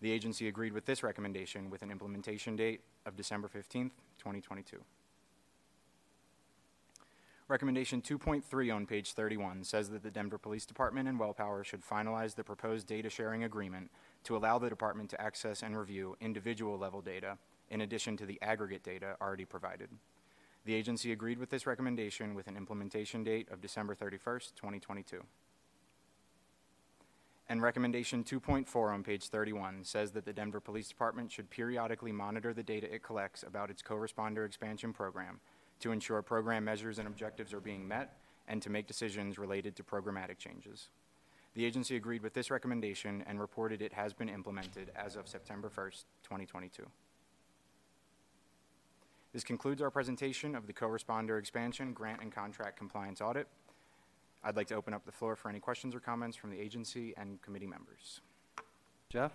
The 0.00 0.12
agency 0.12 0.46
agreed 0.46 0.72
with 0.72 0.86
this 0.86 1.02
recommendation 1.02 1.70
with 1.70 1.82
an 1.82 1.90
implementation 1.90 2.54
date 2.54 2.82
of 3.04 3.16
December 3.16 3.48
15th, 3.48 3.90
2022. 4.18 4.76
Recommendation 7.48 8.02
2.3 8.02 8.74
on 8.74 8.84
page 8.84 9.14
31 9.14 9.64
says 9.64 9.88
that 9.88 10.02
the 10.02 10.10
Denver 10.10 10.36
Police 10.36 10.66
Department 10.66 11.08
and 11.08 11.18
WellPower 11.18 11.64
should 11.64 11.80
finalize 11.80 12.34
the 12.34 12.44
proposed 12.44 12.86
data 12.86 13.08
sharing 13.08 13.42
agreement 13.42 13.90
to 14.24 14.36
allow 14.36 14.58
the 14.58 14.68
department 14.68 15.08
to 15.10 15.20
access 15.20 15.62
and 15.62 15.74
review 15.74 16.14
individual 16.20 16.76
level 16.76 17.00
data 17.00 17.38
in 17.70 17.80
addition 17.80 18.18
to 18.18 18.26
the 18.26 18.38
aggregate 18.42 18.82
data 18.82 19.16
already 19.22 19.46
provided. 19.46 19.88
The 20.66 20.74
agency 20.74 21.10
agreed 21.10 21.38
with 21.38 21.48
this 21.48 21.66
recommendation 21.66 22.34
with 22.34 22.48
an 22.48 22.56
implementation 22.58 23.24
date 23.24 23.48
of 23.50 23.62
December 23.62 23.94
31st, 23.94 24.54
2022. 24.54 25.22
And 27.48 27.62
recommendation 27.62 28.24
2.4 28.24 28.92
on 28.92 29.02
page 29.02 29.28
31 29.28 29.84
says 29.84 30.10
that 30.10 30.26
the 30.26 30.34
Denver 30.34 30.60
Police 30.60 30.88
Department 30.88 31.32
should 31.32 31.48
periodically 31.48 32.12
monitor 32.12 32.52
the 32.52 32.62
data 32.62 32.92
it 32.94 33.02
collects 33.02 33.42
about 33.42 33.70
its 33.70 33.80
co-responder 33.80 34.44
expansion 34.44 34.92
program 34.92 35.40
to 35.80 35.92
ensure 35.92 36.22
program 36.22 36.64
measures 36.64 36.98
and 36.98 37.08
objectives 37.08 37.52
are 37.52 37.60
being 37.60 37.86
met 37.86 38.16
and 38.48 38.62
to 38.62 38.70
make 38.70 38.86
decisions 38.86 39.38
related 39.38 39.76
to 39.76 39.82
programmatic 39.82 40.38
changes. 40.38 40.88
The 41.54 41.64
agency 41.64 41.96
agreed 41.96 42.22
with 42.22 42.34
this 42.34 42.50
recommendation 42.50 43.24
and 43.26 43.40
reported 43.40 43.82
it 43.82 43.92
has 43.92 44.12
been 44.12 44.28
implemented 44.28 44.90
as 44.94 45.16
of 45.16 45.28
September 45.28 45.68
1st, 45.68 46.04
2022. 46.22 46.84
This 49.32 49.44
concludes 49.44 49.82
our 49.82 49.90
presentation 49.90 50.54
of 50.54 50.66
the 50.66 50.72
co-responder 50.72 51.38
expansion 51.38 51.92
grant 51.92 52.22
and 52.22 52.32
contract 52.32 52.78
compliance 52.78 53.20
audit. 53.20 53.46
I'd 54.42 54.56
like 54.56 54.68
to 54.68 54.74
open 54.74 54.94
up 54.94 55.04
the 55.04 55.12
floor 55.12 55.36
for 55.36 55.48
any 55.48 55.60
questions 55.60 55.94
or 55.94 56.00
comments 56.00 56.36
from 56.36 56.50
the 56.50 56.58
agency 56.58 57.12
and 57.16 57.42
committee 57.42 57.66
members. 57.66 58.20
Jeff? 59.10 59.32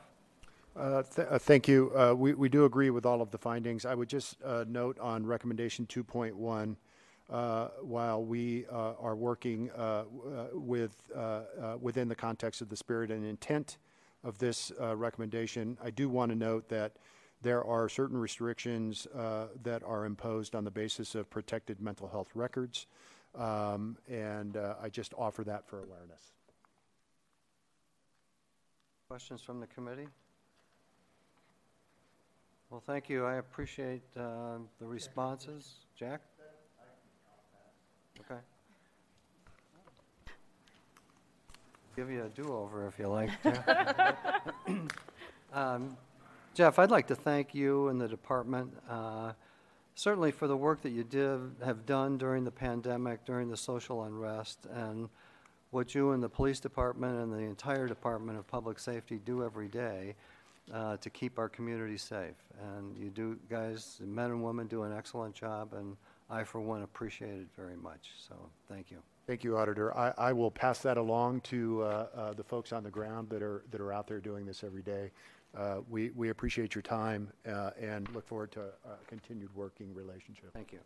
Uh, 0.75 1.03
th- 1.03 1.27
uh, 1.29 1.37
Thank 1.39 1.67
you. 1.67 1.91
Uh, 1.95 2.13
We 2.15 2.33
we 2.33 2.49
do 2.49 2.65
agree 2.65 2.89
with 2.89 3.05
all 3.05 3.21
of 3.21 3.29
the 3.31 3.37
findings. 3.37 3.85
I 3.85 3.93
would 3.93 4.09
just 4.09 4.41
uh, 4.43 4.65
note 4.67 4.97
on 4.99 5.25
recommendation 5.25 5.85
2.1, 5.85 6.75
uh, 7.29 7.67
while 7.81 8.23
we 8.23 8.65
uh, 8.67 8.93
are 8.99 9.15
working 9.15 9.69
uh, 9.71 9.81
uh, 9.81 10.03
with, 10.53 10.95
uh, 11.15 11.19
uh, 11.19 11.77
within 11.79 12.07
the 12.07 12.15
context 12.15 12.61
of 12.61 12.69
the 12.69 12.75
spirit 12.75 13.11
and 13.11 13.23
intent 13.25 13.77
of 14.23 14.37
this 14.39 14.71
uh, 14.81 14.95
recommendation, 14.95 15.77
I 15.83 15.91
do 15.91 16.09
want 16.09 16.31
to 16.31 16.35
note 16.35 16.69
that 16.69 16.93
there 17.41 17.63
are 17.63 17.87
certain 17.89 18.17
restrictions 18.17 19.05
uh, 19.07 19.47
that 19.63 19.83
are 19.83 20.05
imposed 20.05 20.55
on 20.55 20.63
the 20.63 20.71
basis 20.71 21.13
of 21.13 21.29
protected 21.29 21.81
mental 21.81 22.07
health 22.07 22.29
records, 22.35 22.87
Um, 23.35 23.97
and 24.07 24.57
uh, 24.57 24.75
I 24.85 24.89
just 24.89 25.13
offer 25.17 25.43
that 25.45 25.67
for 25.67 25.79
awareness. 25.81 26.33
Questions 29.09 29.41
from 29.41 29.59
the 29.59 29.67
committee? 29.67 30.07
Well, 32.69 32.81
thank 32.85 33.09
you. 33.09 33.25
I 33.25 33.35
appreciate 33.35 34.01
uh, 34.17 34.57
the 34.79 34.85
responses. 34.85 35.75
Jack? 35.95 36.21
Okay. 38.19 38.39
Give 41.95 42.09
you 42.09 42.23
a 42.23 42.29
do-over 42.29 42.87
if 42.87 42.97
you 42.97 43.07
like. 43.07 43.29
Jeff. 43.43 44.15
Um, 45.53 45.97
Jeff, 46.55 46.79
I'd 46.79 46.89
like 46.89 47.05
to 47.07 47.15
thank 47.15 47.53
you 47.53 47.89
and 47.89 48.01
the 48.01 48.07
department, 48.07 48.73
uh, 48.89 49.33
certainly 49.93 50.31
for 50.31 50.47
the 50.47 50.57
work 50.57 50.81
that 50.81 50.89
you 50.89 51.03
did, 51.03 51.39
have 51.63 51.85
done 51.85 52.17
during 52.17 52.43
the 52.43 52.51
pandemic, 52.51 53.23
during 53.23 53.49
the 53.49 53.57
social 53.57 54.03
unrest, 54.03 54.65
and 54.73 55.09
what 55.69 55.93
you 55.93 56.11
and 56.11 56.23
the 56.23 56.29
police 56.29 56.59
department 56.59 57.19
and 57.19 57.31
the 57.31 57.37
entire 57.37 57.87
Department 57.87 58.39
of 58.39 58.47
Public 58.47 58.79
Safety 58.79 59.19
do 59.23 59.43
every 59.43 59.67
day 59.67 60.15
uh, 60.71 60.97
to 60.97 61.09
keep 61.09 61.39
our 61.39 61.49
community 61.49 61.97
safe. 61.97 62.35
And 62.61 62.95
you 62.97 63.09
do, 63.09 63.37
guys, 63.49 63.99
men 64.05 64.31
and 64.31 64.43
women 64.43 64.67
do 64.67 64.83
an 64.83 64.93
excellent 64.93 65.35
job, 65.35 65.73
and 65.73 65.97
I, 66.29 66.43
for 66.43 66.61
one, 66.61 66.83
appreciate 66.83 67.33
it 67.33 67.47
very 67.55 67.75
much. 67.75 68.11
So, 68.27 68.35
thank 68.69 68.91
you. 68.91 68.97
Thank 69.27 69.43
you, 69.43 69.57
Auditor. 69.57 69.95
I, 69.97 70.13
I 70.17 70.33
will 70.33 70.51
pass 70.51 70.79
that 70.79 70.97
along 70.97 71.41
to 71.41 71.83
uh, 71.83 72.07
uh, 72.15 72.33
the 72.33 72.43
folks 72.43 72.73
on 72.73 72.83
the 72.83 72.89
ground 72.89 73.29
that 73.29 73.41
are, 73.41 73.63
that 73.71 73.81
are 73.81 73.93
out 73.93 74.07
there 74.07 74.19
doing 74.19 74.45
this 74.45 74.63
every 74.63 74.81
day. 74.81 75.11
Uh, 75.55 75.77
We, 75.89 76.09
we 76.11 76.29
appreciate 76.29 76.75
your 76.75 76.81
time 76.81 77.29
uh, 77.47 77.71
and 77.79 78.09
look 78.13 78.27
forward 78.27 78.51
to 78.53 78.61
a 78.61 79.05
continued 79.07 79.53
working 79.55 79.93
relationship. 79.93 80.51
Thank 80.53 80.73
you. 80.73 80.79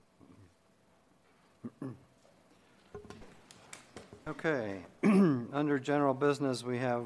Okay, 4.27 4.81
under 5.53 5.79
general 5.79 6.13
business, 6.13 6.61
we 6.61 6.77
have 6.79 7.05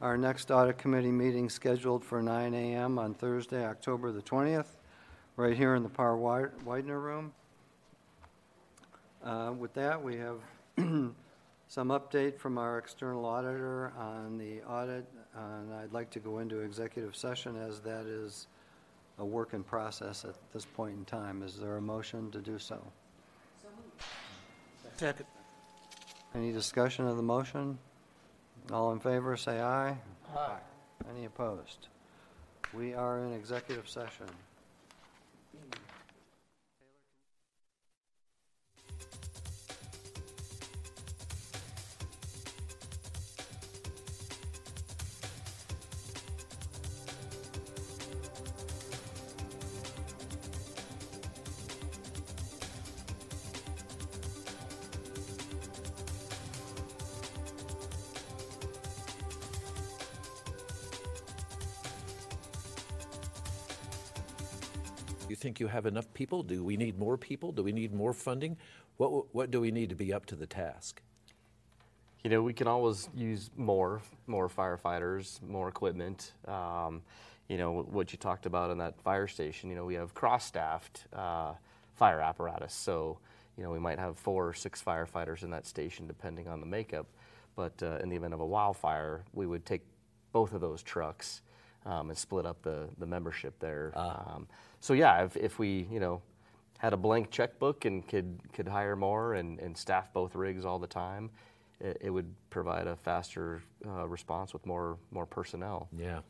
our 0.00 0.16
next 0.16 0.50
audit 0.50 0.78
committee 0.78 1.10
meeting 1.12 1.48
scheduled 1.48 2.04
for 2.04 2.22
9 2.22 2.54
AM 2.54 2.98
on 2.98 3.14
Thursday, 3.14 3.64
October 3.64 4.12
the 4.12 4.22
20th, 4.22 4.66
right 5.36 5.56
here 5.56 5.74
in 5.74 5.82
the 5.82 5.88
Par 5.88 6.12
Wi- 6.12 6.48
Widener 6.64 7.00
Room. 7.00 7.32
Uh, 9.24 9.52
With 9.56 9.72
that, 9.74 10.02
we 10.02 10.16
have 10.16 10.40
some 10.76 11.14
update 11.88 12.38
from 12.38 12.58
our 12.58 12.78
external 12.78 13.24
auditor 13.24 13.92
on 13.98 14.36
the 14.36 14.60
audit, 14.62 15.06
and 15.36 15.72
I'd 15.74 15.92
like 15.92 16.10
to 16.10 16.18
go 16.20 16.38
into 16.40 16.60
executive 16.60 17.16
session 17.16 17.56
as 17.56 17.80
that 17.80 18.06
is 18.06 18.48
a 19.18 19.24
work 19.24 19.54
in 19.54 19.62
process 19.62 20.24
at 20.24 20.34
this 20.52 20.64
point 20.64 20.96
in 20.98 21.04
time. 21.04 21.42
Is 21.42 21.56
there 21.56 21.76
a 21.76 21.80
motion 21.80 22.30
to 22.32 22.40
do 22.40 22.58
so? 22.58 22.82
Second. 24.96 25.26
Any 26.34 26.52
discussion 26.52 27.06
of 27.06 27.16
the 27.16 27.22
motion? 27.22 27.78
All 28.72 28.92
in 28.92 29.00
favor, 29.00 29.36
say 29.36 29.60
aye. 29.60 29.96
Aye. 30.36 30.58
Any 31.10 31.26
opposed? 31.26 31.88
We 32.72 32.94
are 32.94 33.18
in 33.20 33.32
executive 33.32 33.88
session. 33.88 34.26
Think 65.44 65.60
you 65.60 65.66
have 65.66 65.84
enough 65.84 66.12
people? 66.14 66.42
Do 66.42 66.64
we 66.64 66.78
need 66.78 66.98
more 66.98 67.18
people? 67.18 67.52
Do 67.52 67.62
we 67.62 67.70
need 67.70 67.92
more 67.92 68.14
funding? 68.14 68.56
What, 68.96 69.34
what 69.34 69.50
do 69.50 69.60
we 69.60 69.70
need 69.70 69.90
to 69.90 69.94
be 69.94 70.10
up 70.10 70.24
to 70.26 70.36
the 70.36 70.46
task? 70.46 71.02
You 72.22 72.30
know, 72.30 72.42
we 72.42 72.54
can 72.54 72.66
always 72.66 73.10
use 73.14 73.50
more, 73.54 74.00
more 74.26 74.48
firefighters, 74.48 75.42
more 75.42 75.68
equipment. 75.68 76.32
Um, 76.48 77.02
you 77.46 77.58
know, 77.58 77.82
what 77.82 78.10
you 78.10 78.18
talked 78.18 78.46
about 78.46 78.70
in 78.70 78.78
that 78.78 78.98
fire 79.02 79.26
station, 79.26 79.68
you 79.68 79.76
know, 79.76 79.84
we 79.84 79.96
have 79.96 80.14
cross-staffed 80.14 81.04
uh, 81.12 81.52
fire 81.94 82.22
apparatus. 82.22 82.72
So, 82.72 83.18
you 83.58 83.64
know, 83.64 83.70
we 83.70 83.78
might 83.78 83.98
have 83.98 84.16
four 84.16 84.48
or 84.48 84.54
six 84.54 84.82
firefighters 84.82 85.42
in 85.42 85.50
that 85.50 85.66
station, 85.66 86.06
depending 86.06 86.48
on 86.48 86.60
the 86.60 86.66
makeup. 86.66 87.06
But 87.54 87.74
uh, 87.82 87.98
in 88.02 88.08
the 88.08 88.16
event 88.16 88.32
of 88.32 88.40
a 88.40 88.46
wildfire, 88.46 89.24
we 89.34 89.46
would 89.46 89.66
take 89.66 89.82
both 90.32 90.54
of 90.54 90.62
those 90.62 90.82
trucks 90.82 91.42
um, 91.86 92.10
and 92.10 92.18
split 92.18 92.46
up 92.46 92.62
the, 92.62 92.88
the 92.98 93.06
membership 93.06 93.58
there. 93.60 93.92
Um, 93.94 94.46
so 94.80 94.92
yeah, 94.94 95.24
if, 95.24 95.36
if 95.36 95.58
we, 95.58 95.86
you 95.90 96.00
know, 96.00 96.22
had 96.78 96.92
a 96.92 96.96
blank 96.96 97.30
checkbook 97.30 97.84
and 97.84 98.06
could, 98.06 98.38
could 98.52 98.68
hire 98.68 98.96
more 98.96 99.34
and, 99.34 99.58
and 99.60 99.76
staff 99.76 100.12
both 100.12 100.34
rigs 100.34 100.64
all 100.64 100.78
the 100.78 100.86
time, 100.86 101.30
it, 101.80 101.98
it 102.00 102.10
would 102.10 102.32
provide 102.50 102.86
a 102.86 102.96
faster 102.96 103.62
uh, 103.86 104.06
response 104.06 104.52
with 104.52 104.64
more, 104.66 104.98
more 105.10 105.26
personnel. 105.26 105.88
Yeah. 105.96 106.20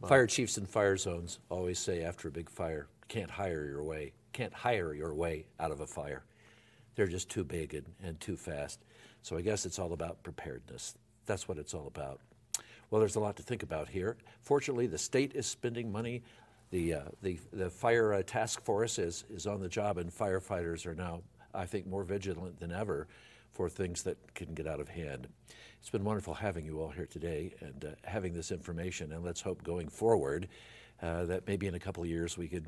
But- 0.00 0.08
Fire 0.08 0.26
chiefs 0.26 0.56
and 0.56 0.68
fire 0.68 0.96
zones 0.96 1.38
always 1.48 1.78
say 1.78 2.02
after 2.02 2.28
a 2.28 2.30
big 2.30 2.50
fire, 2.50 2.86
can't 3.08 3.30
hire 3.30 3.64
your 3.64 3.82
way, 3.82 4.12
can't 4.32 4.52
hire 4.52 4.94
your 4.94 5.14
way 5.14 5.46
out 5.58 5.70
of 5.70 5.80
a 5.80 5.86
fire. 5.86 6.24
They're 6.94 7.06
just 7.06 7.28
too 7.28 7.44
big 7.44 7.74
and, 7.74 7.86
and 8.02 8.18
too 8.20 8.36
fast. 8.36 8.80
So 9.22 9.36
I 9.36 9.42
guess 9.42 9.66
it's 9.66 9.78
all 9.78 9.92
about 9.92 10.22
preparedness. 10.22 10.94
That's 11.26 11.48
what 11.48 11.58
it's 11.58 11.74
all 11.74 11.86
about. 11.88 12.20
Well, 12.90 13.00
there's 13.00 13.16
a 13.16 13.20
lot 13.20 13.36
to 13.36 13.42
think 13.42 13.62
about 13.62 13.88
here. 13.88 14.16
Fortunately, 14.42 14.86
the 14.86 14.98
state 14.98 15.32
is 15.34 15.46
spending 15.46 15.90
money. 15.90 16.22
The, 16.70 16.94
uh, 16.94 17.00
the, 17.22 17.38
the 17.52 17.70
fire 17.70 18.14
uh, 18.14 18.22
task 18.22 18.62
force 18.62 18.98
is, 18.98 19.24
is 19.30 19.46
on 19.46 19.60
the 19.60 19.68
job, 19.68 19.98
and 19.98 20.10
firefighters 20.10 20.86
are 20.86 20.94
now, 20.94 21.22
I 21.54 21.66
think, 21.66 21.86
more 21.86 22.04
vigilant 22.04 22.58
than 22.58 22.72
ever 22.72 23.08
for 23.52 23.68
things 23.68 24.02
that 24.02 24.16
can 24.34 24.54
get 24.54 24.66
out 24.66 24.80
of 24.80 24.88
hand. 24.88 25.28
It's 25.80 25.90
been 25.90 26.04
wonderful 26.04 26.34
having 26.34 26.64
you 26.64 26.80
all 26.80 26.90
here 26.90 27.06
today 27.06 27.54
and 27.60 27.84
uh, 27.84 27.88
having 28.04 28.34
this 28.34 28.50
information, 28.50 29.12
and 29.12 29.24
let's 29.24 29.40
hope 29.40 29.62
going 29.62 29.88
forward 29.88 30.48
uh, 31.02 31.26
that 31.26 31.46
maybe 31.46 31.66
in 31.66 31.74
a 31.74 31.78
couple 31.78 32.02
of 32.02 32.08
years 32.08 32.38
we 32.38 32.48
could, 32.48 32.66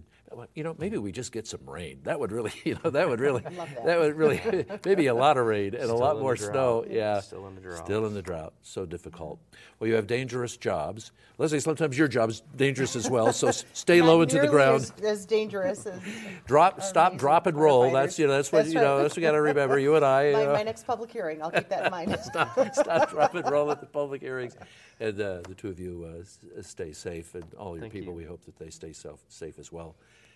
you 0.54 0.62
know, 0.62 0.74
maybe 0.78 0.98
we 0.98 1.12
just 1.12 1.32
get 1.32 1.46
some 1.46 1.60
rain. 1.64 2.00
That 2.04 2.20
would 2.20 2.30
really, 2.30 2.52
you 2.64 2.78
know, 2.84 2.90
that 2.90 3.08
would 3.08 3.20
really, 3.20 3.42
I'd 3.46 3.86
that. 3.86 3.98
would 3.98 4.14
really, 4.16 4.66
maybe 4.84 5.06
a 5.06 5.14
lot 5.14 5.38
of 5.38 5.46
rain 5.46 5.74
and 5.74 5.84
Still 5.84 5.96
a 5.96 5.98
lot 5.98 6.20
more 6.20 6.36
snow. 6.36 6.84
Yeah, 6.88 7.20
Still 7.20 7.46
in 7.46 7.54
the 7.54 7.60
drought. 7.60 7.84
Still 7.84 8.06
in 8.06 8.14
the 8.14 8.22
drought. 8.22 8.52
So 8.62 8.84
difficult. 8.84 9.38
Well, 9.78 9.88
you 9.88 9.94
have 9.94 10.06
dangerous 10.06 10.56
jobs. 10.56 11.12
Leslie, 11.38 11.60
sometimes 11.60 11.96
your 11.96 12.08
job's 12.08 12.42
dangerous 12.56 12.96
as 12.96 13.08
well. 13.08 13.32
So 13.32 13.50
stay 13.50 14.02
low 14.02 14.18
Not 14.18 14.22
into 14.24 14.40
the 14.40 14.48
ground. 14.48 14.82
As, 14.82 14.92
as 15.04 15.26
dangerous 15.26 15.86
as 15.86 16.00
Drop, 16.46 16.82
stop, 16.82 17.16
drop, 17.16 17.46
and 17.46 17.56
roll. 17.56 17.90
That's 17.92 18.18
you 18.18 18.26
know, 18.26 18.32
that's 18.32 18.52
what 18.52 18.64
That's 18.64 18.74
you 18.74 18.80
know. 18.80 18.96
right. 18.96 19.02
That's 19.02 19.12
what 19.12 19.18
we 19.18 19.22
got 19.22 19.32
to 19.32 19.40
remember. 19.40 19.78
You 19.78 19.94
and 19.96 20.04
I. 20.04 20.28
you 20.28 20.32
my, 20.34 20.44
know. 20.44 20.52
my 20.54 20.62
next 20.64 20.86
public 20.86 21.10
hearing. 21.10 21.40
I'll 21.42 21.50
keep 21.50 21.68
that 21.68 21.86
in 21.86 21.90
mind. 21.90 22.16
stop, 22.22 22.74
stop, 22.74 23.10
drop, 23.10 23.34
and 23.34 23.48
roll 23.50 23.70
at 23.70 23.80
the 23.80 23.86
public 23.86 24.20
hearings. 24.20 24.56
And 25.00 25.20
uh, 25.20 25.40
the 25.48 25.54
two 25.54 25.68
of 25.68 25.78
you 25.78 26.06
uh, 26.08 26.58
uh, 26.58 26.62
stay 26.62 26.92
safe, 26.92 27.34
and 27.34 27.44
all 27.54 27.74
your 27.74 27.82
Thank 27.82 27.92
people, 27.92 28.12
you. 28.12 28.18
we 28.18 28.24
hope 28.24 28.44
that 28.46 28.58
they 28.58 28.70
stay 28.70 28.92
self, 28.92 29.20
safe 29.28 29.58
as 29.58 29.70
well. 29.70 29.94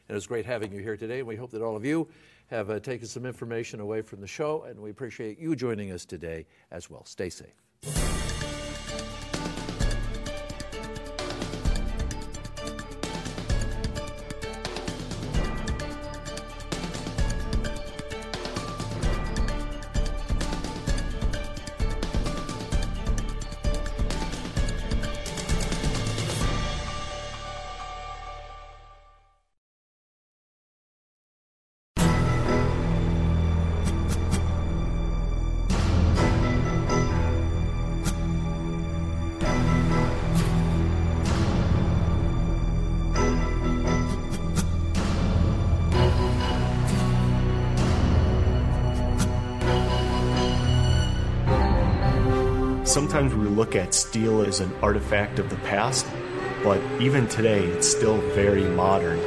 And 0.09 0.16
it's 0.16 0.26
great 0.26 0.47
having 0.47 0.72
you 0.72 0.80
here 0.80 0.97
today, 0.97 1.18
and 1.18 1.28
we 1.28 1.36
hope 1.36 1.51
that 1.52 1.62
all 1.62 1.76
of 1.76 1.84
you 1.84 2.09
have 2.48 2.70
uh, 2.70 2.78
taken 2.80 3.06
some 3.06 3.26
information 3.26 3.80
away 3.80 4.02
from 4.02 4.20
the 4.20 4.26
show, 4.26 4.64
and 4.64 4.78
we 4.78 4.90
appreciate 4.90 5.39
you 5.39 5.56
joining 5.56 5.90
us 5.90 6.05
today 6.05 6.47
as 6.70 6.90
well. 6.90 7.05
Stay 7.05 7.30
safe. 7.30 8.11
Sometimes 52.93 53.35
we 53.35 53.47
look 53.47 53.74
at 53.74 53.94
steel 53.94 54.43
as 54.43 54.60
an 54.60 54.70
artifact 54.82 55.39
of 55.39 55.48
the 55.48 55.56
past, 55.56 56.06
but 56.62 56.78
even 57.01 57.27
today 57.27 57.64
it's 57.64 57.90
still 57.90 58.19
very 58.32 58.64
modern. 58.64 59.19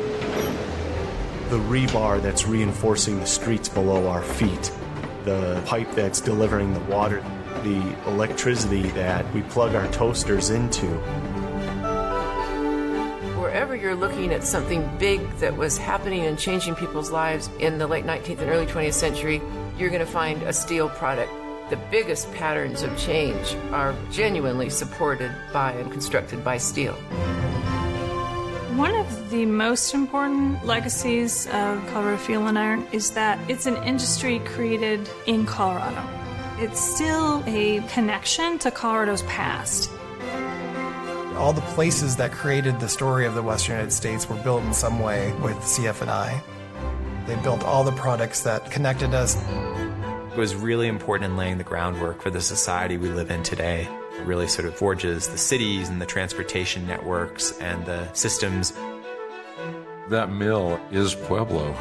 The 1.49 1.57
rebar 1.57 2.21
that's 2.21 2.45
reinforcing 2.45 3.19
the 3.19 3.25
streets 3.25 3.67
below 3.67 4.07
our 4.07 4.21
feet, 4.21 4.71
the 5.23 5.63
pipe 5.65 5.91
that's 5.93 6.21
delivering 6.21 6.75
the 6.75 6.79
water, 6.81 7.21
the 7.63 7.81
electricity 8.05 8.83
that 8.91 9.33
we 9.33 9.41
plug 9.41 9.73
our 9.73 9.91
toasters 9.91 10.51
into. 10.51 10.85
Wherever 13.39 13.75
you're 13.75 13.95
looking 13.95 14.31
at 14.31 14.43
something 14.43 14.87
big 14.99 15.27
that 15.37 15.57
was 15.57 15.75
happening 15.75 16.27
and 16.27 16.37
changing 16.37 16.75
people's 16.75 17.09
lives 17.09 17.49
in 17.57 17.79
the 17.79 17.87
late 17.87 18.05
19th 18.05 18.41
and 18.41 18.49
early 18.51 18.67
20th 18.67 18.93
century, 18.93 19.41
you're 19.79 19.89
going 19.89 20.05
to 20.05 20.11
find 20.11 20.43
a 20.43 20.53
steel 20.53 20.87
product. 20.87 21.31
The 21.69 21.77
biggest 21.89 22.31
patterns 22.33 22.83
of 22.83 22.95
change 22.95 23.55
are 23.71 23.95
genuinely 24.11 24.69
supported 24.69 25.31
by 25.51 25.71
and 25.71 25.91
constructed 25.91 26.43
by 26.43 26.59
steel. 26.59 26.93
One 28.75 28.93
of 28.93 29.31
the 29.31 29.47
most 29.47 29.95
important 29.95 30.63
legacies 30.63 31.47
of 31.47 31.83
Colorado 31.87 32.17
Fuel 32.17 32.45
and 32.45 32.59
Iron 32.59 32.87
is 32.91 33.11
that 33.11 33.39
it's 33.49 33.65
an 33.65 33.77
industry 33.83 34.39
created 34.39 35.09
in 35.25 35.47
Colorado. 35.47 36.07
it's 36.57 36.79
still 36.79 37.43
a 37.47 37.81
connection 37.89 38.59
to 38.59 38.69
Colorado's 38.69 39.23
past. 39.23 39.89
All 41.35 41.51
the 41.51 41.61
places 41.73 42.15
that 42.17 42.31
created 42.31 42.79
the 42.79 42.87
story 42.87 43.25
of 43.25 43.33
the 43.33 43.41
Western 43.41 43.73
United 43.73 43.91
States 43.91 44.29
were 44.29 44.37
built 44.37 44.63
in 44.63 44.73
some 44.73 44.99
way 44.99 45.33
with 45.41 45.57
CF&I. 45.57 46.41
They 47.25 47.35
built 47.37 47.63
all 47.63 47.83
the 47.83 47.91
products 47.91 48.41
that 48.41 48.69
connected 48.71 49.13
us. 49.13 49.35
It 50.35 50.39
was 50.39 50.53
really 50.53 50.89
important 50.89 51.31
in 51.31 51.37
laying 51.37 51.59
the 51.59 51.63
groundwork 51.63 52.21
for 52.21 52.29
the 52.29 52.41
society 52.41 52.97
we 52.97 53.07
live 53.07 53.31
in 53.31 53.41
today. 53.41 53.87
It 54.19 54.25
really 54.25 54.49
sort 54.49 54.67
of 54.67 54.75
forges 54.75 55.29
the 55.29 55.37
cities 55.37 55.87
and 55.87 56.01
the 56.01 56.05
transportation 56.05 56.85
networks 56.85 57.57
and 57.59 57.85
the 57.85 58.11
systems. 58.11 58.73
That 60.09 60.33
mill 60.33 60.77
is 60.91 61.15
Pueblo. 61.15 61.73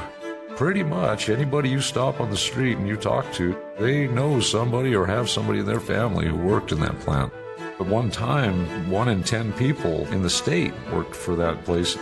Pretty 0.54 0.84
much 0.84 1.28
anybody 1.28 1.68
you 1.68 1.80
stop 1.80 2.20
on 2.20 2.30
the 2.30 2.36
street 2.36 2.78
and 2.78 2.86
you 2.86 2.96
talk 2.96 3.32
to, 3.32 3.58
they 3.80 4.06
know 4.06 4.38
somebody 4.38 4.94
or 4.94 5.04
have 5.04 5.28
somebody 5.28 5.58
in 5.58 5.66
their 5.66 5.80
family 5.80 6.28
who 6.28 6.36
worked 6.36 6.70
in 6.70 6.78
that 6.78 7.00
plant. 7.00 7.32
At 7.58 7.86
one 7.86 8.08
time, 8.08 8.88
one 8.88 9.08
in 9.08 9.24
ten 9.24 9.52
people 9.54 10.06
in 10.12 10.22
the 10.22 10.30
state 10.30 10.72
worked 10.92 11.16
for 11.16 11.34
that 11.34 11.64
place. 11.64 11.98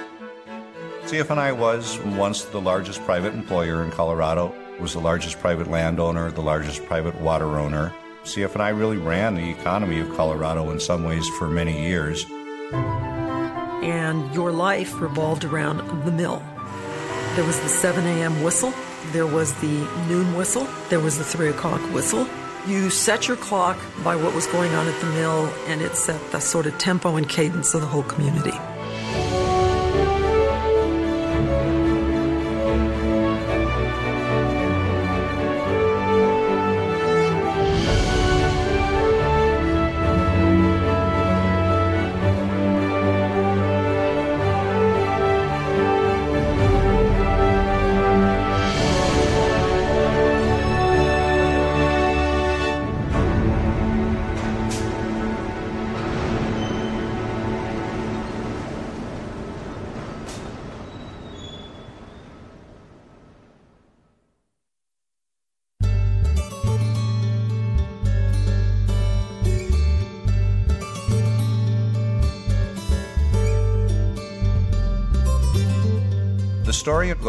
CF&I 1.04 1.52
was 1.52 1.98
once 2.00 2.44
the 2.44 2.60
largest 2.60 3.02
private 3.06 3.32
employer 3.32 3.82
in 3.82 3.90
Colorado, 3.90 4.54
was 4.82 4.94
the 4.94 5.00
largest 5.00 5.38
private 5.38 5.70
landowner, 5.70 6.32
the 6.32 6.42
largest 6.42 6.84
private 6.86 7.18
water 7.20 7.56
owner. 7.56 7.94
CF&I 8.24 8.70
really 8.70 8.96
ran 8.96 9.36
the 9.36 9.48
economy 9.48 10.00
of 10.00 10.12
Colorado 10.16 10.70
in 10.70 10.80
some 10.80 11.04
ways 11.04 11.28
for 11.38 11.48
many 11.48 11.86
years. 11.86 12.26
And 13.82 14.34
your 14.34 14.50
life 14.50 15.00
revolved 15.00 15.44
around 15.44 16.04
the 16.04 16.10
mill. 16.10 16.42
There 17.36 17.44
was 17.44 17.60
the 17.60 17.68
7 17.68 18.04
a.m. 18.04 18.42
whistle, 18.42 18.74
there 19.12 19.26
was 19.26 19.54
the 19.60 19.86
noon 20.09 20.34
whistle, 20.34 20.66
there 20.88 21.00
was 21.00 21.16
the 21.16 21.24
3 21.24 21.50
o'clock 21.50 21.80
whistle. 21.92 22.26
You 22.66 22.90
set 22.90 23.28
your 23.28 23.36
clock 23.36 23.78
by 24.02 24.16
what 24.16 24.34
was 24.34 24.48
going 24.48 24.72
on 24.74 24.88
at 24.88 25.00
the 25.00 25.06
mill, 25.10 25.46
and 25.66 25.80
it 25.80 25.94
set 25.94 26.20
the 26.32 26.40
sort 26.40 26.66
of 26.66 26.76
tempo 26.78 27.14
and 27.14 27.28
cadence 27.28 27.72
of 27.74 27.82
the 27.82 27.86
whole 27.86 28.02
community. 28.02 28.52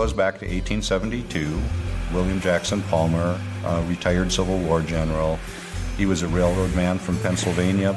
Goes 0.04 0.12
back 0.12 0.38
to 0.38 0.46
1872. 0.46 1.62
William 2.14 2.42
Jackson 2.42 2.82
Palmer, 2.82 3.40
a 3.64 3.84
retired 3.84 4.30
Civil 4.34 4.58
War 4.58 4.82
general. 4.82 5.40
He 5.96 6.06
was 6.06 6.24
a 6.24 6.28
railroad 6.28 6.76
man 6.76 7.00
from 7.00 7.18
Pennsylvania. 7.20 7.94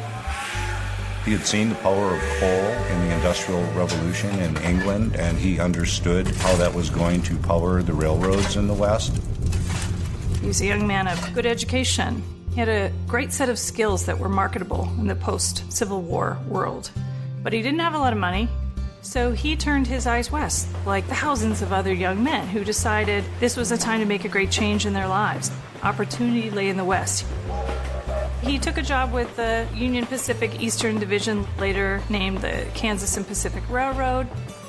He 1.24 1.32
had 1.32 1.44
seen 1.44 1.70
the 1.70 1.74
power 1.74 2.14
of 2.14 2.22
coal 2.38 2.48
in 2.92 3.08
the 3.08 3.12
Industrial 3.12 3.60
Revolution 3.72 4.30
in 4.38 4.56
England, 4.58 5.16
and 5.16 5.36
he 5.36 5.58
understood 5.58 6.28
how 6.28 6.54
that 6.54 6.72
was 6.72 6.90
going 6.90 7.22
to 7.22 7.36
power 7.38 7.82
the 7.82 7.92
railroads 7.92 8.54
in 8.54 8.68
the 8.68 8.74
West. 8.74 9.20
He 10.40 10.46
was 10.46 10.60
a 10.60 10.66
young 10.66 10.86
man 10.86 11.08
of 11.08 11.34
good 11.34 11.44
education. 11.44 12.22
He 12.50 12.60
had 12.60 12.68
a 12.68 12.92
great 13.08 13.32
set 13.32 13.48
of 13.48 13.58
skills 13.58 14.06
that 14.06 14.16
were 14.16 14.28
marketable 14.28 14.88
in 15.00 15.08
the 15.08 15.16
post 15.16 15.64
Civil 15.72 16.02
War 16.02 16.38
world. 16.46 16.88
But 17.42 17.52
he 17.52 17.62
didn't 17.62 17.80
have 17.80 17.94
a 17.94 17.98
lot 17.98 18.12
of 18.12 18.20
money, 18.20 18.48
so 19.02 19.32
he 19.32 19.56
turned 19.56 19.86
his 19.86 20.06
eyes 20.06 20.30
west, 20.30 20.68
like 20.84 21.04
thousands 21.04 21.62
of 21.62 21.72
other 21.72 21.92
young 21.92 22.22
men 22.22 22.46
who 22.48 22.64
decided 22.64 23.24
this 23.40 23.56
was 23.56 23.72
a 23.72 23.78
time 23.78 24.00
to 24.00 24.06
make 24.06 24.24
a 24.24 24.28
great 24.28 24.50
change 24.50 24.86
in 24.86 24.92
their 24.92 25.08
lives. 25.08 25.50
Opportunity 25.82 26.50
lay 26.50 26.68
in 26.68 26.76
the 26.76 26.84
West. 26.84 27.26
He 28.42 28.58
took 28.58 28.78
a 28.78 28.82
job 28.82 29.12
with 29.12 29.34
the 29.36 29.66
Union 29.74 30.06
Pacific 30.06 30.60
Eastern 30.60 30.98
Division, 30.98 31.46
later 31.58 32.02
named 32.08 32.38
the 32.38 32.66
Kansas 32.74 33.16
and 33.16 33.26
Pacific 33.26 33.62
Railroad. 33.68 34.28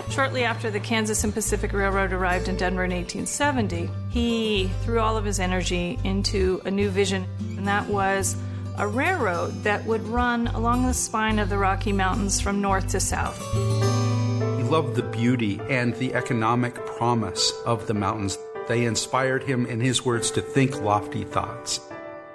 Shortly 0.10 0.44
after 0.44 0.72
the 0.72 0.80
Kansas 0.80 1.24
and 1.24 1.34
Pacific 1.34 1.74
Railroad 1.74 2.14
arrived 2.14 2.48
in 2.48 2.56
Denver 2.56 2.86
in 2.86 2.91
1870, 2.91 3.90
he 4.10 4.70
threw 4.84 4.99
all 4.99 5.18
of 5.18 5.26
his 5.26 5.40
energy 5.40 5.99
into 6.04 6.62
a 6.66 6.72
new 6.72 6.90
vision, 6.90 7.28
and 7.58 7.68
that 7.68 7.88
was 7.88 8.36
a 8.78 8.88
railroad 8.88 9.64
that 9.64 9.84
would 9.86 10.02
run 10.08 10.48
along 10.48 10.86
the 10.86 10.94
spine 10.94 11.40
of 11.40 11.49
the 11.49 11.58
Rocky 11.58 11.91
Mountains 11.91 12.40
from 12.40 12.62
north 12.62 12.88
to 12.90 12.99
south. 12.99 14.06
He 14.56 14.64
loved 14.64 14.95
the 14.95 15.03
beauty 15.03 15.60
and 15.69 15.94
the 15.95 16.14
economic 16.14 16.76
promise 16.86 17.52
of 17.65 17.88
the 17.88 17.94
mountains. 17.94 18.38
They 18.68 18.86
inspired 18.86 19.44
him, 19.44 19.65
in 19.65 19.80
his 19.80 20.06
words, 20.06 20.32
to 20.32 20.41
think 20.41 20.82
lofty 20.82 21.24
thoughts. 21.24 21.80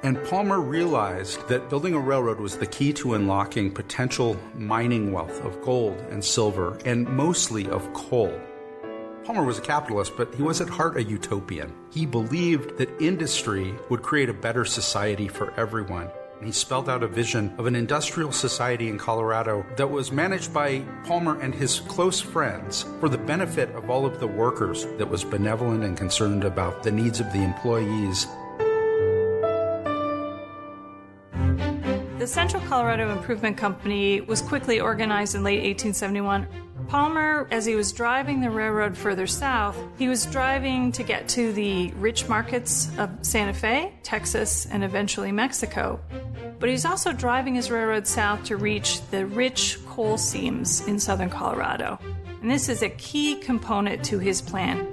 And 0.02 0.22
Palmer 0.24 0.60
realized 0.60 1.46
that 1.48 1.70
building 1.70 1.94
a 1.94 2.00
railroad 2.00 2.40
was 2.40 2.56
the 2.56 2.66
key 2.66 2.92
to 2.94 3.14
unlocking 3.14 3.70
potential 3.70 4.36
mining 4.54 5.12
wealth 5.12 5.44
of 5.44 5.62
gold 5.62 5.98
and 6.10 6.24
silver, 6.24 6.76
and 6.84 7.06
mostly 7.06 7.68
of 7.68 7.92
coal. 7.92 8.32
Palmer 9.24 9.44
was 9.44 9.58
a 9.58 9.62
capitalist, 9.62 10.16
but 10.16 10.34
he 10.34 10.42
was 10.42 10.60
at 10.60 10.68
heart 10.68 10.96
a 10.96 11.04
utopian. 11.04 11.72
He 11.92 12.06
believed 12.06 12.78
that 12.78 13.00
industry 13.00 13.72
would 13.88 14.02
create 14.02 14.28
a 14.28 14.34
better 14.34 14.64
society 14.64 15.28
for 15.28 15.52
everyone. 15.58 16.10
He 16.44 16.52
spelled 16.52 16.88
out 16.88 17.02
a 17.02 17.08
vision 17.08 17.54
of 17.58 17.66
an 17.66 17.76
industrial 17.76 18.32
society 18.32 18.88
in 18.88 18.98
Colorado 18.98 19.64
that 19.76 19.90
was 19.90 20.10
managed 20.10 20.52
by 20.52 20.80
Palmer 21.04 21.40
and 21.40 21.54
his 21.54 21.80
close 21.80 22.20
friends 22.20 22.84
for 23.00 23.08
the 23.08 23.18
benefit 23.18 23.70
of 23.70 23.90
all 23.90 24.04
of 24.04 24.20
the 24.20 24.26
workers, 24.26 24.86
that 24.98 25.08
was 25.08 25.24
benevolent 25.24 25.84
and 25.84 25.96
concerned 25.96 26.44
about 26.44 26.82
the 26.82 26.90
needs 26.90 27.20
of 27.20 27.32
the 27.32 27.42
employees 27.42 28.26
The 32.22 32.28
Central 32.28 32.62
Colorado 32.68 33.10
Improvement 33.10 33.56
Company 33.56 34.20
was 34.20 34.42
quickly 34.42 34.78
organized 34.78 35.34
in 35.34 35.42
late 35.42 35.64
1871. 35.64 36.46
Palmer, 36.86 37.48
as 37.50 37.66
he 37.66 37.74
was 37.74 37.90
driving 37.90 38.40
the 38.40 38.48
railroad 38.48 38.96
further 38.96 39.26
south, 39.26 39.76
he 39.98 40.06
was 40.06 40.24
driving 40.26 40.92
to 40.92 41.02
get 41.02 41.26
to 41.30 41.52
the 41.52 41.90
rich 41.96 42.28
markets 42.28 42.96
of 42.96 43.10
Santa 43.22 43.52
Fe, 43.52 43.92
Texas, 44.04 44.66
and 44.66 44.84
eventually 44.84 45.32
Mexico. 45.32 45.98
But 46.62 46.70
he's 46.70 46.84
also 46.84 47.12
driving 47.12 47.56
his 47.56 47.72
railroad 47.72 48.06
south 48.06 48.44
to 48.44 48.56
reach 48.56 49.04
the 49.10 49.26
rich 49.26 49.84
coal 49.88 50.16
seams 50.16 50.86
in 50.86 51.00
southern 51.00 51.28
Colorado. 51.28 51.98
And 52.40 52.48
this 52.48 52.68
is 52.68 52.84
a 52.84 52.88
key 52.88 53.34
component 53.34 54.04
to 54.04 54.20
his 54.20 54.40
plan. 54.40 54.86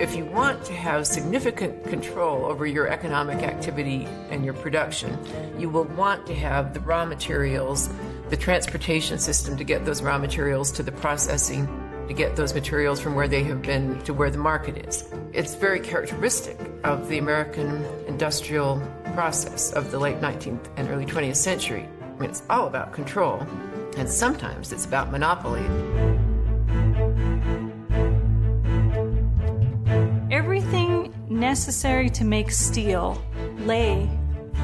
If 0.00 0.16
you 0.16 0.24
want 0.24 0.64
to 0.64 0.72
have 0.72 1.06
significant 1.06 1.84
control 1.84 2.46
over 2.46 2.64
your 2.64 2.88
economic 2.88 3.42
activity 3.42 4.06
and 4.30 4.46
your 4.46 4.54
production, 4.54 5.18
you 5.58 5.68
will 5.68 5.84
want 5.84 6.24
to 6.28 6.34
have 6.34 6.72
the 6.72 6.80
raw 6.80 7.04
materials, 7.04 7.90
the 8.30 8.36
transportation 8.38 9.18
system 9.18 9.58
to 9.58 9.64
get 9.64 9.84
those 9.84 10.00
raw 10.00 10.16
materials 10.16 10.72
to 10.72 10.82
the 10.82 10.92
processing, 10.92 11.68
to 12.08 12.14
get 12.14 12.34
those 12.34 12.54
materials 12.54 12.98
from 12.98 13.14
where 13.14 13.28
they 13.28 13.44
have 13.44 13.60
been 13.60 14.00
to 14.04 14.14
where 14.14 14.30
the 14.30 14.38
market 14.38 14.88
is. 14.88 15.04
It's 15.34 15.54
very 15.54 15.80
characteristic 15.80 16.58
of 16.82 17.10
the 17.10 17.18
American 17.18 17.84
industrial 18.06 18.82
process 19.18 19.72
of 19.72 19.90
the 19.90 19.98
late 19.98 20.20
19th 20.20 20.68
and 20.76 20.88
early 20.90 21.04
20th 21.04 21.34
century. 21.34 21.88
It's 22.20 22.44
all 22.48 22.68
about 22.68 22.92
control, 22.92 23.44
and 23.96 24.08
sometimes 24.08 24.70
it's 24.72 24.86
about 24.86 25.10
monopoly. 25.10 25.64
Everything 30.30 31.12
necessary 31.28 32.08
to 32.10 32.22
make 32.22 32.52
steel 32.52 33.20
lay 33.66 34.08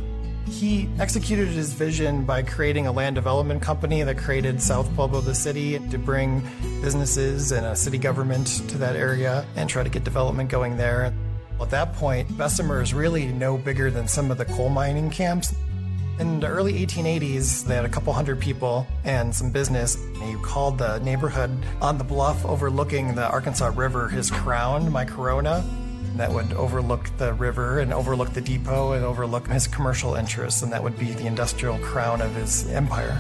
He 0.50 0.90
executed 1.00 1.48
his 1.48 1.72
vision 1.72 2.26
by 2.26 2.44
creating 2.44 2.88
a 2.88 2.92
land 2.92 3.16
development 3.16 3.62
company 3.62 4.04
that 4.04 4.18
created 4.18 4.62
South 4.62 4.94
Pueblo, 4.94 5.22
the 5.22 5.34
city, 5.34 5.80
to 5.80 5.98
bring 5.98 6.42
businesses 6.82 7.54
and 7.54 7.66
a 7.66 7.78
city 7.78 7.98
government 7.98 8.48
to 8.68 8.78
that 8.80 8.98
area 8.98 9.46
and 9.56 9.70
try 9.70 9.84
to 9.84 9.90
get 9.90 10.04
development 10.04 10.50
going 10.50 10.76
there. 10.76 11.14
At 11.62 11.70
that 11.72 11.94
point, 11.94 12.38
Bessemer 12.38 12.82
is 12.82 12.94
really 12.94 13.28
no 13.28 13.58
bigger 13.58 13.92
than 13.92 14.08
some 14.08 14.32
of 14.32 14.38
the 14.38 14.46
coal 14.46 14.70
mining 14.70 15.10
camps. 15.10 15.54
In 16.20 16.40
the 16.40 16.48
early 16.48 16.86
1880s, 16.86 17.66
they 17.66 17.76
had 17.76 17.86
a 17.86 17.90
couple 17.90 18.12
hundred 18.12 18.40
people 18.40 18.88
and 19.04 19.34
some 19.34 19.52
business. 19.52 19.98
He 20.22 20.36
called 20.42 20.78
the 20.78 21.00
neighborhood 21.00 21.52
on 21.82 21.98
the 21.98 22.04
bluff 22.04 22.44
overlooking 22.46 23.16
the 23.16 23.30
Arkansas 23.30 23.72
River 23.76 24.10
his 24.10 24.30
crown, 24.32 24.92
my 24.92 25.06
corona 25.06 25.64
that 26.18 26.32
would 26.32 26.52
overlook 26.54 27.10
the 27.18 27.34
river 27.34 27.80
and 27.80 27.94
overlook 27.94 28.34
the 28.34 28.42
depot 28.42 28.94
and 28.94 29.06
overlook 29.06 29.48
his 29.48 29.68
commercial 29.68 30.16
interests, 30.16 30.62
and 30.62 30.72
that 30.74 30.84
would 30.84 30.98
be 30.98 31.12
the 31.12 31.26
industrial 31.26 31.78
crown 31.80 32.22
of 32.22 32.34
his 32.36 32.70
empire. 32.72 33.18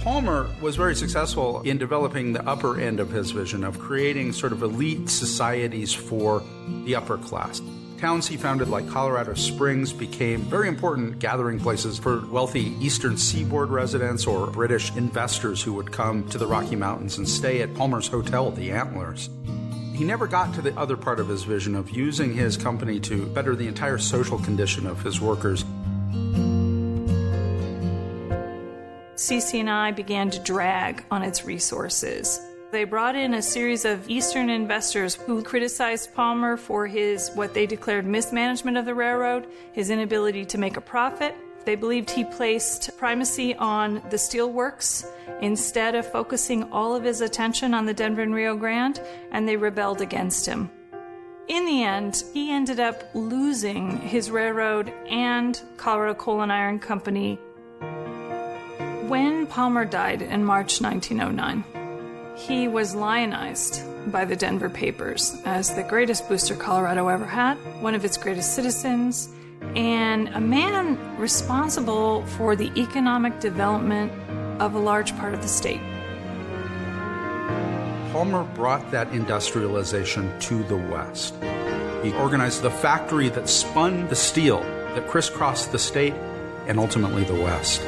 Palmer 0.00 0.48
was 0.60 0.76
very 0.76 0.94
successful 0.94 1.60
in 1.62 1.76
developing 1.76 2.32
the 2.32 2.48
upper 2.48 2.80
end 2.80 3.00
of 3.00 3.10
his 3.10 3.32
vision 3.32 3.64
of 3.64 3.78
creating 3.78 4.32
sort 4.32 4.52
of 4.52 4.62
elite 4.62 5.10
societies 5.10 5.92
for 5.92 6.42
the 6.84 6.94
upper 6.94 7.18
class. 7.18 7.60
Towns 7.98 8.28
he 8.28 8.36
founded, 8.36 8.68
like 8.68 8.88
Colorado 8.88 9.34
Springs, 9.34 9.92
became 9.92 10.42
very 10.42 10.68
important 10.68 11.18
gathering 11.18 11.58
places 11.58 11.98
for 11.98 12.24
wealthy 12.28 12.76
Eastern 12.80 13.16
Seaboard 13.16 13.70
residents 13.70 14.24
or 14.24 14.46
British 14.46 14.94
investors 14.94 15.60
who 15.60 15.72
would 15.72 15.90
come 15.90 16.28
to 16.28 16.38
the 16.38 16.46
Rocky 16.46 16.76
Mountains 16.76 17.18
and 17.18 17.28
stay 17.28 17.60
at 17.60 17.74
Palmer's 17.74 18.06
Hotel, 18.06 18.52
the 18.52 18.70
Antlers. 18.70 19.28
He 19.94 20.04
never 20.04 20.28
got 20.28 20.54
to 20.54 20.62
the 20.62 20.78
other 20.78 20.96
part 20.96 21.18
of 21.18 21.26
his 21.26 21.42
vision 21.42 21.74
of 21.74 21.90
using 21.90 22.32
his 22.32 22.56
company 22.56 23.00
to 23.00 23.26
better 23.26 23.56
the 23.56 23.66
entire 23.66 23.98
social 23.98 24.38
condition 24.38 24.86
of 24.86 25.02
his 25.02 25.20
workers. 25.20 25.64
CC&I 29.18 29.90
began 29.90 30.30
to 30.30 30.38
drag 30.38 31.04
on 31.10 31.24
its 31.24 31.44
resources. 31.44 32.40
They 32.70 32.84
brought 32.84 33.16
in 33.16 33.34
a 33.34 33.42
series 33.42 33.84
of 33.84 34.08
Eastern 34.08 34.48
investors 34.48 35.16
who 35.16 35.42
criticized 35.42 36.14
Palmer 36.14 36.56
for 36.56 36.86
his 36.86 37.32
what 37.34 37.52
they 37.52 37.66
declared 37.66 38.06
mismanagement 38.06 38.76
of 38.76 38.84
the 38.84 38.94
railroad, 38.94 39.48
his 39.72 39.90
inability 39.90 40.44
to 40.44 40.58
make 40.58 40.76
a 40.76 40.80
profit. 40.80 41.34
They 41.64 41.74
believed 41.74 42.10
he 42.10 42.22
placed 42.22 42.96
primacy 42.96 43.56
on 43.56 43.94
the 44.08 44.16
steelworks 44.16 45.04
instead 45.40 45.96
of 45.96 46.12
focusing 46.12 46.70
all 46.70 46.94
of 46.94 47.02
his 47.02 47.20
attention 47.20 47.74
on 47.74 47.86
the 47.86 47.94
Denver 47.94 48.22
and 48.22 48.32
Rio 48.32 48.54
Grande, 48.54 49.00
and 49.32 49.48
they 49.48 49.56
rebelled 49.56 50.00
against 50.00 50.46
him. 50.46 50.70
In 51.48 51.64
the 51.64 51.82
end, 51.82 52.22
he 52.32 52.52
ended 52.52 52.78
up 52.78 53.02
losing 53.14 53.98
his 53.98 54.30
railroad 54.30 54.92
and 55.08 55.60
Colorado 55.76 56.14
Coal 56.14 56.42
and 56.42 56.52
Iron 56.52 56.78
Company. 56.78 57.40
When 59.08 59.46
Palmer 59.46 59.86
died 59.86 60.20
in 60.20 60.44
March 60.44 60.82
1909, 60.82 61.64
he 62.36 62.68
was 62.68 62.94
lionized 62.94 63.82
by 64.12 64.26
the 64.26 64.36
Denver 64.36 64.68
papers 64.68 65.40
as 65.46 65.74
the 65.74 65.82
greatest 65.82 66.28
booster 66.28 66.54
Colorado 66.54 67.08
ever 67.08 67.24
had, 67.24 67.54
one 67.80 67.94
of 67.94 68.04
its 68.04 68.18
greatest 68.18 68.54
citizens, 68.54 69.30
and 69.74 70.28
a 70.28 70.40
man 70.40 70.98
responsible 71.16 72.26
for 72.36 72.54
the 72.54 72.70
economic 72.78 73.40
development 73.40 74.12
of 74.60 74.74
a 74.74 74.78
large 74.78 75.16
part 75.16 75.32
of 75.32 75.40
the 75.40 75.48
state. 75.48 75.80
Palmer 78.12 78.44
brought 78.54 78.90
that 78.90 79.10
industrialization 79.14 80.38
to 80.40 80.62
the 80.64 80.76
West. 80.76 81.34
He 82.02 82.12
organized 82.12 82.60
the 82.60 82.70
factory 82.70 83.30
that 83.30 83.48
spun 83.48 84.06
the 84.08 84.16
steel 84.16 84.60
that 84.60 85.08
crisscrossed 85.08 85.72
the 85.72 85.78
state 85.78 86.12
and 86.66 86.78
ultimately 86.78 87.24
the 87.24 87.40
West. 87.40 87.80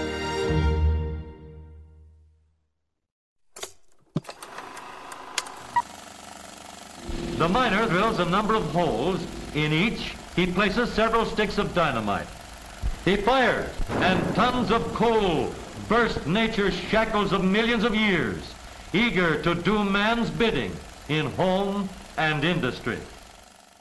The 7.40 7.48
miner 7.48 7.88
drills 7.88 8.18
a 8.18 8.26
number 8.26 8.54
of 8.54 8.64
holes. 8.64 9.26
In 9.54 9.72
each, 9.72 10.12
he 10.36 10.46
places 10.46 10.92
several 10.92 11.24
sticks 11.24 11.56
of 11.56 11.74
dynamite. 11.74 12.26
He 13.06 13.16
fires, 13.16 13.70
and 13.92 14.34
tons 14.34 14.70
of 14.70 14.82
coal 14.92 15.54
burst 15.88 16.26
nature's 16.26 16.74
shackles 16.74 17.32
of 17.32 17.42
millions 17.42 17.82
of 17.82 17.94
years, 17.94 18.36
eager 18.92 19.40
to 19.40 19.54
do 19.54 19.82
man's 19.82 20.28
bidding 20.28 20.76
in 21.08 21.30
home 21.30 21.88
and 22.18 22.44
industry. 22.44 22.98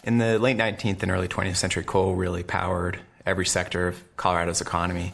In 0.06 0.19
the 0.19 0.40
late 0.40 0.56
19th 0.56 1.03
and 1.03 1.11
early 1.11 1.27
20th 1.27 1.57
century, 1.57 1.84
coal 1.84 2.15
really 2.15 2.44
powered 2.44 3.02
every 3.26 3.45
sector 3.45 3.90
of 3.90 4.02
Colorado's 4.15 4.61
economy. 4.61 5.11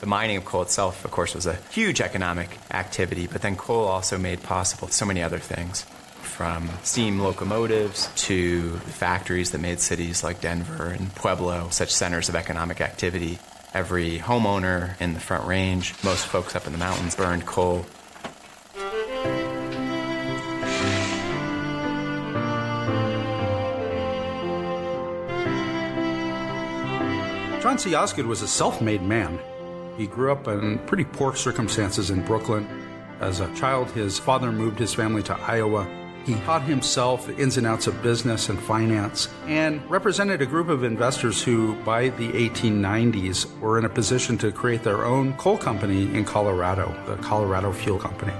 The 0.00 0.06
mining 0.06 0.38
of 0.38 0.44
coal 0.44 0.62
itself, 0.62 1.04
of 1.04 1.12
course, 1.12 1.32
was 1.32 1.46
a 1.46 1.54
huge 1.70 2.00
economic 2.00 2.58
activity, 2.72 3.28
but 3.28 3.42
then 3.42 3.54
coal 3.54 3.84
also 3.84 4.18
made 4.18 4.42
possible 4.42 4.88
so 4.88 5.06
many 5.06 5.22
other 5.22 5.38
things 5.38 5.86
from 6.36 6.68
steam 6.82 7.18
locomotives 7.18 8.10
to 8.14 8.72
factories 9.00 9.52
that 9.52 9.58
made 9.58 9.80
cities 9.80 10.22
like 10.22 10.38
Denver 10.42 10.88
and 10.88 11.14
Pueblo 11.14 11.70
such 11.70 11.88
centers 11.88 12.28
of 12.28 12.34
economic 12.34 12.82
activity. 12.82 13.38
Every 13.72 14.18
homeowner 14.18 15.00
in 15.00 15.14
the 15.14 15.20
Front 15.20 15.46
Range, 15.46 15.94
most 16.04 16.26
folks 16.26 16.54
up 16.54 16.66
in 16.66 16.72
the 16.72 16.78
mountains, 16.78 17.16
burned 17.16 17.46
coal. 17.46 17.86
John 27.62 27.78
C. 27.78 27.94
Osgood 27.94 28.26
was 28.26 28.42
a 28.42 28.48
self 28.48 28.82
made 28.82 29.00
man. 29.00 29.38
He 29.96 30.06
grew 30.06 30.32
up 30.32 30.46
in 30.48 30.80
pretty 30.80 31.04
poor 31.04 31.34
circumstances 31.34 32.10
in 32.10 32.22
Brooklyn. 32.26 32.68
As 33.20 33.40
a 33.40 33.50
child, 33.54 33.90
his 33.92 34.18
father 34.18 34.52
moved 34.52 34.78
his 34.78 34.92
family 34.92 35.22
to 35.22 35.34
Iowa. 35.34 36.05
He 36.26 36.34
taught 36.40 36.62
himself 36.62 37.24
the 37.24 37.36
ins 37.36 37.56
and 37.56 37.68
outs 37.68 37.86
of 37.86 38.02
business 38.02 38.48
and 38.48 38.58
finance 38.58 39.28
and 39.46 39.80
represented 39.88 40.42
a 40.42 40.46
group 40.46 40.68
of 40.68 40.82
investors 40.82 41.40
who, 41.40 41.76
by 41.84 42.08
the 42.08 42.32
1890s, 42.32 43.56
were 43.60 43.78
in 43.78 43.84
a 43.84 43.88
position 43.88 44.36
to 44.38 44.50
create 44.50 44.82
their 44.82 45.04
own 45.04 45.34
coal 45.34 45.56
company 45.56 46.12
in 46.16 46.24
Colorado, 46.24 46.92
the 47.06 47.14
Colorado 47.22 47.70
Fuel 47.70 48.00
Company. 48.00 48.32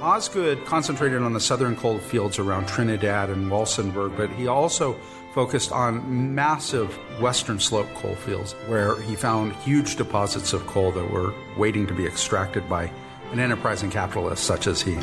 Osgood 0.00 0.64
concentrated 0.64 1.22
on 1.22 1.32
the 1.32 1.40
southern 1.40 1.76
coal 1.76 2.00
fields 2.00 2.40
around 2.40 2.66
Trinidad 2.66 3.30
and 3.30 3.48
Walsenburg, 3.48 4.16
but 4.16 4.28
he 4.30 4.48
also 4.48 4.98
focused 5.32 5.70
on 5.70 6.34
massive 6.34 6.92
western 7.20 7.60
slope 7.60 7.92
coal 7.94 8.16
fields 8.16 8.54
where 8.66 9.00
he 9.02 9.14
found 9.14 9.52
huge 9.56 9.94
deposits 9.94 10.52
of 10.52 10.66
coal 10.66 10.90
that 10.90 11.08
were 11.08 11.32
waiting 11.56 11.86
to 11.86 11.94
be 11.94 12.06
extracted 12.06 12.68
by 12.68 12.90
an 13.30 13.38
enterprising 13.38 13.88
capitalist 13.88 14.42
such 14.42 14.66
as 14.66 14.82
he. 14.82 14.98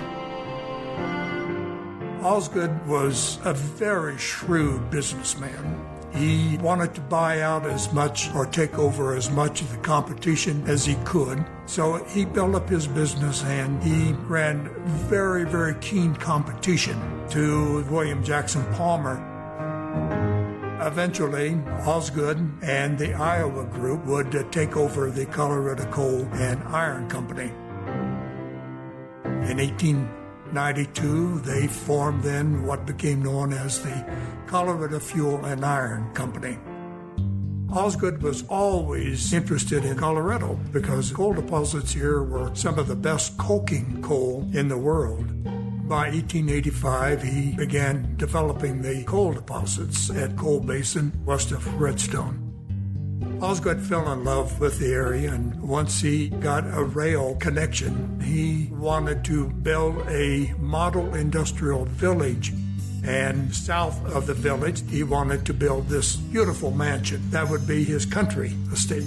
Osgood 2.25 2.87
was 2.87 3.37
a 3.43 3.53
very 3.53 4.17
shrewd 4.17 4.89
businessman. 4.89 5.79
He 6.11 6.57
wanted 6.57 6.95
to 6.95 7.01
buy 7.01 7.41
out 7.41 7.67
as 7.67 7.93
much 7.93 8.33
or 8.33 8.47
take 8.47 8.79
over 8.79 9.15
as 9.15 9.29
much 9.29 9.61
of 9.61 9.69
the 9.71 9.77
competition 9.77 10.63
as 10.65 10.83
he 10.83 10.95
could. 11.05 11.45
So 11.67 12.03
he 12.05 12.25
built 12.25 12.55
up 12.55 12.67
his 12.67 12.87
business 12.87 13.43
and 13.43 13.83
he 13.83 14.13
ran 14.23 14.71
very, 15.07 15.45
very 15.45 15.75
keen 15.81 16.15
competition 16.15 16.99
to 17.29 17.83
William 17.91 18.23
Jackson 18.23 18.65
Palmer. 18.73 19.21
Eventually, 20.81 21.61
Osgood 21.85 22.39
and 22.63 22.97
the 22.97 23.13
Iowa 23.13 23.65
group 23.65 24.03
would 24.07 24.51
take 24.51 24.75
over 24.75 25.11
the 25.11 25.27
Colorado 25.27 25.85
Coal 25.91 26.27
and 26.33 26.63
Iron 26.63 27.07
Company. 27.07 27.51
In 29.47 29.59
1892, 30.55 31.39
they 31.41 31.67
formed 31.67 32.23
then 32.23 32.65
what 32.65 32.85
became 32.85 33.21
known 33.21 33.51
as 33.51 33.81
the 33.81 34.05
Colorado 34.47 34.99
Fuel 34.99 35.43
and 35.43 35.65
Iron 35.65 36.09
Company. 36.13 36.57
Osgood 37.69 38.21
was 38.21 38.45
always 38.47 39.33
interested 39.33 39.83
in 39.83 39.97
Colorado 39.97 40.57
because 40.71 41.11
coal 41.11 41.33
deposits 41.33 41.91
here 41.91 42.23
were 42.23 42.55
some 42.55 42.79
of 42.79 42.87
the 42.87 42.95
best 42.95 43.37
coking 43.37 44.01
coal 44.01 44.47
in 44.53 44.69
the 44.69 44.77
world. 44.77 45.27
By 45.89 46.09
1885, 46.09 47.21
he 47.21 47.55
began 47.55 48.15
developing 48.15 48.81
the 48.81 49.03
coal 49.03 49.33
deposits 49.33 50.09
at 50.09 50.37
Coal 50.37 50.61
Basin 50.61 51.11
west 51.25 51.51
of 51.51 51.67
Redstone. 51.79 52.44
Osgood 53.41 53.81
fell 53.81 54.11
in 54.11 54.23
love 54.23 54.59
with 54.59 54.79
the 54.79 54.93
area, 54.93 55.33
and 55.33 55.61
once 55.61 56.01
he 56.01 56.29
got 56.29 56.63
a 56.65 56.83
rail 56.83 57.35
connection, 57.35 58.19
he 58.21 58.69
wanted 58.73 59.23
to 59.25 59.49
build 59.49 60.07
a 60.07 60.53
model 60.57 61.13
industrial 61.13 61.85
village. 61.85 62.53
And 63.03 63.53
south 63.53 64.03
of 64.05 64.25
the 64.25 64.33
village, 64.33 64.89
he 64.89 65.03
wanted 65.03 65.45
to 65.45 65.53
build 65.53 65.89
this 65.89 66.15
beautiful 66.15 66.71
mansion. 66.71 67.21
That 67.29 67.49
would 67.49 67.67
be 67.67 67.83
his 67.83 68.05
country 68.05 68.55
estate. 68.71 69.05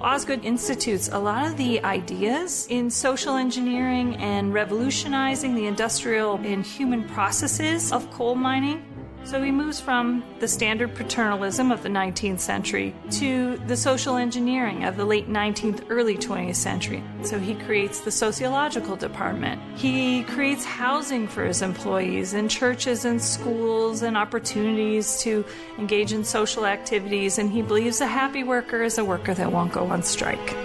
Osgood 0.00 0.44
institutes 0.44 1.08
a 1.12 1.18
lot 1.18 1.44
of 1.44 1.56
the 1.56 1.82
ideas 1.82 2.68
in 2.70 2.88
social 2.88 3.34
engineering 3.34 4.14
and 4.16 4.54
revolutionizing 4.54 5.56
the 5.56 5.66
industrial 5.66 6.36
and 6.36 6.64
human 6.64 7.02
processes 7.08 7.92
of 7.92 8.08
coal 8.12 8.36
mining. 8.36 8.84
So 9.24 9.42
he 9.42 9.50
moves 9.50 9.78
from 9.78 10.24
the 10.40 10.48
standard 10.48 10.94
paternalism 10.94 11.70
of 11.70 11.82
the 11.82 11.88
19th 11.88 12.40
century 12.40 12.94
to 13.12 13.58
the 13.66 13.76
social 13.76 14.16
engineering 14.16 14.84
of 14.84 14.96
the 14.96 15.04
late 15.04 15.28
19th, 15.28 15.84
early 15.90 16.16
20th 16.16 16.56
century. 16.56 17.02
So 17.22 17.38
he 17.38 17.54
creates 17.54 18.00
the 18.00 18.10
sociological 18.10 18.96
department. 18.96 19.60
He 19.76 20.22
creates 20.22 20.64
housing 20.64 21.28
for 21.28 21.44
his 21.44 21.60
employees 21.60 22.32
and 22.32 22.50
churches 22.50 23.04
and 23.04 23.20
schools 23.20 24.02
and 24.02 24.16
opportunities 24.16 25.20
to 25.22 25.44
engage 25.78 26.12
in 26.12 26.24
social 26.24 26.64
activities. 26.64 27.38
And 27.38 27.50
he 27.50 27.60
believes 27.60 28.00
a 28.00 28.06
happy 28.06 28.44
worker 28.44 28.82
is 28.82 28.96
a 28.96 29.04
worker 29.04 29.34
that 29.34 29.52
won't 29.52 29.72
go 29.72 29.86
on 29.88 30.02
strike. 30.02 30.56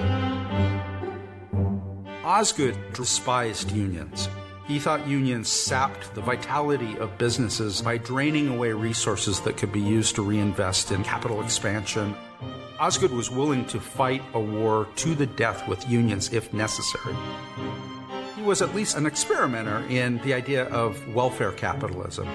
Osgood 2.23 2.77
despised 2.93 3.71
unions. 3.71 4.30
He 4.68 4.80
thought 4.80 5.06
unions 5.06 5.49
sapped 5.49 6.15
the 6.15 6.22
vitality 6.22 6.98
of 6.98 7.18
businesses 7.18 7.81
by 7.81 7.98
draining 7.98 8.48
away 8.48 8.72
resources 8.72 9.41
that 9.41 9.57
could 9.57 9.73
be 9.73 9.81
used 9.81 10.15
to 10.15 10.23
reinvest 10.23 10.91
in 10.91 11.03
capital 11.03 11.41
expansion. 11.41 12.15
Osgood 12.80 13.11
was 13.11 13.30
willing 13.30 13.65
to 13.65 13.80
fight 13.80 14.22
a 14.34 14.40
war 14.40 14.88
to 14.95 15.15
the 15.15 15.26
death 15.26 15.68
with 15.68 15.88
unions 15.90 16.31
if 16.31 16.53
necessary. 16.53 17.15
He 18.38 18.41
was 18.41 18.61
at 18.61 18.73
least 18.73 18.95
an 18.95 19.06
experimenter 19.06 19.85
in 19.90 20.19
the 20.19 20.34
idea 20.34 20.65
of 20.69 21.14
welfare 21.14 21.52
capitalism. 21.52 22.27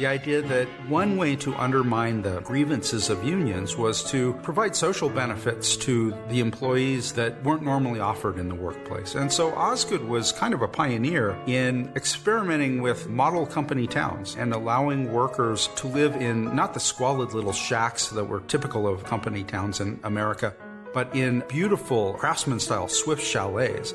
The 0.00 0.06
idea 0.06 0.40
that 0.40 0.66
one 0.88 1.18
way 1.18 1.36
to 1.36 1.54
undermine 1.56 2.22
the 2.22 2.40
grievances 2.40 3.10
of 3.10 3.22
unions 3.22 3.76
was 3.76 4.02
to 4.04 4.32
provide 4.42 4.74
social 4.74 5.10
benefits 5.10 5.76
to 5.76 6.14
the 6.30 6.40
employees 6.40 7.12
that 7.12 7.44
weren't 7.44 7.62
normally 7.62 8.00
offered 8.00 8.38
in 8.38 8.48
the 8.48 8.54
workplace. 8.54 9.14
And 9.14 9.30
so 9.30 9.52
Osgood 9.52 10.02
was 10.02 10.32
kind 10.32 10.54
of 10.54 10.62
a 10.62 10.68
pioneer 10.68 11.36
in 11.46 11.92
experimenting 11.96 12.80
with 12.80 13.10
model 13.10 13.44
company 13.44 13.86
towns 13.86 14.36
and 14.36 14.54
allowing 14.54 15.12
workers 15.12 15.68
to 15.76 15.86
live 15.86 16.16
in 16.16 16.56
not 16.56 16.72
the 16.72 16.80
squalid 16.80 17.34
little 17.34 17.52
shacks 17.52 18.08
that 18.08 18.24
were 18.24 18.40
typical 18.40 18.88
of 18.88 19.04
company 19.04 19.44
towns 19.44 19.80
in 19.80 20.00
America, 20.04 20.54
but 20.94 21.14
in 21.14 21.44
beautiful 21.46 22.14
craftsman 22.14 22.58
style 22.58 22.88
Swiss 22.88 23.20
chalets. 23.20 23.92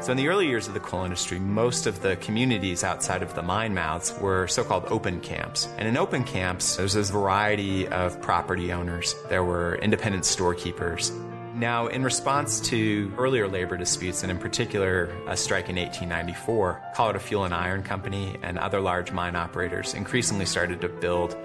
So, 0.00 0.12
in 0.12 0.16
the 0.16 0.28
early 0.28 0.46
years 0.46 0.68
of 0.68 0.74
the 0.74 0.80
coal 0.80 1.02
industry, 1.02 1.40
most 1.40 1.88
of 1.88 2.02
the 2.02 2.14
communities 2.16 2.84
outside 2.84 3.20
of 3.20 3.34
the 3.34 3.42
mine 3.42 3.74
mouths 3.74 4.16
were 4.20 4.46
so 4.46 4.62
called 4.62 4.84
open 4.90 5.20
camps. 5.20 5.68
And 5.76 5.88
in 5.88 5.96
open 5.96 6.22
camps, 6.22 6.76
there's 6.76 6.92
this 6.92 7.10
variety 7.10 7.88
of 7.88 8.20
property 8.22 8.72
owners. 8.72 9.16
There 9.28 9.42
were 9.42 9.74
independent 9.76 10.24
storekeepers. 10.24 11.10
Now, 11.56 11.88
in 11.88 12.04
response 12.04 12.60
to 12.68 13.12
earlier 13.18 13.48
labor 13.48 13.76
disputes, 13.76 14.22
and 14.22 14.30
in 14.30 14.38
particular 14.38 15.10
a 15.26 15.36
strike 15.36 15.68
in 15.68 15.74
1894, 15.74 16.80
Colorado 16.94 17.18
Fuel 17.18 17.44
and 17.44 17.52
Iron 17.52 17.82
Company 17.82 18.36
and 18.42 18.56
other 18.56 18.80
large 18.80 19.10
mine 19.10 19.34
operators 19.34 19.94
increasingly 19.94 20.46
started 20.46 20.80
to 20.80 20.88
build 20.88 21.36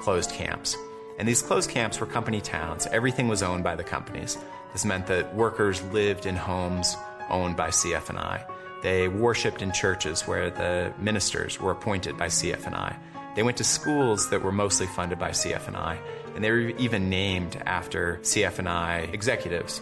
closed 0.00 0.32
camps. 0.32 0.76
And 1.20 1.28
these 1.28 1.40
closed 1.40 1.70
camps 1.70 2.00
were 2.00 2.06
company 2.06 2.40
towns. 2.40 2.88
Everything 2.88 3.28
was 3.28 3.44
owned 3.44 3.62
by 3.62 3.76
the 3.76 3.84
companies. 3.84 4.36
This 4.72 4.84
meant 4.84 5.06
that 5.06 5.34
workers 5.34 5.82
lived 5.92 6.26
in 6.26 6.34
homes 6.34 6.96
owned 7.32 7.56
by 7.56 7.70
CF&I. 7.70 8.44
They 8.82 9.08
worshipped 9.08 9.62
in 9.62 9.72
churches 9.72 10.22
where 10.22 10.50
the 10.50 10.92
ministers 10.98 11.60
were 11.60 11.70
appointed 11.70 12.16
by 12.16 12.26
CF&I. 12.26 12.96
They 13.34 13.42
went 13.42 13.56
to 13.56 13.64
schools 13.64 14.28
that 14.30 14.42
were 14.42 14.52
mostly 14.52 14.86
funded 14.86 15.18
by 15.18 15.30
CF&I, 15.30 15.98
and 16.34 16.44
they 16.44 16.50
were 16.50 16.68
even 16.78 17.08
named 17.08 17.60
after 17.64 18.18
CF&I 18.22 19.08
executives. 19.12 19.80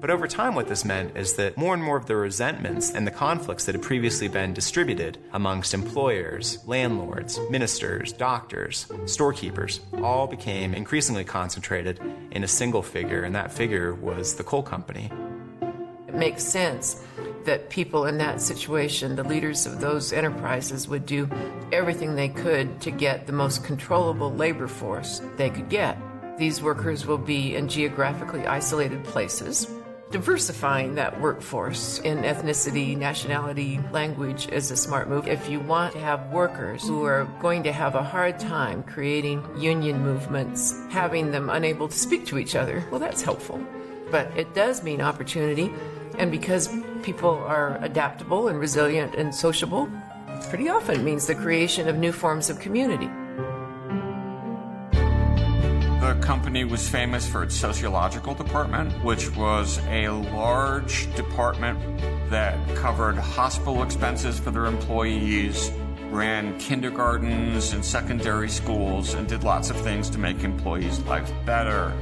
But 0.00 0.10
over 0.10 0.26
time, 0.26 0.56
what 0.56 0.66
this 0.66 0.84
meant 0.84 1.16
is 1.16 1.34
that 1.34 1.56
more 1.56 1.74
and 1.74 1.82
more 1.82 1.96
of 1.96 2.06
the 2.06 2.16
resentments 2.16 2.90
and 2.90 3.06
the 3.06 3.12
conflicts 3.12 3.66
that 3.66 3.76
had 3.76 3.82
previously 3.82 4.26
been 4.26 4.52
distributed 4.52 5.16
amongst 5.32 5.74
employers, 5.74 6.58
landlords, 6.66 7.38
ministers, 7.50 8.12
doctors, 8.12 8.90
storekeepers 9.06 9.78
all 10.02 10.26
became 10.26 10.74
increasingly 10.74 11.22
concentrated 11.22 12.00
in 12.32 12.42
a 12.42 12.48
single 12.48 12.82
figure, 12.82 13.22
and 13.22 13.36
that 13.36 13.52
figure 13.52 13.94
was 13.94 14.34
the 14.34 14.42
coal 14.42 14.64
company. 14.64 15.08
It 16.12 16.18
makes 16.18 16.44
sense 16.44 17.02
that 17.44 17.70
people 17.70 18.04
in 18.04 18.18
that 18.18 18.40
situation, 18.40 19.16
the 19.16 19.24
leaders 19.24 19.64
of 19.64 19.80
those 19.80 20.12
enterprises, 20.12 20.86
would 20.86 21.06
do 21.06 21.28
everything 21.72 22.14
they 22.14 22.28
could 22.28 22.80
to 22.82 22.90
get 22.90 23.26
the 23.26 23.32
most 23.32 23.64
controllable 23.64 24.30
labor 24.30 24.68
force 24.68 25.22
they 25.36 25.48
could 25.48 25.70
get. 25.70 25.96
These 26.36 26.62
workers 26.62 27.06
will 27.06 27.18
be 27.18 27.56
in 27.56 27.68
geographically 27.68 28.46
isolated 28.46 29.04
places. 29.04 29.66
Diversifying 30.10 30.96
that 30.96 31.18
workforce 31.18 31.98
in 32.00 32.18
ethnicity, 32.18 32.94
nationality, 32.94 33.80
language 33.92 34.46
is 34.48 34.70
a 34.70 34.76
smart 34.76 35.08
move. 35.08 35.26
If 35.26 35.48
you 35.48 35.60
want 35.60 35.94
to 35.94 36.00
have 36.00 36.30
workers 36.30 36.86
who 36.86 37.04
are 37.04 37.24
going 37.40 37.62
to 37.62 37.72
have 37.72 37.94
a 37.94 38.02
hard 38.02 38.38
time 38.38 38.82
creating 38.82 39.42
union 39.56 40.02
movements, 40.02 40.74
having 40.90 41.30
them 41.30 41.48
unable 41.48 41.88
to 41.88 41.98
speak 41.98 42.26
to 42.26 42.36
each 42.36 42.54
other, 42.54 42.86
well, 42.90 43.00
that's 43.00 43.22
helpful. 43.22 43.58
But 44.10 44.30
it 44.36 44.52
does 44.52 44.82
mean 44.82 45.00
opportunity 45.00 45.72
and 46.18 46.30
because 46.30 46.68
people 47.02 47.30
are 47.30 47.78
adaptable 47.82 48.48
and 48.48 48.58
resilient 48.58 49.14
and 49.14 49.34
sociable, 49.34 49.88
pretty 50.48 50.68
often 50.68 51.04
means 51.04 51.26
the 51.26 51.34
creation 51.34 51.88
of 51.88 51.96
new 51.96 52.12
forms 52.12 52.50
of 52.50 52.58
community. 52.58 53.08
The 56.00 56.18
company 56.20 56.64
was 56.64 56.88
famous 56.88 57.26
for 57.26 57.42
its 57.42 57.54
sociological 57.54 58.34
department, 58.34 58.92
which 59.04 59.34
was 59.36 59.78
a 59.88 60.08
large 60.08 61.14
department 61.14 61.78
that 62.28 62.56
covered 62.76 63.16
hospital 63.16 63.82
expenses 63.82 64.38
for 64.38 64.50
their 64.50 64.66
employees, 64.66 65.70
ran 66.10 66.58
kindergartens 66.58 67.72
and 67.72 67.84
secondary 67.84 68.48
schools, 68.48 69.14
and 69.14 69.28
did 69.28 69.44
lots 69.44 69.70
of 69.70 69.76
things 69.80 70.10
to 70.10 70.18
make 70.18 70.42
employees' 70.42 70.98
lives 71.00 71.32
better. 71.46 71.92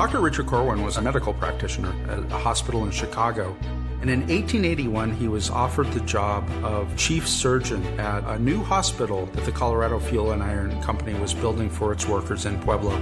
Dr. 0.00 0.20
Richard 0.20 0.46
Corwin 0.46 0.82
was 0.82 0.96
a 0.96 1.02
medical 1.02 1.34
practitioner 1.34 1.94
at 2.10 2.20
a 2.32 2.38
hospital 2.38 2.84
in 2.86 2.90
Chicago. 2.90 3.54
And 4.00 4.08
in 4.08 4.20
1881, 4.20 5.12
he 5.12 5.28
was 5.28 5.50
offered 5.50 5.88
the 5.92 6.00
job 6.00 6.48
of 6.64 6.96
chief 6.96 7.28
surgeon 7.28 7.84
at 8.00 8.24
a 8.24 8.38
new 8.38 8.62
hospital 8.62 9.26
that 9.34 9.44
the 9.44 9.52
Colorado 9.52 10.00
Fuel 10.00 10.32
and 10.32 10.42
Iron 10.42 10.80
Company 10.80 11.12
was 11.20 11.34
building 11.34 11.68
for 11.68 11.92
its 11.92 12.06
workers 12.06 12.46
in 12.46 12.58
Pueblo. 12.62 12.98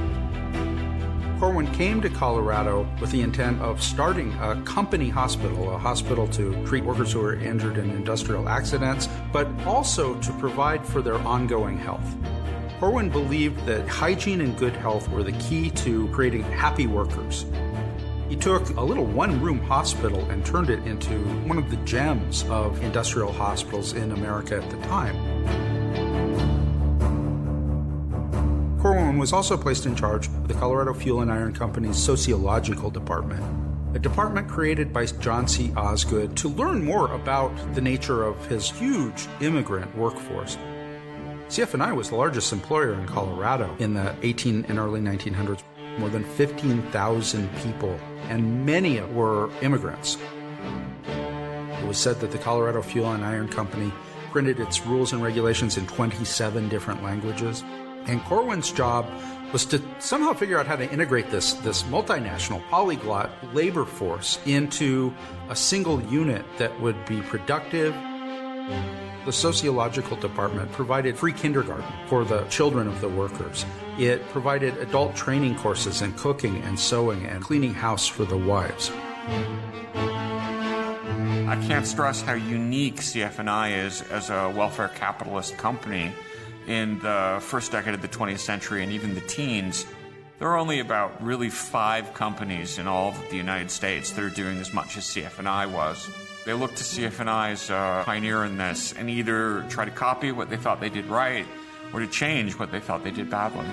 Corwin 1.38 1.72
came 1.72 2.00
to 2.00 2.10
Colorado 2.10 2.84
with 3.00 3.12
the 3.12 3.22
intent 3.22 3.62
of 3.62 3.80
starting 3.80 4.32
a 4.40 4.60
company 4.62 5.08
hospital, 5.08 5.72
a 5.72 5.78
hospital 5.78 6.26
to 6.26 6.66
treat 6.66 6.82
workers 6.82 7.12
who 7.12 7.20
were 7.20 7.36
injured 7.36 7.78
in 7.78 7.90
industrial 7.90 8.48
accidents, 8.48 9.08
but 9.32 9.46
also 9.64 10.20
to 10.20 10.32
provide 10.32 10.84
for 10.84 11.00
their 11.00 11.14
ongoing 11.18 11.78
health. 11.78 12.16
Corwin 12.78 13.10
believed 13.10 13.66
that 13.66 13.88
hygiene 13.88 14.40
and 14.40 14.56
good 14.56 14.76
health 14.76 15.09
were 15.09 15.24
the 15.24 15.32
key 15.32 15.68
to 15.70 16.06
creating 16.09 16.44
happy 16.44 16.86
workers. 16.86 17.44
He 18.28 18.36
took 18.36 18.68
a 18.76 18.80
little 18.80 19.05
one 19.05 19.40
room 19.40 19.59
hospital 19.59 20.20
and 20.30 20.46
turned 20.46 20.70
it 20.70 20.86
into 20.86 21.18
one 21.48 21.59
of 21.59 21.70
the 21.70 21.76
gems 21.78 22.44
of 22.44 22.80
industrial 22.84 23.32
hospitals 23.32 23.94
in 23.94 24.12
America 24.12 24.62
at 24.62 24.70
the 24.70 24.76
time. 24.86 25.16
Corwin 28.80 29.18
was 29.18 29.32
also 29.32 29.56
placed 29.56 29.84
in 29.84 29.96
charge 29.96 30.28
of 30.28 30.46
the 30.46 30.55
Colorado 30.55 30.94
Fuel 30.94 31.22
and 31.22 31.32
Iron 31.32 31.52
Company's 31.52 31.96
sociological 31.96 32.90
department, 32.90 33.42
a 33.96 33.98
department 33.98 34.46
created 34.46 34.92
by 34.92 35.05
John 35.05 35.48
C. 35.48 35.72
Osgood 35.76 36.36
to 36.36 36.48
learn 36.48 36.84
more 36.84 37.12
about 37.12 37.50
the 37.74 37.80
nature 37.80 38.22
of 38.22 38.46
his 38.46 38.70
huge 38.70 39.26
immigrant 39.40 39.96
workforce. 39.96 40.56
CF&I 41.48 41.92
was 41.92 42.10
the 42.10 42.14
largest 42.14 42.52
employer 42.52 42.92
in 42.92 43.06
Colorado 43.06 43.74
in 43.78 43.94
the 43.94 44.14
18 44.22 44.66
and 44.68 44.78
early 44.78 45.00
1900s, 45.00 45.62
more 45.98 46.10
than 46.10 46.22
15,000 46.22 47.56
people, 47.56 47.98
and 48.28 48.66
many 48.66 49.00
were 49.00 49.50
immigrants. 49.62 50.18
It 51.06 51.86
was 51.86 51.96
said 51.96 52.20
that 52.20 52.32
the 52.32 52.38
Colorado 52.38 52.82
Fuel 52.82 53.12
and 53.12 53.24
Iron 53.24 53.48
Company 53.48 53.90
printed 54.30 54.60
its 54.60 54.84
rules 54.84 55.14
and 55.14 55.22
regulations 55.22 55.78
in 55.78 55.86
27 55.86 56.68
different 56.68 57.02
languages. 57.02 57.64
And 58.04 58.22
Corwin's 58.24 58.70
job 58.70 59.10
was 59.50 59.64
to 59.66 59.82
somehow 60.00 60.34
figure 60.34 60.58
out 60.58 60.66
how 60.66 60.76
to 60.76 60.90
integrate 60.92 61.30
this, 61.30 61.54
this 61.54 61.82
multinational 61.84 62.62
polyglot 62.68 63.30
labor 63.54 63.86
force 63.86 64.38
into 64.44 65.14
a 65.48 65.56
single 65.56 66.02
unit 66.02 66.44
that 66.58 66.78
would 66.82 67.02
be 67.06 67.22
productive, 67.22 67.94
The 69.28 69.32
sociological 69.34 70.16
department 70.16 70.72
provided 70.72 71.18
free 71.18 71.34
kindergarten 71.34 71.84
for 72.06 72.24
the 72.24 72.44
children 72.44 72.88
of 72.88 73.02
the 73.02 73.10
workers. 73.10 73.66
It 73.98 74.26
provided 74.30 74.78
adult 74.78 75.14
training 75.16 75.56
courses 75.56 76.00
in 76.00 76.14
cooking 76.14 76.62
and 76.62 76.80
sewing 76.80 77.26
and 77.26 77.44
cleaning 77.44 77.74
house 77.74 78.06
for 78.06 78.24
the 78.24 78.38
wives. 78.38 78.90
I 81.46 81.62
can't 81.66 81.86
stress 81.86 82.22
how 82.22 82.32
unique 82.32 83.02
CF&I 83.02 83.74
is 83.74 84.00
as 84.10 84.30
a 84.30 84.50
welfare 84.56 84.88
capitalist 84.88 85.59
company. 85.59 86.10
In 86.66 86.98
the 87.00 87.36
first 87.42 87.70
decade 87.70 87.92
of 87.92 88.00
the 88.00 88.09
20th 88.09 88.38
century 88.38 88.82
and 88.82 88.90
even 88.90 89.14
the 89.14 89.20
teens, 89.20 89.84
there 90.38 90.48
are 90.48 90.56
only 90.56 90.80
about 90.80 91.22
really 91.22 91.50
five 91.50 92.14
companies 92.14 92.78
in 92.78 92.86
all 92.86 93.10
of 93.10 93.28
the 93.28 93.36
United 93.36 93.70
States 93.70 94.10
that 94.12 94.24
are 94.24 94.30
doing 94.30 94.56
as 94.56 94.72
much 94.72 94.96
as 94.96 95.05
CF&I 95.05 95.66
was. 95.66 96.09
They 96.48 96.54
looked 96.54 96.78
to 96.78 96.82
see 96.82 97.02
CF&I 97.02 97.50
as 97.50 97.68
a 97.68 98.02
pioneer 98.06 98.42
in 98.42 98.56
this 98.56 98.94
and 98.94 99.10
either 99.10 99.66
try 99.68 99.84
to 99.84 99.90
copy 99.90 100.32
what 100.32 100.48
they 100.48 100.56
thought 100.56 100.80
they 100.80 100.88
did 100.88 101.04
right 101.04 101.44
or 101.92 102.00
to 102.00 102.06
change 102.06 102.58
what 102.58 102.72
they 102.72 102.80
thought 102.80 103.04
they 103.04 103.10
did 103.10 103.28
badly. 103.28 103.66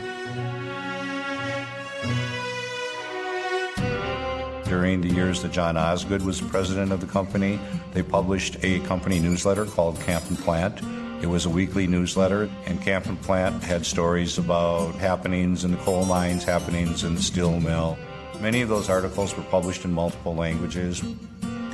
During 4.65 4.99
the 4.99 5.07
years 5.07 5.41
that 5.43 5.53
John 5.53 5.77
Osgood 5.77 6.21
was 6.23 6.41
president 6.41 6.91
of 6.91 6.99
the 6.99 7.07
company, 7.07 7.61
they 7.93 8.03
published 8.03 8.57
a 8.61 8.81
company 8.81 9.21
newsletter 9.21 9.63
called 9.63 9.97
Camp 10.01 10.25
and 10.27 10.37
Plant. 10.37 10.81
It 11.23 11.27
was 11.27 11.45
a 11.45 11.49
weekly 11.49 11.87
newsletter, 11.87 12.49
and 12.65 12.81
Camp 12.81 13.05
and 13.05 13.21
Plant 13.21 13.63
had 13.63 13.85
stories 13.85 14.37
about 14.37 14.95
happenings 14.95 15.63
in 15.63 15.71
the 15.71 15.77
coal 15.77 16.03
mines, 16.03 16.43
happenings 16.43 17.05
in 17.05 17.15
the 17.15 17.23
steel 17.23 17.57
mill. 17.61 17.97
Many 18.41 18.59
of 18.59 18.67
those 18.67 18.89
articles 18.89 19.33
were 19.37 19.43
published 19.43 19.85
in 19.85 19.93
multiple 19.93 20.35
languages. 20.35 21.01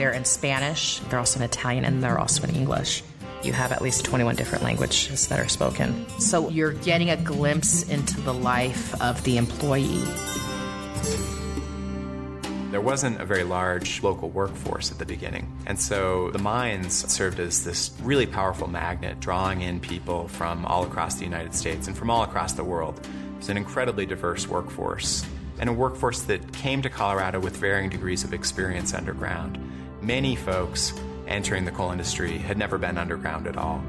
They're 0.01 0.11
in 0.11 0.25
Spanish, 0.25 0.97
they're 0.97 1.19
also 1.19 1.37
in 1.37 1.43
Italian, 1.45 1.85
and 1.85 2.01
they're 2.01 2.17
also 2.17 2.41
in 2.47 2.55
English. 2.55 3.03
You 3.43 3.53
have 3.53 3.71
at 3.71 3.83
least 3.83 4.03
21 4.03 4.35
different 4.35 4.63
languages 4.63 5.27
that 5.27 5.39
are 5.39 5.47
spoken. 5.47 6.09
So 6.17 6.49
you're 6.49 6.73
getting 6.73 7.11
a 7.11 7.17
glimpse 7.17 7.83
into 7.83 8.19
the 8.21 8.33
life 8.33 8.99
of 8.99 9.23
the 9.23 9.37
employee. 9.37 10.03
There 12.71 12.81
wasn't 12.81 13.21
a 13.21 13.25
very 13.25 13.43
large 13.43 14.01
local 14.01 14.31
workforce 14.31 14.91
at 14.91 14.97
the 14.97 15.05
beginning. 15.05 15.55
And 15.67 15.79
so 15.79 16.31
the 16.31 16.39
mines 16.39 17.07
served 17.13 17.39
as 17.39 17.63
this 17.63 17.91
really 18.01 18.25
powerful 18.25 18.67
magnet, 18.67 19.19
drawing 19.19 19.61
in 19.61 19.79
people 19.79 20.27
from 20.29 20.65
all 20.65 20.83
across 20.83 21.13
the 21.13 21.25
United 21.25 21.53
States 21.53 21.87
and 21.87 21.95
from 21.95 22.09
all 22.09 22.23
across 22.23 22.53
the 22.53 22.63
world. 22.63 23.07
It's 23.37 23.49
an 23.49 23.57
incredibly 23.57 24.07
diverse 24.07 24.47
workforce, 24.47 25.23
and 25.59 25.69
a 25.69 25.73
workforce 25.73 26.23
that 26.23 26.53
came 26.53 26.81
to 26.81 26.89
Colorado 26.89 27.39
with 27.39 27.55
varying 27.57 27.91
degrees 27.91 28.23
of 28.23 28.33
experience 28.33 28.95
underground. 28.95 29.59
Many 30.01 30.35
folks 30.35 30.93
entering 31.27 31.63
the 31.63 31.71
coal 31.71 31.91
industry 31.91 32.39
had 32.39 32.57
never 32.57 32.79
been 32.79 32.97
underground 32.97 33.45
at 33.45 33.55
all. 33.55 33.83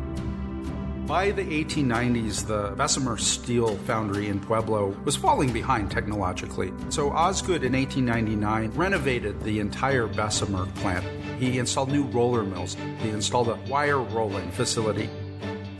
By 1.06 1.30
the 1.30 1.42
1890s, 1.42 2.46
the 2.46 2.76
Bessemer 2.76 3.16
Steel 3.16 3.76
Foundry 3.78 4.28
in 4.28 4.38
Pueblo 4.38 4.94
was 5.04 5.16
falling 5.16 5.52
behind 5.52 5.90
technologically. 5.90 6.70
So 6.90 7.10
Osgood 7.10 7.64
in 7.64 7.72
1899 7.72 8.70
renovated 8.72 9.42
the 9.42 9.58
entire 9.58 10.06
Bessemer 10.06 10.66
plant. 10.76 11.04
He 11.40 11.58
installed 11.58 11.90
new 11.90 12.04
roller 12.04 12.44
mills. 12.44 12.76
He 12.98 13.08
installed 13.08 13.48
a 13.48 13.58
wire 13.68 14.00
rolling 14.00 14.50
facility. 14.52 15.08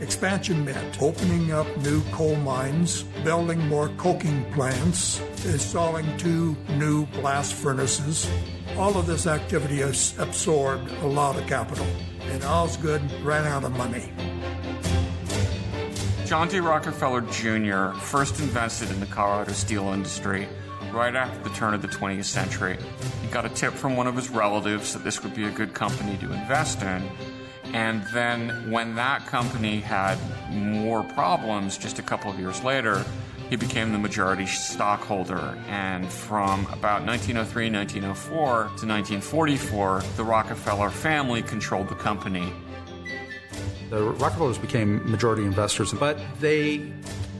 Expansion 0.01 0.65
meant 0.65 1.01
opening 1.01 1.51
up 1.51 1.67
new 1.77 2.01
coal 2.11 2.35
mines, 2.37 3.03
building 3.23 3.65
more 3.69 3.89
coking 3.97 4.43
plants, 4.51 5.21
installing 5.45 6.17
two 6.17 6.57
new 6.71 7.05
blast 7.07 7.53
furnaces. 7.53 8.29
All 8.77 8.97
of 8.97 9.05
this 9.05 9.27
activity 9.27 9.77
has 9.77 10.17
absorbed 10.17 10.91
a 11.03 11.07
lot 11.07 11.37
of 11.37 11.45
capital, 11.45 11.85
and 12.31 12.43
Osgood 12.43 13.03
ran 13.21 13.45
out 13.45 13.63
of 13.63 13.71
money. 13.77 14.11
John 16.25 16.47
D. 16.47 16.59
Rockefeller 16.59 17.21
Jr. 17.21 17.95
first 17.99 18.39
invested 18.39 18.89
in 18.89 18.99
the 18.99 19.05
Colorado 19.05 19.51
steel 19.51 19.89
industry 19.89 20.47
right 20.91 21.15
after 21.15 21.47
the 21.47 21.55
turn 21.55 21.75
of 21.75 21.83
the 21.83 21.87
20th 21.87 22.25
century. 22.25 22.77
He 23.21 23.27
got 23.27 23.45
a 23.45 23.49
tip 23.49 23.73
from 23.73 23.95
one 23.95 24.07
of 24.07 24.15
his 24.15 24.29
relatives 24.29 24.93
that 24.93 25.03
this 25.03 25.21
would 25.21 25.35
be 25.35 25.45
a 25.45 25.51
good 25.51 25.75
company 25.75 26.17
to 26.17 26.33
invest 26.33 26.81
in. 26.81 27.07
And 27.73 28.03
then, 28.11 28.71
when 28.71 28.95
that 28.95 29.27
company 29.27 29.81
had 29.81 30.17
more 30.51 31.03
problems 31.03 31.77
just 31.77 31.99
a 31.99 32.03
couple 32.03 32.31
of 32.31 32.39
years 32.39 32.63
later, 32.63 33.05
he 33.53 33.57
became 33.57 33.91
the 33.91 33.99
majority 33.99 34.47
stockholder. 34.47 35.55
And 35.67 36.11
from 36.11 36.61
about 36.71 37.05
1903 37.05 37.69
1904 37.69 38.35
to 38.35 38.87
1944, 38.87 40.01
the 40.17 40.23
Rockefeller 40.23 40.89
family 40.89 41.43
controlled 41.43 41.87
the 41.87 41.93
company. 41.93 42.51
The 43.91 44.01
Rockefellers 44.01 44.57
became 44.57 45.07
majority 45.11 45.43
investors, 45.43 45.93
but 45.93 46.17
they 46.39 46.91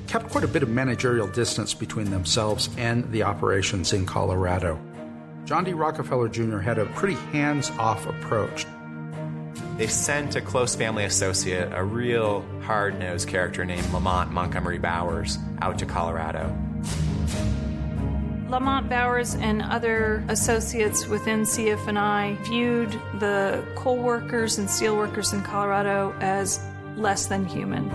kept 0.05 0.29
quite 0.29 0.43
a 0.43 0.47
bit 0.47 0.61
of 0.61 0.69
managerial 0.69 1.25
distance 1.25 1.73
between 1.73 2.11
themselves 2.11 2.69
and 2.77 3.11
the 3.11 3.23
operations 3.23 3.91
in 3.91 4.05
Colorado. 4.05 4.79
John 5.45 5.63
D. 5.63 5.73
Rockefeller 5.73 6.29
Jr. 6.29 6.59
had 6.59 6.77
a 6.77 6.85
pretty 6.85 7.15
hands 7.31 7.71
off 7.71 8.05
approach. 8.05 8.67
They 9.77 9.87
sent 9.87 10.35
a 10.35 10.41
close 10.41 10.75
family 10.75 11.05
associate, 11.05 11.71
a 11.73 11.83
real 11.83 12.45
hard 12.61 12.99
nosed 12.99 13.27
character 13.27 13.65
named 13.65 13.91
Lamont 13.91 14.31
Montgomery 14.31 14.77
Bowers, 14.77 15.39
out 15.63 15.79
to 15.79 15.85
Colorado. 15.87 16.55
Lamont 18.49 18.87
Bowers 18.87 19.33
and 19.33 19.63
other 19.63 20.23
associates 20.27 21.07
within 21.07 21.41
CF&I 21.41 22.37
viewed 22.43 22.91
the 23.17 23.65
coal 23.73 23.97
workers 23.97 24.59
and 24.59 24.69
steel 24.69 24.95
workers 24.95 25.33
in 25.33 25.41
Colorado 25.41 26.13
as 26.19 26.59
less 26.95 27.25
than 27.25 27.43
human. 27.43 27.89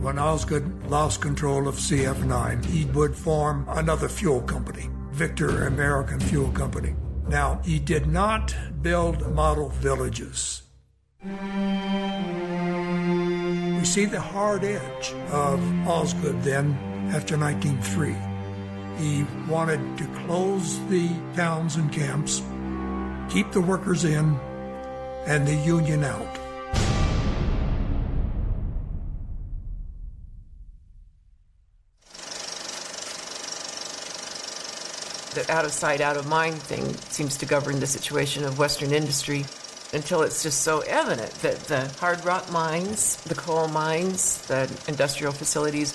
When 0.00 0.20
Osgood 0.20 0.86
lost 0.86 1.20
control 1.20 1.66
of 1.66 1.74
CF&I, 1.74 2.64
he 2.68 2.84
would 2.84 3.16
form 3.16 3.66
another 3.70 4.08
fuel 4.08 4.40
company, 4.40 4.88
Victor 5.10 5.66
American 5.66 6.20
Fuel 6.20 6.52
Company. 6.52 6.94
Now, 7.28 7.60
he 7.64 7.78
did 7.78 8.06
not 8.06 8.54
build 8.82 9.34
model 9.34 9.68
villages. 9.70 10.62
We 11.22 11.30
see 13.84 14.04
the 14.04 14.20
hard 14.20 14.62
edge 14.62 15.12
of 15.32 15.60
Osgood 15.88 16.42
then 16.42 16.72
after 17.12 17.36
1903. 17.36 18.14
He 18.98 19.26
wanted 19.50 19.98
to 19.98 20.06
close 20.26 20.78
the 20.88 21.08
towns 21.34 21.76
and 21.76 21.92
camps, 21.92 22.42
keep 23.28 23.50
the 23.52 23.60
workers 23.60 24.04
in, 24.04 24.38
and 25.26 25.46
the 25.46 25.54
union 25.54 26.04
out. 26.04 26.45
The 35.36 35.52
out 35.52 35.66
of 35.66 35.72
sight, 35.72 36.00
out 36.00 36.16
of 36.16 36.26
mind 36.26 36.54
thing 36.62 36.94
seems 37.10 37.36
to 37.36 37.44
govern 37.44 37.78
the 37.78 37.86
situation 37.86 38.42
of 38.42 38.58
Western 38.58 38.90
industry 38.90 39.44
until 39.92 40.22
it's 40.22 40.42
just 40.42 40.62
so 40.62 40.80
evident 40.80 41.30
that 41.42 41.58
the 41.64 41.88
hard 42.00 42.24
rock 42.24 42.50
mines, 42.50 43.16
the 43.24 43.34
coal 43.34 43.68
mines, 43.68 44.40
the 44.46 44.62
industrial 44.88 45.34
facilities, 45.34 45.92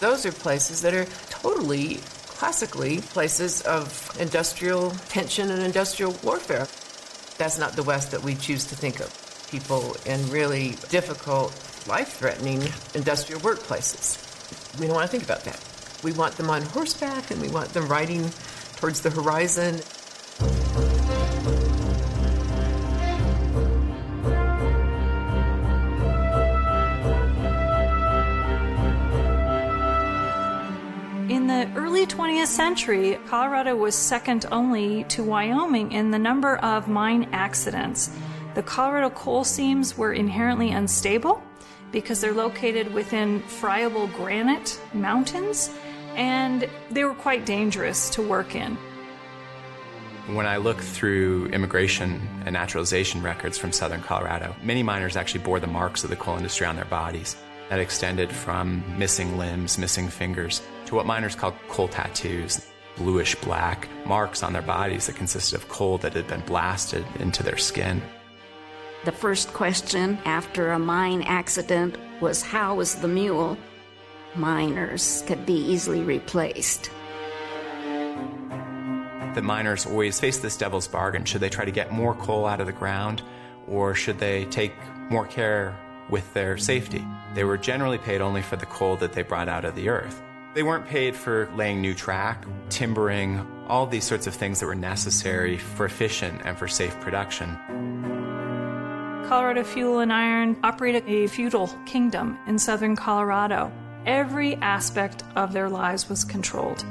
those 0.00 0.26
are 0.26 0.32
places 0.32 0.82
that 0.82 0.94
are 0.94 1.04
totally 1.30 2.00
classically 2.26 2.98
places 3.02 3.62
of 3.62 4.10
industrial 4.18 4.90
tension 5.10 5.52
and 5.52 5.62
industrial 5.62 6.16
warfare. 6.24 6.66
That's 7.38 7.60
not 7.60 7.74
the 7.76 7.84
West 7.84 8.10
that 8.10 8.24
we 8.24 8.34
choose 8.34 8.64
to 8.64 8.74
think 8.74 8.98
of. 8.98 9.14
People 9.48 9.96
in 10.06 10.28
really 10.28 10.70
difficult, 10.88 11.52
life 11.86 12.14
threatening 12.18 12.64
industrial 12.94 13.40
workplaces. 13.42 14.18
We 14.80 14.88
don't 14.88 14.96
want 14.96 15.08
to 15.08 15.16
think 15.16 15.22
about 15.22 15.44
that. 15.44 15.62
We 16.02 16.12
want 16.12 16.36
them 16.36 16.50
on 16.50 16.62
horseback 16.62 17.30
and 17.30 17.40
we 17.40 17.48
want 17.48 17.68
them 17.70 17.86
riding 17.88 18.30
towards 18.76 19.00
the 19.00 19.10
horizon. 19.10 19.80
In 31.28 31.46
the 31.48 31.70
early 31.74 32.06
20th 32.06 32.46
century, 32.46 33.18
Colorado 33.26 33.74
was 33.74 33.94
second 33.94 34.46
only 34.52 35.04
to 35.04 35.24
Wyoming 35.24 35.92
in 35.92 36.10
the 36.10 36.18
number 36.18 36.56
of 36.58 36.86
mine 36.86 37.28
accidents. 37.32 38.10
The 38.54 38.62
Colorado 38.62 39.10
coal 39.10 39.44
seams 39.44 39.98
were 39.98 40.12
inherently 40.12 40.70
unstable 40.70 41.42
because 41.92 42.20
they're 42.20 42.34
located 42.34 42.92
within 42.92 43.40
friable 43.40 44.06
granite 44.08 44.80
mountains 44.92 45.70
and 46.16 46.68
they 46.90 47.04
were 47.04 47.14
quite 47.14 47.46
dangerous 47.46 48.10
to 48.10 48.22
work 48.22 48.56
in. 48.56 48.76
When 50.34 50.46
I 50.46 50.56
look 50.56 50.80
through 50.80 51.46
immigration 51.46 52.20
and 52.44 52.54
naturalization 52.54 53.22
records 53.22 53.56
from 53.56 53.70
southern 53.70 54.02
Colorado, 54.02 54.56
many 54.60 54.82
miners 54.82 55.16
actually 55.16 55.44
bore 55.44 55.60
the 55.60 55.68
marks 55.68 56.02
of 56.02 56.10
the 56.10 56.16
coal 56.16 56.36
industry 56.36 56.66
on 56.66 56.74
their 56.74 56.84
bodies. 56.86 57.36
That 57.68 57.78
extended 57.78 58.32
from 58.32 58.82
missing 58.98 59.38
limbs, 59.38 59.78
missing 59.78 60.08
fingers, 60.08 60.62
to 60.86 60.96
what 60.96 61.06
miners 61.06 61.36
call 61.36 61.54
coal 61.68 61.86
tattoos, 61.86 62.66
bluish 62.96 63.34
black 63.36 63.88
marks 64.04 64.42
on 64.42 64.52
their 64.52 64.62
bodies 64.62 65.06
that 65.06 65.16
consisted 65.16 65.56
of 65.56 65.68
coal 65.68 65.98
that 65.98 66.14
had 66.14 66.26
been 66.26 66.40
blasted 66.40 67.04
into 67.20 67.42
their 67.42 67.56
skin. 67.56 68.02
The 69.04 69.12
first 69.12 69.52
question 69.52 70.18
after 70.24 70.72
a 70.72 70.78
mine 70.78 71.22
accident 71.22 71.98
was 72.20 72.42
how 72.42 72.74
was 72.74 72.96
the 72.96 73.08
mule? 73.08 73.56
Miners 74.36 75.24
could 75.26 75.46
be 75.46 75.54
easily 75.54 76.02
replaced. 76.02 76.90
The 79.34 79.42
miners 79.42 79.86
always 79.86 80.18
face 80.20 80.38
this 80.38 80.56
devil's 80.56 80.88
bargain. 80.88 81.24
Should 81.24 81.40
they 81.40 81.48
try 81.48 81.64
to 81.64 81.70
get 81.70 81.92
more 81.92 82.14
coal 82.14 82.46
out 82.46 82.60
of 82.60 82.66
the 82.66 82.72
ground, 82.72 83.22
or 83.68 83.94
should 83.94 84.18
they 84.18 84.44
take 84.46 84.72
more 85.10 85.26
care 85.26 85.76
with 86.08 86.32
their 86.34 86.56
safety? 86.56 87.04
They 87.34 87.44
were 87.44 87.58
generally 87.58 87.98
paid 87.98 88.20
only 88.20 88.42
for 88.42 88.56
the 88.56 88.66
coal 88.66 88.96
that 88.96 89.12
they 89.12 89.22
brought 89.22 89.48
out 89.48 89.64
of 89.64 89.74
the 89.74 89.88
earth. 89.88 90.22
They 90.54 90.62
weren't 90.62 90.86
paid 90.86 91.14
for 91.14 91.50
laying 91.54 91.82
new 91.82 91.92
track, 91.92 92.46
timbering, 92.70 93.46
all 93.68 93.86
these 93.86 94.04
sorts 94.04 94.26
of 94.26 94.34
things 94.34 94.60
that 94.60 94.66
were 94.66 94.74
necessary 94.74 95.58
for 95.58 95.84
efficient 95.84 96.42
and 96.44 96.56
for 96.56 96.66
safe 96.66 96.98
production. 97.00 97.58
Colorado 99.28 99.64
Fuel 99.64 99.98
and 99.98 100.12
Iron 100.12 100.56
operated 100.62 101.04
a 101.06 101.26
feudal 101.26 101.68
kingdom 101.84 102.38
in 102.46 102.58
southern 102.58 102.96
Colorado. 102.96 103.70
Every 104.06 104.54
aspect 104.56 105.24
of 105.34 105.52
their 105.52 105.68
lives 105.68 106.08
was 106.08 106.24
controlled. 106.24 106.84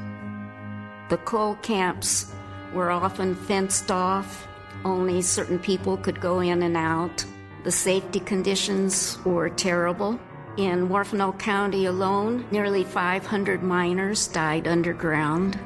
The 1.10 1.18
coal 1.24 1.56
camps 1.62 2.30
were 2.74 2.92
often 2.92 3.36
fenced 3.36 3.90
off, 3.90 4.46
only 4.84 5.22
certain 5.22 5.58
people 5.58 5.96
could 5.96 6.20
go 6.20 6.42
in 6.42 6.62
and 6.62 6.76
out. 6.76 7.24
The 7.64 7.72
safety 7.72 8.20
conditions 8.20 9.18
were 9.24 9.50
terrible. 9.50 10.20
In 10.58 10.90
Huerfano 10.90 11.40
County 11.40 11.86
alone, 11.86 12.46
nearly 12.52 12.84
500 12.84 13.64
miners 13.64 14.28
died 14.28 14.68
underground. 14.68 15.58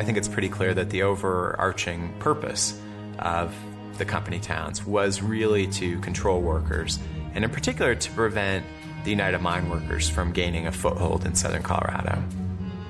I 0.00 0.04
think 0.04 0.16
it's 0.16 0.28
pretty 0.28 0.48
clear 0.48 0.72
that 0.72 0.88
the 0.88 1.02
overarching 1.02 2.14
purpose 2.20 2.80
of 3.18 3.54
the 3.98 4.06
company 4.06 4.40
towns 4.40 4.84
was 4.86 5.20
really 5.20 5.66
to 5.68 6.00
control 6.00 6.40
workers, 6.40 6.98
and 7.34 7.44
in 7.44 7.50
particular 7.50 7.94
to 7.94 8.10
prevent 8.12 8.64
the 9.04 9.10
United 9.10 9.40
Mine 9.40 9.68
Workers 9.68 10.08
from 10.08 10.32
gaining 10.32 10.66
a 10.66 10.72
foothold 10.72 11.26
in 11.26 11.34
southern 11.34 11.62
Colorado. 11.62 12.22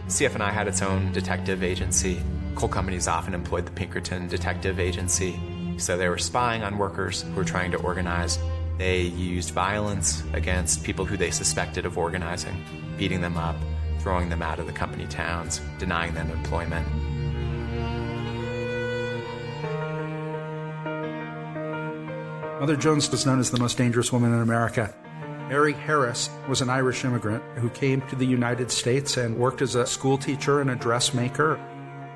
CF&I 0.08 0.50
had 0.50 0.68
its 0.68 0.82
own 0.82 1.10
detective 1.12 1.62
agency. 1.62 2.20
Coal 2.54 2.68
companies 2.68 3.08
often 3.08 3.32
employed 3.32 3.64
the 3.64 3.72
Pinkerton 3.72 4.28
Detective 4.28 4.78
Agency, 4.78 5.40
so 5.78 5.96
they 5.96 6.08
were 6.08 6.18
spying 6.18 6.62
on 6.62 6.76
workers 6.76 7.22
who 7.22 7.32
were 7.32 7.44
trying 7.44 7.70
to 7.70 7.78
organize. 7.78 8.38
They 8.76 9.00
used 9.00 9.50
violence 9.50 10.22
against 10.34 10.84
people 10.84 11.04
who 11.04 11.16
they 11.16 11.30
suspected 11.30 11.86
of 11.86 11.96
organizing, 11.96 12.62
beating 12.98 13.22
them 13.22 13.38
up, 13.38 13.56
throwing 14.00 14.28
them 14.28 14.42
out 14.42 14.58
of 14.58 14.66
the 14.66 14.72
company 14.72 15.06
towns, 15.06 15.60
denying 15.78 16.12
them 16.12 16.30
employment. 16.30 16.86
Mother 22.60 22.76
Jones 22.76 23.10
was 23.10 23.26
known 23.26 23.40
as 23.40 23.50
the 23.50 23.58
most 23.58 23.78
dangerous 23.78 24.12
woman 24.12 24.32
in 24.32 24.40
America. 24.40 24.94
Mary 25.52 25.74
Harris 25.74 26.30
was 26.48 26.62
an 26.62 26.70
Irish 26.70 27.04
immigrant 27.04 27.44
who 27.56 27.68
came 27.68 28.00
to 28.08 28.16
the 28.16 28.24
United 28.24 28.70
States 28.70 29.18
and 29.18 29.36
worked 29.36 29.60
as 29.60 29.74
a 29.74 29.84
school 29.84 30.16
teacher 30.16 30.62
and 30.62 30.70
a 30.70 30.74
dressmaker. 30.74 31.60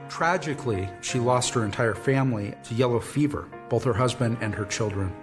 Tragically, 0.09 0.89
she 1.03 1.19
lost 1.19 1.53
her 1.53 1.63
entire 1.63 1.95
family 1.95 2.55
to 2.65 2.75
yellow 2.75 2.99
fever, 2.99 3.47
both 3.69 3.85
her 3.85 3.93
husband 3.93 4.39
and 4.41 4.55
her 4.55 4.65
children. 4.65 5.15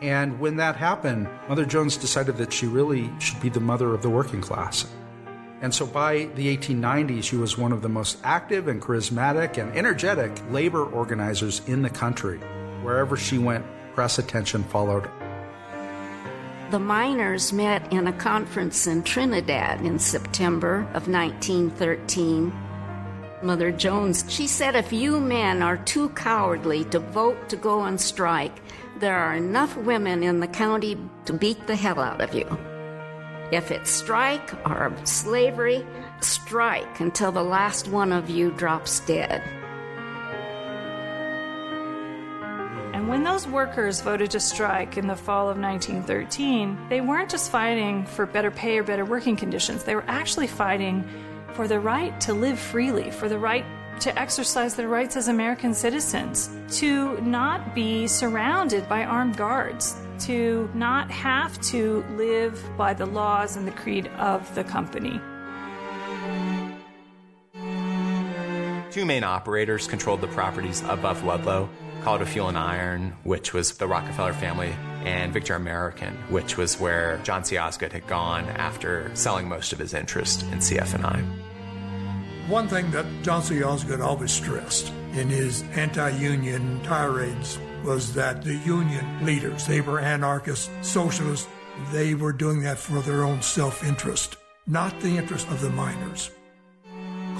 And 0.00 0.40
when 0.40 0.56
that 0.56 0.74
happened, 0.74 1.28
Mother 1.50 1.66
Jones 1.66 1.98
decided 1.98 2.38
that 2.38 2.50
she 2.50 2.66
really 2.66 3.10
should 3.18 3.42
be 3.42 3.50
the 3.50 3.60
mother 3.60 3.92
of 3.92 4.00
the 4.00 4.08
working 4.08 4.40
class. 4.40 4.86
And 5.60 5.74
so 5.74 5.84
by 5.84 6.30
the 6.36 6.56
1890s, 6.56 7.24
she 7.24 7.36
was 7.36 7.58
one 7.58 7.72
of 7.72 7.82
the 7.82 7.90
most 7.90 8.16
active 8.24 8.68
and 8.68 8.80
charismatic 8.80 9.58
and 9.58 9.70
energetic 9.76 10.32
labor 10.50 10.86
organizers 10.86 11.60
in 11.66 11.82
the 11.82 11.90
country. 11.90 12.38
Wherever 12.82 13.18
she 13.18 13.36
went, 13.36 13.66
press 13.92 14.18
attention 14.18 14.64
followed. 14.64 15.10
The 16.70 16.78
miners 16.78 17.52
met 17.52 17.92
in 17.92 18.06
a 18.06 18.12
conference 18.12 18.86
in 18.86 19.02
Trinidad 19.02 19.80
in 19.80 19.98
September 19.98 20.82
of 20.94 21.08
1913. 21.08 22.52
Mother 23.42 23.72
Jones, 23.72 24.24
she 24.28 24.46
said, 24.46 24.76
if 24.76 24.92
you 24.92 25.18
men 25.18 25.62
are 25.64 25.78
too 25.78 26.10
cowardly 26.10 26.84
to 26.84 27.00
vote 27.00 27.48
to 27.48 27.56
go 27.56 27.80
on 27.80 27.98
strike, 27.98 28.62
there 29.00 29.16
are 29.16 29.34
enough 29.34 29.76
women 29.78 30.22
in 30.22 30.38
the 30.38 30.46
county 30.46 30.96
to 31.24 31.32
beat 31.32 31.66
the 31.66 31.74
hell 31.74 31.98
out 31.98 32.20
of 32.20 32.34
you. 32.34 32.46
If 33.50 33.72
it's 33.72 33.90
strike 33.90 34.54
or 34.64 34.92
slavery, 35.02 35.84
strike 36.20 37.00
until 37.00 37.32
the 37.32 37.42
last 37.42 37.88
one 37.88 38.12
of 38.12 38.30
you 38.30 38.52
drops 38.52 39.00
dead. 39.00 39.42
When 43.10 43.24
those 43.24 43.44
workers 43.44 44.00
voted 44.00 44.30
to 44.30 44.38
strike 44.38 44.96
in 44.96 45.08
the 45.08 45.16
fall 45.16 45.50
of 45.50 45.58
1913, 45.58 46.78
they 46.88 47.00
weren't 47.00 47.28
just 47.28 47.50
fighting 47.50 48.06
for 48.06 48.24
better 48.24 48.52
pay 48.52 48.78
or 48.78 48.84
better 48.84 49.04
working 49.04 49.34
conditions. 49.34 49.82
They 49.82 49.96
were 49.96 50.04
actually 50.06 50.46
fighting 50.46 51.04
for 51.54 51.66
the 51.66 51.80
right 51.80 52.18
to 52.20 52.34
live 52.34 52.56
freely, 52.56 53.10
for 53.10 53.28
the 53.28 53.36
right 53.36 53.64
to 54.02 54.16
exercise 54.16 54.76
their 54.76 54.86
rights 54.86 55.16
as 55.16 55.26
American 55.26 55.74
citizens, 55.74 56.50
to 56.78 57.20
not 57.22 57.74
be 57.74 58.06
surrounded 58.06 58.88
by 58.88 59.02
armed 59.02 59.36
guards, 59.36 59.96
to 60.20 60.70
not 60.72 61.10
have 61.10 61.60
to 61.62 62.04
live 62.12 62.62
by 62.76 62.94
the 62.94 63.06
laws 63.06 63.56
and 63.56 63.66
the 63.66 63.72
creed 63.72 64.06
of 64.18 64.54
the 64.54 64.62
company. 64.62 65.20
Two 68.92 69.04
main 69.04 69.24
operators 69.24 69.88
controlled 69.88 70.20
the 70.20 70.28
properties 70.28 70.82
above 70.82 71.24
Ludlow 71.24 71.68
Colorado 72.02 72.24
Fuel 72.26 72.48
and 72.48 72.58
Iron, 72.58 73.12
which 73.24 73.52
was 73.52 73.72
the 73.72 73.86
Rockefeller 73.86 74.32
family, 74.32 74.74
and 75.04 75.32
Victor 75.32 75.54
American, 75.54 76.14
which 76.28 76.56
was 76.56 76.80
where 76.80 77.18
John 77.22 77.44
C. 77.44 77.56
Osgood 77.56 77.92
had 77.92 78.06
gone 78.06 78.44
after 78.50 79.10
selling 79.14 79.48
most 79.48 79.72
of 79.72 79.78
his 79.78 79.94
interest 79.94 80.42
in 80.44 80.58
CF&I. 80.58 81.22
One 82.48 82.68
thing 82.68 82.90
that 82.90 83.06
John 83.22 83.42
C. 83.42 83.62
Osgood 83.62 84.00
always 84.00 84.32
stressed 84.32 84.92
in 85.12 85.28
his 85.28 85.62
anti-union 85.74 86.82
tirades 86.82 87.58
was 87.84 88.12
that 88.14 88.42
the 88.42 88.56
union 88.56 89.24
leaders, 89.24 89.66
they 89.66 89.80
were 89.80 90.00
anarchists, 90.00 90.70
socialists, 90.82 91.48
they 91.92 92.14
were 92.14 92.32
doing 92.32 92.60
that 92.62 92.78
for 92.78 93.00
their 93.00 93.24
own 93.24 93.40
self-interest, 93.40 94.36
not 94.66 94.98
the 95.00 95.16
interest 95.16 95.48
of 95.48 95.60
the 95.60 95.70
miners. 95.70 96.30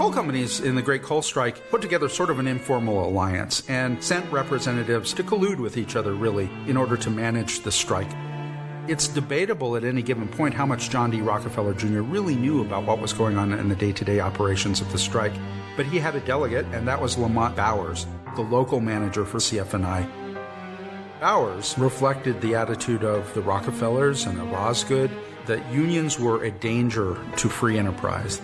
Coal 0.00 0.10
companies 0.10 0.60
in 0.60 0.76
the 0.76 0.80
Great 0.80 1.02
Coal 1.02 1.20
Strike 1.20 1.68
put 1.68 1.82
together 1.82 2.08
sort 2.08 2.30
of 2.30 2.38
an 2.38 2.46
informal 2.46 3.06
alliance 3.06 3.68
and 3.68 4.02
sent 4.02 4.24
representatives 4.32 5.12
to 5.12 5.22
collude 5.22 5.58
with 5.58 5.76
each 5.76 5.94
other, 5.94 6.14
really, 6.14 6.48
in 6.66 6.78
order 6.78 6.96
to 6.96 7.10
manage 7.10 7.60
the 7.60 7.70
strike. 7.70 8.08
It's 8.88 9.06
debatable 9.06 9.76
at 9.76 9.84
any 9.84 10.00
given 10.00 10.26
point 10.26 10.54
how 10.54 10.64
much 10.64 10.88
John 10.88 11.10
D. 11.10 11.20
Rockefeller 11.20 11.74
Jr. 11.74 12.00
really 12.00 12.34
knew 12.34 12.62
about 12.62 12.84
what 12.84 12.98
was 12.98 13.12
going 13.12 13.36
on 13.36 13.52
in 13.52 13.68
the 13.68 13.76
day 13.76 13.92
to 13.92 14.02
day 14.02 14.20
operations 14.20 14.80
of 14.80 14.90
the 14.90 14.96
strike, 14.96 15.34
but 15.76 15.84
he 15.84 15.98
had 15.98 16.16
a 16.16 16.20
delegate, 16.20 16.64
and 16.72 16.88
that 16.88 17.02
was 17.02 17.18
Lamont 17.18 17.54
Bowers, 17.54 18.06
the 18.36 18.40
local 18.40 18.80
manager 18.80 19.26
for 19.26 19.36
CF&I. 19.36 20.08
Bowers 21.20 21.76
reflected 21.76 22.40
the 22.40 22.54
attitude 22.54 23.04
of 23.04 23.34
the 23.34 23.42
Rockefellers 23.42 24.24
and 24.24 24.40
of 24.40 24.50
Osgood 24.54 25.10
that 25.44 25.70
unions 25.70 26.18
were 26.18 26.42
a 26.42 26.50
danger 26.50 27.18
to 27.36 27.50
free 27.50 27.76
enterprise. 27.78 28.40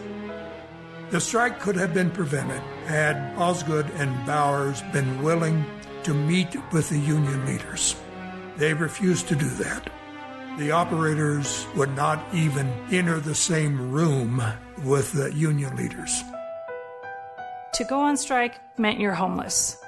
The 1.11 1.21
strike 1.21 1.61
could 1.61 1.77
have 1.77 1.95
been 1.95 2.11
prevented 2.11 2.61
had 2.87 3.17
Osgood 3.39 3.89
and 3.95 4.27
Bowers 4.27 4.83
been 4.93 5.23
willing 5.23 5.65
to 6.03 6.13
meet 6.13 6.57
with 6.73 6.89
the 6.89 6.99
union 6.99 7.47
leaders. 7.47 7.95
They 8.57 8.75
refused 8.75 9.29
to 9.29 9.37
do 9.37 9.49
that. 9.51 9.89
The 10.59 10.73
operators 10.73 11.65
would 11.77 11.95
not 11.95 12.25
even 12.35 12.67
enter 12.91 13.21
the 13.21 13.37
same 13.37 13.93
room 13.93 14.43
with 14.83 15.13
the 15.13 15.33
union 15.33 15.77
leaders. 15.77 16.25
To 17.75 17.85
go 17.85 18.01
on 18.01 18.17
strike 18.17 18.59
meant 18.77 18.99
you're 18.99 19.15
homeless. 19.15 19.81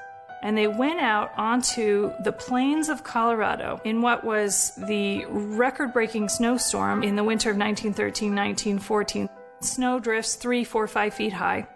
And 0.43 0.57
they 0.57 0.69
went 0.69 1.01
out 1.01 1.33
onto 1.37 2.13
the 2.23 2.31
plains 2.31 2.89
of 2.89 3.03
Colorado 3.03 3.81
in 3.83 4.03
what 4.03 4.23
was 4.23 4.73
the 4.87 5.25
record 5.27 5.93
breaking 5.93 6.29
snowstorm 6.29 7.03
in 7.03 7.17
the 7.17 7.25
winter 7.25 7.51
of 7.51 7.57
1913 7.57 8.37
1914. 8.37 9.29
Snow 9.61 9.99
drifts 9.99 10.37
three, 10.37 10.63
four, 10.63 10.87
five 10.87 11.15
feet 11.15 11.33
high. 11.33 11.67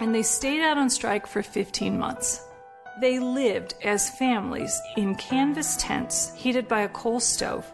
And 0.00 0.14
they 0.14 0.22
stayed 0.22 0.62
out 0.62 0.78
on 0.78 0.88
strike 0.88 1.26
for 1.26 1.42
15 1.42 1.98
months. 1.98 2.42
They 3.00 3.18
lived 3.18 3.74
as 3.84 4.08
families 4.08 4.80
in 4.96 5.14
canvas 5.14 5.76
tents 5.76 6.32
heated 6.34 6.68
by 6.68 6.80
a 6.80 6.88
coal 6.88 7.20
stove. 7.20 7.70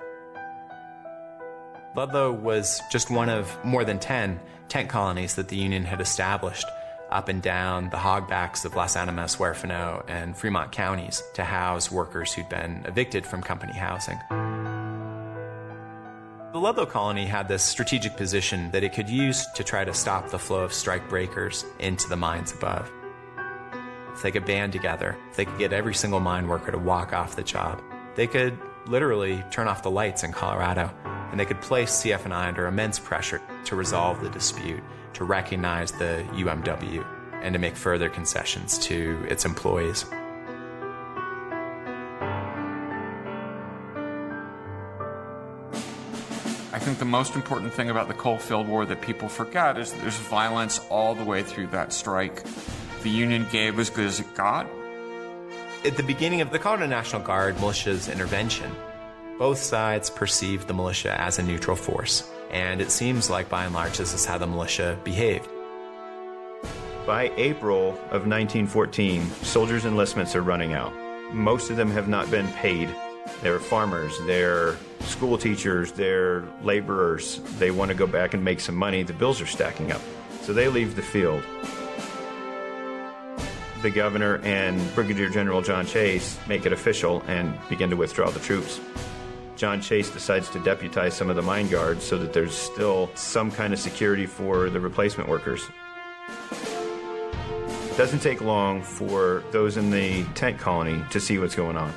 Ludlow 1.95 2.33
was 2.33 2.83
just 2.91 3.11
one 3.11 3.28
of 3.28 3.57
more 3.65 3.85
than 3.85 3.99
10 3.99 4.41
tent 4.69 4.89
colonies 4.89 5.37
that 5.37 5.49
the 5.49 5.57
Union 5.57 5.85
had 5.85 6.01
established 6.01 6.66
up 7.11 7.28
and 7.28 7.41
down 7.41 7.89
the 7.91 7.97
hogbacks 7.97 8.65
of 8.65 8.74
Las 8.74 8.97
Animas, 8.97 9.37
Huerfano, 9.37 10.05
and 10.09 10.37
Fremont 10.37 10.73
counties 10.73 11.23
to 11.35 11.45
house 11.45 11.93
workers 11.93 12.33
who'd 12.33 12.49
been 12.49 12.85
evicted 12.87 13.24
from 13.24 13.41
company 13.41 13.73
housing. 13.73 14.19
The 16.57 16.62
Ludlow 16.62 16.87
colony 16.87 17.27
had 17.27 17.49
this 17.49 17.62
strategic 17.62 18.16
position 18.16 18.70
that 18.70 18.83
it 18.83 18.95
could 18.95 19.11
use 19.11 19.47
to 19.57 19.62
try 19.62 19.85
to 19.85 19.93
stop 19.93 20.31
the 20.31 20.39
flow 20.39 20.61
of 20.61 20.73
strike 20.73 21.07
breakers 21.07 21.66
into 21.78 22.09
the 22.09 22.16
mines 22.16 22.51
above. 22.51 22.91
If 24.15 24.23
they 24.23 24.31
could 24.31 24.47
band 24.47 24.73
together, 24.73 25.19
if 25.28 25.37
they 25.37 25.45
could 25.45 25.59
get 25.59 25.74
every 25.74 25.93
single 25.93 26.19
mine 26.19 26.49
worker 26.49 26.73
to 26.73 26.78
walk 26.78 27.12
off 27.12 27.37
the 27.37 27.43
job, 27.43 27.83
they 28.15 28.27
could 28.27 28.59
literally 28.87 29.45
turn 29.51 29.69
off 29.69 29.83
the 29.83 29.91
lights 29.91 30.24
in 30.24 30.33
Colorado, 30.33 30.91
and 31.31 31.39
they 31.39 31.45
could 31.45 31.61
place 31.61 31.91
CF&I 32.03 32.49
under 32.49 32.66
immense 32.66 32.99
pressure 32.99 33.43
to 33.66 33.77
resolve 33.77 34.23
the 34.23 34.31
dispute, 34.31 34.83
to 35.12 35.24
recognize 35.24 35.93
the 35.93 36.24
UMW, 36.33 37.05
and 37.43 37.53
to 37.53 37.59
make 37.59 37.77
further 37.77 38.09
concessions 38.09 38.78
to 38.78 39.27
its 39.28 39.45
employees. 39.45 40.07
I 46.77 46.78
think 46.78 46.98
the 46.98 47.07
most 47.07 47.35
important 47.35 47.73
thing 47.73 47.89
about 47.89 48.07
the 48.07 48.12
Coalfield 48.12 48.69
War 48.69 48.85
that 48.85 49.01
people 49.01 49.31
forget 49.31 49.78
is 49.78 49.93
that 49.93 50.03
there's 50.03 50.19
violence 50.19 50.78
all 50.90 51.15
the 51.15 51.24
way 51.24 51.43
through 51.43 51.69
that 51.69 51.90
strike. 51.90 52.44
The 53.03 53.09
Union 53.09 53.47
gave 53.51 53.78
as 53.78 53.89
good 53.89 54.05
as 54.05 54.20
it 54.20 54.35
got. 54.35 54.66
At 55.86 55.97
the 55.97 56.03
beginning 56.03 56.43
of 56.43 56.51
the 56.51 56.59
Colorado 56.59 56.86
National 56.86 57.23
Guard 57.23 57.59
militia's 57.61 58.11
intervention, 58.11 58.70
both 59.39 59.57
sides 59.57 60.11
perceived 60.11 60.69
the 60.69 60.74
militia 60.74 61.19
as 61.19 61.39
a 61.39 61.43
neutral 61.43 61.77
force, 61.77 62.31
and 62.51 62.82
it 62.82 62.90
seems 62.90 63.31
like 63.31 63.48
by 63.48 63.65
and 63.65 63.73
large 63.73 63.97
this 63.97 64.12
is 64.12 64.27
how 64.27 64.36
the 64.36 64.47
militia 64.47 64.98
behaved. 65.03 65.48
By 67.07 67.32
April 67.39 67.93
of 68.11 68.27
1914, 68.28 69.24
soldiers' 69.44 69.86
enlistments 69.86 70.36
are 70.36 70.43
running 70.43 70.74
out. 70.74 70.93
Most 71.32 71.70
of 71.70 71.78
them 71.78 71.90
have 71.93 72.07
not 72.07 72.31
been 72.31 72.48
paid. 72.48 72.94
They're 73.40 73.61
farmers, 73.61 74.15
they're 74.27 74.77
school 75.07 75.39
teachers, 75.39 75.93
they're 75.93 76.45
laborers. 76.62 77.41
They 77.59 77.70
want 77.70 77.91
to 77.91 77.97
go 77.97 78.07
back 78.07 78.35
and 78.35 78.45
make 78.45 78.61
some 78.61 78.74
money. 78.74 79.03
The 79.03 79.12
bills 79.12 79.41
are 79.41 79.47
stacking 79.47 79.93
up. 79.93 80.01
So 80.43 80.53
they 80.53 80.69
leave 80.69 80.97
the 80.97 81.03
field. 81.03 81.43
The 83.83 83.91
governor 83.91 84.41
and 84.43 84.95
Brigadier 84.95 85.28
General 85.28 85.62
John 85.62 85.87
Chase 85.87 86.39
make 86.49 86.66
it 86.66 86.73
official 86.73 87.23
and 87.27 87.57
begin 87.69 87.91
to 87.91 87.97
withdraw 87.97 88.31
the 88.31 88.41
troops. 88.41 88.81
John 89.57 89.81
Chase 89.81 90.11
decides 90.11 90.51
to 90.51 90.59
deputize 90.61 91.15
some 91.15 91.31
of 91.31 91.37
the 91.37 91.43
mine 91.43 91.69
guards 91.69 92.05
so 92.05 92.19
that 92.19 92.33
there's 92.33 92.55
still 92.55 93.11
some 93.15 93.51
kind 93.51 93.73
of 93.73 93.78
security 93.78 94.27
for 94.27 94.69
the 94.70 94.81
replacement 94.81 95.28
workers. 95.28 95.62
It 96.51 97.97
doesn't 97.97 98.20
take 98.20 98.43
long 98.43 98.83
for 98.83 99.43
those 99.53 99.78
in 99.78 99.91
the 99.91 100.24
tent 100.35 100.59
colony 100.59 101.03
to 101.11 101.20
see 101.20 101.39
what's 101.39 101.55
going 101.55 101.77
on. 101.77 101.93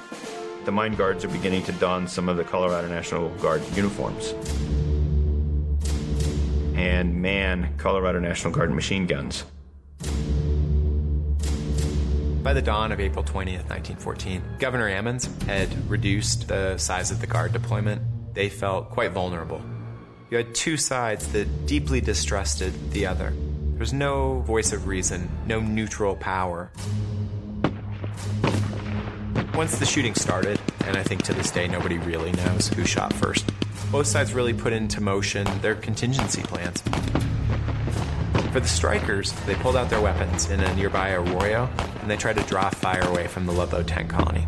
The 0.69 0.75
mine 0.75 0.93
guards 0.93 1.25
are 1.25 1.29
beginning 1.29 1.63
to 1.63 1.71
don 1.71 2.07
some 2.07 2.29
of 2.29 2.37
the 2.37 2.43
Colorado 2.43 2.87
National 2.89 3.29
Guard 3.37 3.63
uniforms 3.75 4.35
and 6.75 7.19
man 7.19 7.73
Colorado 7.77 8.19
National 8.19 8.53
Guard 8.53 8.71
machine 8.71 9.07
guns. 9.07 9.45
By 12.43 12.53
the 12.53 12.61
dawn 12.61 12.91
of 12.91 12.99
April 12.99 13.25
20th, 13.25 13.67
1914, 13.67 14.43
Governor 14.59 14.91
Ammons 14.91 15.41
had 15.47 15.89
reduced 15.89 16.47
the 16.47 16.77
size 16.77 17.09
of 17.09 17.19
the 17.19 17.25
Guard 17.25 17.51
deployment. 17.51 18.03
They 18.35 18.47
felt 18.47 18.91
quite 18.91 19.11
vulnerable. 19.11 19.63
You 20.29 20.37
had 20.37 20.53
two 20.53 20.77
sides 20.77 21.29
that 21.29 21.65
deeply 21.65 21.99
distrusted 21.99 22.91
the 22.91 23.07
other. 23.07 23.31
There 23.31 23.79
was 23.79 23.91
no 23.91 24.41
voice 24.41 24.71
of 24.71 24.85
reason, 24.85 25.31
no 25.47 25.59
neutral 25.59 26.15
power. 26.15 26.71
Once 29.55 29.77
the 29.77 29.85
shooting 29.85 30.15
started, 30.15 30.59
and 30.85 30.95
I 30.95 31.03
think 31.03 31.23
to 31.23 31.34
this 31.34 31.51
day 31.51 31.67
nobody 31.67 31.97
really 31.97 32.31
knows 32.31 32.69
who 32.69 32.85
shot 32.85 33.13
first, 33.13 33.45
both 33.91 34.07
sides 34.07 34.34
really 34.34 34.53
put 34.53 34.73
into 34.73 35.01
motion 35.01 35.45
their 35.61 35.76
contingency 35.76 36.41
plans. 36.41 36.81
For 38.51 38.59
the 38.59 38.67
strikers, 38.67 39.31
they 39.45 39.55
pulled 39.55 39.76
out 39.76 39.89
their 39.89 40.01
weapons 40.01 40.49
in 40.49 40.59
a 40.59 40.76
nearby 40.76 41.11
arroyo 41.11 41.69
and 42.01 42.09
they 42.09 42.17
tried 42.17 42.38
to 42.38 42.43
draw 42.43 42.69
fire 42.69 43.07
away 43.07 43.27
from 43.27 43.45
the 43.45 43.51
Ludlow 43.51 43.84
tent 43.84 44.09
colony. 44.09 44.47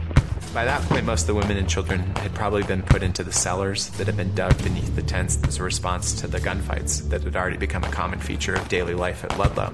By 0.53 0.65
that 0.65 0.82
point, 0.84 1.06
most 1.06 1.22
of 1.22 1.28
the 1.28 1.36
women 1.36 1.56
and 1.57 1.69
children 1.69 2.15
had 2.18 2.34
probably 2.34 2.64
been 2.64 2.82
put 2.82 3.03
into 3.03 3.23
the 3.23 3.32
cellars 3.32 3.90
that 3.91 4.07
had 4.07 4.18
been 4.18 4.36
dug 4.36 4.57
beneath 4.64 4.95
the 4.95 5.02
tents 5.02 5.40
as 5.48 5.57
a 5.57 5.64
response 5.64 6.19
to 6.19 6.28
the 6.28 6.40
gunfights 6.40 7.07
that 7.10 7.23
had 7.23 7.36
already 7.36 7.57
become 7.57 7.84
a 7.84 7.91
common 7.91 8.19
feature 8.19 8.56
of 8.56 8.68
daily 8.68 8.94
life 8.94 9.23
at 9.23 9.38
Ludlow. 9.38 9.73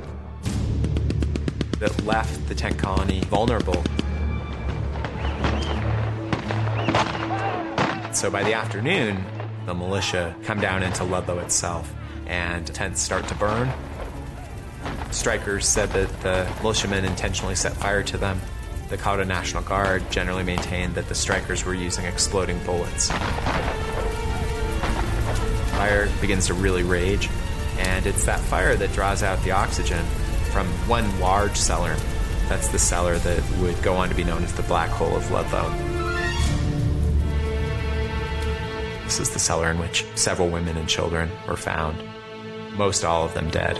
That 1.79 2.05
left 2.05 2.47
the 2.47 2.55
tent 2.55 2.77
colony 2.77 3.21
vulnerable. 3.21 3.83
So 8.13 8.31
by 8.31 8.43
the 8.43 8.53
afternoon, 8.53 9.23
the 9.65 9.73
militia 9.75 10.35
come 10.43 10.59
down 10.59 10.81
into 10.81 11.03
Ludlow 11.03 11.39
itself 11.39 11.93
and 12.25 12.65
tents 12.67 13.01
start 13.01 13.27
to 13.27 13.35
burn. 13.35 13.71
Strikers 15.11 15.67
said 15.67 15.89
that 15.91 16.21
the 16.21 16.51
militiamen 16.61 17.05
intentionally 17.05 17.55
set 17.55 17.73
fire 17.73 18.03
to 18.03 18.17
them. 18.17 18.41
The 18.89 18.97
Colorado 18.97 19.27
National 19.27 19.61
Guard 19.63 20.09
generally 20.09 20.43
maintained 20.43 20.95
that 20.95 21.07
the 21.09 21.15
strikers 21.15 21.65
were 21.65 21.73
using 21.73 22.05
exploding 22.05 22.57
bullets. 22.65 23.11
Fire 25.71 26.09
begins 26.19 26.47
to 26.47 26.53
really 26.53 26.83
rage, 26.83 27.29
and 27.77 28.05
it's 28.05 28.25
that 28.25 28.39
fire 28.39 28.75
that 28.75 28.91
draws 28.93 29.23
out 29.23 29.41
the 29.43 29.51
oxygen 29.51 30.03
from 30.51 30.67
one 30.87 31.19
large 31.19 31.55
cellar. 31.55 31.95
That's 32.49 32.69
the 32.69 32.79
cellar 32.79 33.17
that 33.17 33.57
would 33.57 33.81
go 33.83 33.95
on 33.95 34.07
to 34.07 34.15
be 34.15 34.23
known 34.23 34.41
as 34.41 34.53
the 34.53 34.63
Black 34.63 34.89
Hole 34.89 35.17
of 35.17 35.29
Ludlow. 35.31 35.69
This 39.03 39.19
is 39.19 39.29
the 39.31 39.39
cellar 39.39 39.69
in 39.69 39.79
which 39.79 40.05
several 40.15 40.47
women 40.47 40.77
and 40.77 40.87
children 40.87 41.29
were 41.45 41.57
found, 41.57 42.01
most 42.77 43.03
all 43.03 43.25
of 43.25 43.33
them 43.33 43.49
dead. 43.49 43.75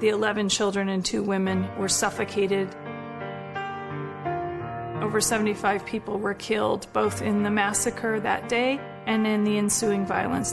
The 0.00 0.08
11 0.08 0.48
children 0.48 0.88
and 0.88 1.04
two 1.04 1.22
women 1.22 1.68
were 1.78 1.88
suffocated. 1.88 2.74
Over 5.00 5.20
75 5.20 5.86
people 5.86 6.18
were 6.18 6.34
killed, 6.34 6.92
both 6.92 7.22
in 7.22 7.44
the 7.44 7.50
massacre 7.52 8.18
that 8.18 8.48
day 8.48 8.80
and 9.06 9.26
in 9.26 9.44
the 9.44 9.58
ensuing 9.58 10.06
violence. 10.06 10.52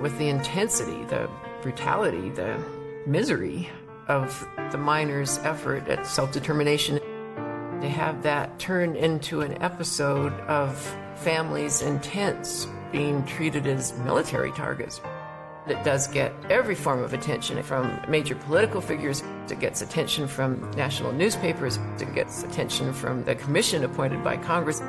With 0.00 0.16
the 0.18 0.28
intensity, 0.28 1.04
the 1.04 1.28
brutality, 1.62 2.30
the 2.30 2.62
misery 3.06 3.68
of 4.08 4.46
the 4.72 4.78
miners' 4.78 5.38
effort 5.38 5.88
at 5.88 6.06
self 6.06 6.32
determination, 6.32 6.98
to 7.80 7.88
have 7.88 8.22
that 8.22 8.58
turn 8.58 8.96
into 8.96 9.40
an 9.40 9.62
episode 9.62 10.32
of 10.40 10.76
families 11.16 11.82
in 11.82 12.00
tents 12.00 12.66
being 12.92 13.24
treated 13.24 13.66
as 13.66 13.96
military 14.00 14.52
targets. 14.52 15.00
It 15.66 15.82
does 15.84 16.08
get 16.08 16.32
every 16.48 16.74
form 16.74 17.02
of 17.02 17.12
attention 17.12 17.62
from 17.62 18.00
major 18.08 18.34
political 18.34 18.80
figures. 18.80 19.22
It 19.50 19.60
gets 19.60 19.82
attention 19.82 20.26
from 20.26 20.68
national 20.72 21.12
newspapers. 21.12 21.78
It 22.00 22.12
gets 22.14 22.42
attention 22.42 22.92
from 22.92 23.24
the 23.24 23.34
commission 23.34 23.84
appointed 23.84 24.24
by 24.24 24.36
Congress. 24.38 24.80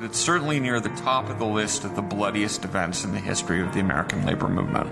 It's 0.00 0.18
certainly 0.18 0.58
near 0.58 0.80
the 0.80 0.88
top 0.90 1.30
of 1.30 1.38
the 1.38 1.46
list 1.46 1.84
of 1.84 1.94
the 1.94 2.02
bloodiest 2.02 2.64
events 2.64 3.04
in 3.04 3.12
the 3.12 3.20
history 3.20 3.60
of 3.60 3.72
the 3.72 3.80
American 3.80 4.26
labor 4.26 4.48
movement. 4.48 4.90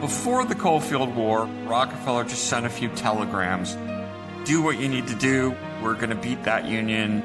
Before 0.00 0.44
the 0.44 0.56
Coalfield 0.56 1.14
War, 1.14 1.46
Rockefeller 1.64 2.24
just 2.24 2.48
sent 2.48 2.66
a 2.66 2.68
few 2.68 2.88
telegrams. 2.88 3.76
Do 4.44 4.60
what 4.60 4.80
you 4.80 4.88
need 4.88 5.06
to 5.06 5.14
do. 5.14 5.54
We're 5.80 5.94
going 5.94 6.10
to 6.10 6.16
beat 6.16 6.42
that 6.42 6.64
union. 6.64 7.22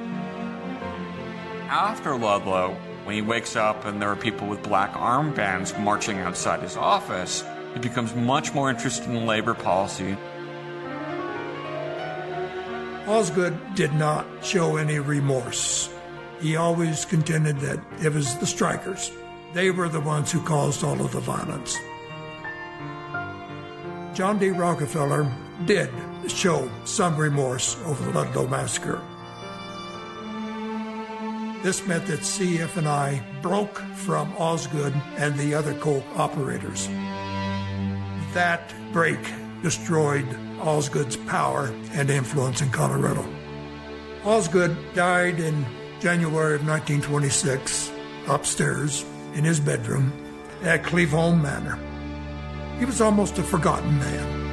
After 1.70 2.16
Ludlow, 2.16 2.78
when 3.04 3.16
he 3.16 3.24
wakes 3.24 3.56
up 3.56 3.86
and 3.86 4.00
there 4.00 4.10
are 4.10 4.16
people 4.16 4.48
with 4.48 4.62
black 4.62 4.94
armbands 4.94 5.78
marching 5.80 6.20
outside 6.20 6.62
his 6.62 6.78
office, 6.78 7.44
he 7.74 7.80
becomes 7.80 8.14
much 8.14 8.54
more 8.54 8.70
interested 8.70 9.10
in 9.10 9.26
labor 9.26 9.56
policy. 9.56 10.16
Osgood 13.08 13.58
did 13.74 13.94
not 13.94 14.26
show 14.44 14.76
any 14.76 15.00
remorse. 15.00 15.90
He 16.42 16.58
always 16.58 17.06
contended 17.06 17.58
that 17.62 17.80
it 18.04 18.14
was 18.14 18.36
the 18.38 18.46
strikers. 18.46 19.12
They 19.54 19.72
were 19.72 19.88
the 19.88 20.02
ones 20.02 20.30
who 20.32 20.42
caused 20.44 20.84
all 20.84 21.00
of 21.00 21.14
the 21.14 21.22
violence. 21.22 21.78
John 24.14 24.40
D. 24.40 24.50
Rockefeller 24.50 25.32
did 25.66 25.90
show 26.28 26.70
some 26.84 27.16
remorse 27.16 27.78
over 27.86 28.04
the 28.04 28.12
Ludlow 28.12 28.48
massacre. 28.48 29.02
This 31.64 31.88
meant 31.88 32.06
that 32.08 32.20
CF&I 32.20 33.24
broke 33.42 33.78
from 33.96 34.34
Osgood 34.38 34.94
and 35.18 35.38
the 35.38 35.56
other 35.56 35.74
coal 35.76 36.04
operators. 36.16 36.88
That 38.34 38.74
break 38.92 39.20
destroyed 39.64 40.28
Osgood's 40.60 41.16
power 41.16 41.68
and 41.94 42.10
influence 42.10 42.62
in 42.62 42.70
Colorado. 42.70 43.26
Osgood 44.24 44.76
died 44.94 45.40
in 45.40 45.66
January 46.00 46.56
of 46.56 46.68
1926 46.68 47.92
upstairs 48.28 49.06
in 49.34 49.44
his 49.44 49.60
bedroom 49.60 50.12
at 50.64 50.84
Cleveholm 50.84 51.42
Manor. 51.42 51.80
He 52.80 52.86
was 52.86 53.02
almost 53.02 53.38
a 53.38 53.44
forgotten 53.44 53.98
man. 53.98 54.47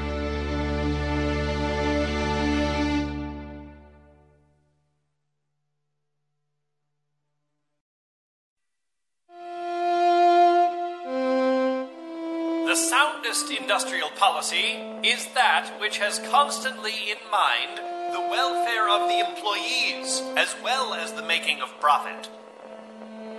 Soundest 13.45 13.61
industrial 13.61 14.11
policy 14.11 14.79
is 15.03 15.27
that 15.35 15.71
which 15.81 15.99
has 15.99 16.19
constantly 16.31 17.11
in 17.11 17.17
mind 17.31 17.79
the 18.13 18.21
welfare 18.21 18.89
of 18.89 19.09
the 19.09 19.19
employees 19.19 20.23
as 20.37 20.55
well 20.63 20.95
as 20.95 21.13
the 21.13 21.23
making 21.23 21.61
of 21.61 21.69
profit. 21.81 22.29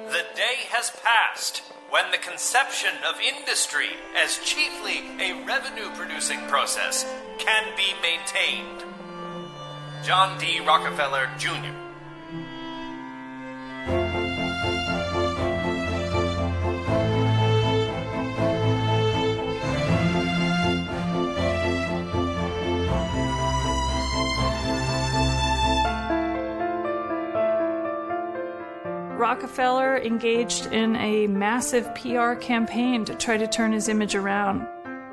The 0.07 0.25
day 0.35 0.67
has 0.69 0.91
passed 1.03 1.61
when 1.89 2.11
the 2.11 2.17
conception 2.17 2.91
of 3.07 3.15
industry 3.19 3.89
as 4.15 4.39
chiefly 4.39 5.03
a 5.19 5.43
revenue 5.45 5.89
producing 5.95 6.39
process 6.47 7.05
can 7.37 7.63
be 7.75 7.93
maintained. 8.01 8.83
John 10.03 10.37
D. 10.37 10.59
Rockefeller, 10.59 11.29
Jr. 11.37 11.84
Rockefeller 29.25 29.97
engaged 29.97 30.67
in 30.67 30.95
a 30.97 31.25
massive 31.25 31.95
PR 31.95 32.35
campaign 32.35 33.05
to 33.05 33.15
try 33.15 33.37
to 33.37 33.47
turn 33.47 33.71
his 33.71 33.89
image 33.89 34.13
around. 34.13 34.67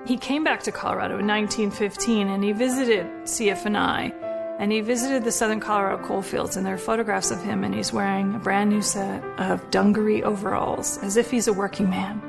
He 0.07 0.19
came 0.19 0.45
back 0.45 0.63
to 0.65 0.71
Colorado 0.71 1.19
in 1.19 1.27
1915 1.27 2.29
and 2.29 2.45
he 2.45 2.53
visited 2.53 3.07
CF&I 3.25 4.13
and 4.59 4.71
he 4.71 4.83
visited 4.83 5.25
the 5.25 5.33
Southern 5.33 5.61
Colorado 5.61 6.07
coalfields 6.07 6.59
and 6.59 6.67
there 6.67 6.75
are 6.75 6.79
photographs 6.79 7.31
of 7.31 7.43
him 7.43 7.65
and 7.65 7.75
he's 7.75 7.91
wearing 7.91 8.35
a 8.35 8.39
brand 8.39 8.69
new 8.69 8.83
set 8.83 9.25
of 9.41 9.71
dungaree 9.71 10.23
overalls 10.23 10.99
as 10.99 11.17
if 11.17 11.31
he's 11.31 11.49
a 11.49 11.53
working 11.55 11.89
man. 11.89 12.21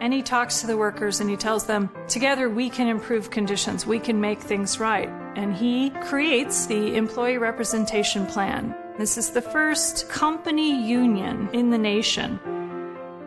And 0.00 0.12
he 0.12 0.22
talks 0.22 0.60
to 0.60 0.66
the 0.66 0.76
workers 0.76 1.20
and 1.20 1.30
he 1.30 1.36
tells 1.36 1.66
them, 1.66 1.90
together 2.08 2.48
we 2.48 2.68
can 2.68 2.88
improve 2.88 3.30
conditions, 3.30 3.86
we 3.86 3.98
can 3.98 4.20
make 4.20 4.40
things 4.40 4.78
right. 4.78 5.08
And 5.36 5.54
he 5.54 5.90
creates 6.02 6.66
the 6.66 6.96
employee 6.96 7.38
representation 7.38 8.26
plan. 8.26 8.74
This 8.98 9.18
is 9.18 9.30
the 9.30 9.42
first 9.42 10.08
company 10.08 10.86
union 10.86 11.48
in 11.52 11.70
the 11.70 11.78
nation. 11.78 12.38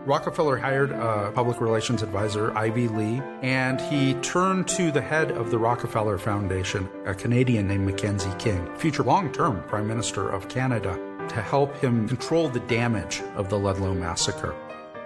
Rockefeller 0.06 0.56
hired 0.56 0.91
a 0.91 1.34
public 1.35 1.60
relations 1.60 2.02
advisor, 2.02 2.57
Ivy 2.57 2.88
Lee, 2.88 3.22
and 3.41 3.81
he 3.81 4.14
turned 4.22 4.69
to 4.69 4.89
the 4.89 5.02
head 5.02 5.31
of 5.31 5.52
the 5.52 5.57
Rockefeller 5.57 6.18
Foundation, 6.18 6.88
a 7.06 7.14
Canadian 7.14 7.68
named 7.68 7.85
Mackenzie 7.85 8.31
King, 8.39 8.73
future 8.77 9.03
long 9.03 9.30
term 9.34 9.61
Prime 9.64 9.85
Minister 9.85 10.30
of 10.30 10.48
Canada, 10.48 10.98
to 11.27 11.41
help 11.41 11.76
him 11.77 12.07
control 12.07 12.48
the 12.48 12.61
damage 12.61 13.22
of 13.35 13.49
the 13.49 13.60
Ludlow 13.60 13.94
Massacre. 13.94 14.56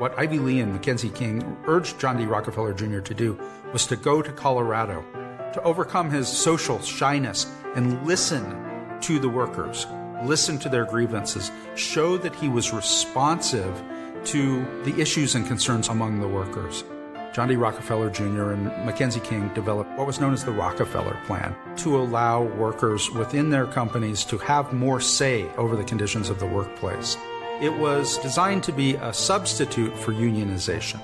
What 0.02 0.18
Ivy 0.18 0.40
Lee 0.40 0.62
and 0.62 0.74
Mackenzie 0.74 1.12
King 1.12 1.56
urged 1.68 2.00
John 2.00 2.18
D. 2.18 2.26
Rockefeller 2.26 2.74
Jr. 2.74 3.02
to 3.02 3.14
do 3.14 3.40
was 3.72 3.86
to 3.86 3.96
go 3.96 4.24
to 4.24 4.32
Colorado, 4.32 5.06
to 5.54 5.62
overcome 5.62 6.10
his 6.10 6.28
social 6.28 6.82
shyness 6.82 7.46
and 7.76 8.04
listen 8.04 9.00
to 9.02 9.20
the 9.20 9.30
workers, 9.30 9.86
listen 10.24 10.58
to 10.58 10.70
their 10.70 10.86
grievances, 10.86 11.52
show 11.76 12.18
that 12.18 12.34
he 12.34 12.50
was 12.50 12.74
responsive 12.74 13.80
to 14.24 14.66
the 14.86 15.00
issues 15.00 15.36
and 15.36 15.46
concerns 15.46 15.88
among 15.88 16.20
the 16.20 16.28
workers. 16.28 16.84
John 17.32 17.50
D. 17.50 17.56
Rockefeller 17.56 18.10
Jr. 18.10 18.54
and 18.54 18.66
Mackenzie 18.84 19.20
King 19.20 19.54
developed 19.54 19.96
what 20.00 20.08
was 20.08 20.20
known 20.20 20.34
as 20.34 20.44
the 20.44 20.52
Rockefeller 20.52 21.20
Plan 21.28 21.56
to 21.76 21.96
allow 21.96 22.42
workers 22.42 23.12
within 23.12 23.52
their 23.52 23.68
companies 23.68 24.26
to 24.26 24.40
have 24.40 24.74
more 24.74 25.00
say 25.00 25.48
over 25.58 25.76
the 25.76 25.84
conditions 25.84 26.32
of 26.32 26.40
the 26.40 26.48
workplace. 26.48 27.18
It 27.62 27.78
was 27.78 28.18
designed 28.18 28.64
to 28.64 28.72
be 28.72 28.96
a 28.96 29.14
substitute 29.14 29.96
for 29.96 30.14
unionization. 30.14 31.00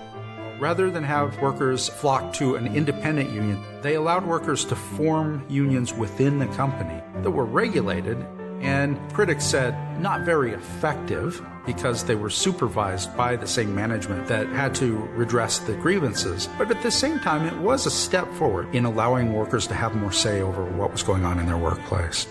Rather 0.59 0.89
than 0.89 1.03
have 1.03 1.39
workers 1.39 1.87
flock 1.87 2.33
to 2.33 2.55
an 2.55 2.75
independent 2.75 3.29
union, 3.29 3.63
they 3.83 3.93
allowed 3.93 4.25
workers 4.25 4.65
to 4.65 4.75
form 4.75 5.45
unions 5.47 5.93
within 5.93 6.39
the 6.39 6.47
company 6.47 6.99
that 7.21 7.29
were 7.29 7.45
regulated 7.45 8.17
and 8.59 8.97
critics 9.13 9.45
said 9.45 9.75
not 10.01 10.21
very 10.21 10.53
effective 10.53 11.45
because 11.67 12.03
they 12.03 12.15
were 12.15 12.29
supervised 12.29 13.15
by 13.15 13.35
the 13.35 13.45
same 13.45 13.75
management 13.75 14.25
that 14.27 14.47
had 14.47 14.73
to 14.73 14.95
redress 15.13 15.59
the 15.59 15.73
grievances. 15.73 16.49
But 16.57 16.71
at 16.71 16.81
the 16.81 16.89
same 16.89 17.19
time, 17.19 17.45
it 17.45 17.57
was 17.61 17.85
a 17.85 17.91
step 17.91 18.27
forward 18.33 18.73
in 18.73 18.85
allowing 18.85 19.31
workers 19.31 19.67
to 19.67 19.75
have 19.75 19.93
more 19.95 20.11
say 20.11 20.41
over 20.41 20.65
what 20.65 20.91
was 20.91 21.03
going 21.03 21.23
on 21.23 21.37
in 21.37 21.45
their 21.45 21.57
workplace. 21.57 22.25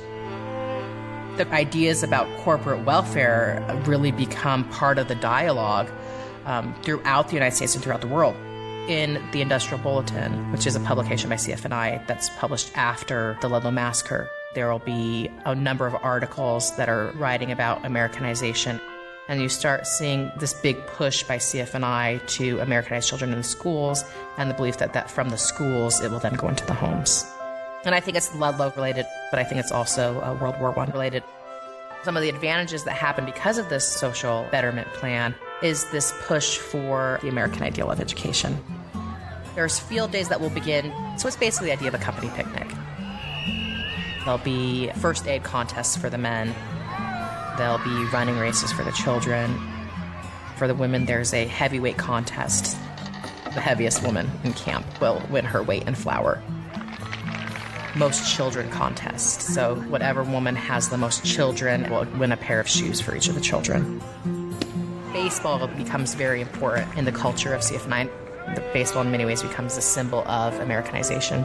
The 1.36 1.46
ideas 1.52 2.02
about 2.02 2.26
corporate 2.38 2.86
welfare 2.86 3.62
really 3.84 4.10
become 4.10 4.64
part 4.70 4.98
of 4.98 5.08
the 5.08 5.14
dialogue 5.14 5.86
um, 6.46 6.74
throughout 6.82 7.28
the 7.28 7.34
United 7.34 7.54
States 7.54 7.74
and 7.74 7.84
throughout 7.84 8.00
the 8.00 8.06
world. 8.06 8.34
In 8.88 9.22
the 9.32 9.42
Industrial 9.42 9.82
Bulletin, 9.82 10.50
which 10.50 10.66
is 10.66 10.76
a 10.76 10.80
publication 10.80 11.28
by 11.28 11.36
CF&I 11.36 12.02
that's 12.06 12.30
published 12.30 12.70
after 12.74 13.36
the 13.42 13.48
Ludlow 13.48 13.70
Massacre, 13.70 14.30
there 14.54 14.72
will 14.72 14.78
be 14.78 15.30
a 15.44 15.54
number 15.54 15.86
of 15.86 15.94
articles 15.96 16.74
that 16.76 16.88
are 16.88 17.12
writing 17.16 17.52
about 17.52 17.84
Americanization. 17.84 18.80
And 19.28 19.42
you 19.42 19.50
start 19.50 19.86
seeing 19.86 20.32
this 20.38 20.54
big 20.54 20.86
push 20.86 21.22
by 21.24 21.36
CF&I 21.36 22.22
to 22.28 22.60
Americanize 22.60 23.06
children 23.06 23.34
in 23.34 23.42
schools 23.42 24.04
and 24.38 24.48
the 24.48 24.54
belief 24.54 24.78
that, 24.78 24.94
that 24.94 25.10
from 25.10 25.28
the 25.28 25.36
schools 25.36 26.00
it 26.00 26.10
will 26.10 26.20
then 26.20 26.34
go 26.34 26.48
into 26.48 26.64
the 26.64 26.72
homes. 26.72 27.30
And 27.84 27.94
I 27.94 28.00
think 28.00 28.16
it's 28.16 28.34
Ludlow 28.34 28.72
related, 28.74 29.06
but 29.30 29.38
I 29.38 29.44
think 29.44 29.60
it's 29.60 29.70
also 29.70 30.20
uh, 30.20 30.36
World 30.40 30.58
War 30.60 30.76
I 30.78 30.86
related. 30.86 31.22
Some 32.02 32.16
of 32.16 32.22
the 32.22 32.28
advantages 32.28 32.84
that 32.84 32.94
happen 32.94 33.24
because 33.24 33.58
of 33.58 33.68
this 33.68 33.86
social 33.86 34.46
betterment 34.50 34.88
plan 34.94 35.34
is 35.62 35.88
this 35.90 36.12
push 36.26 36.58
for 36.58 37.18
the 37.22 37.28
American 37.28 37.62
ideal 37.62 37.90
of 37.90 38.00
education. 38.00 38.58
There's 39.54 39.78
field 39.78 40.10
days 40.10 40.28
that 40.28 40.40
will 40.40 40.50
begin, 40.50 40.92
so 41.16 41.28
it's 41.28 41.36
basically 41.36 41.68
the 41.68 41.72
idea 41.72 41.88
of 41.88 41.94
a 41.94 41.98
company 41.98 42.30
picnic. 42.34 42.68
There'll 44.24 44.38
be 44.38 44.90
first 44.96 45.26
aid 45.26 45.44
contests 45.44 45.96
for 45.96 46.10
the 46.10 46.18
men. 46.18 46.54
There'll 47.56 47.78
be 47.78 48.04
running 48.12 48.38
races 48.38 48.72
for 48.72 48.82
the 48.82 48.92
children. 48.92 49.56
For 50.56 50.66
the 50.66 50.74
women, 50.74 51.06
there's 51.06 51.32
a 51.32 51.46
heavyweight 51.46 51.96
contest. 51.96 52.76
The 53.44 53.60
heaviest 53.60 54.02
woman 54.02 54.30
in 54.44 54.52
camp 54.52 54.84
will 55.00 55.22
win 55.30 55.44
her 55.44 55.62
weight 55.62 55.86
in 55.86 55.94
flour. 55.94 56.42
Most 57.96 58.30
children 58.30 58.70
contest. 58.70 59.40
So, 59.40 59.76
whatever 59.88 60.22
woman 60.22 60.54
has 60.54 60.90
the 60.90 60.98
most 60.98 61.24
children 61.24 61.88
will 61.88 62.04
win 62.18 62.30
a 62.30 62.36
pair 62.36 62.60
of 62.60 62.68
shoes 62.68 63.00
for 63.00 63.16
each 63.16 63.28
of 63.28 63.34
the 63.34 63.40
children. 63.40 64.02
Baseball 65.14 65.66
becomes 65.66 66.12
very 66.12 66.42
important 66.42 66.94
in 66.98 67.06
the 67.06 67.12
culture 67.12 67.54
of 67.54 67.62
CF&I. 67.62 68.04
The 68.54 68.60
baseball, 68.74 69.00
in 69.00 69.10
many 69.10 69.24
ways, 69.24 69.42
becomes 69.42 69.78
a 69.78 69.80
symbol 69.80 70.28
of 70.28 70.60
Americanization. 70.60 71.40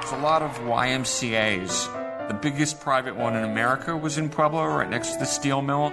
There's 0.00 0.12
a 0.12 0.22
lot 0.22 0.40
of 0.40 0.58
YMCA's. 0.60 1.88
The 2.28 2.38
biggest 2.40 2.80
private 2.80 3.14
one 3.14 3.36
in 3.36 3.44
America 3.44 3.94
was 3.94 4.16
in 4.16 4.30
Pueblo, 4.30 4.64
right 4.64 4.88
next 4.88 5.12
to 5.12 5.18
the 5.18 5.26
steel 5.26 5.60
mill. 5.60 5.92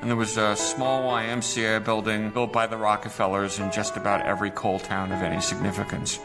And 0.00 0.08
there 0.08 0.16
was 0.16 0.36
a 0.36 0.56
small 0.56 1.10
YMCA 1.10 1.84
building 1.84 2.30
built 2.30 2.52
by 2.52 2.66
the 2.66 2.76
Rockefellers 2.76 3.58
in 3.58 3.70
just 3.70 3.96
about 3.96 4.24
every 4.24 4.50
coal 4.50 4.78
town 4.78 5.12
of 5.12 5.22
any 5.22 5.40
significance. 5.40 6.18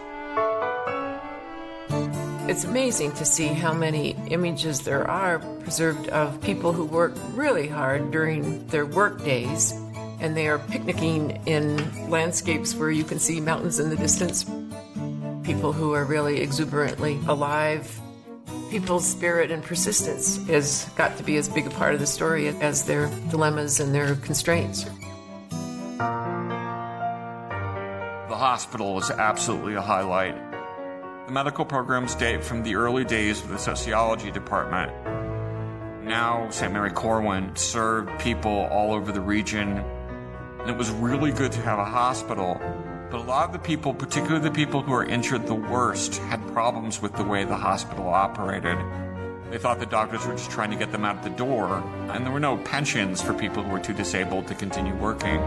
It's 2.47 2.63
amazing 2.63 3.11
to 3.13 3.25
see 3.25 3.47
how 3.47 3.73
many 3.73 4.15
images 4.27 4.81
there 4.81 5.09
are 5.09 5.39
preserved 5.39 6.07
of 6.09 6.39
people 6.41 6.73
who 6.73 6.85
work 6.85 7.13
really 7.33 7.67
hard 7.67 8.11
during 8.11 8.65
their 8.67 8.85
work 8.85 9.23
days 9.23 9.73
and 10.21 10.37
they 10.37 10.47
are 10.47 10.59
picnicking 10.59 11.41
in 11.45 12.09
landscapes 12.09 12.75
where 12.75 12.91
you 12.91 13.03
can 13.03 13.19
see 13.19 13.41
mountains 13.41 13.79
in 13.79 13.89
the 13.89 13.97
distance 13.97 14.45
people 15.45 15.71
who 15.71 15.93
are 15.93 16.05
really 16.05 16.41
exuberantly 16.41 17.19
alive. 17.27 18.01
People's 18.69 19.05
spirit 19.05 19.51
and 19.51 19.63
persistence 19.63 20.45
has 20.47 20.89
got 20.95 21.15
to 21.17 21.23
be 21.23 21.37
as 21.37 21.47
big 21.47 21.67
a 21.67 21.69
part 21.69 21.93
of 21.93 21.99
the 21.99 22.07
story 22.07 22.47
as 22.47 22.85
their 22.85 23.07
dilemmas 23.29 23.79
and 23.79 23.93
their 23.93 24.15
constraints. 24.15 24.85
The 28.27 28.35
hospital 28.35 28.97
is 28.97 29.11
absolutely 29.11 29.75
a 29.75 29.81
highlight. 29.81 30.35
The 31.27 31.31
medical 31.31 31.63
programs 31.63 32.15
date 32.15 32.43
from 32.43 32.63
the 32.63 32.75
early 32.75 33.05
days 33.05 33.41
of 33.41 33.49
the 33.49 33.57
sociology 33.57 34.31
department. 34.31 34.91
Now, 36.03 36.49
St. 36.49 36.71
Mary 36.73 36.91
Corwin 36.91 37.55
served 37.55 38.19
people 38.19 38.67
all 38.71 38.93
over 38.93 39.11
the 39.11 39.21
region, 39.21 39.77
and 39.77 40.69
it 40.69 40.77
was 40.77 40.91
really 40.91 41.31
good 41.31 41.51
to 41.53 41.61
have 41.61 41.79
a 41.79 41.85
hospital 41.85 42.59
but 43.15 43.21
a 43.21 43.31
lot 43.31 43.45
of 43.45 43.53
the 43.53 43.59
people, 43.59 43.93
particularly 43.93 44.43
the 44.43 44.51
people 44.53 44.81
who 44.81 44.91
were 44.91 45.05
injured 45.05 45.47
the 45.47 45.55
worst, 45.55 46.17
had 46.17 46.45
problems 46.47 47.01
with 47.01 47.13
the 47.13 47.23
way 47.23 47.45
the 47.45 47.55
hospital 47.55 48.09
operated. 48.09 48.77
They 49.49 49.57
thought 49.57 49.79
the 49.79 49.85
doctors 49.85 50.27
were 50.27 50.33
just 50.33 50.51
trying 50.51 50.69
to 50.71 50.75
get 50.75 50.91
them 50.91 51.05
out 51.05 51.23
the 51.23 51.29
door, 51.29 51.81
and 52.09 52.25
there 52.25 52.33
were 52.33 52.41
no 52.41 52.57
pensions 52.57 53.21
for 53.21 53.33
people 53.33 53.63
who 53.63 53.71
were 53.71 53.79
too 53.79 53.93
disabled 53.93 54.47
to 54.47 54.53
continue 54.53 54.93
working. 54.95 55.39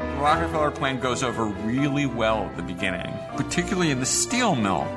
The 0.00 0.16
Rockefeller 0.18 0.70
plan 0.70 0.98
goes 0.98 1.22
over 1.22 1.44
really 1.44 2.06
well 2.06 2.46
at 2.46 2.56
the 2.56 2.62
beginning, 2.62 3.12
particularly 3.36 3.90
in 3.90 4.00
the 4.00 4.06
steel 4.06 4.54
mill. 4.54 4.88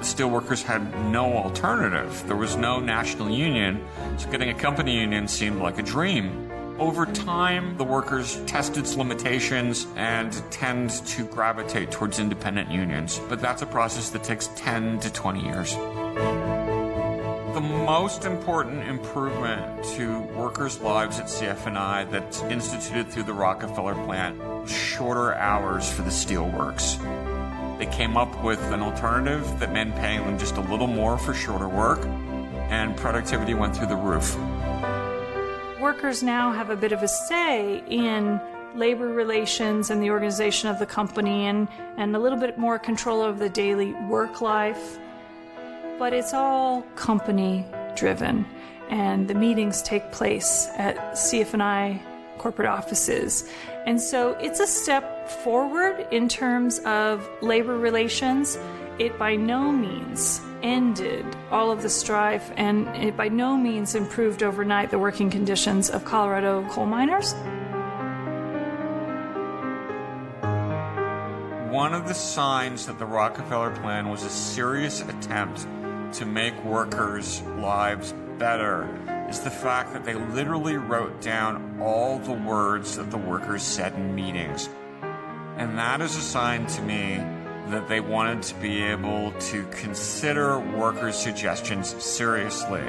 The 0.00 0.04
steelworkers 0.04 0.62
had 0.62 0.82
no 1.10 1.32
alternative. 1.32 2.24
There 2.26 2.36
was 2.36 2.56
no 2.56 2.78
national 2.78 3.30
union, 3.30 3.82
so 4.18 4.30
getting 4.30 4.50
a 4.50 4.54
company 4.54 5.00
union 5.00 5.28
seemed 5.28 5.62
like 5.62 5.78
a 5.78 5.82
dream. 5.82 6.45
Over 6.78 7.06
time, 7.06 7.78
the 7.78 7.84
workers 7.84 8.38
test 8.44 8.76
its 8.76 8.96
limitations 8.96 9.86
and 9.96 10.30
tend 10.50 10.90
to 10.90 11.24
gravitate 11.24 11.90
towards 11.90 12.18
independent 12.18 12.70
unions, 12.70 13.18
but 13.30 13.40
that's 13.40 13.62
a 13.62 13.66
process 13.66 14.10
that 14.10 14.22
takes 14.22 14.50
10 14.56 15.00
to 15.00 15.10
20 15.10 15.42
years. 15.42 15.74
The 17.54 17.62
most 17.62 18.26
important 18.26 18.86
improvement 18.86 19.84
to 19.96 20.18
workers' 20.36 20.78
lives 20.82 21.18
at 21.18 21.26
CF&I 21.26 22.04
that's 22.04 22.42
instituted 22.42 23.08
through 23.08 23.22
the 23.22 23.32
Rockefeller 23.32 23.94
plan 24.04 24.38
was 24.38 24.70
shorter 24.70 25.34
hours 25.34 25.90
for 25.90 26.02
the 26.02 26.10
steelworks. 26.10 26.98
They 27.78 27.86
came 27.86 28.18
up 28.18 28.44
with 28.44 28.60
an 28.64 28.82
alternative 28.82 29.58
that 29.60 29.72
meant 29.72 29.96
paying 29.96 30.26
them 30.26 30.38
just 30.38 30.56
a 30.56 30.60
little 30.60 30.86
more 30.86 31.16
for 31.16 31.32
shorter 31.32 31.68
work, 31.68 32.04
and 32.68 32.94
productivity 32.98 33.54
went 33.54 33.74
through 33.74 33.86
the 33.86 33.96
roof. 33.96 34.36
Workers 35.86 36.20
now 36.20 36.50
have 36.50 36.70
a 36.70 36.74
bit 36.74 36.90
of 36.90 37.04
a 37.04 37.06
say 37.06 37.80
in 37.88 38.40
labor 38.74 39.06
relations 39.06 39.88
and 39.88 40.02
the 40.02 40.10
organization 40.10 40.68
of 40.68 40.80
the 40.80 40.84
company 40.84 41.46
and, 41.46 41.68
and 41.96 42.16
a 42.16 42.18
little 42.18 42.40
bit 42.40 42.58
more 42.58 42.76
control 42.76 43.20
over 43.22 43.38
the 43.38 43.48
daily 43.48 43.92
work 44.08 44.40
life. 44.40 44.98
But 45.96 46.12
it's 46.12 46.34
all 46.34 46.82
company 46.96 47.64
driven, 47.94 48.44
and 48.90 49.28
the 49.28 49.34
meetings 49.34 49.80
take 49.80 50.10
place 50.10 50.68
at 50.76 50.96
CF&I 51.12 52.02
corporate 52.38 52.66
offices. 52.66 53.48
And 53.86 54.02
so 54.02 54.32
it's 54.40 54.58
a 54.58 54.66
step 54.66 55.28
forward 55.28 56.04
in 56.10 56.28
terms 56.28 56.80
of 56.80 57.30
labor 57.42 57.78
relations. 57.78 58.58
It 58.98 59.16
by 59.20 59.36
no 59.36 59.70
means 59.70 60.40
ended 60.66 61.24
all 61.50 61.70
of 61.70 61.82
the 61.82 61.88
strife, 61.88 62.50
and 62.56 62.88
it 62.96 63.16
by 63.16 63.28
no 63.28 63.56
means 63.56 63.94
improved 63.94 64.42
overnight 64.42 64.90
the 64.90 64.98
working 64.98 65.30
conditions 65.30 65.88
of 65.88 66.04
Colorado 66.04 66.68
coal 66.70 66.86
miners. 66.86 67.34
One 71.72 71.94
of 71.94 72.08
the 72.08 72.14
signs 72.14 72.86
that 72.86 72.98
the 72.98 73.06
Rockefeller 73.06 73.70
Plan 73.76 74.08
was 74.08 74.24
a 74.24 74.30
serious 74.30 75.02
attempt 75.02 75.66
to 76.14 76.26
make 76.26 76.64
workers' 76.64 77.42
lives 77.58 78.12
better 78.38 78.88
is 79.28 79.40
the 79.40 79.50
fact 79.50 79.92
that 79.92 80.04
they 80.04 80.14
literally 80.14 80.76
wrote 80.76 81.20
down 81.20 81.78
all 81.80 82.18
the 82.18 82.32
words 82.32 82.96
that 82.96 83.10
the 83.10 83.18
workers 83.18 83.62
said 83.62 83.92
in 83.94 84.14
meetings. 84.14 84.68
And 85.56 85.78
that 85.78 86.00
is 86.00 86.16
a 86.16 86.20
sign 86.20 86.66
to 86.66 86.82
me 86.82 87.35
that 87.68 87.88
they 87.88 88.00
wanted 88.00 88.42
to 88.42 88.54
be 88.56 88.82
able 88.82 89.32
to 89.32 89.64
consider 89.72 90.58
workers' 90.58 91.16
suggestions 91.16 91.88
seriously. 92.02 92.82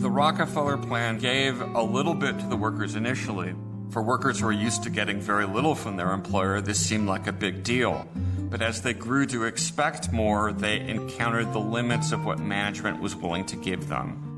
The 0.00 0.10
Rockefeller 0.10 0.76
plan 0.76 1.18
gave 1.18 1.60
a 1.60 1.82
little 1.82 2.14
bit 2.14 2.38
to 2.40 2.46
the 2.46 2.56
workers 2.56 2.96
initially. 2.96 3.54
For 3.90 4.02
workers 4.02 4.40
who 4.40 4.46
are 4.46 4.52
used 4.52 4.82
to 4.84 4.90
getting 4.90 5.20
very 5.20 5.46
little 5.46 5.74
from 5.74 5.96
their 5.96 6.12
employer, 6.12 6.60
this 6.60 6.78
seemed 6.78 7.06
like 7.06 7.26
a 7.26 7.32
big 7.32 7.62
deal. 7.62 8.08
But 8.50 8.62
as 8.62 8.82
they 8.82 8.92
grew 8.92 9.26
to 9.26 9.44
expect 9.44 10.12
more, 10.12 10.52
they 10.52 10.80
encountered 10.80 11.52
the 11.52 11.60
limits 11.60 12.10
of 12.10 12.24
what 12.24 12.40
management 12.40 13.00
was 13.00 13.14
willing 13.14 13.46
to 13.46 13.56
give 13.56 13.88
them. 13.88 14.29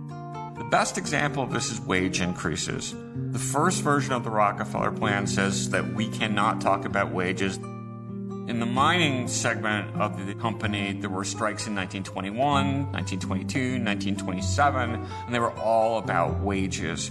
The 0.57 0.65
best 0.65 0.99
example 0.99 1.43
of 1.43 1.51
this 1.53 1.70
is 1.70 1.81
wage 1.81 2.20
increases. 2.20 2.95
The 3.31 3.39
first 3.39 3.83
version 3.83 4.12
of 4.12 4.23
the 4.23 4.31
Rockefeller 4.31 4.93
plan 4.93 5.27
says 5.27 5.70
that 5.70 5.95
we 5.95 6.09
cannot 6.09 6.61
talk 6.61 6.85
about 6.85 7.11
wages. 7.11 7.57
In 7.57 8.61
the 8.61 8.66
mining 8.66 9.29
segment 9.29 9.97
of 9.99 10.27
the 10.27 10.35
company, 10.35 10.93
there 10.93 11.09
were 11.09 11.24
strikes 11.24 11.66
in 11.66 11.74
1921, 11.74 12.93
1922, 12.93 13.83
1927, 13.83 15.07
and 15.27 15.35
they 15.35 15.39
were 15.39 15.57
all 15.59 15.99
about 15.99 16.41
wages. 16.41 17.09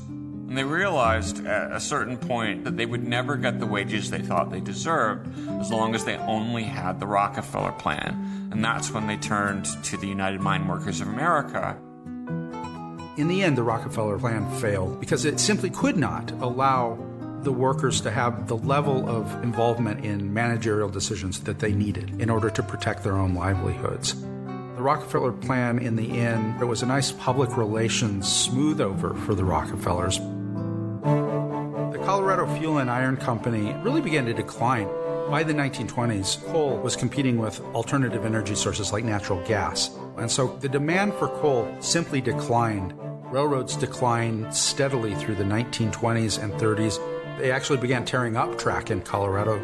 And 0.51 0.55
they 0.57 0.63
realized 0.63 1.45
at 1.45 1.71
a 1.71 1.79
certain 1.79 2.17
point 2.17 2.65
that 2.65 2.77
they 2.77 2.85
would 2.85 3.07
never 3.07 3.37
get 3.37 3.59
the 3.59 3.65
wages 3.65 4.11
they 4.11 4.21
thought 4.21 4.51
they 4.51 4.59
deserved 4.59 5.27
as 5.61 5.71
long 5.71 5.95
as 5.95 6.05
they 6.05 6.17
only 6.17 6.63
had 6.63 6.99
the 6.99 7.07
Rockefeller 7.07 7.71
plan. 7.71 8.49
And 8.51 8.63
that's 8.63 8.91
when 8.91 9.07
they 9.07 9.17
turned 9.17 9.65
to 9.85 9.97
the 9.97 10.07
United 10.07 10.41
Mine 10.41 10.67
Workers 10.67 11.01
of 11.01 11.07
America. 11.07 11.77
In 13.17 13.27
the 13.27 13.43
end, 13.43 13.57
the 13.57 13.63
Rockefeller 13.63 14.17
plan 14.17 14.49
failed 14.59 15.01
because 15.01 15.25
it 15.25 15.37
simply 15.39 15.69
could 15.69 15.97
not 15.97 16.31
allow 16.39 16.97
the 17.43 17.51
workers 17.51 17.99
to 18.01 18.11
have 18.11 18.47
the 18.47 18.55
level 18.55 19.09
of 19.09 19.43
involvement 19.43 20.05
in 20.05 20.33
managerial 20.33 20.87
decisions 20.87 21.41
that 21.41 21.59
they 21.59 21.73
needed 21.73 22.21
in 22.21 22.29
order 22.29 22.49
to 22.49 22.63
protect 22.63 23.03
their 23.03 23.17
own 23.17 23.33
livelihoods. 23.33 24.15
The 24.21 24.81
Rockefeller 24.81 25.33
plan, 25.33 25.79
in 25.79 25.97
the 25.97 26.19
end, 26.19 26.61
it 26.61 26.65
was 26.65 26.83
a 26.83 26.85
nice 26.85 27.11
public 27.11 27.57
relations 27.57 28.31
smooth 28.31 28.79
over 28.79 29.13
for 29.13 29.35
the 29.35 29.43
Rockefellers. 29.43 30.17
The 30.17 32.01
Colorado 32.05 32.47
Fuel 32.57 32.77
and 32.77 32.89
Iron 32.89 33.17
Company 33.17 33.73
really 33.83 34.01
began 34.01 34.25
to 34.25 34.33
decline. 34.33 34.87
By 35.31 35.43
the 35.43 35.53
1920s, 35.53 36.45
coal 36.51 36.77
was 36.79 36.97
competing 36.97 37.37
with 37.37 37.61
alternative 37.73 38.25
energy 38.25 38.53
sources 38.53 38.91
like 38.91 39.05
natural 39.05 39.41
gas. 39.47 39.89
And 40.17 40.29
so 40.29 40.57
the 40.59 40.67
demand 40.67 41.13
for 41.13 41.29
coal 41.29 41.73
simply 41.79 42.19
declined. 42.19 42.93
Railroads 43.31 43.77
declined 43.77 44.53
steadily 44.53 45.15
through 45.15 45.35
the 45.35 45.45
1920s 45.45 46.43
and 46.43 46.51
30s. 46.55 46.99
They 47.37 47.49
actually 47.49 47.77
began 47.77 48.03
tearing 48.03 48.35
up 48.35 48.57
track 48.57 48.91
in 48.91 49.03
Colorado. 49.03 49.57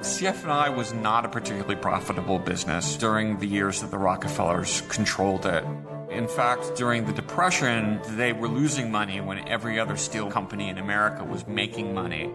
CF&I 0.00 0.70
was 0.70 0.92
not 0.92 1.24
a 1.24 1.28
particularly 1.28 1.76
profitable 1.76 2.40
business 2.40 2.96
during 2.96 3.38
the 3.38 3.46
years 3.46 3.80
that 3.80 3.92
the 3.92 3.98
Rockefellers 3.98 4.82
controlled 4.88 5.46
it. 5.46 5.64
In 6.10 6.26
fact, 6.26 6.74
during 6.74 7.04
the 7.04 7.12
Depression, 7.12 8.00
they 8.16 8.32
were 8.32 8.48
losing 8.48 8.90
money 8.90 9.20
when 9.20 9.46
every 9.46 9.78
other 9.78 9.96
steel 9.96 10.28
company 10.28 10.68
in 10.68 10.78
America 10.78 11.22
was 11.22 11.46
making 11.46 11.94
money. 11.94 12.32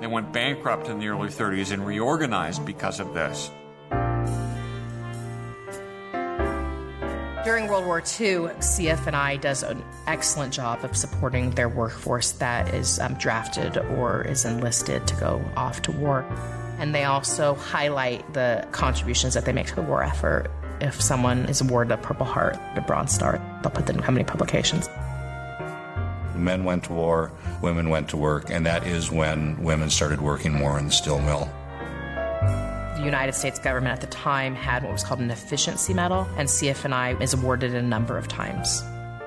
They 0.00 0.06
went 0.06 0.32
bankrupt 0.32 0.88
in 0.88 0.98
the 0.98 1.08
early 1.08 1.28
30s 1.28 1.72
and 1.72 1.86
reorganized 1.86 2.64
because 2.64 3.00
of 3.00 3.14
this. 3.14 3.50
During 7.44 7.68
World 7.68 7.84
War 7.84 7.98
II, 7.98 8.48
CF&I 8.60 9.36
does 9.36 9.62
an 9.62 9.84
excellent 10.06 10.54
job 10.54 10.82
of 10.82 10.96
supporting 10.96 11.50
their 11.50 11.68
workforce 11.68 12.32
that 12.32 12.72
is 12.72 12.98
um, 12.98 13.14
drafted 13.14 13.76
or 13.76 14.22
is 14.22 14.46
enlisted 14.46 15.06
to 15.06 15.14
go 15.16 15.44
off 15.54 15.82
to 15.82 15.92
war. 15.92 16.22
And 16.78 16.94
they 16.94 17.04
also 17.04 17.54
highlight 17.54 18.32
the 18.32 18.66
contributions 18.72 19.34
that 19.34 19.44
they 19.44 19.52
make 19.52 19.66
to 19.66 19.74
the 19.74 19.82
war 19.82 20.02
effort. 20.02 20.50
If 20.80 21.02
someone 21.02 21.44
is 21.44 21.60
awarded 21.60 21.92
a 21.92 21.98
Purple 21.98 22.24
Heart, 22.24 22.56
a 22.76 22.80
Bronze 22.80 23.12
Star, 23.12 23.38
they'll 23.62 23.70
put 23.70 23.84
that 23.86 23.94
in 23.94 24.00
company 24.00 24.24
publications. 24.24 24.88
Men 26.34 26.64
went 26.64 26.84
to 26.84 26.92
war, 26.92 27.32
women 27.62 27.90
went 27.90 28.08
to 28.10 28.16
work, 28.16 28.50
and 28.50 28.66
that 28.66 28.86
is 28.86 29.10
when 29.10 29.62
women 29.62 29.90
started 29.90 30.20
working 30.20 30.52
more 30.52 30.78
in 30.78 30.86
the 30.86 30.92
steel 30.92 31.20
mill. 31.20 31.48
The 32.96 33.02
United 33.04 33.34
States 33.34 33.58
government 33.58 33.92
at 33.92 34.00
the 34.00 34.14
time 34.14 34.54
had 34.54 34.82
what 34.82 34.92
was 34.92 35.04
called 35.04 35.20
an 35.20 35.30
efficiency 35.30 35.94
medal, 35.94 36.26
and 36.36 36.48
CF&I 36.48 37.16
is 37.20 37.34
awarded 37.34 37.74
a 37.74 37.82
number 37.82 38.16
of 38.16 38.28
times. 38.28 38.82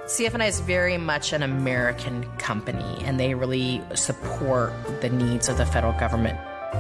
CF&I 0.06 0.46
is 0.46 0.62
very 0.62 0.98
much 0.98 1.34
an 1.34 1.44
American 1.44 2.24
company, 2.38 3.04
and 3.04 3.20
they 3.20 3.34
really 3.34 3.84
support 3.94 4.72
the 5.02 5.10
needs 5.10 5.50
of 5.50 5.58
the 5.58 5.66
federal 5.66 5.94
government. 6.00 6.40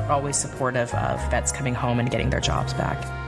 Always 0.09 0.37
supportive 0.37 0.93
of 0.93 1.19
vets 1.29 1.51
coming 1.51 1.75
home 1.75 1.99
and 1.99 2.09
getting 2.09 2.29
their 2.29 2.39
jobs 2.39 2.73
back. 2.73 3.26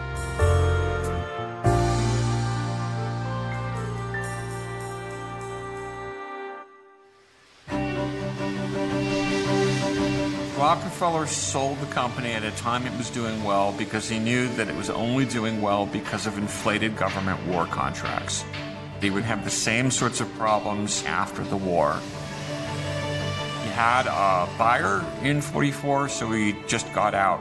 Rockefeller 11.00 11.28
sold 11.28 11.80
the 11.80 11.86
company 11.86 12.34
at 12.34 12.44
a 12.44 12.52
time 12.52 12.86
it 12.86 12.92
was 12.98 13.10
doing 13.10 13.42
well 13.46 13.72
because 13.78 14.10
he 14.10 14.20
knew 14.20 14.50
that 14.56 14.68
it 14.68 14.76
was 14.76 14.90
only 14.90 15.24
doing 15.24 15.62
well 15.62 15.86
because 15.86 16.28
of 16.28 16.38
inflated 16.38 16.98
government 16.98 17.40
war 17.48 17.66
contracts. 17.68 18.44
They 19.00 19.10
would 19.10 19.24
have 19.24 19.46
the 19.46 19.50
same 19.50 19.92
sorts 19.92 20.20
of 20.20 20.30
problems 20.34 21.06
after 21.06 21.42
the 21.46 21.56
war. 21.56 21.98
He 23.64 23.70
had 23.70 24.08
a 24.08 24.50
buyer 24.58 25.06
in 25.24 25.40
44, 25.42 26.10
so 26.10 26.32
he 26.32 26.54
just 26.68 26.92
got 26.94 27.14
out. 27.14 27.40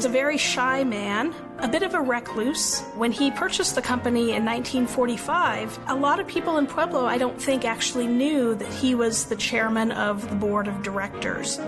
Was 0.00 0.06
a 0.06 0.08
very 0.08 0.38
shy 0.38 0.82
man, 0.82 1.34
a 1.58 1.68
bit 1.68 1.82
of 1.82 1.92
a 1.92 2.00
recluse. 2.00 2.80
When 2.96 3.12
he 3.12 3.30
purchased 3.30 3.74
the 3.74 3.82
company 3.82 4.32
in 4.32 4.46
1945, 4.46 5.78
a 5.88 5.94
lot 5.94 6.18
of 6.18 6.26
people 6.26 6.56
in 6.56 6.66
Pueblo, 6.66 7.04
I 7.04 7.18
don't 7.18 7.38
think, 7.38 7.66
actually 7.66 8.06
knew 8.06 8.54
that 8.54 8.72
he 8.72 8.94
was 8.94 9.26
the 9.26 9.36
chairman 9.36 9.92
of 9.92 10.26
the 10.30 10.36
board 10.36 10.68
of 10.68 10.82
directors. 10.82 11.58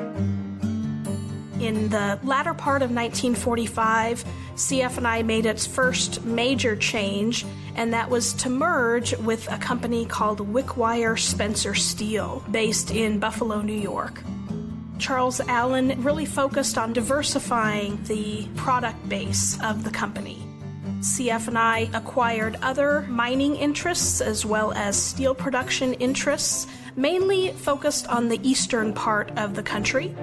In 1.60 1.90
the 1.90 2.18
latter 2.24 2.54
part 2.54 2.80
of 2.80 2.90
1945, 2.90 4.24
CF&I 4.54 5.22
made 5.24 5.44
its 5.44 5.66
first 5.66 6.24
major 6.24 6.74
change, 6.74 7.44
and 7.74 7.92
that 7.92 8.08
was 8.08 8.32
to 8.32 8.48
merge 8.48 9.14
with 9.18 9.46
a 9.52 9.58
company 9.58 10.06
called 10.06 10.38
Wickwire 10.54 11.18
Spencer 11.18 11.74
Steel, 11.74 12.42
based 12.50 12.92
in 12.92 13.18
Buffalo, 13.18 13.60
New 13.60 13.74
York. 13.74 14.22
Charles 15.02 15.40
Allen 15.40 16.00
really 16.00 16.24
focused 16.24 16.78
on 16.78 16.92
diversifying 16.92 18.00
the 18.04 18.46
product 18.54 19.08
base 19.08 19.60
of 19.60 19.82
the 19.82 19.90
company. 19.90 20.38
CF&I 21.00 21.90
acquired 21.92 22.56
other 22.62 23.02
mining 23.08 23.56
interests 23.56 24.20
as 24.20 24.46
well 24.46 24.72
as 24.74 24.96
steel 24.96 25.34
production 25.34 25.94
interests, 25.94 26.68
mainly 26.94 27.50
focused 27.50 28.06
on 28.06 28.28
the 28.28 28.38
eastern 28.48 28.92
part 28.92 29.36
of 29.36 29.56
the 29.56 29.62
country. 29.64 30.14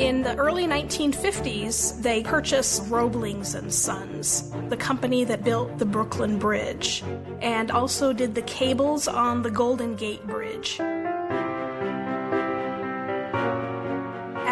In 0.00 0.22
the 0.22 0.34
early 0.38 0.66
1950s, 0.66 2.00
they 2.00 2.22
purchased 2.22 2.84
Roeblings 2.88 3.54
and 3.54 3.70
Sons, 3.70 4.50
the 4.70 4.76
company 4.78 5.24
that 5.24 5.44
built 5.44 5.76
the 5.76 5.84
Brooklyn 5.84 6.38
Bridge, 6.38 7.04
and 7.42 7.70
also 7.70 8.14
did 8.14 8.34
the 8.34 8.42
cables 8.42 9.06
on 9.06 9.42
the 9.42 9.50
Golden 9.50 9.96
Gate 9.96 10.26
Bridge. 10.26 10.80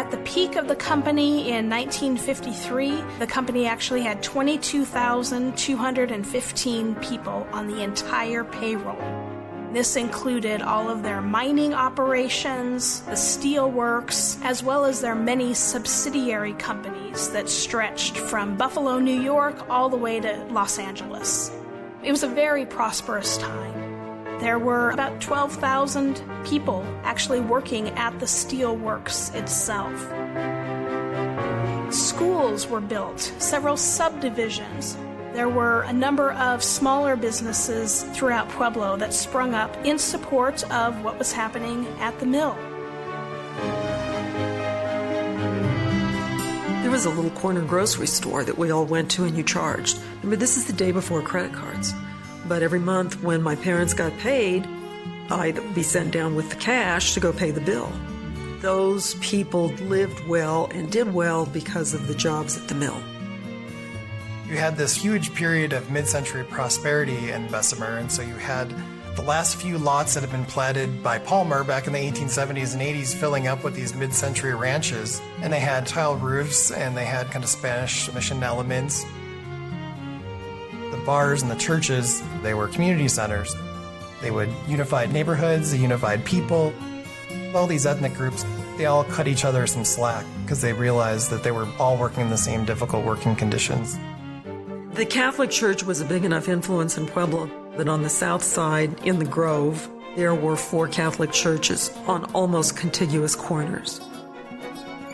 At 0.09 0.17
the 0.17 0.31
peak 0.31 0.55
of 0.55 0.67
the 0.67 0.75
company 0.75 1.51
in 1.51 1.69
1953, 1.69 2.99
the 3.19 3.27
company 3.27 3.67
actually 3.67 4.01
had 4.01 4.23
22,215 4.23 6.95
people 6.95 7.47
on 7.53 7.67
the 7.67 7.83
entire 7.83 8.43
payroll. 8.43 8.97
This 9.71 9.97
included 9.97 10.63
all 10.63 10.89
of 10.89 11.03
their 11.03 11.21
mining 11.21 11.75
operations, 11.75 13.01
the 13.01 13.15
steel 13.15 13.69
works, 13.69 14.39
as 14.41 14.63
well 14.63 14.83
as 14.83 14.99
their 14.99 15.13
many 15.13 15.53
subsidiary 15.53 16.53
companies 16.53 17.29
that 17.29 17.47
stretched 17.47 18.17
from 18.17 18.57
Buffalo, 18.57 18.97
New 18.97 19.21
York, 19.21 19.69
all 19.69 19.89
the 19.89 19.97
way 19.97 20.19
to 20.19 20.43
Los 20.49 20.79
Angeles. 20.79 21.51
It 22.01 22.09
was 22.09 22.23
a 22.23 22.27
very 22.27 22.65
prosperous 22.65 23.37
time. 23.37 23.78
There 24.39 24.59
were 24.59 24.91
about 24.91 25.21
12,000 25.21 26.23
people 26.45 26.85
actually 27.03 27.41
working 27.41 27.89
at 27.89 28.19
the 28.19 28.27
steel 28.27 28.75
works 28.75 29.29
itself. 29.35 29.93
Schools 31.93 32.67
were 32.67 32.81
built, 32.81 33.19
several 33.39 33.77
subdivisions, 33.77 34.97
there 35.33 35.47
were 35.47 35.83
a 35.83 35.93
number 35.93 36.31
of 36.33 36.63
smaller 36.63 37.15
businesses 37.15 38.01
throughout 38.13 38.49
Pueblo 38.49 38.97
that 38.97 39.13
sprung 39.13 39.53
up 39.53 39.73
in 39.85 39.99
support 39.99 40.69
of 40.71 41.03
what 41.03 41.19
was 41.19 41.31
happening 41.31 41.85
at 41.99 42.19
the 42.19 42.25
mill. 42.25 42.55
There 46.81 46.89
was 46.89 47.05
a 47.05 47.11
little 47.11 47.29
corner 47.31 47.61
grocery 47.61 48.07
store 48.07 48.43
that 48.43 48.57
we 48.57 48.71
all 48.71 48.85
went 48.85 49.11
to 49.11 49.25
and 49.25 49.37
you 49.37 49.43
charged. 49.43 49.99
Remember, 50.17 50.35
this 50.35 50.57
is 50.57 50.65
the 50.65 50.73
day 50.73 50.91
before 50.91 51.21
credit 51.21 51.53
cards. 51.53 51.93
But 52.49 52.63
every 52.63 52.79
month 52.79 53.21
when 53.23 53.43
my 53.43 53.55
parents 53.55 53.93
got 53.93 54.17
paid, 54.17 54.67
I'd 55.29 55.75
be 55.75 55.83
sent 55.83 56.11
down 56.11 56.35
with 56.35 56.49
the 56.49 56.55
cash 56.55 57.13
to 57.13 57.19
go 57.19 57.31
pay 57.31 57.51
the 57.51 57.61
bill. 57.61 57.91
Those 58.59 59.13
people 59.15 59.67
lived 59.87 60.27
well 60.27 60.67
and 60.73 60.91
did 60.91 61.13
well 61.13 61.45
because 61.45 61.93
of 61.93 62.07
the 62.07 62.15
jobs 62.15 62.57
at 62.57 62.67
the 62.67 62.73
mill. 62.73 62.99
You 64.49 64.57
had 64.57 64.77
this 64.77 64.95
huge 64.95 65.35
period 65.35 65.73
of 65.73 65.91
mid 65.91 66.07
century 66.07 66.43
prosperity 66.43 67.29
in 67.29 67.47
Bessemer, 67.49 67.97
and 67.97 68.11
so 68.11 68.23
you 68.23 68.33
had 68.33 68.73
the 69.15 69.21
last 69.21 69.57
few 69.57 69.77
lots 69.77 70.15
that 70.15 70.21
had 70.21 70.31
been 70.31 70.45
platted 70.45 71.03
by 71.03 71.19
Palmer 71.19 71.63
back 71.63 71.85
in 71.85 71.93
the 71.93 71.99
1870s 71.99 72.73
and 72.73 72.81
80s 72.81 73.13
filling 73.13 73.47
up 73.47 73.63
with 73.63 73.75
these 73.75 73.93
mid 73.93 74.11
century 74.11 74.55
ranches. 74.55 75.21
And 75.43 75.53
they 75.53 75.59
had 75.59 75.85
tile 75.85 76.15
roofs 76.15 76.71
and 76.71 76.97
they 76.97 77.05
had 77.05 77.29
kind 77.29 77.43
of 77.43 77.49
Spanish 77.49 78.11
mission 78.11 78.41
elements. 78.41 79.05
Bars 81.09 81.41
and 81.41 81.49
the 81.49 81.55
churches, 81.55 82.21
they 82.43 82.53
were 82.53 82.67
community 82.67 83.07
centers. 83.07 83.55
They 84.21 84.29
would 84.29 84.47
unify 84.67 85.07
neighborhoods, 85.07 85.71
they 85.71 85.79
unified 85.79 86.23
people. 86.23 86.71
All 87.55 87.65
these 87.65 87.87
ethnic 87.87 88.13
groups, 88.13 88.45
they 88.77 88.85
all 88.85 89.03
cut 89.05 89.27
each 89.27 89.43
other 89.43 89.65
some 89.65 89.83
slack 89.83 90.23
because 90.43 90.61
they 90.61 90.71
realized 90.71 91.31
that 91.31 91.41
they 91.41 91.49
were 91.49 91.67
all 91.79 91.97
working 91.97 92.21
in 92.25 92.29
the 92.29 92.37
same 92.37 92.63
difficult 92.63 93.03
working 93.03 93.35
conditions. 93.35 93.97
The 94.93 95.03
Catholic 95.03 95.49
Church 95.49 95.81
was 95.81 95.99
a 95.99 96.05
big 96.05 96.25
enough 96.25 96.47
influence 96.47 96.95
in 96.95 97.07
Pueblo 97.07 97.49
that 97.77 97.89
on 97.89 98.03
the 98.03 98.09
south 98.09 98.43
side, 98.43 99.03
in 99.03 99.17
the 99.17 99.25
Grove, 99.25 99.89
there 100.15 100.35
were 100.35 100.55
four 100.55 100.87
Catholic 100.87 101.31
churches 101.31 101.89
on 102.05 102.25
almost 102.35 102.77
contiguous 102.77 103.35
corners. 103.35 103.99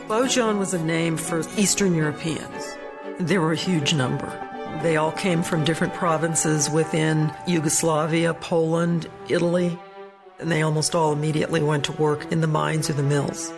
Bojan 0.09 0.59
was 0.59 0.73
a 0.73 0.83
name 0.83 1.15
for 1.15 1.39
Eastern 1.55 1.95
Europeans. 1.95 2.75
There 3.17 3.39
were 3.39 3.53
a 3.53 3.55
huge 3.55 3.93
number. 3.93 4.44
They 4.81 4.97
all 4.97 5.11
came 5.11 5.41
from 5.41 5.63
different 5.63 5.93
provinces 5.93 6.69
within 6.69 7.33
Yugoslavia, 7.47 8.33
Poland, 8.33 9.09
Italy, 9.29 9.77
and 10.39 10.51
they 10.51 10.61
almost 10.61 10.93
all 10.93 11.11
immediately 11.11 11.63
went 11.63 11.85
to 11.85 11.91
work 11.93 12.31
in 12.31 12.41
the 12.41 12.47
mines 12.47 12.89
or 12.89 12.93
the 12.93 13.03
mills. 13.03 13.51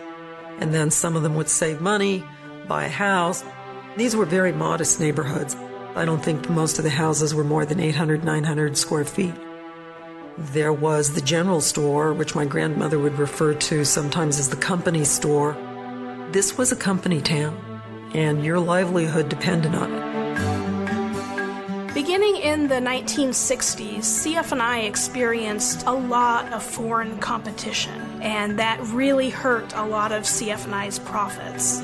And 0.60 0.72
then 0.72 0.90
some 0.90 1.16
of 1.16 1.22
them 1.22 1.34
would 1.34 1.48
save 1.48 1.80
money, 1.80 2.24
buy 2.66 2.84
a 2.84 2.88
house. 2.88 3.44
These 3.96 4.16
were 4.16 4.24
very 4.24 4.52
modest 4.52 5.00
neighborhoods. 5.00 5.54
I 5.94 6.04
don't 6.04 6.22
think 6.22 6.48
most 6.48 6.78
of 6.78 6.84
the 6.84 6.90
houses 6.90 7.34
were 7.34 7.44
more 7.44 7.66
than 7.66 7.80
800, 7.80 8.24
900 8.24 8.76
square 8.76 9.04
feet. 9.04 9.34
There 10.38 10.72
was 10.72 11.14
the 11.14 11.20
general 11.20 11.60
store, 11.60 12.12
which 12.12 12.36
my 12.36 12.44
grandmother 12.44 12.98
would 12.98 13.18
refer 13.18 13.54
to 13.54 13.84
sometimes 13.84 14.38
as 14.38 14.48
the 14.48 14.56
company 14.56 15.04
store. 15.04 15.56
This 16.30 16.56
was 16.56 16.70
a 16.70 16.76
company 16.76 17.20
town, 17.20 17.56
and 18.14 18.44
your 18.44 18.60
livelihood 18.60 19.28
depended 19.28 19.74
on 19.74 19.92
it. 19.92 20.07
Beginning 21.98 22.36
in 22.36 22.68
the 22.68 22.76
1960s, 22.76 24.04
CF&I 24.22 24.82
experienced 24.82 25.84
a 25.84 25.92
lot 25.92 26.52
of 26.52 26.62
foreign 26.62 27.18
competition, 27.18 28.00
and 28.22 28.56
that 28.56 28.78
really 28.80 29.30
hurt 29.30 29.74
a 29.74 29.84
lot 29.84 30.12
of 30.12 30.22
CF&I's 30.22 31.00
profits. 31.00 31.80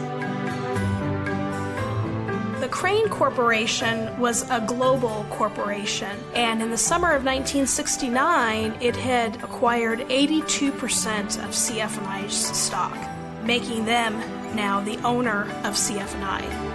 The 2.60 2.68
Crane 2.70 3.08
Corporation 3.08 4.16
was 4.20 4.48
a 4.50 4.60
global 4.60 5.26
corporation, 5.30 6.16
and 6.32 6.62
in 6.62 6.70
the 6.70 6.78
summer 6.78 7.08
of 7.08 7.24
1969, 7.24 8.76
it 8.80 8.94
had 8.94 9.34
acquired 9.42 9.98
82% 9.98 11.42
of 11.42 11.50
CF&I's 11.50 12.56
stock, 12.56 12.96
making 13.42 13.84
them 13.84 14.14
now 14.54 14.78
the 14.78 14.96
owner 14.98 15.42
of 15.64 15.74
CF&I. 15.74 16.73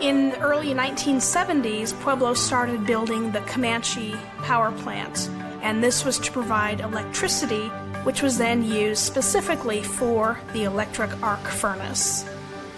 In 0.00 0.30
the 0.30 0.40
early 0.40 0.72
1970s, 0.72 1.92
Pueblo 2.00 2.32
started 2.32 2.86
building 2.86 3.32
the 3.32 3.42
Comanche 3.42 4.16
power 4.38 4.72
plant, 4.72 5.28
and 5.60 5.84
this 5.84 6.06
was 6.06 6.18
to 6.20 6.32
provide 6.32 6.80
electricity, 6.80 7.66
which 8.04 8.22
was 8.22 8.38
then 8.38 8.64
used 8.64 9.02
specifically 9.02 9.82
for 9.82 10.40
the 10.54 10.64
electric 10.64 11.22
arc 11.22 11.46
furnace. 11.46 12.24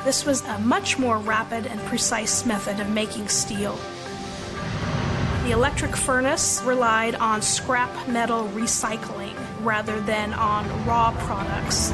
This 0.03 0.27
was 0.27 0.43
a 0.47 0.59
much 0.59 0.99
more 0.99 1.19
rapid 1.19 1.69
and 1.69 1.81
precise 1.83 2.45
method 2.45 2.81
of 2.81 2.91
making 2.91 3.29
steel. 3.29 3.79
The 5.45 5.53
electric 5.53 5.95
furnace 5.95 6.61
relied 6.65 7.15
on 7.15 7.41
scrap 7.41 8.09
metal 8.09 8.49
recycling 8.49 9.37
rather 9.61 10.01
than 10.01 10.33
on 10.35 10.67
raw 10.87 11.13
products. 11.21 11.93